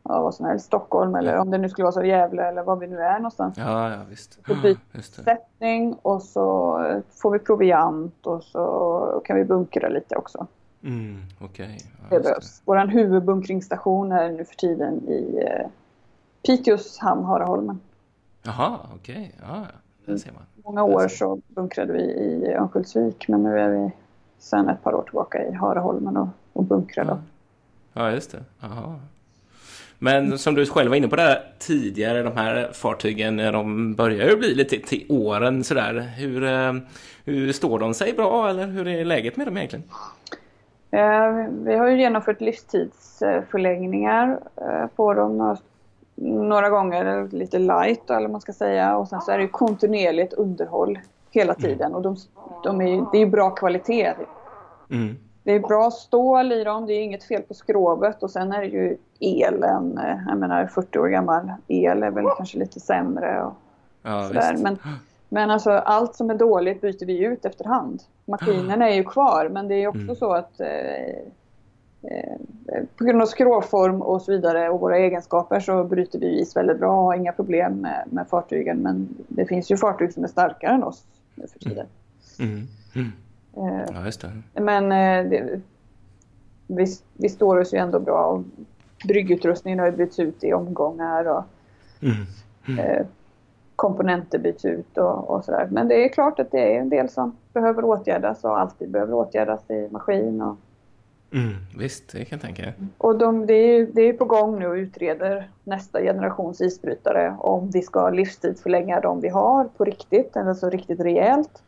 ja, 0.08 0.22
vad 0.22 0.34
som 0.34 0.46
helst, 0.46 0.66
Stockholm 0.66 1.14
eller 1.14 1.38
om 1.38 1.50
det 1.50 1.58
nu 1.58 1.68
skulle 1.68 1.84
vara 1.84 1.92
så 1.92 2.04
Gävle 2.04 2.48
eller 2.48 2.62
var 2.62 2.76
vi 2.76 2.86
nu 2.86 2.98
är 2.98 3.16
någonstans. 3.18 3.58
Ja, 3.58 3.90
ja 3.90 3.98
visst. 4.08 4.38
Så 4.46 4.54
byter 4.54 5.22
sättning 5.24 5.94
och 6.02 6.22
så 6.22 6.78
får 7.10 7.30
vi 7.30 7.38
proviant 7.38 8.26
och 8.26 8.42
så 8.42 9.22
kan 9.24 9.36
vi 9.36 9.44
bunkra 9.44 9.88
lite 9.88 10.16
också. 10.16 10.46
Mm, 10.82 11.22
okay. 11.40 11.78
ja, 11.80 12.16
det 12.16 12.20
behövs. 12.20 12.62
Vår 12.64 12.86
huvudbunkringsstation 12.86 14.12
är 14.12 14.32
nu 14.32 14.44
för 14.44 14.54
tiden 14.54 15.08
i 15.08 15.42
eh, 15.46 15.66
Piteås 16.46 16.98
hamn, 16.98 17.24
Haraholmen. 17.24 17.80
Jaha, 18.42 18.78
okej. 18.94 19.34
Okay. 19.40 19.48
Ja, 19.48 19.66
det 20.06 20.18
ser 20.18 20.32
man. 20.32 20.42
Många 20.64 20.82
år 20.82 21.08
så 21.08 21.40
bunkrade 21.48 21.92
vi 21.92 22.02
i 22.02 22.54
Örnsköldsvik 22.54 23.28
men 23.28 23.42
nu 23.42 23.58
är 23.60 23.68
vi 23.68 23.92
sedan 24.38 24.68
ett 24.68 24.82
par 24.82 24.94
år 24.94 25.02
tillbaka 25.02 25.46
i 25.46 25.52
Haraholmen 25.52 26.16
och, 26.16 26.28
och 26.52 26.64
bunkrar. 26.64 27.04
Ja. 27.04 27.18
ja, 27.92 28.10
just 28.10 28.32
det. 28.32 28.44
Aha. 28.60 29.00
Men 29.98 30.38
som 30.38 30.54
du 30.54 30.66
själv 30.66 30.88
var 30.88 30.96
inne 30.96 31.08
på 31.08 31.16
där 31.16 31.42
tidigare, 31.58 32.22
de 32.22 32.36
här 32.36 32.70
fartygen, 32.72 33.36
de 33.36 33.94
börjar 33.94 34.28
ju 34.28 34.36
bli 34.36 34.54
lite 34.54 34.78
till 34.78 35.06
åren 35.08 35.64
sådär. 35.64 36.12
Hur, 36.16 36.44
eh, 36.44 36.72
hur 37.24 37.52
står 37.52 37.78
de 37.78 37.94
sig 37.94 38.12
bra 38.12 38.50
eller 38.50 38.66
hur 38.66 38.88
är 38.88 39.04
läget 39.04 39.36
med 39.36 39.46
dem 39.46 39.56
egentligen? 39.56 39.84
Eh, 40.90 41.46
vi 41.50 41.76
har 41.76 41.88
ju 41.88 42.00
genomfört 42.00 42.40
livstidsförlängningar 42.40 44.40
eh, 44.56 44.86
på 44.96 45.14
dem 45.14 45.38
några, 45.38 45.56
några 46.44 46.68
gånger, 46.68 47.28
lite 47.32 47.58
light 47.58 48.10
eller 48.10 48.28
man 48.28 48.40
ska 48.40 48.52
säga. 48.52 48.96
Och 48.96 49.08
sen 49.08 49.20
så 49.20 49.30
är 49.30 49.38
det 49.38 49.42
ju 49.42 49.48
kontinuerligt 49.48 50.32
underhåll 50.32 50.98
hela 51.30 51.54
tiden 51.54 51.94
och 51.94 52.02
de, 52.02 52.16
de 52.64 52.80
är, 52.80 53.06
det 53.12 53.18
är 53.18 53.20
ju 53.20 53.26
bra 53.26 53.50
kvalitet. 53.50 54.14
Mm. 54.90 55.16
Det 55.48 55.54
är 55.54 55.60
bra 55.60 55.90
stål 55.90 56.52
i 56.52 56.64
dem, 56.64 56.86
det 56.86 56.92
är 56.92 57.02
inget 57.02 57.24
fel 57.24 57.42
på 57.42 57.54
skrovet 57.54 58.22
och 58.22 58.30
sen 58.30 58.52
är 58.52 58.60
det 58.60 58.66
ju 58.66 58.96
elen, 59.20 59.98
eh, 59.98 60.18
jag 60.28 60.38
menar 60.38 60.66
40 60.66 60.98
år 60.98 61.08
gammal 61.08 61.52
el 61.68 62.02
är 62.02 62.10
väl 62.10 62.24
kanske 62.36 62.58
lite 62.58 62.80
sämre. 62.80 63.42
Och 63.42 63.52
ja, 64.02 64.30
men, 64.58 64.78
men 65.28 65.50
alltså 65.50 65.70
allt 65.70 66.14
som 66.14 66.30
är 66.30 66.34
dåligt 66.34 66.80
byter 66.80 67.06
vi 67.06 67.24
ut 67.24 67.44
efterhand. 67.44 68.02
Maskinerna 68.24 68.88
är 68.88 68.94
ju 68.94 69.04
kvar 69.04 69.48
men 69.48 69.68
det 69.68 69.74
är 69.74 69.88
också 69.88 70.00
mm. 70.00 70.16
så 70.16 70.32
att 70.32 70.60
eh, 70.60 70.68
eh, 72.02 72.84
på 72.96 73.04
grund 73.04 73.22
av 73.22 73.26
skrovform 73.26 74.02
och 74.02 74.22
så 74.22 74.32
vidare 74.32 74.70
och 74.70 74.80
våra 74.80 74.98
egenskaper 74.98 75.60
så 75.60 75.84
bryter 75.84 76.18
vi 76.18 76.40
is 76.40 76.56
väldigt 76.56 76.78
bra 76.78 76.90
och 76.90 77.04
har 77.04 77.14
inga 77.14 77.32
problem 77.32 77.72
med, 77.80 78.04
med 78.10 78.28
fartygen. 78.28 78.78
Men 78.78 79.08
det 79.28 79.46
finns 79.46 79.70
ju 79.70 79.76
fartyg 79.76 80.12
som 80.12 80.24
är 80.24 80.28
starkare 80.28 80.74
än 80.74 80.84
oss 80.84 81.04
nu 81.34 81.46
för 81.46 81.58
tiden. 81.58 81.86
Mm. 82.38 82.66
Mm. 82.94 83.12
Eh, 83.58 83.94
ja, 83.94 84.04
just 84.04 84.20
det. 84.20 84.60
Men 84.60 84.92
eh, 84.92 85.30
det, 85.30 85.60
vi, 86.66 86.86
vi 87.12 87.28
står 87.28 87.60
oss 87.60 87.74
ju 87.74 87.78
ändå 87.78 88.00
bra. 88.00 88.26
Och 88.26 88.44
bryggutrustningen 89.04 89.78
har 89.78 89.86
ju 89.86 89.92
bytts 89.92 90.18
ut 90.18 90.44
i 90.44 90.52
omgångar 90.52 91.24
och 91.24 91.44
mm. 92.00 92.16
Mm. 92.68 92.78
Eh, 92.78 93.06
komponenter 93.76 94.38
byts 94.38 94.64
ut 94.64 94.98
och, 94.98 95.30
och 95.30 95.44
sådär. 95.44 95.68
Men 95.70 95.88
det 95.88 96.04
är 96.04 96.08
klart 96.08 96.38
att 96.38 96.50
det 96.50 96.76
är 96.76 96.80
en 96.80 96.88
del 96.88 97.08
som 97.08 97.36
behöver 97.52 97.84
åtgärdas 97.84 98.44
och 98.44 98.60
alltid 98.60 98.90
behöver 98.90 99.14
åtgärdas 99.14 99.70
i 99.70 99.88
maskin. 99.90 100.42
Och, 100.42 100.56
mm, 101.32 101.54
visst, 101.78 102.12
det 102.12 102.24
kan 102.24 102.38
jag 102.38 102.40
tänka. 102.40 102.72
Och 102.98 103.18
de, 103.18 103.46
det, 103.46 103.54
är, 103.54 103.86
det 103.92 104.02
är 104.02 104.12
på 104.12 104.24
gång 104.24 104.58
nu 104.58 104.66
och 104.66 104.74
utreder 104.74 105.50
nästa 105.64 106.00
generations 106.00 106.60
isbrytare 106.60 107.36
om 107.38 107.70
vi 107.70 107.82
ska 107.82 108.10
livstidsförlänga 108.10 109.00
de 109.00 109.20
vi 109.20 109.28
har 109.28 109.64
på 109.64 109.84
riktigt, 109.84 110.36
eller 110.36 110.54
så 110.54 110.70
riktigt 110.70 111.00
rejält. 111.00 111.62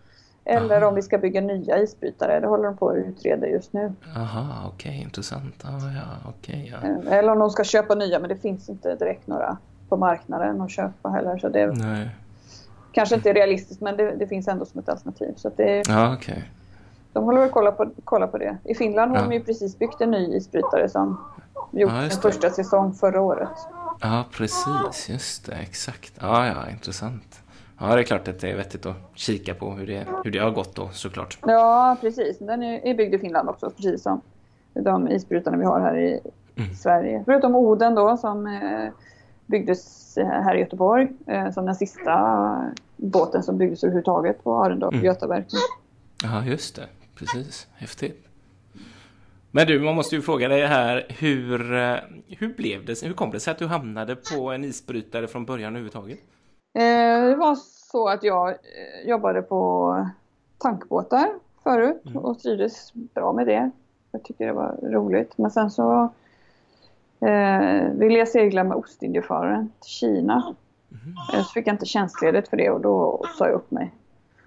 Eller 0.51 0.77
Aha. 0.77 0.87
om 0.87 0.95
vi 0.95 1.03
ska 1.03 1.19
bygga 1.19 1.41
nya 1.41 1.79
isbrytare. 1.79 2.41
Det 2.41 2.47
håller 2.47 2.65
de 2.65 2.77
på 2.77 2.89
att 2.89 2.97
utreda 2.97 3.47
just 3.47 3.73
nu. 3.73 3.93
Aha, 4.17 4.71
okej, 4.75 4.91
okay, 4.91 5.03
intressant. 5.03 5.65
Ah, 5.65 5.69
ja, 5.69 6.31
okay, 6.31 6.71
ja. 6.71 6.77
Eh, 6.89 7.19
eller 7.19 7.33
om 7.33 7.39
de 7.39 7.51
ska 7.51 7.65
köpa 7.65 7.95
nya, 7.95 8.19
men 8.19 8.29
det 8.29 8.37
finns 8.37 8.69
inte 8.69 8.95
direkt 8.95 9.27
några 9.27 9.57
på 9.89 9.97
marknaden 9.97 10.61
att 10.61 10.71
köpa 10.71 11.09
heller. 11.09 11.39
Så 11.39 11.49
det 11.49 11.67
Nej. 11.67 12.11
kanske 12.93 13.15
inte 13.15 13.31
är 13.31 13.35
realistiskt, 13.35 13.81
men 13.81 13.97
det, 13.97 14.17
det, 14.17 14.27
finns 14.27 14.49
ändå 14.49 14.65
som 14.65 14.81
ett 14.81 14.89
alternativ. 14.89 15.35
Så 15.37 15.51
det, 15.57 15.83
ja, 15.89 16.15
okay. 16.15 16.43
De 17.13 17.25
håller 17.25 17.41
väl 17.41 17.51
kolla 17.51 17.73
på, 17.73 17.91
kolla 18.05 18.27
på 18.27 18.39
det. 18.39 18.57
I 18.65 18.75
Finland 18.75 19.11
har 19.11 19.19
ja. 19.19 19.25
de 19.25 19.35
ju 19.35 19.45
precis 19.45 19.79
byggt 19.79 20.01
en 20.01 20.11
ny 20.11 20.37
isbrytare 20.37 20.89
som 20.89 21.21
gjort 21.73 21.93
ja, 21.93 22.11
sin 22.11 22.21
första 22.21 22.51
säsong 22.51 22.95
förra 22.95 23.21
året. 23.21 23.59
Ja, 24.01 24.25
precis. 24.33 25.09
Just 25.09 25.47
det. 25.47 25.53
Exakt. 25.53 26.13
Ja, 26.21 26.47
ja, 26.47 26.71
intressant. 26.71 27.41
Ja, 27.81 27.95
det 27.95 28.01
är 28.01 28.05
klart 28.05 28.29
att 28.29 28.41
det 28.41 28.51
är 28.51 28.57
vettigt 28.57 28.87
att 28.87 28.97
kika 29.15 29.55
på 29.55 29.71
hur 29.71 29.87
det, 29.87 30.07
hur 30.25 30.31
det 30.31 30.39
har 30.39 30.51
gått 30.51 30.75
då 30.77 30.89
såklart. 30.93 31.39
Ja, 31.47 31.97
precis. 32.01 32.39
Den 32.39 32.63
är 32.63 32.95
byggd 32.95 33.15
i 33.15 33.19
Finland 33.19 33.49
också, 33.49 33.71
precis 33.71 34.03
som 34.03 34.21
de 34.75 35.09
isbrytarna 35.09 35.57
vi 35.57 35.65
har 35.65 35.81
här 35.81 35.99
i 35.99 36.21
mm. 36.57 36.75
Sverige. 36.75 37.23
Förutom 37.25 37.55
Oden 37.55 37.95
då 37.95 38.17
som 38.17 38.47
eh, 38.47 38.93
byggdes 39.47 40.17
här 40.17 40.55
i 40.55 40.61
Göteborg 40.61 41.09
eh, 41.27 41.51
som 41.51 41.67
den 41.67 41.75
sista 41.75 42.73
båten 42.97 43.43
som 43.43 43.59
byggdes 43.59 43.85
överhuvudtaget 43.85 44.45
på 44.45 44.57
Arendal, 44.57 44.95
mm. 44.95 45.05
Götaverken. 45.05 45.59
Ja, 46.23 46.45
just 46.45 46.77
det. 46.77 46.87
Precis. 47.15 47.67
Häftigt. 47.73 48.27
Men 49.51 49.67
du, 49.67 49.81
man 49.81 49.95
måste 49.95 50.17
ju 50.17 50.23
fråga 50.23 50.49
dig 50.49 50.67
här, 50.67 51.07
hur, 51.09 51.75
eh, 51.75 51.97
hur 52.29 52.55
blev 52.55 52.85
det? 52.85 53.03
Hur 53.03 53.13
kom 53.13 53.31
det 53.31 53.41
sig 53.41 53.51
att 53.51 53.59
du 53.59 53.67
hamnade 53.67 54.17
på 54.17 54.51
en 54.51 54.65
isbrytare 54.65 55.29
från 55.29 55.45
början 55.45 55.73
överhuvudtaget? 55.73 56.19
Eh, 56.73 57.29
det 57.29 57.37
var 57.37 57.55
så 57.91 58.09
att 58.09 58.23
jag 58.23 58.55
jobbade 59.05 59.43
på 59.43 60.07
tankbåtar 60.59 61.29
förut 61.63 62.03
mm. 62.07 62.19
och 62.19 62.39
trivdes 62.39 62.93
bra 62.95 63.33
med 63.33 63.47
det. 63.47 63.71
Jag 64.13 64.23
tycker 64.23 64.47
det 64.47 64.53
var 64.53 64.79
roligt. 64.83 65.39
Men 65.39 65.51
sen 65.51 65.71
så 65.71 66.03
eh, 67.21 67.91
ville 67.93 68.19
jag 68.19 68.29
segla 68.29 68.65
med 68.65 68.77
Ostindiefararen 68.77 69.73
till 69.81 69.91
Kina. 69.91 70.55
Mm. 70.91 71.45
Så 71.45 71.53
fick 71.53 71.67
jag 71.67 71.75
inte 71.75 71.87
tjänstledigt 71.87 72.49
för 72.49 72.57
det 72.57 72.71
och 72.71 72.81
då 72.81 73.25
sa 73.39 73.47
jag 73.47 73.55
upp 73.55 73.71
mig. 73.71 73.95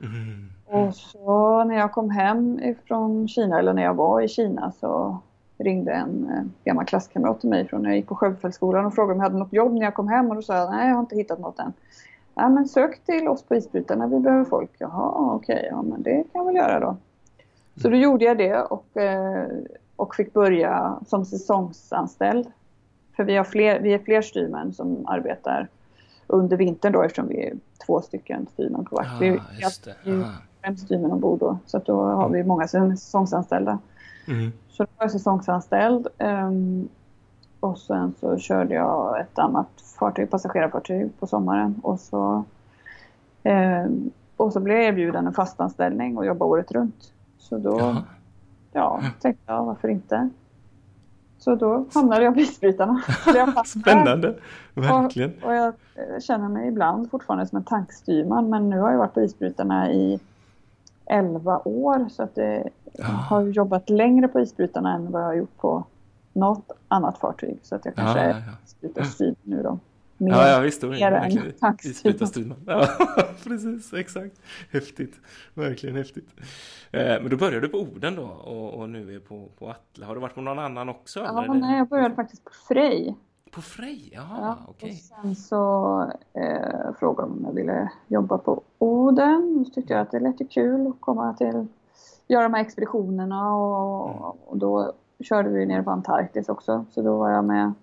Mm. 0.02 0.50
Och 0.66 0.95
så 0.95 1.64
när 1.64 1.76
jag 1.76 1.91
kom 1.91 2.10
hem 2.10 2.62
från 2.88 3.28
Kina, 3.28 3.60
eller 3.60 3.74
när 3.74 3.84
jag 3.84 3.94
var 3.94 4.22
i 4.22 4.28
Kina, 4.28 4.72
så 4.72 5.18
ringde 5.58 5.91
en 5.91 6.30
eh, 6.30 6.44
gammal 6.64 6.86
klasskamrat 6.86 7.40
till 7.40 7.50
mig 7.50 7.68
från 7.68 7.82
när 7.82 7.90
jag 7.90 7.98
gick 7.98 8.08
på 8.08 8.16
Sjöbefälsskolan 8.16 8.86
och 8.86 8.94
frågade 8.94 9.14
om 9.14 9.20
jag 9.20 9.24
hade 9.24 9.40
något 9.40 9.54
jobb 9.54 9.74
när 9.74 9.82
jag 9.82 9.94
kom 9.94 10.08
hem 10.08 10.30
och 10.30 10.36
då 10.36 10.41
sa 10.41 10.56
jag 10.56 10.72
nej 10.72 10.88
jag 10.88 10.95
har 10.95 11.02
inte 11.02 11.16
hittat 11.16 11.40
något 11.40 11.60
än. 11.60 11.74
Ja 12.35 12.49
men 12.49 12.68
sök 12.68 13.05
till 13.05 13.27
oss 13.27 13.43
på 13.43 13.55
isbrytarna, 13.55 14.07
vi 14.07 14.19
behöver 14.19 14.45
folk. 14.45 14.72
Jaha 14.77 15.35
okej, 15.35 15.55
okay, 15.55 15.68
ja 15.69 15.81
men 15.81 16.03
det 16.03 16.15
kan 16.15 16.30
jag 16.34 16.45
väl 16.45 16.55
göra 16.55 16.80
då. 16.80 16.97
Så 17.81 17.89
då 17.89 17.95
gjorde 17.95 18.26
jag 18.26 18.38
det 18.38 18.61
och, 18.61 18.97
eh, 18.97 19.47
och 19.95 20.15
fick 20.15 20.34
börja 20.34 20.99
som 21.07 21.26
säsongsanställd. 21.26 22.47
För 23.15 23.23
vi, 23.23 23.35
har 23.35 23.43
fler, 23.43 23.80
vi 23.80 23.93
är 23.93 23.99
fler 23.99 24.22
styrmän 24.22 24.73
som 24.73 25.07
arbetar 25.07 25.68
under 26.27 26.57
vintern 26.57 26.91
då 26.91 27.03
eftersom 27.03 27.27
vi 27.27 27.47
är 27.47 27.53
två 27.85 28.01
stycken 28.01 28.47
styrmän 28.53 28.85
på 28.85 28.95
vakt. 28.95 29.10
Ah, 29.14 29.18
vi 29.19 29.30
har 29.30 30.31
fem 30.64 30.77
styrmän 30.77 31.11
ombord 31.11 31.39
då 31.39 31.57
så 31.65 31.77
att 31.77 31.85
då 31.85 32.01
har 32.01 32.30
vi 32.30 32.43
många 32.43 32.68
säsongsanställda. 32.68 33.80
Mm. 34.27 34.51
Så 34.69 34.84
då 34.84 34.89
var 34.97 35.03
jag 35.03 35.11
säsongsanställd 35.11 36.07
um, 36.19 36.89
och 37.64 37.77
sen 37.77 38.14
så 38.19 38.38
körde 38.38 38.73
jag 38.73 39.19
ett 39.19 39.40
annat 39.40 39.68
fartyg, 39.99 40.30
passagerarfartyg 40.30 41.19
på 41.19 41.27
sommaren 41.27 41.80
och 41.84 41.99
så 41.99 42.44
um, 43.44 44.11
och 44.38 44.53
så 44.53 44.60
blev 44.60 44.77
jag 44.77 44.85
erbjuden 44.85 45.27
en 45.27 45.34
fastanställning 45.34 46.18
och 46.18 46.26
jobba 46.26 46.45
året 46.45 46.72
runt. 46.72 47.14
Så 47.38 47.57
då 47.57 47.80
Jaha. 47.80 48.03
ja, 48.72 49.02
tänkte 49.22 49.44
jag 49.45 49.65
varför 49.65 49.88
inte. 49.88 50.30
Så 51.38 51.56
då 51.56 51.85
hamnade 51.94 52.23
jag 52.23 52.34
på 52.34 52.40
isbrytarna. 52.40 53.02
Spännande, 53.65 54.35
verkligen. 54.73 55.34
Och, 55.44 55.49
och, 55.49 55.56
jag 55.56 55.73
känner 56.23 56.49
mig 56.49 56.68
ibland 56.68 57.11
fortfarande 57.11 57.48
som 57.48 57.57
en 57.57 57.64
tankstyrman 57.64 58.49
men 58.49 58.69
nu 58.69 58.80
har 58.80 58.91
jag 58.91 58.98
varit 58.98 59.14
på 59.14 59.22
isbrytarna 59.22 59.91
i 59.91 60.19
11 61.06 61.61
år 61.65 62.10
så 62.10 62.23
att 62.23 62.38
jag 62.94 63.06
har 63.06 63.41
jobbat 63.41 63.90
längre 63.90 64.27
på 64.27 64.40
isbrytarna 64.40 64.94
än 64.94 65.11
vad 65.11 65.22
jag 65.22 65.27
har 65.27 65.34
gjort 65.34 65.57
på 65.57 65.84
något 66.34 66.72
annat 66.88 67.18
fartyg. 67.18 67.60
Så 67.61 67.76
att 67.76 67.85
jag 67.85 67.95
kanske 67.95 68.19
ja, 68.19 68.26
ja, 68.26 68.30
ja. 68.30 68.51
är 68.51 68.65
isbrytarstyrman 68.65 69.35
nu 69.43 69.64
då. 69.64 69.80
Mer, 70.18 70.31
ja, 70.31 70.47
ja 70.47 70.60
visst. 70.60 70.84
Mer 70.84 71.11
än 71.11 71.51
tankstyrman. 71.60 72.57
Ja, 72.65 72.88
precis. 73.43 73.93
Exakt. 73.93 74.41
Häftigt. 74.72 75.19
Verkligen 75.53 75.95
häftigt. 75.95 76.30
Eh, 76.91 77.22
men 77.22 77.30
då 77.30 77.38
började 77.38 77.60
du 77.60 77.69
på 77.69 77.77
Oden 77.77 78.15
då 78.15 78.23
och, 78.23 78.73
och 78.73 78.89
nu 78.89 79.15
är 79.15 79.19
på, 79.19 79.49
på 79.60 79.69
Atle. 79.69 80.05
Har 80.05 80.15
du 80.15 80.22
varit 80.22 80.35
på 80.35 80.41
någon 80.41 80.60
annan 80.60 80.89
också? 80.89 81.19
Ja, 81.19 81.43
eller? 81.43 81.53
nej, 81.53 81.77
jag 81.77 81.88
började 81.88 82.15
faktiskt 82.15 82.43
på 82.43 82.51
Frej. 82.68 83.15
På 83.51 83.61
Frej? 83.61 84.10
Jaha, 84.14 84.38
ja, 84.41 84.57
okej. 84.68 84.89
Okay. 84.89 85.23
sen 85.23 85.35
så 85.35 86.11
eh, 86.34 86.93
frågade 86.99 87.30
de 87.30 87.38
om 87.38 87.45
jag 87.45 87.53
ville 87.53 87.91
jobba 88.07 88.38
på 88.38 88.61
Oden. 88.77 89.65
Så 89.68 89.73
tyckte 89.73 89.93
jag 89.93 90.01
att 90.01 90.11
det 90.11 90.19
lät 90.19 90.51
kul 90.51 90.88
att 90.88 91.01
komma 91.01 91.34
till, 91.34 91.68
göra 92.27 92.43
de 92.43 92.53
här 92.53 92.61
expeditionerna 92.61 93.55
och, 93.55 94.10
mm. 94.10 94.22
och 94.45 94.57
då 94.57 94.93
körde 95.24 95.50
vi 95.50 95.66
ner 95.66 95.82
på 95.82 95.91
Antarktis 95.91 96.50
också. 96.50 96.86
Så 96.91 97.02
då 97.02 97.18
var 97.18 97.30
jag 97.30 97.45
med 97.45 97.74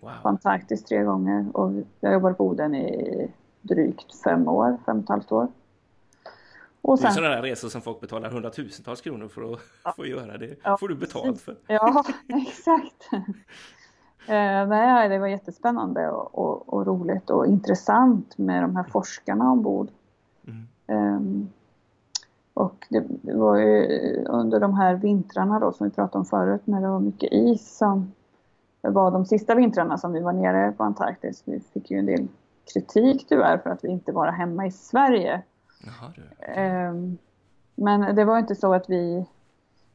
wow. 0.00 0.10
på 0.22 0.28
Antarktis 0.28 0.84
tre 0.84 1.02
gånger 1.02 1.46
och 1.52 1.72
jag 2.00 2.12
jobbade 2.12 2.34
på 2.34 2.46
Oden 2.46 2.74
i 2.74 3.30
drygt 3.62 4.22
fem 4.24 4.48
år, 4.48 4.78
fem 4.86 4.98
och 4.98 5.02
ett 5.02 5.08
halvt 5.08 5.32
år. 5.32 5.48
Och 6.80 6.98
sen, 6.98 7.04
det 7.04 7.10
är 7.10 7.14
sådana 7.14 7.34
där 7.34 7.42
resor 7.42 7.68
som 7.68 7.80
folk 7.80 8.00
betalar 8.00 8.30
hundratusentals 8.30 9.00
kronor 9.00 9.28
för 9.28 9.52
att 9.52 9.60
ja. 9.84 9.92
få 9.96 10.06
göra. 10.06 10.38
Det 10.38 10.56
ja, 10.62 10.76
får 10.78 10.88
du 10.88 10.94
betalt 10.94 11.40
för. 11.40 11.56
Ja, 11.66 12.04
exakt. 12.48 13.08
eh, 14.26 14.66
nej, 14.68 15.08
det 15.08 15.18
var 15.18 15.26
jättespännande 15.26 16.08
och, 16.08 16.38
och, 16.38 16.72
och, 16.72 16.86
roligt 16.86 17.30
och 17.30 17.46
intressant 17.46 18.38
med 18.38 18.62
de 18.62 18.76
här 18.76 18.84
forskarna 18.84 19.50
ombord. 19.50 19.88
Mm. 20.46 20.66
Um, 20.86 21.48
och 22.54 22.86
det, 22.90 23.04
det, 23.08 23.36
var 23.36 23.56
ju 23.56 24.24
under 24.28 24.60
de 24.60 24.74
här 24.74 24.94
vintrarna 24.94 25.58
då 25.58 25.72
som 25.72 25.86
vi 25.86 25.94
pratade 25.94 26.18
om 26.18 26.24
förut 26.24 26.62
när 26.64 26.80
det 26.80 26.88
var 26.88 27.00
mycket 27.00 27.32
is 27.32 27.76
som 27.76 28.12
det 28.84 28.90
var 28.90 29.10
de 29.10 29.24
sista 29.24 29.54
vintrarna 29.54 29.98
som 29.98 30.12
vi 30.12 30.20
var 30.20 30.32
nere 30.32 30.72
på 30.72 30.84
Antarktis. 30.84 31.42
Vi 31.44 31.60
fick 31.60 31.90
ju 31.90 31.98
en 31.98 32.06
del 32.06 32.28
kritik 32.72 33.26
tyvärr 33.28 33.58
för 33.58 33.70
att 33.70 33.84
vi 33.84 33.88
inte 33.88 34.12
var 34.12 34.32
hemma 34.32 34.66
i 34.66 34.70
Sverige. 34.70 35.42
Jaha, 35.84 36.12
ehm, 36.54 37.18
men 37.74 38.16
det 38.16 38.24
var 38.24 38.38
inte 38.38 38.54
så 38.54 38.74
att 38.74 38.90
vi... 38.90 39.26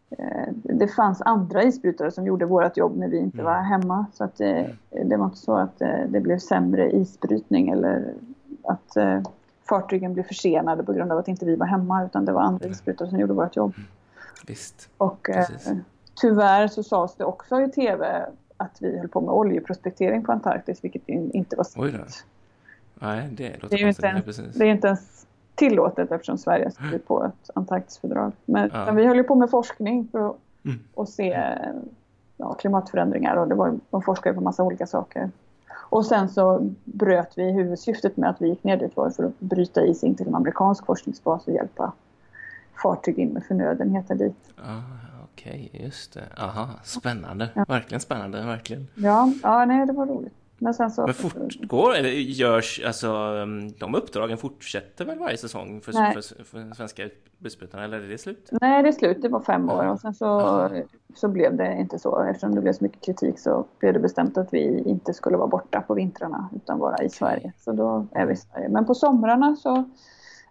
Eh, 0.09 0.53
det 0.63 0.87
fanns 0.87 1.21
andra 1.21 1.63
isbrytare 1.63 2.11
som 2.11 2.25
gjorde 2.25 2.45
vårt 2.45 2.77
jobb 2.77 2.97
när 2.97 3.07
vi 3.07 3.17
inte 3.17 3.41
mm. 3.41 3.45
var 3.45 3.61
hemma. 3.61 4.05
Så 4.13 4.23
att 4.23 4.37
det, 4.37 4.75
mm. 4.91 5.09
det 5.09 5.17
var 5.17 5.25
inte 5.25 5.37
så 5.37 5.53
att 5.53 5.81
eh, 5.81 6.03
det 6.07 6.19
blev 6.19 6.37
sämre 6.37 6.91
isbrytning 6.91 7.69
eller 7.69 8.13
att 8.63 8.97
eh, 8.97 9.21
fartygen 9.69 10.13
blev 10.13 10.23
försenade 10.23 10.83
på 10.83 10.93
grund 10.93 11.11
av 11.11 11.17
att 11.17 11.27
inte 11.27 11.45
vi 11.45 11.55
var 11.55 11.65
hemma. 11.65 12.05
Utan 12.05 12.25
det 12.25 12.31
var 12.31 12.41
andra 12.41 12.65
mm. 12.65 12.71
isbrytare 12.71 13.09
som 13.09 13.19
gjorde 13.19 13.33
vårt 13.33 13.55
jobb. 13.55 13.73
Mm. 13.77 13.89
Visst. 14.47 14.89
Och 14.97 15.29
tyvärr 16.15 16.67
så 16.67 16.83
sades 16.83 17.15
det 17.15 17.25
också 17.25 17.61
i 17.61 17.71
tv 17.71 18.25
att 18.57 18.77
vi 18.79 18.97
höll 18.97 19.07
på 19.07 19.21
med 19.21 19.29
oljeprospektering 19.29 20.23
på 20.23 20.31
Antarktis, 20.31 20.83
vilket 20.83 21.09
inte 21.09 21.55
var 21.55 21.63
sant. 21.63 22.25
Nej, 22.95 23.29
det 23.31 23.61
låter 23.61 23.77
det 23.77 23.83
är, 23.83 23.87
inte 23.87 24.07
ens, 24.07 24.37
det 24.55 24.65
är 24.65 24.71
inte 24.71 24.87
ens 24.87 25.27
tillåtet 25.55 26.11
eftersom 26.11 26.37
Sverige 26.37 26.71
skrivit 26.71 27.07
på 27.07 27.25
ett 27.25 27.49
Antarktisfördrag. 27.53 28.31
Men, 28.45 28.69
ja. 28.73 28.85
men 28.85 28.95
vi 28.95 29.05
höll 29.05 29.17
ju 29.17 29.23
på 29.23 29.35
med 29.35 29.49
forskning 29.49 30.07
för 30.11 30.29
att 30.29 30.35
mm. 30.65 31.07
se 31.07 31.57
ja, 32.37 32.53
klimatförändringar 32.53 33.35
och 33.35 33.47
det 33.47 33.55
var, 33.55 33.79
de 33.89 34.01
forskade 34.01 34.35
på 34.35 34.41
massa 34.41 34.63
olika 34.63 34.87
saker. 34.87 35.29
Och 35.89 36.05
sen 36.05 36.29
så 36.29 36.73
bröt 36.83 37.33
vi 37.35 37.51
huvudsyftet 37.51 38.17
med 38.17 38.29
att 38.29 38.41
vi 38.41 38.49
gick 38.49 38.63
ner 38.63 38.77
dit 38.77 38.95
var 38.95 39.09
för 39.09 39.23
att 39.23 39.39
bryta 39.39 39.85
is 39.85 40.03
in 40.03 40.15
till 40.15 40.27
en 40.27 40.35
amerikansk 40.35 40.85
forskningsbas 40.85 41.47
och 41.47 41.53
hjälpa 41.53 41.91
fartyg 42.83 43.19
in 43.19 43.29
med 43.29 43.43
förnödenheter 43.43 44.15
dit. 44.15 44.53
Ah, 44.57 44.81
Okej, 45.23 45.69
okay, 45.73 45.85
just 45.85 46.13
det. 46.13 46.27
Aha, 46.37 46.69
spännande. 46.83 47.49
Ja. 47.53 47.65
Verkligen 47.67 48.01
spännande, 48.01 48.45
verkligen. 48.45 48.87
Ja, 48.95 49.33
ja 49.43 49.65
nej, 49.65 49.85
det 49.85 49.93
var 49.93 50.05
roligt. 50.05 50.33
Men 50.59 50.73
sen 50.73 50.91
så... 50.91 51.05
Men 51.05 51.13
fortgår, 51.13 51.95
eller 51.95 52.09
görs, 52.09 52.81
alltså 52.85 53.07
um, 53.11 53.71
de 53.71 53.95
uppdragen 53.95 54.37
fortsätter 54.37 55.05
väl 55.05 55.19
varje 55.19 55.37
säsong 55.37 55.81
för, 55.81 55.91
för, 55.91 56.43
för 56.43 56.75
svenska 56.75 57.09
isbrytarna, 57.45 57.83
eller 57.83 58.01
är 58.01 58.07
det 58.07 58.17
slut? 58.17 58.49
Nej, 58.61 58.83
det 58.83 58.89
är 58.89 58.93
slut. 58.93 59.21
Det 59.21 59.29
var 59.29 59.41
fem 59.41 59.69
år 59.69 59.87
och 59.87 59.99
sen 59.99 60.13
så, 60.13 60.69
så 61.15 61.27
blev 61.27 61.57
det 61.57 61.75
inte 61.75 61.99
så. 61.99 62.23
Eftersom 62.23 62.55
det 62.55 62.61
blev 62.61 62.73
så 62.73 62.83
mycket 62.83 63.05
kritik 63.05 63.39
så 63.39 63.65
blev 63.79 63.93
det 63.93 63.99
bestämt 63.99 64.37
att 64.37 64.53
vi 64.53 64.83
inte 64.85 65.13
skulle 65.13 65.37
vara 65.37 65.47
borta 65.47 65.81
på 65.81 65.93
vintrarna 65.93 66.49
utan 66.55 66.79
vara 66.79 67.03
i. 67.03 67.09
Sverige. 67.09 67.53
Så 67.57 67.71
då 67.71 68.07
är 68.11 68.25
vi 68.25 68.33
i 68.33 68.37
Sverige. 68.37 68.69
Men 68.69 68.85
på 68.85 68.93
somrarna 68.93 69.55
så 69.55 69.89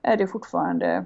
är 0.02 0.16
det 0.16 0.26
fortfarande 0.26 1.04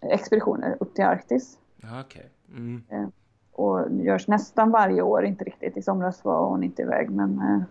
expeditioner 0.00 0.76
upp 0.80 0.94
till 0.94 1.04
Arktis. 1.04 1.58
Okej. 1.78 2.00
Okay. 2.00 2.24
Mm. 2.56 2.82
Eh, 2.88 3.08
och 3.52 3.90
görs 3.90 4.28
nästan 4.28 4.70
varje 4.70 5.02
år, 5.02 5.24
inte 5.24 5.44
riktigt. 5.44 5.76
I 5.76 5.82
somras 5.82 6.24
var 6.24 6.48
hon 6.48 6.62
inte 6.62 6.82
iväg 6.82 7.10
men 7.10 7.64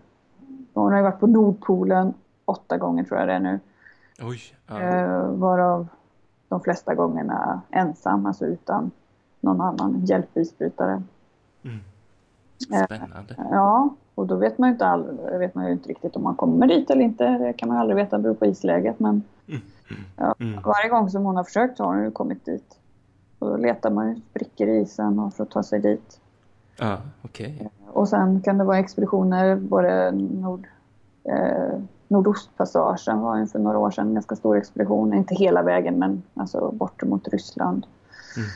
eh, 0.78 0.82
hon 0.82 0.92
har 0.92 0.98
ju 0.98 1.04
varit 1.04 1.20
på 1.20 1.26
Nordpolen 1.26 2.14
åtta 2.44 2.76
gånger 2.76 3.04
tror 3.04 3.20
jag 3.20 3.28
det 3.28 3.34
är 3.34 3.40
nu. 3.40 3.60
Oj, 4.22 4.40
ja. 4.66 4.80
eh, 4.80 5.30
varav 5.30 5.86
de 6.48 6.60
flesta 6.60 6.94
gångerna 6.94 7.60
ensam, 7.70 8.26
alltså 8.26 8.46
utan 8.46 8.90
någon 9.40 9.60
annan 9.60 10.04
hjälpisbrytare. 10.04 11.02
Mm. 11.62 11.80
Eh, 12.72 12.84
Spännande. 12.84 13.34
Eh, 13.38 13.44
ja, 13.50 13.94
och 14.14 14.26
då 14.26 14.36
vet 14.36 14.58
man 14.58 14.68
ju 14.68 14.72
inte, 14.72 14.86
all, 14.86 15.18
vet 15.38 15.54
man 15.54 15.66
ju 15.66 15.72
inte 15.72 15.88
riktigt 15.88 16.16
om 16.16 16.22
man 16.22 16.34
kommer 16.34 16.66
dit 16.66 16.90
eller 16.90 17.02
inte. 17.02 17.24
Det 17.24 17.52
kan 17.52 17.68
man 17.68 17.78
aldrig 17.78 17.96
veta, 17.96 18.16
det 18.16 18.22
beror 18.22 18.34
på 18.34 18.46
isläget. 18.46 19.00
Men 19.00 19.22
mm. 19.48 19.60
Ja, 20.16 20.34
mm. 20.38 20.62
varje 20.62 20.88
gång 20.88 21.10
som 21.10 21.24
hon 21.24 21.36
har 21.36 21.44
försökt 21.44 21.76
så 21.76 21.84
har 21.84 21.94
hon 21.94 22.04
ju 22.04 22.10
kommit 22.10 22.44
dit. 22.44 22.78
Och 23.38 23.50
då 23.50 23.56
letar 23.56 23.90
man 23.90 24.08
ju 24.08 24.20
sprickor 24.30 24.68
i 24.68 24.80
isen 24.80 25.30
för 25.30 25.42
att 25.42 25.50
ta 25.50 25.62
sig 25.62 25.80
dit. 25.80 26.20
Ja, 26.78 26.98
okej. 27.22 27.54
Okay. 27.56 27.68
Och 27.86 28.08
sen 28.08 28.40
kan 28.40 28.58
det 28.58 28.64
vara 28.64 28.78
expeditioner, 28.78 29.56
både 29.56 30.10
nord, 30.12 30.66
eh, 31.24 31.80
Nordostpassagen 32.08 33.20
var 33.20 33.38
ju 33.38 33.46
för 33.46 33.58
några 33.58 33.78
år 33.78 33.90
sedan 33.90 34.06
en 34.06 34.14
ganska 34.14 34.36
stor 34.36 34.56
expedition. 34.56 35.14
Inte 35.14 35.34
hela 35.34 35.62
vägen 35.62 35.98
men 35.98 36.22
alltså 36.34 36.70
bort 36.72 37.02
mot 37.02 37.28
Ryssland. 37.28 37.86
Mm. 38.36 38.48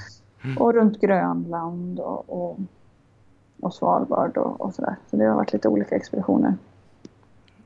Mm. 0.45 0.63
Och 0.63 0.75
runt 0.75 1.01
Grönland 1.01 2.01
och, 2.01 2.25
och, 2.31 2.59
och 3.61 3.75
Svalbard 3.75 4.37
och, 4.37 4.61
och 4.61 4.75
sådär. 4.75 4.97
Så 5.11 5.17
det 5.17 5.25
har 5.25 5.37
varit 5.37 5.53
lite 5.53 5.69
olika 5.69 5.97
expeditioner. 5.97 6.55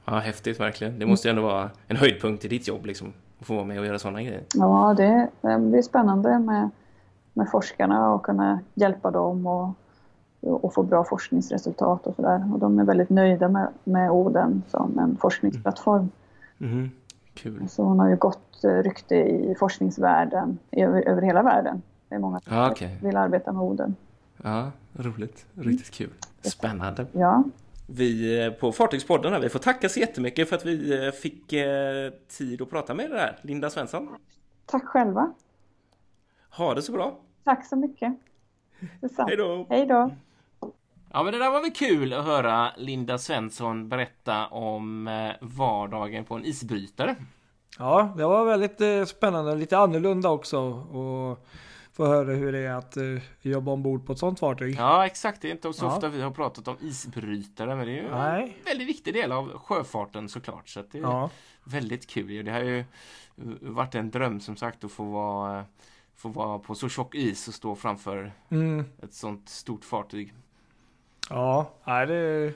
Ja, 0.04 0.18
häftigt 0.18 0.60
verkligen. 0.60 0.98
Det 0.98 1.06
måste 1.06 1.28
ju 1.28 1.30
ändå 1.30 1.42
vara 1.42 1.70
en 1.86 1.96
höjdpunkt 1.96 2.44
i 2.44 2.48
ditt 2.48 2.68
jobb 2.68 2.86
liksom. 2.86 3.12
Att 3.40 3.46
få 3.46 3.54
vara 3.54 3.64
med 3.64 3.78
och 3.78 3.86
göra 3.86 3.98
sådana 3.98 4.22
grejer. 4.22 4.42
Ja, 4.54 4.94
det, 4.96 5.28
det 5.40 5.78
är 5.78 5.82
spännande 5.82 6.38
med, 6.38 6.70
med 7.32 7.50
forskarna 7.50 8.14
och 8.14 8.22
kunna 8.22 8.60
hjälpa 8.74 9.10
dem 9.10 9.46
och 9.46 9.68
och 10.50 10.74
få 10.74 10.82
bra 10.82 11.04
forskningsresultat 11.04 12.06
och 12.06 12.14
sådär. 12.14 12.52
Och 12.52 12.58
de 12.58 12.78
är 12.78 12.84
väldigt 12.84 13.10
nöjda 13.10 13.48
med, 13.48 13.68
med 13.84 14.10
Oden 14.10 14.62
som 14.68 14.98
en 14.98 15.16
forskningsplattform. 15.16 16.10
Mm. 16.58 16.90
Kul. 17.34 17.68
Så 17.68 17.82
hon 17.82 17.98
har 17.98 18.08
ju 18.08 18.16
gott 18.16 18.64
eh, 18.64 18.70
rykte 18.70 19.14
i 19.14 19.54
forskningsvärlden 19.58 20.58
över, 20.72 21.08
över 21.08 21.22
hela 21.22 21.42
världen. 21.42 21.82
Det 22.08 22.14
är 22.14 22.18
många 22.18 22.40
som 22.40 22.56
ah, 22.56 22.70
okay. 22.70 22.96
vill 23.02 23.16
arbeta 23.16 23.52
med 23.52 23.62
Oden. 23.62 23.96
Ja, 24.42 24.72
roligt. 24.92 25.46
Riktigt 25.54 25.90
kul. 25.90 26.10
Spännande. 26.42 27.06
Ja. 27.12 27.44
Vi 27.86 28.44
eh, 28.44 28.52
på 28.52 28.72
Fartygspodden 28.72 29.32
här, 29.32 29.40
vi 29.40 29.48
får 29.48 29.58
tacka 29.58 29.88
så 29.88 30.00
jättemycket 30.00 30.48
för 30.48 30.56
att 30.56 30.66
vi 30.66 31.06
eh, 31.06 31.12
fick 31.12 31.54
tid 32.28 32.62
att 32.62 32.70
prata 32.70 32.94
med 32.94 33.10
dig 33.10 33.18
här, 33.18 33.38
Linda 33.42 33.70
Svensson. 33.70 34.08
Tack 34.66 34.84
själva. 34.84 35.32
Ha 36.56 36.74
det 36.74 36.82
så 36.82 36.92
bra. 36.92 37.18
Tack 37.44 37.66
så 37.66 37.76
mycket. 37.76 38.14
Hej 39.00 39.36
då. 39.36 39.66
Hej 39.68 39.86
då. 39.86 40.10
Ja 41.16 41.22
men 41.22 41.32
det 41.32 41.38
där 41.38 41.50
var 41.50 41.60
väl 41.60 41.70
kul 41.70 42.12
att 42.12 42.24
höra 42.24 42.72
Linda 42.76 43.18
Svensson 43.18 43.88
berätta 43.88 44.46
om 44.46 45.08
eh, 45.08 45.30
vardagen 45.40 46.24
på 46.24 46.34
en 46.34 46.44
isbrytare. 46.44 47.16
Ja, 47.78 48.14
det 48.16 48.24
var 48.24 48.44
väldigt 48.44 48.80
eh, 48.80 49.04
spännande, 49.04 49.54
lite 49.54 49.78
annorlunda 49.78 50.30
också 50.30 50.58
och 50.58 51.46
få 51.92 52.06
höra 52.06 52.34
hur 52.34 52.52
det 52.52 52.58
är 52.58 52.74
att 52.74 52.96
uh, 52.96 53.20
jobba 53.42 53.72
ombord 53.72 54.06
på 54.06 54.12
ett 54.12 54.18
sånt 54.18 54.40
fartyg. 54.40 54.76
Ja, 54.78 55.06
exakt. 55.06 55.42
Det 55.42 55.48
är 55.48 55.52
inte 55.52 55.72
så 55.72 55.84
ja. 55.84 55.94
ofta 55.94 56.08
vi 56.08 56.22
har 56.22 56.30
pratat 56.30 56.68
om 56.68 56.76
isbrytare, 56.80 57.76
men 57.76 57.86
det 57.86 57.92
är 57.92 58.02
ju 58.02 58.10
Nej. 58.10 58.56
en 58.58 58.64
väldigt 58.64 58.88
viktig 58.88 59.14
del 59.14 59.32
av 59.32 59.58
sjöfarten 59.58 60.28
såklart. 60.28 60.68
Så 60.68 60.82
det 60.90 60.98
är 60.98 61.02
ja. 61.02 61.30
väldigt 61.64 62.06
kul. 62.06 62.44
Det 62.44 62.52
har 62.52 62.60
ju 62.60 62.84
varit 63.60 63.94
en 63.94 64.10
dröm 64.10 64.40
som 64.40 64.56
sagt 64.56 64.84
att 64.84 64.92
få 64.92 65.04
vara, 65.04 65.64
få 66.16 66.28
vara 66.28 66.58
på 66.58 66.74
så 66.74 66.88
tjock 66.88 67.14
is 67.14 67.48
och 67.48 67.54
stå 67.54 67.74
framför 67.74 68.32
mm. 68.48 68.84
ett 69.02 69.14
sånt 69.14 69.48
stort 69.48 69.84
fartyg. 69.84 70.34
Ja, 71.30 71.70
nej, 71.84 72.06
det 72.06 72.52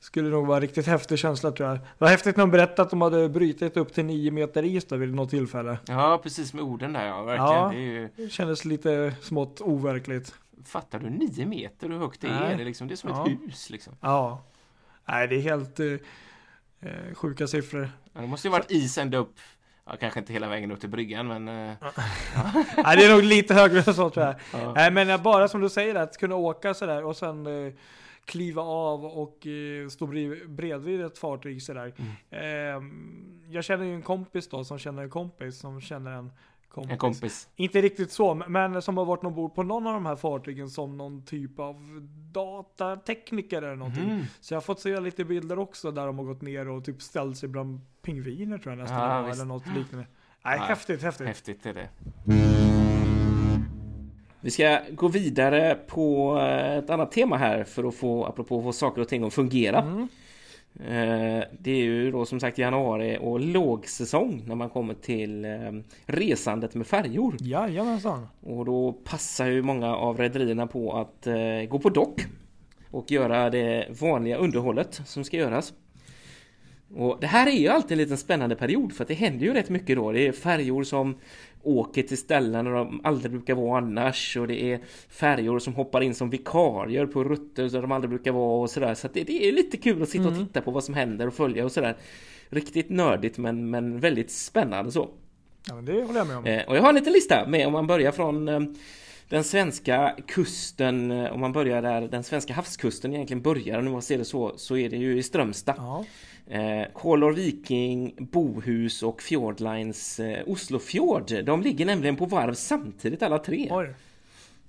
skulle 0.00 0.30
nog 0.30 0.46
vara 0.46 0.60
riktigt 0.60 0.86
häftig 0.86 1.18
känsla 1.18 1.52
tror 1.52 1.68
jag. 1.68 1.78
Det 1.78 1.84
var 1.98 2.08
häftigt 2.08 2.36
när 2.36 2.42
de 2.42 2.50
berättade 2.50 2.82
att 2.82 2.90
de 2.90 3.02
hade 3.02 3.28
brutit 3.28 3.76
upp 3.76 3.92
till 3.92 4.04
nio 4.04 4.30
meter 4.30 4.62
is 4.62 4.84
där 4.84 4.96
vid 4.96 5.14
något 5.14 5.30
tillfälle. 5.30 5.78
Ja, 5.86 6.20
precis 6.22 6.54
med 6.54 6.64
orden 6.64 6.92
där 6.92 7.06
ja, 7.06 7.22
verkligen. 7.22 7.52
Ja, 7.52 7.70
det, 7.72 7.80
ju... 7.80 8.08
det 8.16 8.30
kändes 8.30 8.64
lite 8.64 9.14
smått 9.20 9.60
overkligt. 9.60 10.34
Fattar 10.64 10.98
du? 10.98 11.10
Nio 11.10 11.46
meter 11.46 11.88
hur 11.88 11.98
högt 11.98 12.20
det 12.20 12.28
är? 12.28 12.56
Det 12.56 12.62
är, 12.62 12.64
liksom, 12.64 12.88
det 12.88 12.94
är 12.94 12.96
som 12.96 13.10
ja. 13.10 13.26
ett 13.26 13.40
hus 13.40 13.70
liksom. 13.70 13.96
Ja. 14.00 14.42
Nej, 15.08 15.28
det 15.28 15.36
är 15.36 15.40
helt 15.40 15.80
eh, 15.80 15.86
eh 16.80 17.14
sjuka 17.14 17.46
siffror. 17.46 17.90
Ja, 18.12 18.20
det 18.20 18.26
måste 18.26 18.48
ju 18.48 18.52
varit 18.52 18.70
is 18.70 18.98
ända 18.98 19.18
upp 19.18 19.34
Ja, 19.90 19.96
kanske 19.96 20.20
inte 20.20 20.32
hela 20.32 20.48
vägen 20.48 20.70
upp 20.70 20.80
till 20.80 20.88
bryggan 20.88 21.28
men... 21.28 21.48
Eh, 21.48 21.74
ja. 21.80 21.92
Det 22.96 23.04
är 23.04 23.14
nog 23.14 23.22
lite 23.22 23.54
högre 23.54 23.78
än 23.78 23.94
så 23.94 24.10
tror 24.10 24.26
jag. 24.26 24.34
Ja. 24.52 24.72
Nej, 24.74 24.90
men 24.90 25.22
bara 25.22 25.48
som 25.48 25.60
du 25.60 25.68
säger 25.68 25.94
att 25.94 26.18
kunna 26.18 26.34
åka 26.34 26.74
sådär 26.74 27.04
och 27.04 27.16
sen 27.16 27.46
eh, 27.46 27.72
kliva 28.24 28.62
av 28.62 29.04
och 29.04 29.46
eh, 29.46 29.88
stå 29.88 30.06
bredvid 30.46 31.00
ett 31.00 31.18
fartyg 31.18 31.62
sådär. 31.62 31.94
Mm. 31.96 32.10
Eh, 32.30 32.82
jag 33.54 33.64
känner 33.64 33.84
ju 33.84 33.94
en 33.94 34.02
kompis 34.02 34.48
då 34.48 34.64
som 34.64 34.78
känner 34.78 35.02
en 35.02 35.10
kompis 35.10 35.58
som 35.58 35.80
känner 35.80 36.10
en 36.10 36.32
kompis. 36.70 36.92
En 36.92 36.98
kompis. 36.98 37.48
Inte 37.56 37.82
riktigt 37.82 38.12
så, 38.12 38.34
men 38.34 38.82
som 38.82 38.98
har 38.98 39.04
varit 39.04 39.24
ombord 39.24 39.54
på 39.54 39.62
någon 39.62 39.86
av 39.86 39.94
de 39.94 40.06
här 40.06 40.16
fartygen 40.16 40.70
som 40.70 40.96
någon 40.96 41.24
typ 41.24 41.58
av 41.58 42.08
datatekniker 42.32 43.62
eller 43.62 43.76
någonting. 43.76 44.10
Mm. 44.10 44.24
Så 44.40 44.54
jag 44.54 44.56
har 44.56 44.62
fått 44.62 44.80
se 44.80 45.00
lite 45.00 45.24
bilder 45.24 45.58
också 45.58 45.90
där 45.90 46.06
de 46.06 46.18
har 46.18 46.24
gått 46.24 46.42
ner 46.42 46.68
och 46.68 46.84
typ 46.84 47.02
ställt 47.02 47.36
sig 47.36 47.48
bland 47.48 47.80
pingviner 48.02 48.58
tror 48.58 48.72
jag 48.72 48.82
nästan. 48.82 49.24
Ja, 49.24 49.32
eller 49.32 49.44
något 49.44 49.66
liknande. 49.66 50.06
Nej, 50.44 50.58
ja, 50.58 50.64
häftigt, 50.64 51.02
häftigt. 51.02 51.26
Häftigt 51.26 51.66
är 51.66 51.74
det. 51.74 51.88
Vi 54.40 54.50
ska 54.50 54.80
gå 54.90 55.08
vidare 55.08 55.74
på 55.86 56.36
ett 56.78 56.90
annat 56.90 57.12
tema 57.12 57.36
här 57.36 57.64
för 57.64 57.84
att 57.84 57.94
få, 57.94 58.24
apropå 58.24 58.62
få 58.62 58.72
saker 58.72 59.02
och 59.02 59.08
ting 59.08 59.24
att 59.24 59.34
fungera. 59.34 59.82
Mm. 59.82 60.08
Eh, 60.78 61.44
det 61.58 61.70
är 61.70 61.84
ju 61.84 62.10
då 62.10 62.26
som 62.26 62.40
sagt 62.40 62.58
januari 62.58 63.18
och 63.20 63.40
lågsäsong 63.40 64.42
när 64.46 64.54
man 64.54 64.70
kommer 64.70 64.94
till 64.94 65.44
eh, 65.44 65.50
resandet 66.06 66.74
med 66.74 66.86
färjor. 66.86 67.36
Jajamensan. 67.40 68.26
Och 68.40 68.64
då 68.64 68.92
passar 68.92 69.46
ju 69.46 69.62
många 69.62 69.96
av 69.96 70.16
rederierna 70.18 70.66
på 70.66 70.96
att 70.96 71.26
eh, 71.26 71.62
gå 71.68 71.78
på 71.78 71.88
dock 71.88 72.26
och 72.90 73.10
göra 73.10 73.50
det 73.50 73.86
vanliga 74.00 74.36
underhållet 74.36 75.00
som 75.04 75.24
ska 75.24 75.36
göras. 75.36 75.72
Och 76.94 77.18
det 77.20 77.26
här 77.26 77.46
är 77.46 77.56
ju 77.56 77.68
alltid 77.68 77.92
en 77.92 77.98
liten 77.98 78.16
spännande 78.16 78.56
period 78.56 78.92
för 78.92 79.04
att 79.04 79.08
det 79.08 79.14
händer 79.14 79.46
ju 79.46 79.52
rätt 79.52 79.68
mycket 79.68 79.96
då. 79.96 80.12
Det 80.12 80.28
är 80.28 80.32
färjor 80.32 80.84
som 80.84 81.18
åker 81.62 82.02
till 82.02 82.18
ställen 82.18 82.64
där 82.64 82.72
de 82.72 83.00
aldrig 83.04 83.32
brukar 83.32 83.54
vara 83.54 83.78
annars 83.78 84.36
och 84.36 84.48
det 84.48 84.62
är 84.62 84.80
färjor 85.08 85.58
som 85.58 85.74
hoppar 85.74 86.00
in 86.00 86.14
som 86.14 86.30
vikarier 86.30 87.06
på 87.06 87.24
rutter 87.24 87.68
där 87.68 87.82
de 87.82 87.92
aldrig 87.92 88.10
brukar 88.10 88.32
vara 88.32 88.62
och 88.62 88.70
sådär. 88.70 88.94
Så 88.94 89.08
det, 89.12 89.24
det, 89.24 89.48
är 89.48 89.52
lite 89.52 89.76
kul 89.76 90.02
att 90.02 90.08
sitta 90.08 90.24
och 90.24 90.32
mm. 90.32 90.46
titta 90.46 90.60
på 90.60 90.70
vad 90.70 90.84
som 90.84 90.94
händer 90.94 91.26
och 91.26 91.34
följa 91.34 91.64
och 91.64 91.72
sådär. 91.72 91.96
Riktigt 92.48 92.90
nördigt 92.90 93.38
men, 93.38 93.70
men 93.70 94.00
väldigt 94.00 94.30
spännande 94.30 94.92
så. 94.92 95.10
Ja, 95.68 95.74
men 95.74 95.84
det 95.84 96.04
håller 96.04 96.18
jag 96.18 96.26
med 96.26 96.36
om. 96.36 96.46
Eh, 96.46 96.68
och 96.68 96.76
jag 96.76 96.82
har 96.82 96.88
en 96.88 96.94
liten 96.94 97.12
lista 97.12 97.46
med 97.46 97.66
om 97.66 97.72
man 97.72 97.86
börjar 97.86 98.12
från 98.12 98.48
eh, 98.48 98.60
den 99.28 99.44
svenska 99.44 100.16
kusten, 100.26 101.10
eh, 101.10 101.32
om 101.32 101.40
man 101.40 101.52
börjar 101.52 101.82
där 101.82 102.00
den 102.00 102.24
svenska 102.24 102.54
havskusten 102.54 103.14
egentligen 103.14 103.42
börjar, 103.42 103.78
om 103.78 103.92
man 103.92 104.02
ser 104.02 104.18
det 104.18 104.24
så, 104.24 104.52
så 104.56 104.76
är 104.76 104.90
det 104.90 104.96
ju 104.96 105.18
i 105.18 105.22
Strömstad. 105.22 105.74
Ja. 105.78 106.04
Eh, 106.50 106.92
Kolor 106.92 107.32
Viking, 107.32 108.14
Bohus 108.18 109.02
och 109.02 109.22
Fjordlines 109.22 110.20
eh, 110.20 110.42
Oslofjord. 110.46 111.44
De 111.44 111.62
ligger 111.62 111.86
nämligen 111.86 112.16
på 112.16 112.26
varv 112.26 112.54
samtidigt 112.54 113.22
alla 113.22 113.38
tre. 113.38 113.68
Oj. 113.70 113.94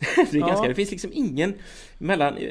det, 0.32 0.38
är 0.38 0.40
ganska, 0.40 0.68
det 0.68 0.76
finns 0.76 0.92
liksom 0.92 1.12
ingen 1.14 1.54
mellan 1.98 2.38
eh, 2.38 2.50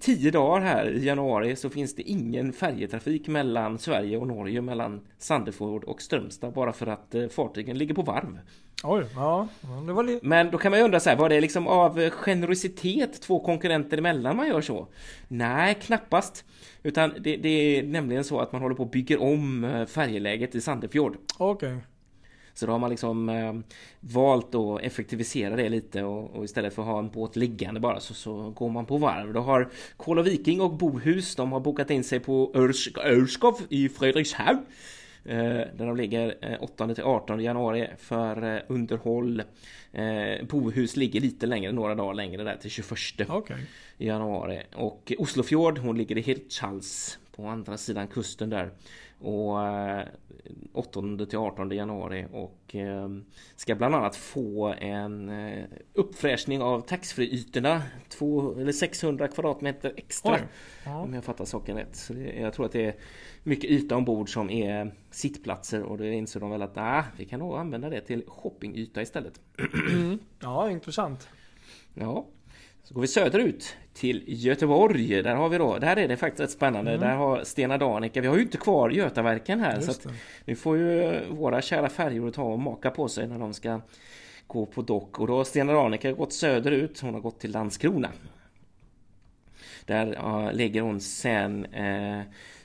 tio 0.00 0.30
dagar 0.30 0.60
här 0.60 0.90
i 0.90 1.04
januari 1.04 1.56
så 1.56 1.70
finns 1.70 1.94
det 1.94 2.02
ingen 2.02 2.52
färjetrafik 2.52 3.28
mellan 3.28 3.78
Sverige 3.78 4.18
och 4.18 4.26
Norge 4.26 4.60
mellan 4.60 5.00
Sandefjord 5.18 5.84
och 5.84 6.02
Strömstad 6.02 6.52
bara 6.52 6.72
för 6.72 6.86
att 6.86 7.14
eh, 7.14 7.28
fartygen 7.28 7.78
ligger 7.78 7.94
på 7.94 8.02
varv. 8.02 8.38
Oj, 8.84 9.04
ja, 9.14 9.48
det 9.86 9.92
var. 9.92 10.26
Men 10.26 10.50
då 10.50 10.58
kan 10.58 10.70
man 10.70 10.78
ju 10.78 10.84
undra 10.84 11.00
så 11.00 11.10
här, 11.10 11.16
var 11.16 11.28
det 11.28 11.40
liksom 11.40 11.66
av 11.66 12.10
generositet 12.10 13.22
två 13.22 13.40
konkurrenter 13.40 13.98
emellan 13.98 14.36
man 14.36 14.48
gör 14.48 14.60
så? 14.60 14.88
Nej, 15.28 15.74
knappast. 15.74 16.44
Utan 16.82 17.12
det, 17.20 17.36
det 17.36 17.48
är 17.48 17.82
nämligen 17.82 18.24
så 18.24 18.40
att 18.40 18.52
man 18.52 18.62
håller 18.62 18.74
på 18.74 18.82
att 18.82 18.90
bygga 18.90 19.18
om 19.18 19.64
eh, 19.64 19.86
färjeläget 19.86 20.54
i 20.54 20.60
Sandefjord. 20.60 21.16
Okej. 21.38 21.68
Okay. 21.68 21.80
Så 22.54 22.66
då 22.66 22.72
har 22.72 22.78
man 22.78 22.90
liksom 22.90 23.28
eh, 23.28 23.54
valt 24.00 24.54
att 24.54 24.82
effektivisera 24.82 25.56
det 25.56 25.68
lite 25.68 26.02
och, 26.02 26.36
och, 26.36 26.44
istället 26.44 26.74
för 26.74 26.82
att 26.82 26.88
ha 26.88 26.98
en 26.98 27.10
båt 27.10 27.36
liggande 27.36 27.80
bara 27.80 28.00
så, 28.00 28.14
så 28.14 28.50
går 28.50 28.70
man 28.70 28.86
på 28.86 28.98
varv. 28.98 29.32
Då 29.32 29.40
har 29.40 29.68
Kola 29.96 30.22
Viking 30.22 30.60
och 30.60 30.72
Bohus 30.72 31.36
de 31.36 31.52
har 31.52 31.60
bokat 31.60 31.90
in 31.90 32.04
sig 32.04 32.20
på 32.20 32.52
Örskov 33.04 33.60
i 33.68 33.88
Fredrikshavn. 33.88 34.66
Eh, 35.24 35.36
där 35.76 35.86
de 35.86 35.96
ligger 35.96 36.56
8 36.60 36.84
eh, 36.84 36.94
till 36.94 37.04
18 37.04 37.40
januari 37.40 37.88
för 37.98 38.56
eh, 38.56 38.62
underhåll. 38.68 39.42
Eh, 39.92 40.46
Bohus 40.48 40.96
ligger 40.96 41.20
lite 41.20 41.46
längre, 41.46 41.72
några 41.72 41.94
dagar 41.94 42.14
längre 42.14 42.44
där 42.44 42.56
till 42.56 42.70
21 42.70 43.30
okay. 43.30 43.60
januari. 43.98 44.62
Och 44.74 45.12
Oslofjord 45.18 45.78
hon 45.78 45.98
ligger 45.98 46.18
i 46.18 46.20
Hirtshals 46.20 47.18
på 47.36 47.46
andra 47.46 47.76
sidan 47.76 48.08
kusten 48.08 48.50
där. 48.50 48.70
Och 49.20 49.58
8 50.72 51.00
eh, 51.00 51.26
till 51.26 51.38
18 51.38 51.70
januari 51.70 52.26
och 52.32 52.74
eh, 52.74 53.08
ska 53.56 53.74
bland 53.74 53.94
annat 53.94 54.16
få 54.16 54.74
en 54.78 55.28
eh, 55.28 55.64
uppfräschning 55.94 56.62
av 56.62 56.80
taxfree-ytorna. 56.80 57.82
eller 58.58 58.72
600 58.72 59.28
kvadratmeter 59.28 59.94
extra. 59.96 60.38
Ja. 60.84 61.00
Om 61.00 61.14
jag 61.14 61.24
fattar 61.24 61.44
saken 61.44 61.76
rätt. 61.76 61.96
Så 61.96 62.12
det, 62.12 62.40
jag 62.40 62.52
tror 62.52 62.66
att 62.66 62.72
det 62.72 62.84
är 62.84 62.94
mycket 63.42 63.70
yta 63.70 63.96
ombord 63.96 64.32
som 64.32 64.50
är 64.50 64.94
sittplatser 65.10 65.82
och 65.82 65.98
då 65.98 66.04
inser 66.04 66.40
de 66.40 66.50
väl 66.50 66.62
att 66.62 66.76
nah, 66.76 67.04
vi 67.16 67.24
kan 67.24 67.40
nog 67.40 67.56
använda 67.56 67.90
det 67.90 68.00
till 68.00 68.24
shoppingyta 68.26 69.02
istället. 69.02 69.40
Mm. 69.92 70.18
Ja, 70.40 70.70
intressant. 70.70 71.28
Ja. 71.94 72.26
Så 72.90 72.94
går 72.94 73.00
vi 73.00 73.08
söderut 73.08 73.76
till 73.92 74.24
Göteborg. 74.26 75.22
Där 75.22 75.34
har 75.34 75.48
vi 75.48 75.58
då, 75.58 75.78
där 75.78 75.96
är 75.96 76.08
det 76.08 76.16
faktiskt 76.16 76.40
rätt 76.40 76.50
spännande. 76.50 76.90
Mm. 76.90 77.08
Där 77.08 77.16
har 77.16 77.44
Stena 77.44 77.78
Danica, 77.78 78.20
vi 78.20 78.26
har 78.26 78.36
ju 78.36 78.42
inte 78.42 78.56
kvar 78.56 78.90
Götaverken 78.90 79.60
här. 79.60 79.76
Just 79.76 80.02
så 80.02 80.10
nu 80.44 80.56
får 80.56 80.76
ju 80.76 81.20
våra 81.30 81.62
kära 81.62 81.88
färjor 81.88 82.30
ta 82.30 82.42
och 82.42 82.58
maka 82.58 82.90
på 82.90 83.08
sig 83.08 83.28
när 83.28 83.38
de 83.38 83.54
ska 83.54 83.80
gå 84.46 84.66
på 84.66 84.82
dock. 84.82 85.20
Och 85.20 85.26
då 85.26 85.36
har 85.36 85.44
Stena 85.44 85.72
Danica 85.72 86.12
gått 86.12 86.32
söderut. 86.32 87.00
Hon 87.00 87.14
har 87.14 87.20
gått 87.20 87.40
till 87.40 87.50
Landskrona. 87.50 88.08
Där 89.84 90.06
uh, 90.06 90.52
ligger 90.52 90.82
hon 90.82 91.00
sen 91.00 91.66
uh, 91.74 92.22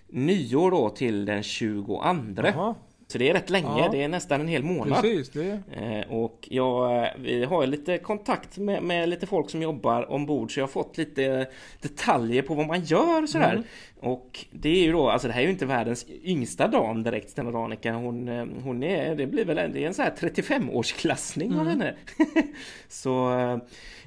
nyår 0.07 0.71
då 0.71 0.89
till 0.89 1.25
den 1.25 1.43
22. 1.43 2.01
Jaha. 2.37 2.75
Så 3.07 3.17
det 3.17 3.29
är 3.29 3.33
rätt 3.33 3.49
länge, 3.49 3.79
ja. 3.79 3.89
det 3.91 4.03
är 4.03 4.07
nästan 4.07 4.41
en 4.41 4.47
hel 4.47 4.63
månad. 4.63 5.01
Precis, 5.01 5.29
det. 5.29 5.59
Eh, 5.71 6.11
och 6.11 6.47
jag, 6.51 7.07
vi 7.19 7.43
har 7.43 7.67
lite 7.67 7.97
kontakt 7.97 8.57
med, 8.57 8.83
med, 8.83 9.09
lite 9.09 9.27
folk 9.27 9.49
som 9.49 9.61
jobbar 9.61 10.11
ombord 10.11 10.53
så 10.53 10.59
jag 10.59 10.63
har 10.63 10.71
fått 10.71 10.97
lite 10.97 11.47
detaljer 11.81 12.41
på 12.41 12.53
vad 12.53 12.67
man 12.67 12.81
gör 12.81 13.25
sådär. 13.25 13.51
Mm. 13.51 13.63
Och 13.99 14.45
det 14.51 14.69
är 14.69 14.83
ju 14.83 14.91
då, 14.91 15.09
alltså 15.09 15.27
det 15.27 15.33
här 15.33 15.41
är 15.41 15.45
ju 15.45 15.51
inte 15.51 15.65
världens 15.65 16.05
yngsta 16.23 16.67
dam 16.67 17.03
direkt, 17.03 17.29
Stena 17.29 17.51
Danica. 17.51 17.93
Hon, 17.93 18.27
eh, 18.27 18.45
hon 18.63 18.83
är, 18.83 19.15
det 19.15 19.27
blir 19.27 19.45
väl 19.45 19.57
en, 19.57 19.73
det 19.73 19.83
är 19.83 19.87
en 19.87 19.93
sån 19.93 20.05
här 20.05 20.13
35-årsklassning 20.19 21.47
mm. 21.47 21.59
av 21.59 21.67
henne. 21.67 21.95
så 22.89 23.29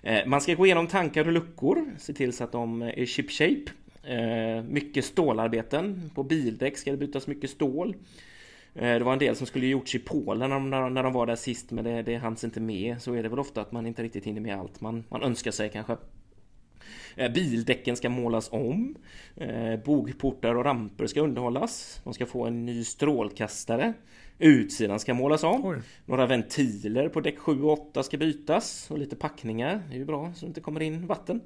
eh, 0.03 0.27
man 0.27 0.41
ska 0.41 0.55
gå 0.55 0.67
igenom 0.67 0.87
tankar 0.87 1.27
och 1.27 1.33
luckor, 1.33 1.85
se 1.99 2.13
till 2.13 2.33
så 2.33 2.45
att 2.45 2.53
de 2.53 2.83
är 2.83 3.07
ship 3.07 3.31
shape. 3.31 3.71
Eh, 4.03 4.63
mycket 4.63 5.05
stålarbeten. 5.05 6.11
På 6.15 6.23
bildäck 6.23 6.79
ska 6.79 6.91
det 6.91 6.97
bytas 6.97 7.27
mycket 7.27 7.51
stål. 7.51 7.97
Eh, 8.79 8.99
det 8.99 9.05
var 9.05 9.13
en 9.13 9.19
del 9.19 9.37
som 9.37 9.47
skulle 9.47 9.67
gjorts 9.67 9.95
i 9.95 9.99
Polen 9.99 10.51
när 10.51 10.81
de, 10.81 10.95
när 10.95 11.03
de 11.03 11.13
var 11.13 11.27
där 11.27 11.37
sist 11.37 11.71
men 11.71 11.85
det, 11.85 12.03
det 12.03 12.17
hanns 12.17 12.45
inte 12.45 12.61
med. 12.61 13.03
Så 13.03 13.15
är 13.15 13.23
det 13.23 13.29
väl 13.29 13.39
ofta 13.39 13.61
att 13.61 13.73
man 13.73 13.87
inte 13.87 14.03
riktigt 14.03 14.25
hinner 14.25 14.41
med 14.41 14.59
allt 14.59 14.81
man, 14.81 15.05
man 15.09 15.23
önskar 15.23 15.51
sig 15.51 15.71
kanske. 15.71 15.97
Eh, 17.17 17.33
bildäcken 17.33 17.97
ska 17.97 18.09
målas 18.09 18.53
om. 18.53 18.95
Eh, 19.37 19.77
bogportar 19.85 20.55
och 20.55 20.65
ramper 20.65 21.07
ska 21.07 21.21
underhållas. 21.21 22.01
De 22.05 22.15
ska 22.15 22.27
få 22.27 22.47
en 22.47 22.67
ny 22.67 22.85
strålkastare. 22.85 23.93
Utsidan 24.39 25.01
ska 25.01 25.15
målas 25.15 25.45
om. 25.45 25.65
Oj. 25.65 25.79
Några 26.07 26.27
ventiler 26.27 27.09
på 27.09 27.21
däck 27.21 27.39
7 27.39 27.63
och 27.63 27.73
8 27.73 28.03
ska 28.03 28.17
bytas. 28.17 28.91
Och 28.91 28.99
lite 28.99 29.17
packningar. 29.17 29.83
Det 29.89 29.95
är 29.95 29.99
ju 29.99 30.05
bra 30.05 30.33
så 30.35 30.41
det 30.41 30.49
inte 30.49 30.61
kommer 30.61 30.83
in 30.83 31.07
vatten. 31.07 31.41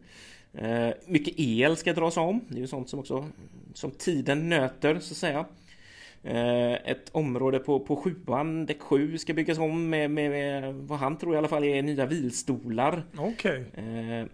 Mycket 1.07 1.35
el 1.37 1.77
ska 1.77 1.93
dras 1.93 2.17
om. 2.17 2.41
Det 2.49 2.57
är 2.57 2.61
ju 2.61 2.67
sånt 2.67 2.89
som 2.89 3.01
också 3.01 3.27
som 3.75 3.91
tiden 3.91 4.49
nöter 4.49 4.99
så 5.01 5.13
att 5.13 5.17
säga. 5.17 5.47
Eh, 6.25 6.73
ett 6.73 7.11
område 7.13 7.59
på, 7.59 7.81
på 7.81 7.97
sjuan, 7.97 8.67
däck 8.67 8.81
sju, 8.83 9.19
ska 9.19 9.35
byggas 9.35 9.59
om 9.59 9.91
med, 9.91 10.11
med, 10.11 10.31
med 10.31 10.75
vad 10.75 10.99
han 10.99 11.19
tror 11.19 11.35
i 11.35 11.39
alla 11.39 11.49
fall 11.49 11.65
är 11.65 11.83
nya 11.83 12.07
vilstolar. 12.07 13.03
Okej. 13.17 13.65
Okay. 13.73 14.21
Eh, 14.21 14.27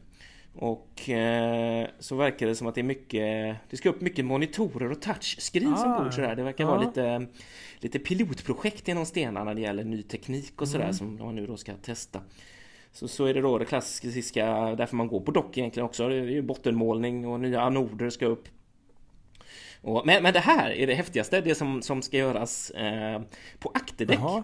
och 0.55 1.09
eh, 1.09 1.89
så 1.99 2.17
verkar 2.17 2.47
det 2.47 2.55
som 2.55 2.67
att 2.67 2.75
det 2.75 2.81
är 2.81 2.83
mycket 2.83 3.57
Det 3.71 3.77
ska 3.77 3.89
upp 3.89 4.01
mycket 4.01 4.25
monitorer 4.25 4.91
och 4.91 5.03
touchscreens 5.03 5.85
ah, 5.85 5.97
ombord 5.97 6.15
sådär. 6.15 6.37
Det 6.37 6.43
verkar 6.43 6.65
ja. 6.65 6.71
vara 6.71 6.81
lite 6.81 7.27
Lite 7.81 7.99
pilotprojekt 7.99 8.89
inom 8.89 9.07
Stena 9.07 9.45
när 9.45 9.55
det 9.55 9.61
gäller 9.61 9.85
ny 9.85 10.03
teknik 10.03 10.63
och 10.63 10.69
sådär 10.69 10.85
mm. 10.85 10.95
som 10.95 11.17
man 11.17 11.35
nu 11.35 11.47
då 11.47 11.57
ska 11.57 11.75
testa. 11.75 12.21
Så, 12.93 13.09
så 13.09 13.25
är 13.25 13.35
det 13.35 13.41
då 13.41 13.59
det 13.59 13.65
klassiska 13.65 14.47
därför 14.75 14.97
man 14.97 15.09
går 15.09 15.21
på 15.21 15.31
dock 15.31 15.59
egentligen 15.59 15.87
också. 15.87 16.09
Det 16.09 16.17
är 16.17 16.23
ju 16.23 16.43
bottenmålning 16.43 17.27
och 17.27 17.41
nya 17.41 17.61
anoder 17.61 18.11
ska 18.11 18.27
upp. 18.27 18.49
Och, 19.89 20.07
men, 20.07 20.23
men 20.23 20.33
det 20.33 20.41
här 20.41 20.71
är 20.71 20.87
det 20.87 20.95
häftigaste, 20.95 21.41
det 21.41 21.55
som, 21.55 21.83
som 21.83 22.03
ska 22.03 22.17
göras 22.17 22.71
eh, 22.71 23.21
på 23.59 23.71
akterdäck. 23.75 24.19
Jaha. 24.19 24.43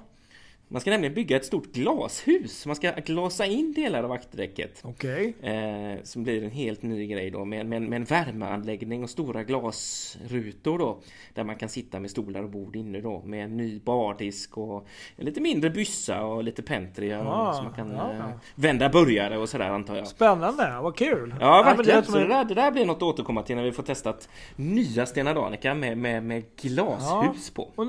Man 0.75 0.81
ska 0.81 0.91
nämligen 0.91 1.15
bygga 1.15 1.37
ett 1.37 1.45
stort 1.45 1.73
glashus. 1.73 2.67
Man 2.67 2.77
ska 2.77 2.91
glasa 2.91 3.47
in 3.47 3.73
delar 3.73 4.05
av 4.05 4.13
akterdäcket. 4.13 4.81
Okej. 4.83 5.35
Okay. 5.39 5.55
Eh, 5.55 5.99
som 6.03 6.23
blir 6.23 6.45
en 6.45 6.51
helt 6.51 6.83
ny 6.83 7.07
grej 7.07 7.31
då 7.31 7.45
med, 7.45 7.67
med, 7.67 7.83
med 7.83 7.97
en 7.97 8.05
värmeanläggning 8.05 9.03
och 9.03 9.11
stora 9.11 9.45
glasrutor 9.45 10.79
då. 10.79 10.99
Där 11.35 11.45
man 11.45 11.57
kan 11.57 11.69
sitta 11.69 12.01
med 12.01 12.11
stolar 12.11 12.43
och 12.43 12.51
bord 12.51 12.77
inne 12.77 13.01
då 13.01 13.23
med 13.25 13.45
en 13.45 13.57
ny 13.57 13.81
bardisk 13.85 14.59
och 14.59 14.87
en 15.17 15.25
lite 15.25 15.41
mindre 15.41 15.71
byssa 15.71 16.25
och 16.25 16.45
lite 16.45 16.63
pentry. 16.63 17.13
Ah, 17.13 17.53
så 17.53 17.63
man 17.63 17.73
kan 17.73 17.91
ja. 17.91 18.13
eh, 18.13 18.25
vända 18.55 18.89
burgare 18.89 19.39
och 19.39 19.49
sådär 19.49 19.71
antar 19.71 19.97
jag. 19.97 20.07
Spännande, 20.07 20.79
vad 20.83 20.97
kul! 20.97 21.35
Ja 21.41 21.63
verkligen! 21.63 22.01
det, 22.01 22.07
så 22.07 22.19
det, 22.19 22.29
där, 22.29 22.45
det 22.45 22.55
där 22.55 22.71
blir 22.71 22.87
något 22.87 22.97
att 22.97 23.03
återkomma 23.03 23.43
till 23.43 23.57
när 23.57 23.65
vi 23.65 23.73
får 23.73 23.83
testat 23.83 24.29
nya 24.57 25.07
Stena 25.07 25.35
Danica 25.35 25.75
med, 25.75 25.99
med, 25.99 26.23
med 26.23 26.45
glashus 26.57 27.53
ja. 27.55 27.55
på. 27.55 27.63
Och, 27.75 27.87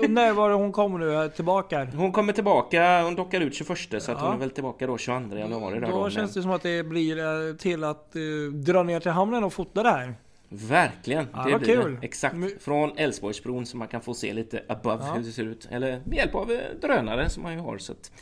och, 0.00 0.10
när 0.10 0.32
var 0.32 0.48
det 0.48 0.54
hon 0.54 0.72
kommer 0.72 0.98
nu 0.98 1.28
tillbaka? 1.28 1.88
Hon 1.96 2.11
kommer 2.12 2.32
tillbaka, 2.32 3.02
hon 3.02 3.14
dockar 3.14 3.40
ut 3.40 3.54
21 3.54 3.78
så 3.78 4.10
ja. 4.10 4.14
att 4.14 4.20
hon 4.20 4.32
är 4.32 4.38
väl 4.38 4.50
tillbaka 4.50 4.86
då 4.86 4.98
22 4.98 5.36
januari. 5.36 5.80
Där 5.80 5.88
då, 5.88 6.04
då 6.04 6.10
känns 6.10 6.34
det 6.34 6.42
som 6.42 6.50
att 6.50 6.62
det 6.62 6.82
blir 6.82 7.18
eh, 7.18 7.56
till 7.56 7.84
att 7.84 8.12
uh, 8.16 8.52
dra 8.52 8.82
ner 8.82 9.00
till 9.00 9.10
hamnen 9.10 9.44
och 9.44 9.52
fota 9.52 9.82
det 9.82 9.90
här. 9.90 10.14
Verkligen! 10.48 11.26
Ja, 11.32 11.44
det 11.44 11.58
blir 11.58 11.76
kul. 11.76 11.98
Det. 12.00 12.06
Exakt! 12.06 12.36
Från 12.60 12.98
Älvsborgsbron 12.98 13.66
så 13.66 13.76
man 13.76 13.88
kan 13.88 14.00
få 14.00 14.14
se 14.14 14.32
lite 14.32 14.62
above 14.68 15.04
ja. 15.04 15.12
hur 15.12 15.22
det 15.22 15.32
ser 15.32 15.44
ut. 15.44 15.68
Eller 15.70 16.00
med 16.04 16.16
hjälp 16.16 16.34
av 16.34 16.52
eh, 16.52 16.58
drönare 16.80 17.28
som 17.28 17.42
man 17.42 17.52
ju 17.52 17.58
har. 17.58 17.78
Så 17.78 17.92
att, 17.92 18.12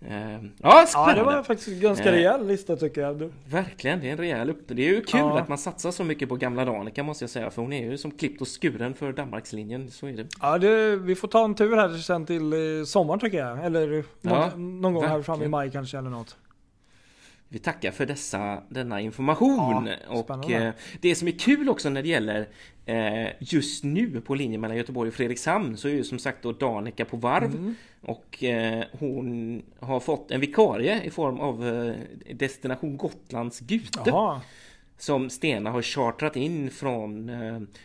ja, 0.00 0.86
spännande. 0.86 0.90
ja, 0.94 1.14
det 1.14 1.22
var 1.22 1.42
faktiskt 1.42 1.68
en 1.68 1.80
ganska 1.80 2.04
eh, 2.04 2.12
rejäl 2.12 2.46
lista 2.46 2.76
tycker 2.76 3.00
jag. 3.00 3.32
Verkligen, 3.48 4.00
det 4.00 4.08
är 4.08 4.12
en 4.12 4.18
rejäl 4.18 4.50
upp. 4.50 4.62
Det 4.66 4.82
är 4.82 4.88
ju 4.88 5.02
kul 5.02 5.20
ja. 5.20 5.38
att 5.38 5.48
man 5.48 5.58
satsar 5.58 5.90
så 5.90 6.04
mycket 6.04 6.28
på 6.28 6.36
gamla 6.36 6.64
Danica 6.64 7.02
måste 7.02 7.22
jag 7.22 7.30
säga. 7.30 7.50
För 7.50 7.62
hon 7.62 7.72
är 7.72 7.90
ju 7.90 7.98
som 7.98 8.10
klippt 8.10 8.40
och 8.40 8.48
skuren 8.60 8.94
för 8.94 9.12
Danmarkslinjen. 9.12 9.90
Så 9.90 10.06
är 10.06 10.12
det. 10.12 10.26
Ja, 10.40 10.58
det, 10.58 10.96
vi 10.96 11.14
får 11.14 11.28
ta 11.28 11.44
en 11.44 11.54
tur 11.54 11.76
här 11.76 11.98
sen 11.98 12.26
till 12.26 12.52
eh, 12.52 12.84
sommaren 12.84 13.20
tycker 13.20 13.38
jag. 13.38 13.64
Eller 13.64 14.04
ja, 14.20 14.50
någon, 14.56 14.94
gång 14.94 15.04
här 15.04 15.22
fram 15.22 15.42
i 15.42 15.48
maj 15.48 15.70
kanske 15.70 15.98
eller 15.98 16.10
något. 16.10 16.36
Vi 17.52 17.58
tackar 17.58 17.90
för 17.90 18.06
dessa, 18.06 18.62
denna 18.68 19.00
information. 19.00 19.88
Ja, 20.08 20.14
och 20.20 20.50
eh, 20.50 20.72
det 21.00 21.14
som 21.14 21.28
är 21.28 21.32
kul 21.32 21.68
också 21.68 21.90
när 21.90 22.02
det 22.02 22.08
gäller 22.08 22.48
eh, 22.86 23.28
just 23.38 23.84
nu 23.84 24.20
på 24.20 24.34
linjen 24.34 24.60
mellan 24.60 24.76
Göteborg 24.76 25.08
och 25.08 25.14
Fredrikshamn 25.14 25.76
så 25.76 25.88
är 25.88 25.92
ju 25.92 26.04
som 26.04 26.18
sagt 26.18 26.42
då 26.42 26.52
Danica 26.52 27.04
på 27.04 27.16
varv. 27.16 27.54
Mm. 27.54 27.74
Och 28.00 28.44
eh, 28.44 28.84
hon 28.92 29.62
har 29.80 30.00
fått 30.00 30.30
en 30.30 30.40
vikarie 30.40 31.02
i 31.02 31.10
form 31.10 31.40
av 31.40 31.94
Destination 32.32 32.96
Gotlands 32.96 33.60
Gute. 33.60 34.00
Jaha. 34.06 34.40
Som 34.98 35.30
Stena 35.30 35.70
har 35.70 35.82
chartrat 35.82 36.36
in 36.36 36.70
från 36.70 37.30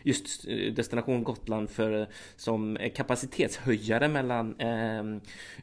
just 0.03 0.47
Destination 0.75 1.23
Gotland 1.23 1.69
för 1.69 2.07
som 2.35 2.77
kapacitetshöjare 2.95 4.07
mellan 4.07 4.55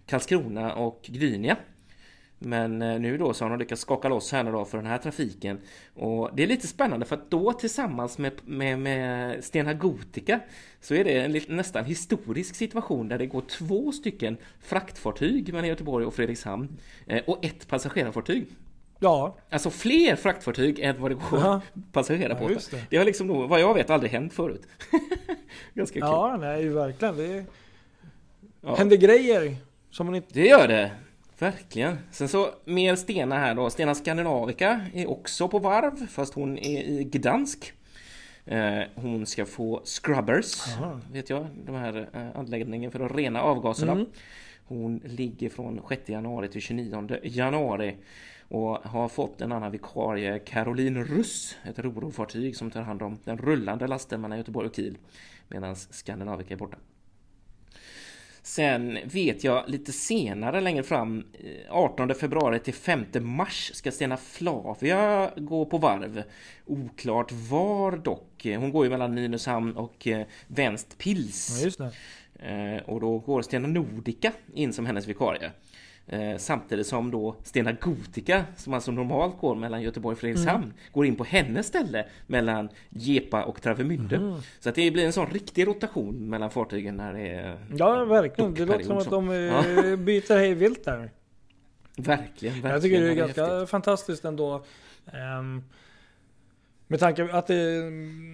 Karlskrona 0.07 0.74
och 0.74 1.01
Gdynia. 1.07 1.57
Men 2.44 2.82
eh, 2.82 3.01
nu 3.01 3.19
då 3.19 3.35
så 3.35 3.44
har 3.44 3.51
de 3.51 3.59
lyckats 3.59 3.82
skaka 3.82 4.09
loss 4.09 4.32
här 4.32 4.44
då 4.44 4.64
för 4.64 4.78
den 4.78 4.86
här 4.86 4.98
trafiken. 4.98 5.59
Och 5.94 6.31
det 6.35 6.43
är 6.43 6.47
lite 6.47 6.66
spännande 6.66 7.06
för 7.06 7.16
att 7.16 7.31
då 7.31 7.52
tillsammans 7.52 8.19
med, 8.19 8.32
med, 8.44 8.78
med 8.78 9.44
Stena 9.44 9.74
Gotica 9.74 10.40
så 10.81 10.94
är 10.94 11.05
det 11.05 11.20
en 11.20 11.56
nästan 11.56 11.85
historisk 11.85 12.55
situation 12.55 13.09
där 13.09 13.19
det 13.19 13.27
går 13.27 13.40
två 13.40 13.93
stycken 13.93 14.36
fraktfartyg 14.60 15.52
mellan 15.52 15.69
Göteborg 15.69 16.06
och 16.06 16.14
Fredrikshamn 16.14 16.69
eh, 17.06 17.23
och 17.27 17.44
ett 17.44 17.69
passagerarfartyg. 17.69 18.47
Ja. 19.02 19.36
Alltså 19.51 19.70
fler 19.70 20.16
fraktfartyg 20.16 20.78
än 20.78 21.01
vad 21.01 21.10
det 21.10 21.14
går 21.14 21.40
ja. 21.40 21.60
passagerarbåtar. 21.93 22.55
Ja, 22.55 22.60
det. 22.70 22.86
det 22.90 22.97
har 22.97 23.05
liksom 23.05 23.48
vad 23.48 23.60
jag 23.60 23.74
vet, 23.74 23.90
aldrig 23.90 24.12
hänt 24.12 24.32
förut. 24.32 24.62
Ganska 25.74 25.94
kul. 25.94 26.09
Ja, 26.09 26.36
nej, 26.40 26.69
verkligen. 26.69 27.16
Det 27.16 27.44
ja. 28.60 28.74
händer 28.74 28.97
grejer. 28.97 29.56
Som 29.90 30.06
man 30.06 30.14
inte... 30.14 30.28
Det 30.32 30.47
gör 30.47 30.69
det. 30.69 30.90
Verkligen. 31.43 31.98
Sen 32.10 32.28
så 32.28 32.51
mer 32.64 32.97
Stena 32.97 33.39
här 33.39 33.55
då. 33.55 33.70
Stena 33.70 33.94
Skandinavica 33.94 34.81
är 34.94 35.10
också 35.10 35.48
på 35.48 35.59
varv 35.59 36.06
fast 36.06 36.35
hon 36.35 36.59
är 36.59 36.82
i 36.82 37.05
Gdansk. 37.05 37.73
Eh, 38.44 38.81
hon 38.94 39.27
ska 39.27 39.47
få 39.47 39.81
scrubbers, 39.85 40.77
Aha. 40.78 41.01
vet 41.12 41.31
jag, 41.31 41.47
de 41.66 41.74
här 41.74 42.09
eh, 42.12 42.40
anläggningen 42.40 42.90
för 42.90 43.01
att 43.01 43.14
rena 43.14 43.43
avgaserna. 43.43 43.93
Mm. 43.93 44.06
Hon 44.64 45.01
ligger 45.05 45.48
från 45.48 45.81
6 45.89 46.09
januari 46.09 46.48
till 46.48 46.60
29 46.60 47.19
januari 47.23 47.97
och 48.48 48.78
har 48.78 49.09
fått 49.09 49.40
en 49.40 49.52
annan 49.52 49.73
vikarie, 49.73 50.39
Caroline 50.39 51.05
Russ, 51.05 51.56
ett 51.64 51.78
rorofartyg 51.78 52.56
som 52.56 52.70
tar 52.70 52.82
hand 52.82 53.02
om 53.02 53.19
den 53.24 53.39
rullande 53.39 53.86
lasten 53.86 54.20
mellan 54.20 54.39
Göteborg 54.39 54.69
och 54.69 54.77
Kiel 54.77 54.98
medan 55.48 55.77
Skandinavica 55.77 56.55
är 56.55 56.59
borta. 56.59 56.77
Sen 58.43 58.98
vet 59.05 59.44
jag 59.44 59.64
lite 59.69 59.93
senare 59.93 60.60
längre 60.60 60.82
fram 60.82 61.24
18 61.70 62.10
eh, 62.10 62.16
februari 62.16 62.59
till 62.59 62.74
5 62.74 63.06
mars 63.20 63.70
ska 63.74 63.93
Stena 63.93 64.16
Flavia 64.16 65.31
gå 65.36 65.64
på 65.64 65.78
varv. 65.78 66.23
Oklart 66.66 67.32
var 67.32 67.97
dock. 67.97 68.44
Hon 68.44 68.73
går 68.73 68.85
ju 68.85 68.90
mellan 68.90 69.14
Nynäshamn 69.14 69.77
och 69.77 70.06
eh, 70.06 70.27
Vänstpils. 70.47 71.77
Ja. 71.78 71.90
Eh, 72.47 72.82
och 72.82 73.01
då 73.01 73.19
går 73.19 73.43
Stena 73.43 73.69
Nordica 73.69 74.32
in 74.55 74.73
som 74.73 74.86
hennes 74.86 75.06
vikarie. 75.06 75.51
Eh, 76.07 76.37
samtidigt 76.37 76.87
som 76.87 77.11
då 77.11 77.37
Stena 77.43 77.73
Gotica, 77.73 78.45
som 78.57 78.74
alltså 78.74 78.93
normalt 78.93 79.39
går 79.39 79.55
mellan 79.55 79.83
Göteborg 79.83 80.12
och 80.12 80.19
Fredrikshamn, 80.19 80.65
mm. 80.65 80.74
går 80.93 81.07
in 81.07 81.16
på 81.16 81.24
hennes 81.24 81.66
ställe 81.66 82.07
mellan 82.27 82.69
Gepa 82.89 83.45
och 83.45 83.62
Travemünde. 83.62 84.16
Mm. 84.16 84.41
Så 84.61 84.69
att 84.69 84.74
det 84.74 84.91
blir 84.91 85.07
en 85.07 85.12
sån 85.12 85.27
riktig 85.27 85.66
rotation 85.66 86.31
mellan 86.31 86.51
fartygen 86.51 86.97
när 86.97 87.12
det 87.12 87.29
är 87.29 87.59
Ja, 87.77 88.05
verkligen. 88.05 88.55
Det 88.55 88.65
låter 88.65 88.85
som 88.85 88.99
att 88.99 89.11
de 89.11 89.31
ja. 89.31 89.62
byter 89.97 90.37
hej 90.37 90.55
vilt 90.55 90.85
där. 90.85 91.11
Verkligen, 91.97 92.55
verkligen. 92.55 92.70
Jag 92.73 92.83
tycker 92.83 93.01
det 93.01 93.11
är 93.11 93.15
ganska 93.15 93.47
häftigt. 93.47 93.70
fantastiskt 93.70 94.24
ändå. 94.24 94.65
Um, 95.41 95.65
Med 96.93 97.01
tanke 97.01 97.28
att 97.32 97.47
det 97.47 97.90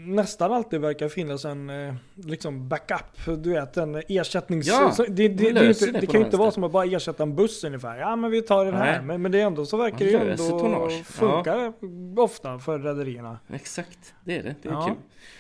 nästan 0.07 0.53
alltid 0.53 0.81
verkar 0.81 1.09
finnas 1.09 1.45
en 1.45 1.71
eh, 1.71 1.95
liksom 2.15 2.69
backup, 2.69 3.43
du 3.45 3.51
vet 3.51 3.77
en 3.77 4.03
ersättnings... 4.09 4.67
Ja, 4.67 4.95
det, 4.99 5.29
det, 5.29 5.29
det, 5.29 5.53
det, 5.53 5.87
inte, 5.87 6.07
kan 6.07 6.21
ju 6.21 6.25
inte 6.25 6.37
vara 6.37 6.51
som 6.51 6.65
att 6.65 6.73
bara 6.73 6.85
ersätta 6.85 7.23
en 7.23 7.35
buss 7.35 7.65
ungefär. 7.65 7.99
Ja 7.99 8.17
men 8.17 8.31
vi 8.31 8.43
tar 8.43 8.65
den 8.65 8.75
här. 8.75 9.03
Men, 9.03 9.23
men 9.23 9.33
det 9.33 9.41
är 9.41 9.47
ändå 9.47 9.67
så 9.67 9.77
verkar 9.77 9.99
det 9.99 10.05
ju 10.05 10.31
ändå 10.31 10.59
tonnage. 10.59 11.05
funka 11.05 11.57
ja. 11.57 12.23
ofta 12.23 12.59
för 12.59 12.79
rederierna. 12.79 13.39
Exakt, 13.53 14.15
det 14.25 14.37
är 14.37 14.43
det. 14.43 14.55
Det 14.63 14.69
är 14.69 14.73
ja. 14.73 14.85
kul. 14.87 14.97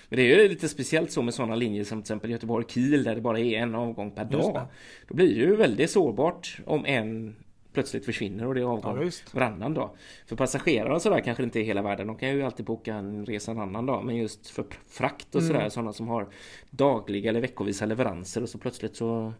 Men 0.08 0.16
det 0.16 0.22
är 0.22 0.42
ju 0.42 0.48
lite 0.48 0.68
speciellt 0.68 1.12
så 1.12 1.22
med 1.22 1.34
sådana 1.34 1.54
linjer 1.54 1.84
som 1.84 1.98
till 1.98 2.02
exempel 2.02 2.30
Göteborg-Kiel 2.30 3.04
där 3.04 3.14
det 3.14 3.20
bara 3.20 3.38
är 3.38 3.58
en 3.58 3.74
avgång 3.74 4.10
per 4.10 4.24
dag. 4.24 4.66
Då 5.08 5.14
blir 5.14 5.28
det 5.28 5.40
ju 5.40 5.56
väldigt 5.56 5.90
sårbart 5.90 6.58
om 6.66 6.86
en 6.86 7.36
plötsligt 7.78 8.04
försvinner 8.04 8.46
och 8.46 8.54
det 8.54 8.60
är 8.60 8.64
avgång 8.64 9.02
ja, 9.02 9.10
varannan 9.32 9.74
dag. 9.74 9.90
För 10.26 10.36
passagerare 10.36 10.94
och 10.94 11.02
sådär 11.02 11.20
kanske 11.20 11.42
inte 11.42 11.60
är 11.60 11.64
hela 11.64 11.82
världen. 11.82 12.06
De 12.06 12.16
kan 12.16 12.28
ju 12.28 12.42
alltid 12.42 12.66
boka 12.66 12.94
en 12.94 13.26
resa 13.26 13.50
en 13.50 13.58
annan 13.58 13.86
dag. 13.86 14.04
Men 14.04 14.16
just 14.16 14.50
för 14.50 14.64
frakt 14.88 15.34
och 15.34 15.42
sådär, 15.42 15.58
mm. 15.58 15.70
sådana 15.70 15.92
som 15.92 16.08
har 16.08 16.28
dagliga 16.70 17.30
eller 17.30 17.40
veckovisa 17.40 17.86
leveranser 17.86 18.42
och 18.42 18.48
så 18.48 18.58
plötsligt 18.58 18.96
så 18.96 19.32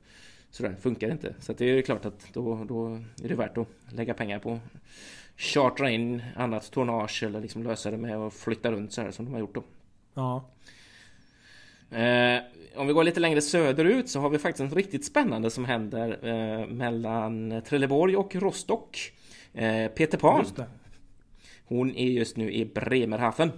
sådär, 0.51 0.77
funkar 0.81 1.07
det 1.07 1.13
inte. 1.13 1.35
Så 1.41 1.53
det 1.53 1.65
är 1.65 1.83
klart 1.83 2.05
att 2.05 2.29
då, 2.33 2.65
då 2.65 2.87
är 3.23 3.29
det 3.29 3.35
värt 3.35 3.59
att 3.59 3.69
lägga 3.93 4.15
pengar 4.15 4.39
på 4.39 4.61
chartra 5.37 5.91
in 5.91 6.23
annat 6.37 6.71
tonnage 6.71 7.23
eller 7.23 7.41
liksom 7.41 7.63
lösa 7.63 7.91
det 7.91 7.97
med 7.97 8.17
att 8.17 8.35
flytta 8.35 8.73
runt 8.73 8.93
så 8.93 9.03
här 9.03 9.11
som 9.11 9.25
de 9.25 9.33
har 9.33 9.41
gjort 9.41 9.55
då. 9.55 9.63
Ja. 10.15 10.45
Eh, 11.91 12.43
om 12.77 12.87
vi 12.87 12.93
går 12.93 13.05
lite 13.05 13.21
längre 13.21 13.41
söderut 13.41 14.09
så 14.09 14.21
har 14.21 14.31
vi 14.31 14.39
faktiskt 14.39 14.65
något 14.65 14.77
riktigt 14.77 15.05
spännande 15.05 15.51
som 15.51 15.65
händer 15.65 16.19
eh, 16.23 16.67
mellan 16.67 17.63
Trelleborg 17.67 18.17
och 18.17 18.37
Rostock. 18.37 19.13
Eh, 19.55 19.89
Peter 19.89 20.19
Pan. 20.19 20.45
Hon 21.65 21.97
är 21.97 22.09
just 22.09 22.37
nu 22.37 22.53
i 22.53 22.65
Bremerhaven 22.65 23.53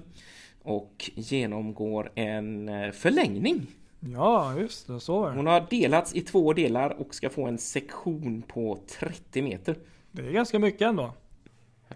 och 0.62 1.10
genomgår 1.14 2.12
en 2.14 2.70
förlängning. 2.92 3.66
Ja, 4.00 4.54
just 4.58 4.86
det. 4.86 5.00
Så 5.00 5.24
är 5.24 5.32
Hon 5.32 5.46
har 5.46 5.66
delats 5.70 6.14
i 6.14 6.20
två 6.20 6.52
delar 6.52 6.90
och 6.90 7.14
ska 7.14 7.30
få 7.30 7.46
en 7.46 7.58
sektion 7.58 8.42
på 8.42 8.78
30 8.98 9.42
meter. 9.42 9.76
Det 10.12 10.22
är 10.22 10.32
ganska 10.32 10.58
mycket 10.58 10.82
ändå. 10.82 11.12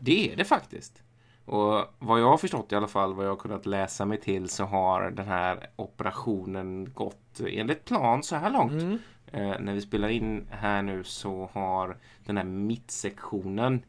Det 0.00 0.32
är 0.32 0.36
det 0.36 0.44
faktiskt. 0.44 1.02
Och 1.44 1.84
vad 1.98 2.20
jag 2.20 2.28
har 2.28 2.36
förstått 2.36 2.72
i 2.72 2.74
alla 2.74 2.88
fall, 2.88 3.14
vad 3.14 3.26
jag 3.26 3.30
har 3.30 3.36
kunnat 3.36 3.66
läsa 3.66 4.04
mig 4.04 4.20
till 4.20 4.48
så 4.48 4.64
har 4.64 5.10
den 5.10 5.26
här 5.26 5.70
operationen 5.76 6.92
gått 6.94 7.40
enligt 7.46 7.84
plan 7.84 8.22
så 8.22 8.36
här 8.36 8.50
långt. 8.50 8.72
Mm. 8.72 8.98
Eh, 9.32 9.60
när 9.60 9.74
vi 9.74 9.80
spelar 9.80 10.08
in 10.08 10.46
här 10.50 10.82
nu 10.82 11.04
så 11.04 11.50
har 11.52 11.96
den 12.24 12.36
här 12.36 12.44
mittsektionen 12.44 13.82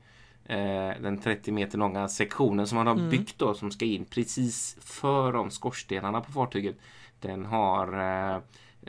eh, 0.45 0.91
den 1.01 1.17
30 1.17 1.51
meter 1.51 1.77
långa 1.77 2.07
sektionen 2.07 2.67
som 2.67 2.75
man 2.75 2.87
har 2.87 2.93
mm. 2.93 3.09
byggt 3.09 3.39
då 3.39 3.53
som 3.53 3.71
ska 3.71 3.85
in 3.85 4.05
precis 4.05 4.77
för 4.81 5.33
de 5.33 5.51
skorstenarna 5.51 6.21
på 6.21 6.31
fartyget. 6.31 6.75
Den 7.19 7.45
har 7.45 7.99
eh, 7.99 8.39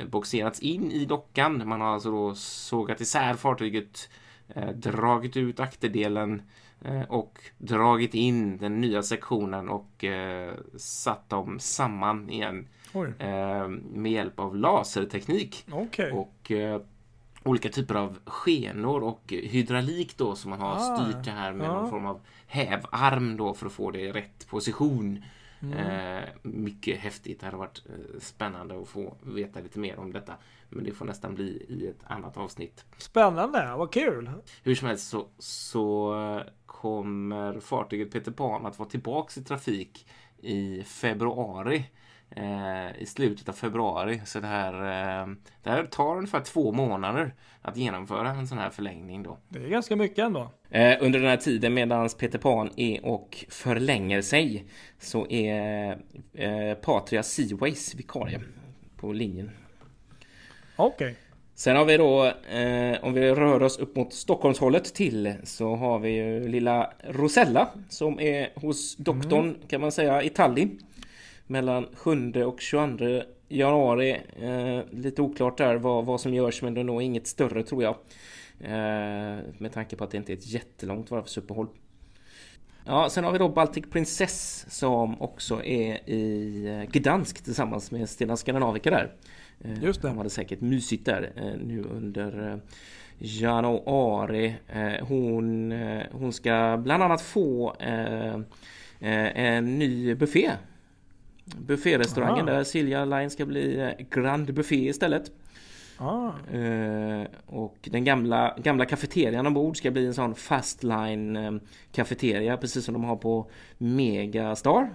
boxerats 0.06 0.60
in 0.60 0.90
i 0.90 1.04
dockan. 1.04 1.68
Man 1.68 1.80
har 1.80 1.88
alltså 1.88 2.10
då 2.10 2.34
sågat 2.34 3.00
isär 3.00 3.34
fartyget, 3.34 4.08
eh, 4.48 4.68
dragit 4.68 5.36
ut 5.36 5.60
akterdelen 5.60 6.42
och 7.08 7.38
dragit 7.58 8.14
in 8.14 8.58
den 8.58 8.80
nya 8.80 9.02
sektionen 9.02 9.68
och 9.68 10.04
eh, 10.04 10.54
satt 10.76 11.28
dem 11.28 11.58
samman 11.58 12.30
igen 12.30 12.68
eh, 13.18 13.68
med 13.68 14.12
hjälp 14.12 14.40
av 14.40 14.56
laserteknik. 14.56 15.66
Okay. 15.72 16.10
Och 16.10 16.50
eh, 16.50 16.80
olika 17.44 17.68
typer 17.68 17.94
av 17.94 18.18
skenor 18.24 19.02
och 19.02 19.22
hydraulik 19.28 20.16
då 20.16 20.34
som 20.34 20.50
man 20.50 20.60
har 20.60 20.74
ah, 20.74 20.96
styrt 20.96 21.24
det 21.24 21.30
här 21.30 21.52
med 21.52 21.70
ah. 21.70 21.74
någon 21.74 21.90
form 21.90 22.06
av 22.06 22.20
hävarm 22.46 23.36
då 23.36 23.54
för 23.54 23.66
att 23.66 23.72
få 23.72 23.90
det 23.90 24.00
i 24.00 24.12
rätt 24.12 24.48
position. 24.48 25.24
Mm. 25.60 25.78
Eh, 25.78 26.24
mycket 26.42 26.98
häftigt. 26.98 27.40
Det 27.40 27.46
hade 27.46 27.58
varit 27.58 27.82
eh, 27.86 28.20
spännande 28.20 28.80
att 28.80 28.88
få 28.88 29.16
veta 29.22 29.60
lite 29.60 29.78
mer 29.78 29.98
om 29.98 30.12
detta. 30.12 30.34
Men 30.68 30.84
det 30.84 30.92
får 30.92 31.04
nästan 31.04 31.34
bli 31.34 31.66
i 31.68 31.86
ett 31.86 32.04
annat 32.06 32.36
avsnitt. 32.36 32.84
Spännande, 32.98 33.74
vad 33.76 33.92
kul! 33.92 34.30
Hur 34.62 34.74
som 34.74 34.88
helst 34.88 35.08
så, 35.08 35.26
så 35.38 36.14
kommer 36.86 37.60
fartyget 37.60 38.12
Peter 38.12 38.32
Pan 38.32 38.66
att 38.66 38.78
vara 38.78 38.88
tillbaks 38.88 39.38
i 39.38 39.44
trafik 39.44 40.06
i 40.38 40.82
februari. 40.82 41.84
Eh, 42.30 43.02
I 43.02 43.06
slutet 43.06 43.48
av 43.48 43.52
februari. 43.52 44.20
Så 44.24 44.40
det 44.40 44.46
här, 44.46 44.72
eh, 44.72 45.28
det 45.62 45.70
här 45.70 45.86
tar 45.86 46.16
ungefär 46.16 46.40
två 46.40 46.72
månader 46.72 47.34
att 47.62 47.76
genomföra 47.76 48.30
en 48.30 48.48
sån 48.48 48.58
här 48.58 48.70
förlängning 48.70 49.22
då. 49.22 49.38
Det 49.48 49.58
är 49.58 49.68
ganska 49.68 49.96
mycket 49.96 50.18
ändå. 50.18 50.50
Eh, 50.70 50.96
under 51.00 51.18
den 51.18 51.28
här 51.28 51.36
tiden 51.36 51.74
medan 51.74 52.08
Peter 52.18 52.38
Pan 52.38 52.70
är 52.76 53.06
och 53.06 53.44
förlänger 53.48 54.22
sig 54.22 54.66
så 54.98 55.26
är 55.30 55.98
eh, 56.32 56.74
Patria 56.74 57.22
Seaways 57.22 57.94
vikarie 57.94 58.40
på 58.96 59.12
linjen. 59.12 59.50
Okej. 60.76 60.94
Okay. 60.94 61.25
Sen 61.58 61.76
har 61.76 61.84
vi 61.84 61.96
då, 61.96 62.24
eh, 62.26 63.04
om 63.04 63.14
vi 63.14 63.34
rör 63.34 63.62
oss 63.62 63.78
upp 63.78 63.96
mot 63.96 64.12
Stockholmshållet 64.12 64.94
till, 64.94 65.34
så 65.44 65.74
har 65.74 65.98
vi 65.98 66.10
ju 66.10 66.48
lilla 66.48 66.90
Rosella 67.08 67.68
som 67.88 68.20
är 68.20 68.48
hos 68.54 68.96
doktorn 68.96 69.48
mm. 69.48 69.60
kan 69.68 69.80
man 69.80 69.92
säga 69.92 70.22
i 70.22 70.28
Tallinn. 70.28 70.78
Mellan 71.46 71.86
7 71.94 72.32
och 72.44 72.60
22 72.60 73.22
januari. 73.48 74.20
Eh, 74.40 74.80
lite 74.90 75.22
oklart 75.22 75.58
där 75.58 75.76
vad, 75.76 76.04
vad 76.04 76.20
som 76.20 76.34
görs 76.34 76.62
men 76.62 76.74
det 76.74 76.80
är 76.80 76.84
nog 76.84 77.02
inget 77.02 77.26
större 77.26 77.62
tror 77.62 77.82
jag. 77.82 77.96
Eh, 78.60 79.38
med 79.58 79.72
tanke 79.72 79.96
på 79.96 80.04
att 80.04 80.10
det 80.10 80.16
inte 80.16 80.32
är 80.32 80.36
ett 80.36 80.46
jättelångt 80.46 81.10
varvsuppehåll. 81.10 81.68
Ja, 82.84 83.10
sen 83.10 83.24
har 83.24 83.32
vi 83.32 83.38
då 83.38 83.48
Baltic 83.48 83.84
Princess 83.92 84.66
som 84.68 85.22
också 85.22 85.64
är 85.64 86.10
i 86.10 86.66
eh, 86.66 86.90
Gdansk 86.90 87.44
tillsammans 87.44 87.90
med 87.90 88.08
Stena 88.08 88.36
Skandinavica 88.36 88.90
där. 88.90 89.12
Eh, 89.60 89.82
Just 89.82 90.02
det. 90.02 90.08
De 90.08 90.18
hade 90.18 90.30
säkert 90.30 90.60
mysigt 90.60 91.04
där 91.04 91.32
eh, 91.36 91.66
nu 91.66 91.82
under 91.82 92.52
eh, 92.52 92.58
januari. 93.18 94.54
Hon, 95.00 95.72
hon 96.12 96.32
ska 96.32 96.80
bland 96.82 97.02
annat 97.02 97.22
få 97.22 97.76
en 99.00 99.78
ny 99.78 100.14
buffé. 100.14 100.50
Bufférestaurangen 101.44 102.46
där 102.46 102.64
Silja 102.64 103.04
Line 103.04 103.30
ska 103.30 103.46
bli 103.46 103.94
Grand 104.10 104.54
Buffé 104.54 104.88
istället. 104.88 105.32
Ah. 105.98 106.30
och 107.46 107.76
den 107.82 108.04
gamla, 108.04 108.54
gamla 108.58 108.84
kafeterian 108.84 109.46
ombord 109.46 109.76
ska 109.76 109.90
bli 109.90 110.06
en 110.06 110.14
sån 110.14 110.34
Fastline 110.34 111.60
kafeteria 111.92 112.56
precis 112.56 112.84
som 112.84 112.94
de 112.94 113.04
har 113.04 113.16
på 113.16 113.50
Megastar. 113.78 114.90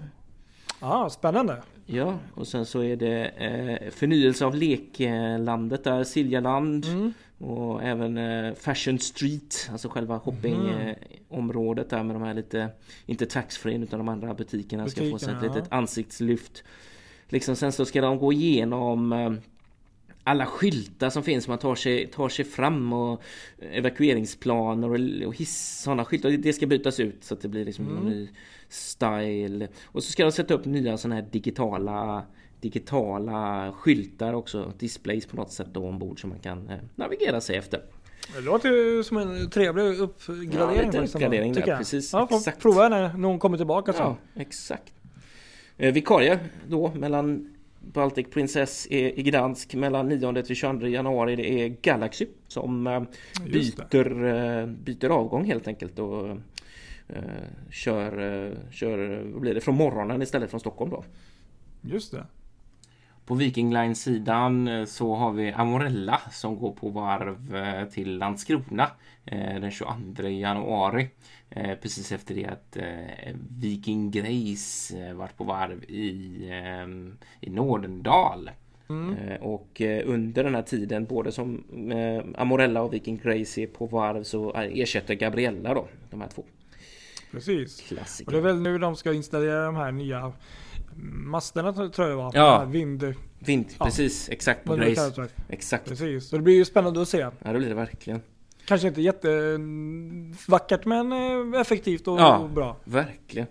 Ah, 0.80 1.10
spännande! 1.10 1.62
Ja, 1.92 2.20
och 2.36 2.48
sen 2.48 2.66
så 2.66 2.84
är 2.84 2.96
det 2.96 3.26
eh, 3.26 3.92
förnyelse 3.92 4.46
av 4.46 4.56
leklandet 4.56 5.84
där, 5.84 6.04
Siljaland. 6.04 6.86
Mm. 6.86 7.14
Och 7.38 7.84
även 7.84 8.18
eh, 8.18 8.54
Fashion 8.54 9.00
Street, 9.00 9.70
alltså 9.72 9.90
själva 9.90 10.20
shoppingområdet 10.20 11.94
mm. 11.94 12.08
där 12.08 12.14
med 12.14 12.16
de 12.16 12.28
här 12.28 12.34
lite, 12.34 12.70
inte 13.06 13.26
taxfree 13.26 13.78
utan 13.78 14.00
de 14.00 14.10
andra 14.10 14.34
butikerna, 14.34 14.84
butikerna 14.84 15.10
ska 15.10 15.12
få 15.12 15.26
sig 15.26 15.34
ett 15.34 15.44
ja. 15.44 15.54
litet 15.54 15.72
ansiktslyft. 15.72 16.64
Liksom 17.28 17.56
sen 17.56 17.72
så 17.72 17.86
ska 17.86 18.02
de 18.02 18.18
gå 18.18 18.34
igenom 18.34 19.14
eh, 19.14 19.34
alla 20.24 20.46
skyltar 20.46 21.10
som 21.10 21.24
finns, 21.24 21.48
man 21.48 21.58
tar 21.58 21.76
sig, 21.76 22.08
tar 22.08 22.30
sig 22.30 22.46
fram 22.46 22.94
och 22.94 23.22
evakueringsplaner 23.60 24.90
och, 24.90 25.28
och 25.28 25.36
hiss, 25.36 25.82
sådana 25.84 26.06
skyltar. 26.06 26.30
Det 26.30 26.54
ska 26.54 26.68
bytas 26.68 27.00
ut 27.00 27.24
så 27.24 27.34
att 27.34 27.42
det 27.42 27.48
blir 27.48 27.66
liksom 27.66 27.88
mm. 27.88 27.98
en 27.98 28.10
ny 28.14 28.30
style. 28.70 29.68
Och 29.84 30.04
så 30.04 30.12
ska 30.12 30.24
de 30.24 30.32
sätta 30.32 30.54
upp 30.54 30.66
nya 30.66 30.98
sådana 30.98 31.16
här 31.16 31.28
digitala 31.32 32.26
digitala 32.62 33.72
skyltar 33.72 34.34
också, 34.34 34.74
displays 34.80 35.26
på 35.26 35.36
något 35.36 35.52
sätt 35.52 35.68
då 35.72 35.88
ombord 35.88 36.22
som 36.22 36.30
man 36.30 36.40
kan 36.40 36.70
eh, 36.70 36.78
navigera 36.96 37.42
sig 37.42 37.56
efter. 37.58 37.82
Det 38.36 38.42
låter 38.42 38.70
ju 38.70 39.04
som 39.04 39.18
en 39.18 39.50
trevlig 39.50 40.00
uppgradering. 40.00 40.90
Ja, 40.94 41.02
lite 41.02 41.18
uppgradering 41.18 41.54
där, 41.54 41.78
precis. 41.78 42.14
Ja, 42.14 42.28
exakt. 42.32 42.62
prova 42.62 42.90
när 42.90 43.14
någon 43.18 43.40
kommer 43.40 43.58
tillbaka. 43.58 43.94
Så. 43.94 44.00
Ja, 44.00 44.18
exakt. 44.36 44.94
Eh, 45.78 45.94
vikarie 45.94 46.40
då 46.68 46.92
mellan 46.96 47.51
Baltic 47.82 48.28
Princess 48.30 48.88
är 48.90 49.20
i 49.20 49.24
Gdansk 49.24 49.76
mellan 49.76 50.08
9 50.08 50.44
till 50.44 50.56
22 50.56 50.88
januari. 50.88 51.36
Det 51.36 51.62
är 51.62 51.68
Galaxy 51.82 52.28
som 52.48 52.88
eh, 52.88 53.04
byter, 53.46 54.26
eh, 54.26 54.66
byter 54.66 55.10
avgång 55.10 55.46
helt 55.46 55.68
enkelt 55.68 56.00
och 56.00 56.30
eh, 57.08 57.24
kör, 57.70 58.12
kör 58.72 59.24
blir 59.40 59.54
det, 59.54 59.62
från 59.62 59.76
morgonen 59.76 60.22
istället 60.22 60.50
från 60.50 60.60
Stockholm 60.60 60.92
då. 60.92 61.04
Just 61.82 62.12
det. 62.12 62.26
På 63.32 63.36
Viking 63.36 63.74
Line-sidan 63.74 64.88
så 64.88 65.16
har 65.16 65.32
vi 65.32 65.52
Amorella 65.52 66.22
som 66.32 66.60
går 66.60 66.72
på 66.72 66.90
varv 66.90 67.38
till 67.92 68.18
Landskrona 68.18 68.88
den 69.62 69.72
22 69.72 70.24
januari. 70.24 71.10
Eh, 71.50 71.76
precis 71.82 72.12
efter 72.12 72.36
det 72.36 72.46
att 72.46 72.78
eh, 72.78 73.36
Viking 73.60 74.12
Grace 74.12 74.98
eh, 74.98 75.14
varit 75.14 75.38
på 75.38 75.44
varv 75.44 75.84
i, 75.84 76.38
eh, 76.50 76.88
i 77.42 77.50
Nordendal. 77.50 78.52
Mm. 78.90 79.18
Eh, 79.18 79.42
och 79.42 79.82
eh, 79.82 80.04
under 80.06 80.44
den 80.44 80.56
här 80.56 80.62
tiden, 80.62 81.06
både 81.06 81.32
som 81.32 81.64
Amorella 82.38 82.82
och 82.82 82.94
Viking 82.94 83.18
Grace 83.24 83.62
är 83.62 83.68
på 83.68 83.86
varv 83.86 84.24
så 84.24 84.54
ersätter 84.56 85.14
Gabriella 85.14 85.74
då, 85.74 85.88
de 86.10 86.22
här 86.22 86.30
två. 86.30 86.44
Precis. 87.32 87.82
Klassiker. 87.82 88.28
Och 88.28 88.32
det 88.32 88.38
är 88.38 88.54
väl 88.54 88.62
nu 88.62 88.78
de 88.78 88.96
ska 88.96 89.14
installera 89.14 89.66
de 89.66 89.76
här 89.76 89.92
nya 89.92 90.34
masterna 90.96 91.74
tror 91.74 91.92
jag 91.98 92.10
det 92.10 92.16
var. 92.16 92.32
Ja. 92.34 92.66
Vind... 92.66 93.14
Vind, 93.40 93.66
Ja. 93.80 93.86
precis. 93.86 94.30
Exakt 94.30 94.64
på 94.64 94.76
Grace. 94.76 95.28
Exakt. 95.50 95.88
Precis. 95.90 96.30
Så 96.30 96.36
det 96.36 96.42
blir 96.42 96.56
ju 96.56 96.66
spännande 96.66 97.02
att 97.02 97.10
se. 97.10 97.18
Ja, 97.18 97.32
det 97.52 97.58
blir 97.58 97.70
det 97.70 97.76
verkligen. 97.76 98.22
Kanske 98.66 98.88
inte 98.88 99.02
jättevackert 99.02 100.86
men 100.86 101.12
eh, 101.12 101.62
effektivt 101.62 102.08
och, 102.08 102.20
Ja. 102.20 102.38
och 102.38 102.50
bra. 102.50 102.78
Verkligen. 102.84 103.48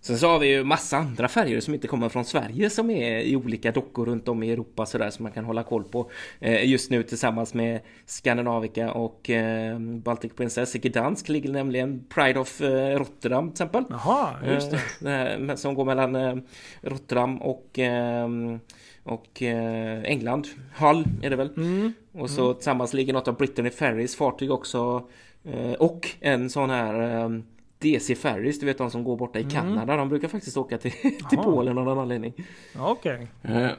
Sen 0.00 0.18
så 0.18 0.28
har 0.28 0.38
vi 0.38 0.48
ju 0.48 0.64
massa 0.64 0.96
andra 0.96 1.28
färger 1.28 1.60
som 1.60 1.74
inte 1.74 1.88
kommer 1.88 2.08
från 2.08 2.24
Sverige 2.24 2.70
som 2.70 2.90
är 2.90 3.20
i 3.20 3.36
olika 3.36 3.72
dockor 3.72 4.06
runt 4.06 4.28
om 4.28 4.42
i 4.42 4.52
Europa 4.52 4.86
sådär 4.86 5.10
som 5.10 5.22
man 5.22 5.32
kan 5.32 5.44
hålla 5.44 5.62
koll 5.62 5.84
på. 5.84 6.10
Eh, 6.40 6.70
just 6.70 6.90
nu 6.90 7.02
tillsammans 7.02 7.54
med 7.54 7.80
Scandinavica 8.06 8.92
och 8.92 9.30
eh, 9.30 9.78
Baltic 9.78 10.32
Princess 10.36 10.76
i 10.76 10.78
Gdansk 10.78 11.28
ligger 11.28 11.52
nämligen 11.52 12.04
Pride 12.08 12.40
of 12.40 12.60
eh, 12.60 12.98
Rotterdam 12.98 13.44
till 13.44 13.52
exempel. 13.52 13.84
Jaha, 13.90 14.34
just 14.46 14.74
det. 15.00 15.48
Eh, 15.48 15.54
som 15.54 15.74
går 15.74 15.84
mellan 15.84 16.16
eh, 16.16 16.36
Rotterdam 16.80 17.42
och, 17.42 17.78
eh, 17.78 18.28
och 19.02 19.42
England. 19.42 20.46
Hull 20.76 21.04
är 21.22 21.30
det 21.30 21.36
väl. 21.36 21.50
Mm. 21.56 21.92
Och 22.12 22.30
så 22.30 22.54
tillsammans 22.54 22.94
ligger 22.94 23.12
något 23.12 23.28
av 23.28 23.36
Brittany 23.36 23.70
Ferries 23.70 24.16
fartyg 24.16 24.50
också. 24.50 25.08
Och 25.78 26.08
en 26.20 26.50
sån 26.50 26.70
här 26.70 27.42
DC 27.78 28.14
Ferries, 28.14 28.60
du 28.60 28.66
vet 28.66 28.78
de 28.78 28.90
som 28.90 29.04
går 29.04 29.16
borta 29.16 29.38
i 29.38 29.44
Kanada. 29.44 29.96
De 29.96 30.08
brukar 30.08 30.28
faktiskt 30.28 30.56
åka 30.56 30.78
till, 30.78 30.92
till. 31.30 31.38
Polen 31.38 31.78
av 31.78 31.84
någon 31.84 31.98
anledning. 31.98 32.32
Okej. 32.78 33.28
Eh, 33.42 33.70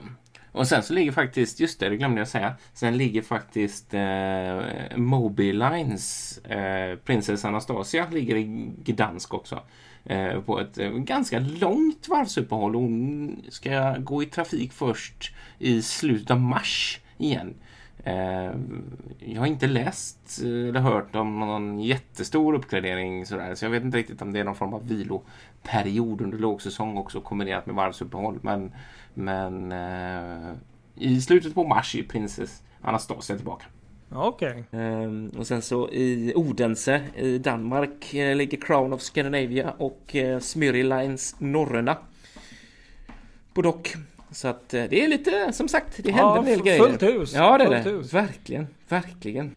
och 0.51 0.67
sen 0.67 0.83
så 0.83 0.93
ligger 0.93 1.11
faktiskt, 1.11 1.59
just 1.59 1.79
det, 1.79 1.89
det 1.89 1.97
glömde 1.97 2.21
jag 2.21 2.27
säga. 2.27 2.53
Sen 2.73 2.97
ligger 2.97 3.21
faktiskt 3.21 3.93
eh, 3.93 4.97
Moby 4.97 5.53
Lines 5.53 6.37
eh, 6.37 6.97
Princess 6.97 7.45
Anastasia 7.45 8.07
ligger 8.11 8.35
i 8.35 8.71
Gdansk 8.83 9.33
också. 9.33 9.61
Eh, 10.05 10.41
på 10.41 10.59
ett 10.59 10.77
eh, 10.77 10.89
ganska 10.89 11.39
långt 11.39 12.07
varvsuppehåll. 12.07 12.75
Hon 12.75 13.41
ska 13.49 13.97
gå 13.97 14.23
i 14.23 14.25
trafik 14.25 14.73
först 14.73 15.33
i 15.59 15.81
slutet 15.81 16.31
av 16.31 16.41
mars 16.41 16.99
igen. 17.17 17.53
Eh, 18.07 18.51
jag 19.19 19.39
har 19.39 19.47
inte 19.47 19.67
läst 19.67 20.41
eh, 20.43 20.49
eller 20.49 20.79
hört 20.79 21.15
om 21.15 21.39
någon 21.39 21.79
jättestor 21.79 22.53
uppgradering 22.53 23.25
sådär, 23.25 23.55
så 23.55 23.65
jag 23.65 23.69
vet 23.69 23.83
inte 23.83 23.97
riktigt 23.97 24.21
om 24.21 24.33
det 24.33 24.39
är 24.39 24.43
någon 24.43 24.55
form 24.55 24.73
av 24.73 24.87
viloperiod 24.87 26.21
under 26.21 26.37
lågsäsong 26.37 26.97
också 26.97 27.21
kombinerat 27.21 27.65
med 27.65 27.75
varvsuppehåll. 27.75 28.39
Men, 28.41 28.71
men 29.13 29.71
eh, 29.71 30.53
i 30.95 31.21
slutet 31.21 31.55
på 31.55 31.67
mars 31.67 31.95
är 31.95 32.03
Princess 32.03 32.63
Anastasia 32.81 33.35
tillbaka. 33.35 33.65
Okej. 34.09 34.63
Ehm, 34.71 35.31
och 35.37 35.47
sen 35.47 35.61
så 35.61 35.89
i 35.89 36.33
Odense 36.35 37.01
i 37.15 37.37
Danmark 37.37 38.13
ligger 38.13 38.57
Crown 38.61 38.93
of 38.93 39.01
Scandinavia 39.01 39.73
och 39.77 40.15
eh, 40.15 40.39
Smyri 40.39 40.83
Lines 40.83 41.35
Norröna 41.39 41.97
på 43.53 43.61
dock. 43.61 43.95
Så 44.31 44.47
att 44.47 44.73
eh, 44.73 44.83
det 44.89 45.03
är 45.03 45.07
lite, 45.07 45.53
som 45.53 45.67
sagt, 45.67 46.03
det 46.03 46.11
händer 46.11 46.23
Ja, 46.35 46.37
en 46.37 46.45
del 46.45 46.61
grejer. 46.63 46.79
fullt 46.83 47.03
hus. 47.03 47.33
Ja, 47.33 47.57
det 47.57 47.63
är 47.63 47.69
det. 47.69 47.77
hus. 47.89 48.13
Verkligen, 48.13 48.67
verkligen. 48.89 49.55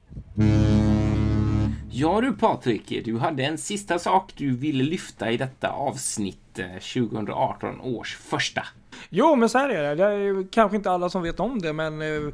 Ja 1.92 2.20
du 2.20 2.32
Patrik, 2.32 3.02
du 3.04 3.18
hade 3.18 3.42
en 3.44 3.58
sista 3.58 3.98
sak 3.98 4.32
du 4.36 4.56
ville 4.56 4.84
lyfta 4.84 5.30
i 5.30 5.36
detta 5.36 5.68
avsnitt, 5.68 6.58
eh, 6.58 6.66
2018 6.78 7.80
års 7.80 8.16
första. 8.16 8.62
Jo, 9.08 9.36
men 9.36 9.48
så 9.48 9.58
här 9.58 9.68
är 9.68 9.82
det. 9.82 9.94
Det 9.94 10.04
är 10.14 10.46
kanske 10.52 10.76
inte 10.76 10.90
alla 10.90 11.10
som 11.10 11.22
vet 11.22 11.40
om 11.40 11.58
det, 11.58 11.72
men 11.72 12.02
eh, 12.02 12.32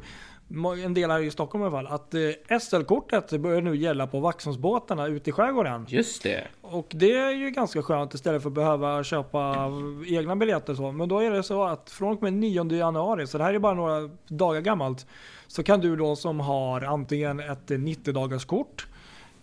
en 0.85 0.93
del 0.93 1.11
här 1.11 1.19
i 1.19 1.31
Stockholm 1.31 1.63
i 1.63 1.67
alla 1.67 1.77
fall. 1.77 1.87
Att 1.87 2.13
eh, 2.13 2.59
SL-kortet 2.59 3.41
börjar 3.41 3.61
nu 3.61 3.75
gälla 3.75 4.07
på 4.07 4.19
Vaxholmsbåtarna 4.19 5.07
ute 5.07 5.29
i 5.29 5.33
skärgården. 5.33 5.85
Just 5.89 6.23
det. 6.23 6.47
Och 6.61 6.87
det 6.89 7.11
är 7.11 7.31
ju 7.31 7.49
ganska 7.49 7.81
skönt 7.81 8.13
istället 8.13 8.41
för 8.41 8.49
att 8.49 8.53
behöva 8.53 9.03
köpa 9.03 9.71
egna 10.07 10.35
biljetter 10.35 10.75
så. 10.75 10.91
Men 10.91 11.09
då 11.09 11.19
är 11.19 11.31
det 11.31 11.43
så 11.43 11.63
att 11.63 11.89
från 11.89 12.13
och 12.13 12.23
med 12.23 12.33
9 12.33 12.71
januari, 12.71 13.27
så 13.27 13.37
det 13.37 13.43
här 13.43 13.53
är 13.53 13.59
bara 13.59 13.73
några 13.73 14.09
dagar 14.27 14.61
gammalt, 14.61 15.05
så 15.47 15.63
kan 15.63 15.79
du 15.79 15.95
då 15.95 16.15
som 16.15 16.39
har 16.39 16.81
antingen 16.81 17.39
ett 17.39 17.69
90 17.69 18.13
dagars 18.13 18.45
kort 18.45 18.87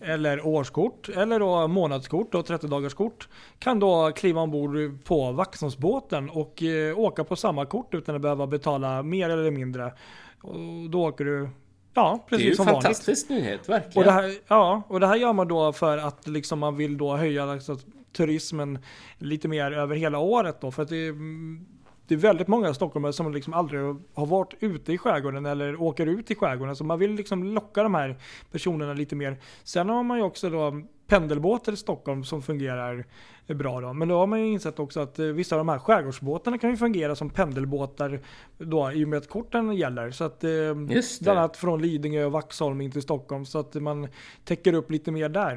eller 0.01 0.45
årskort 0.45 1.09
eller 1.09 1.39
då 1.39 1.67
månadskort 1.67 2.35
och 2.35 2.45
30 2.45 2.67
dagars 2.67 2.93
kort 2.93 3.27
kan 3.59 3.79
då 3.79 4.11
kliva 4.11 4.41
ombord 4.41 5.03
på 5.03 5.31
Vaxholmsbåten 5.31 6.29
och 6.29 6.63
eh, 6.63 6.99
åka 6.99 7.23
på 7.23 7.35
samma 7.35 7.65
kort 7.65 7.93
utan 7.93 8.15
att 8.15 8.21
behöva 8.21 8.47
betala 8.47 9.03
mer 9.03 9.29
eller 9.29 9.51
mindre. 9.51 9.91
Och 10.49 10.89
då 10.89 11.03
åker 11.07 11.25
du 11.25 11.49
ja, 11.93 12.19
Det 12.29 12.35
är 12.35 12.39
ju 12.39 12.43
precis 12.45 12.49
en 12.51 12.55
som 12.55 12.65
vanligt. 12.65 12.83
fantastisk 12.83 13.29
nyhet, 13.29 13.69
verkligen. 13.69 13.97
Och 13.97 14.03
det, 14.03 14.11
här, 14.11 14.31
ja, 14.47 14.81
och 14.87 14.99
det 14.99 15.07
här 15.07 15.15
gör 15.15 15.33
man 15.33 15.47
då 15.47 15.73
för 15.73 15.97
att 15.97 16.27
liksom 16.27 16.59
man 16.59 16.75
vill 16.77 16.97
då 16.97 17.15
höja 17.15 17.51
alltså, 17.51 17.77
turismen 18.13 18.79
lite 19.17 19.47
mer 19.47 19.71
över 19.71 19.95
hela 19.95 20.19
året 20.19 20.61
då. 20.61 20.71
För 20.71 20.83
att 20.83 20.89
det, 20.89 21.07
är- 21.07 21.75
det 22.07 22.13
är 22.13 22.17
väldigt 22.19 22.47
många 22.47 22.73
stockholmare 22.73 23.13
som 23.13 23.33
liksom 23.33 23.53
aldrig 23.53 23.81
har 24.13 24.25
varit 24.25 24.53
ute 24.59 24.93
i 24.93 24.97
skärgården 24.97 25.45
eller 25.45 25.81
åker 25.81 26.05
ut 26.05 26.31
i 26.31 26.35
skärgården. 26.35 26.75
Så 26.75 26.83
man 26.83 26.99
vill 26.99 27.11
liksom 27.11 27.43
locka 27.43 27.83
de 27.83 27.93
här 27.95 28.17
personerna 28.51 28.93
lite 28.93 29.15
mer. 29.15 29.37
Sen 29.63 29.89
har 29.89 30.03
man 30.03 30.17
ju 30.17 30.23
också 30.23 30.49
då 30.49 30.81
pendelbåtar 31.07 31.71
i 31.73 31.77
Stockholm 31.77 32.23
som 32.23 32.41
fungerar 32.41 33.05
bra 33.53 33.81
då. 33.81 33.93
Men 33.93 34.07
då 34.07 34.17
har 34.17 34.27
man 34.27 34.39
ju 34.39 34.47
insett 34.51 34.79
också 34.79 34.99
att 34.99 35.19
eh, 35.19 35.25
vissa 35.25 35.55
av 35.55 35.59
de 35.59 35.69
här 35.69 35.79
skärgårdsbåtarna 35.79 36.57
kan 36.57 36.69
ju 36.69 36.77
fungera 36.77 37.15
som 37.15 37.29
pendelbåtar 37.29 38.19
då 38.57 38.91
i 38.91 39.05
och 39.05 39.09
med 39.09 39.17
att 39.17 39.29
korten 39.29 39.73
gäller. 39.75 40.11
Så 40.11 40.23
att 40.23 40.43
eh, 40.43 40.49
bland 41.21 41.39
annat 41.39 41.57
från 41.57 41.81
Lidingö 41.81 42.25
och 42.25 42.31
Vaxholm 42.31 42.81
in 42.81 42.91
till 42.91 43.01
Stockholm 43.01 43.45
så 43.45 43.59
att 43.59 43.73
man 43.75 44.07
täcker 44.45 44.73
upp 44.73 44.91
lite 44.91 45.11
mer 45.11 45.29
där. 45.29 45.55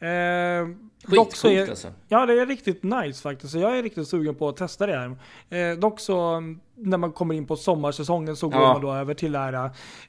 Eh, 0.00 0.68
så 1.02 1.10
Skitcoolt 1.10 1.44
är, 1.44 1.70
alltså. 1.70 1.88
Ja, 2.08 2.26
det 2.26 2.40
är 2.40 2.46
riktigt 2.46 2.82
nice 2.82 3.22
faktiskt. 3.22 3.52
Så 3.52 3.58
jag 3.58 3.78
är 3.78 3.82
riktigt 3.82 4.08
sugen 4.08 4.34
på 4.34 4.48
att 4.48 4.56
testa 4.56 4.86
det 4.86 4.96
här. 4.96 5.16
Eh, 5.72 5.78
dock 5.78 6.00
så 6.00 6.40
när 6.74 6.98
man 6.98 7.12
kommer 7.12 7.34
in 7.34 7.46
på 7.46 7.56
sommarsäsongen 7.56 8.36
så 8.36 8.48
går 8.48 8.60
Ja. 8.62 8.72
man 8.72 8.82
då 8.82 8.92
över 8.94 9.14
till 9.14 9.32
det 9.32 9.38
här 9.38 9.52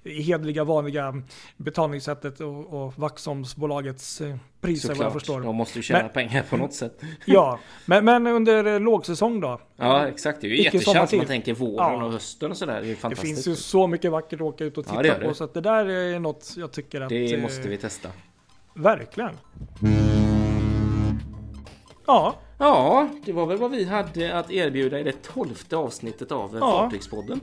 eh, 0.04 0.12
hedliga 0.12 0.64
vanliga 0.64 1.22
betalningssättet 1.58 2.40
och, 2.42 2.86
och 2.86 2.94
Vaxholmsbolagets 3.00 4.22
priser 4.62 4.88
vad 4.90 4.98
jag 4.98 4.98
Såklart. 4.98 5.14
förstår. 5.14 5.42
De 5.42 5.56
måste 5.56 5.80
ju 5.80 5.84
tjäna 5.84 6.00
Men- 6.04 6.10
pengar 6.10 6.44
på 6.50 6.58
något 6.58 6.74
sätt. 6.74 7.02
Ja, 7.26 7.60
men, 7.86 8.06
men 8.06 8.28
under 8.28 8.66
eh, 8.66 8.80
lågsäsong 8.80 9.40
då? 9.40 9.60
Ja, 9.78 10.08
exakt. 10.08 10.42
Det 10.42 10.48
är 10.48 10.74
ju 10.74 10.80
sommartid. 10.80 11.20
man 11.20 11.28
tänker 11.28 11.54
våren 11.54 11.76
Ja. 12.00 12.06
och 12.06 12.12
hösten 12.12 12.52
och 12.52 12.58
sådär. 12.58 12.82
Det 12.82 13.10
Det 13.10 13.16
finns 13.16 13.48
ju 13.48 13.56
så 13.56 13.88
mycket 13.88 14.12
vackert 14.12 14.34
att 14.42 14.48
åka 14.48 14.64
ut 14.64 14.78
och 14.78 14.86
Ja, 14.88 15.02
titta 15.04 15.20
det. 15.20 15.28
på 15.28 15.34
så 15.34 15.44
att 15.44 15.54
det 15.54 15.62
där 15.62 15.86
är 15.86 16.20
något 16.20 16.54
jag 16.58 16.72
tycker 16.72 17.02
att... 17.02 17.10
Det 17.10 17.34
eh, 17.34 17.42
måste 17.42 17.68
vi 17.68 17.78
testa. 17.78 18.10
Verkligen. 18.74 19.38
Ja, 22.08 22.36
Ja, 22.62 23.08
det 23.26 23.34
var 23.34 23.46
väl 23.46 23.58
vad 23.58 23.72
vi 23.72 23.84
hade 23.86 24.40
att 24.40 24.52
erbjuda 24.52 25.00
i 25.00 25.04
det 25.04 25.22
tolfte 25.22 25.78
avsnittet 25.78 26.32
av 26.32 26.54
Ja. 26.54 26.60
Fartygspodden. 26.60 27.40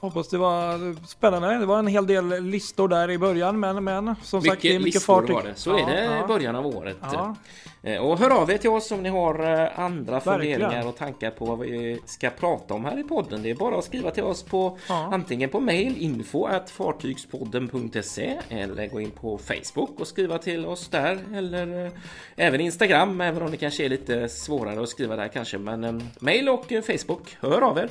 Hoppas 0.00 0.28
det 0.28 0.38
var 0.38 1.06
spännande. 1.06 1.58
Det 1.58 1.66
var 1.66 1.78
en 1.78 1.86
hel 1.86 2.06
del 2.06 2.42
listor 2.44 2.88
där 2.88 3.10
i 3.10 3.18
början 3.18 3.60
men, 3.60 3.84
men 3.84 4.14
som 4.22 4.42
sagt 4.42 4.62
det 4.62 4.68
är 4.68 4.72
Mycket 4.72 4.84
mycket 4.84 5.02
fartyg. 5.02 5.34
var 5.36 5.42
det. 5.42 5.54
Så 5.54 5.70
Ja, 5.70 5.78
är 5.78 5.86
det 5.86 6.02
i 6.02 6.18
ja. 6.20 6.26
början 6.26 6.56
av 6.56 6.66
året. 6.66 6.96
Ja. 7.12 7.36
Eh, 7.82 7.98
Och 8.00 8.18
hör 8.18 8.30
av 8.42 8.50
er 8.50 8.58
till 8.58 8.70
oss 8.70 8.90
om 8.90 9.02
ni 9.02 9.08
har 9.08 9.62
eh, 9.62 9.78
andra 9.80 10.12
Verkligen. 10.20 10.60
funderingar 10.60 10.88
och 10.88 10.96
tankar 10.96 11.30
på 11.30 11.44
vad 11.44 11.58
vi 11.58 12.00
ska 12.06 12.30
prata 12.30 12.74
om 12.74 12.84
här 12.84 12.98
i 13.00 13.02
podden. 13.02 13.42
Det 13.42 13.50
är 13.50 13.54
bara 13.54 13.78
att 13.78 13.84
skriva 13.84 14.10
till 14.10 14.22
oss 14.24 14.42
på 14.42 14.78
antingen 14.88 15.50
på 15.50 15.60
mail 15.60 15.96
info 15.98 16.44
at 16.44 16.70
fartygspodden.se 16.70 18.38
eller 18.48 18.86
gå 18.86 19.00
in 19.00 19.10
på 19.10 19.38
Facebook 19.38 20.00
och 20.00 20.06
skriva 20.06 20.38
till 20.38 20.66
oss 20.66 20.88
där 20.88 21.18
eller 21.34 21.84
eh, 21.86 21.92
även 22.36 22.60
Instagram 22.60 23.20
även 23.20 23.42
om 23.42 23.50
det 23.50 23.56
kanske 23.56 23.84
är 23.84 23.88
lite 23.88 24.28
svårare 24.28 24.82
att 24.82 24.88
skriva 24.88 25.16
där 25.16 25.28
kanske. 25.28 25.58
Men 25.58 26.08
mail 26.20 26.48
och 26.48 26.64
Facebook, 26.86 27.36
hör 27.40 27.60
av 27.62 27.78
er. 27.78 27.88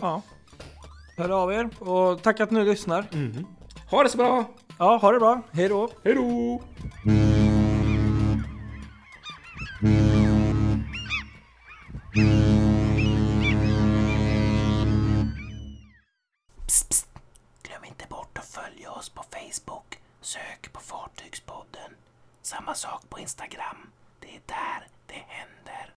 Hör 1.17 1.29
av 1.29 1.53
er 1.53 1.69
och 1.79 2.21
tack 2.21 2.39
att 2.39 2.51
ni 2.51 2.63
lyssnar. 2.65 3.05
Ha 3.91 4.03
det 4.03 4.09
så 4.09 4.17
bra! 4.17 4.45
Ja, 4.79 4.97
ha 4.97 5.11
det 5.11 5.19
bra. 5.19 5.41
Hej 5.51 5.69
då. 5.69 5.89
Hej 6.03 6.13
då! 6.13 6.61
Glöm 17.63 17.83
inte 17.85 18.05
bort 18.09 18.37
att 18.37 18.45
följa 18.45 18.91
oss 18.91 19.09
på 19.09 19.23
Facebook. 19.23 19.99
Sök 20.21 20.73
på 20.73 20.79
Fartygspodden. 20.79 21.91
Samma 22.41 22.73
sak 22.73 23.01
på 23.09 23.19
Instagram. 23.19 23.77
Det 24.19 24.27
är 24.27 24.41
där 24.45 24.87
det 25.07 25.23
händer. 25.27 25.93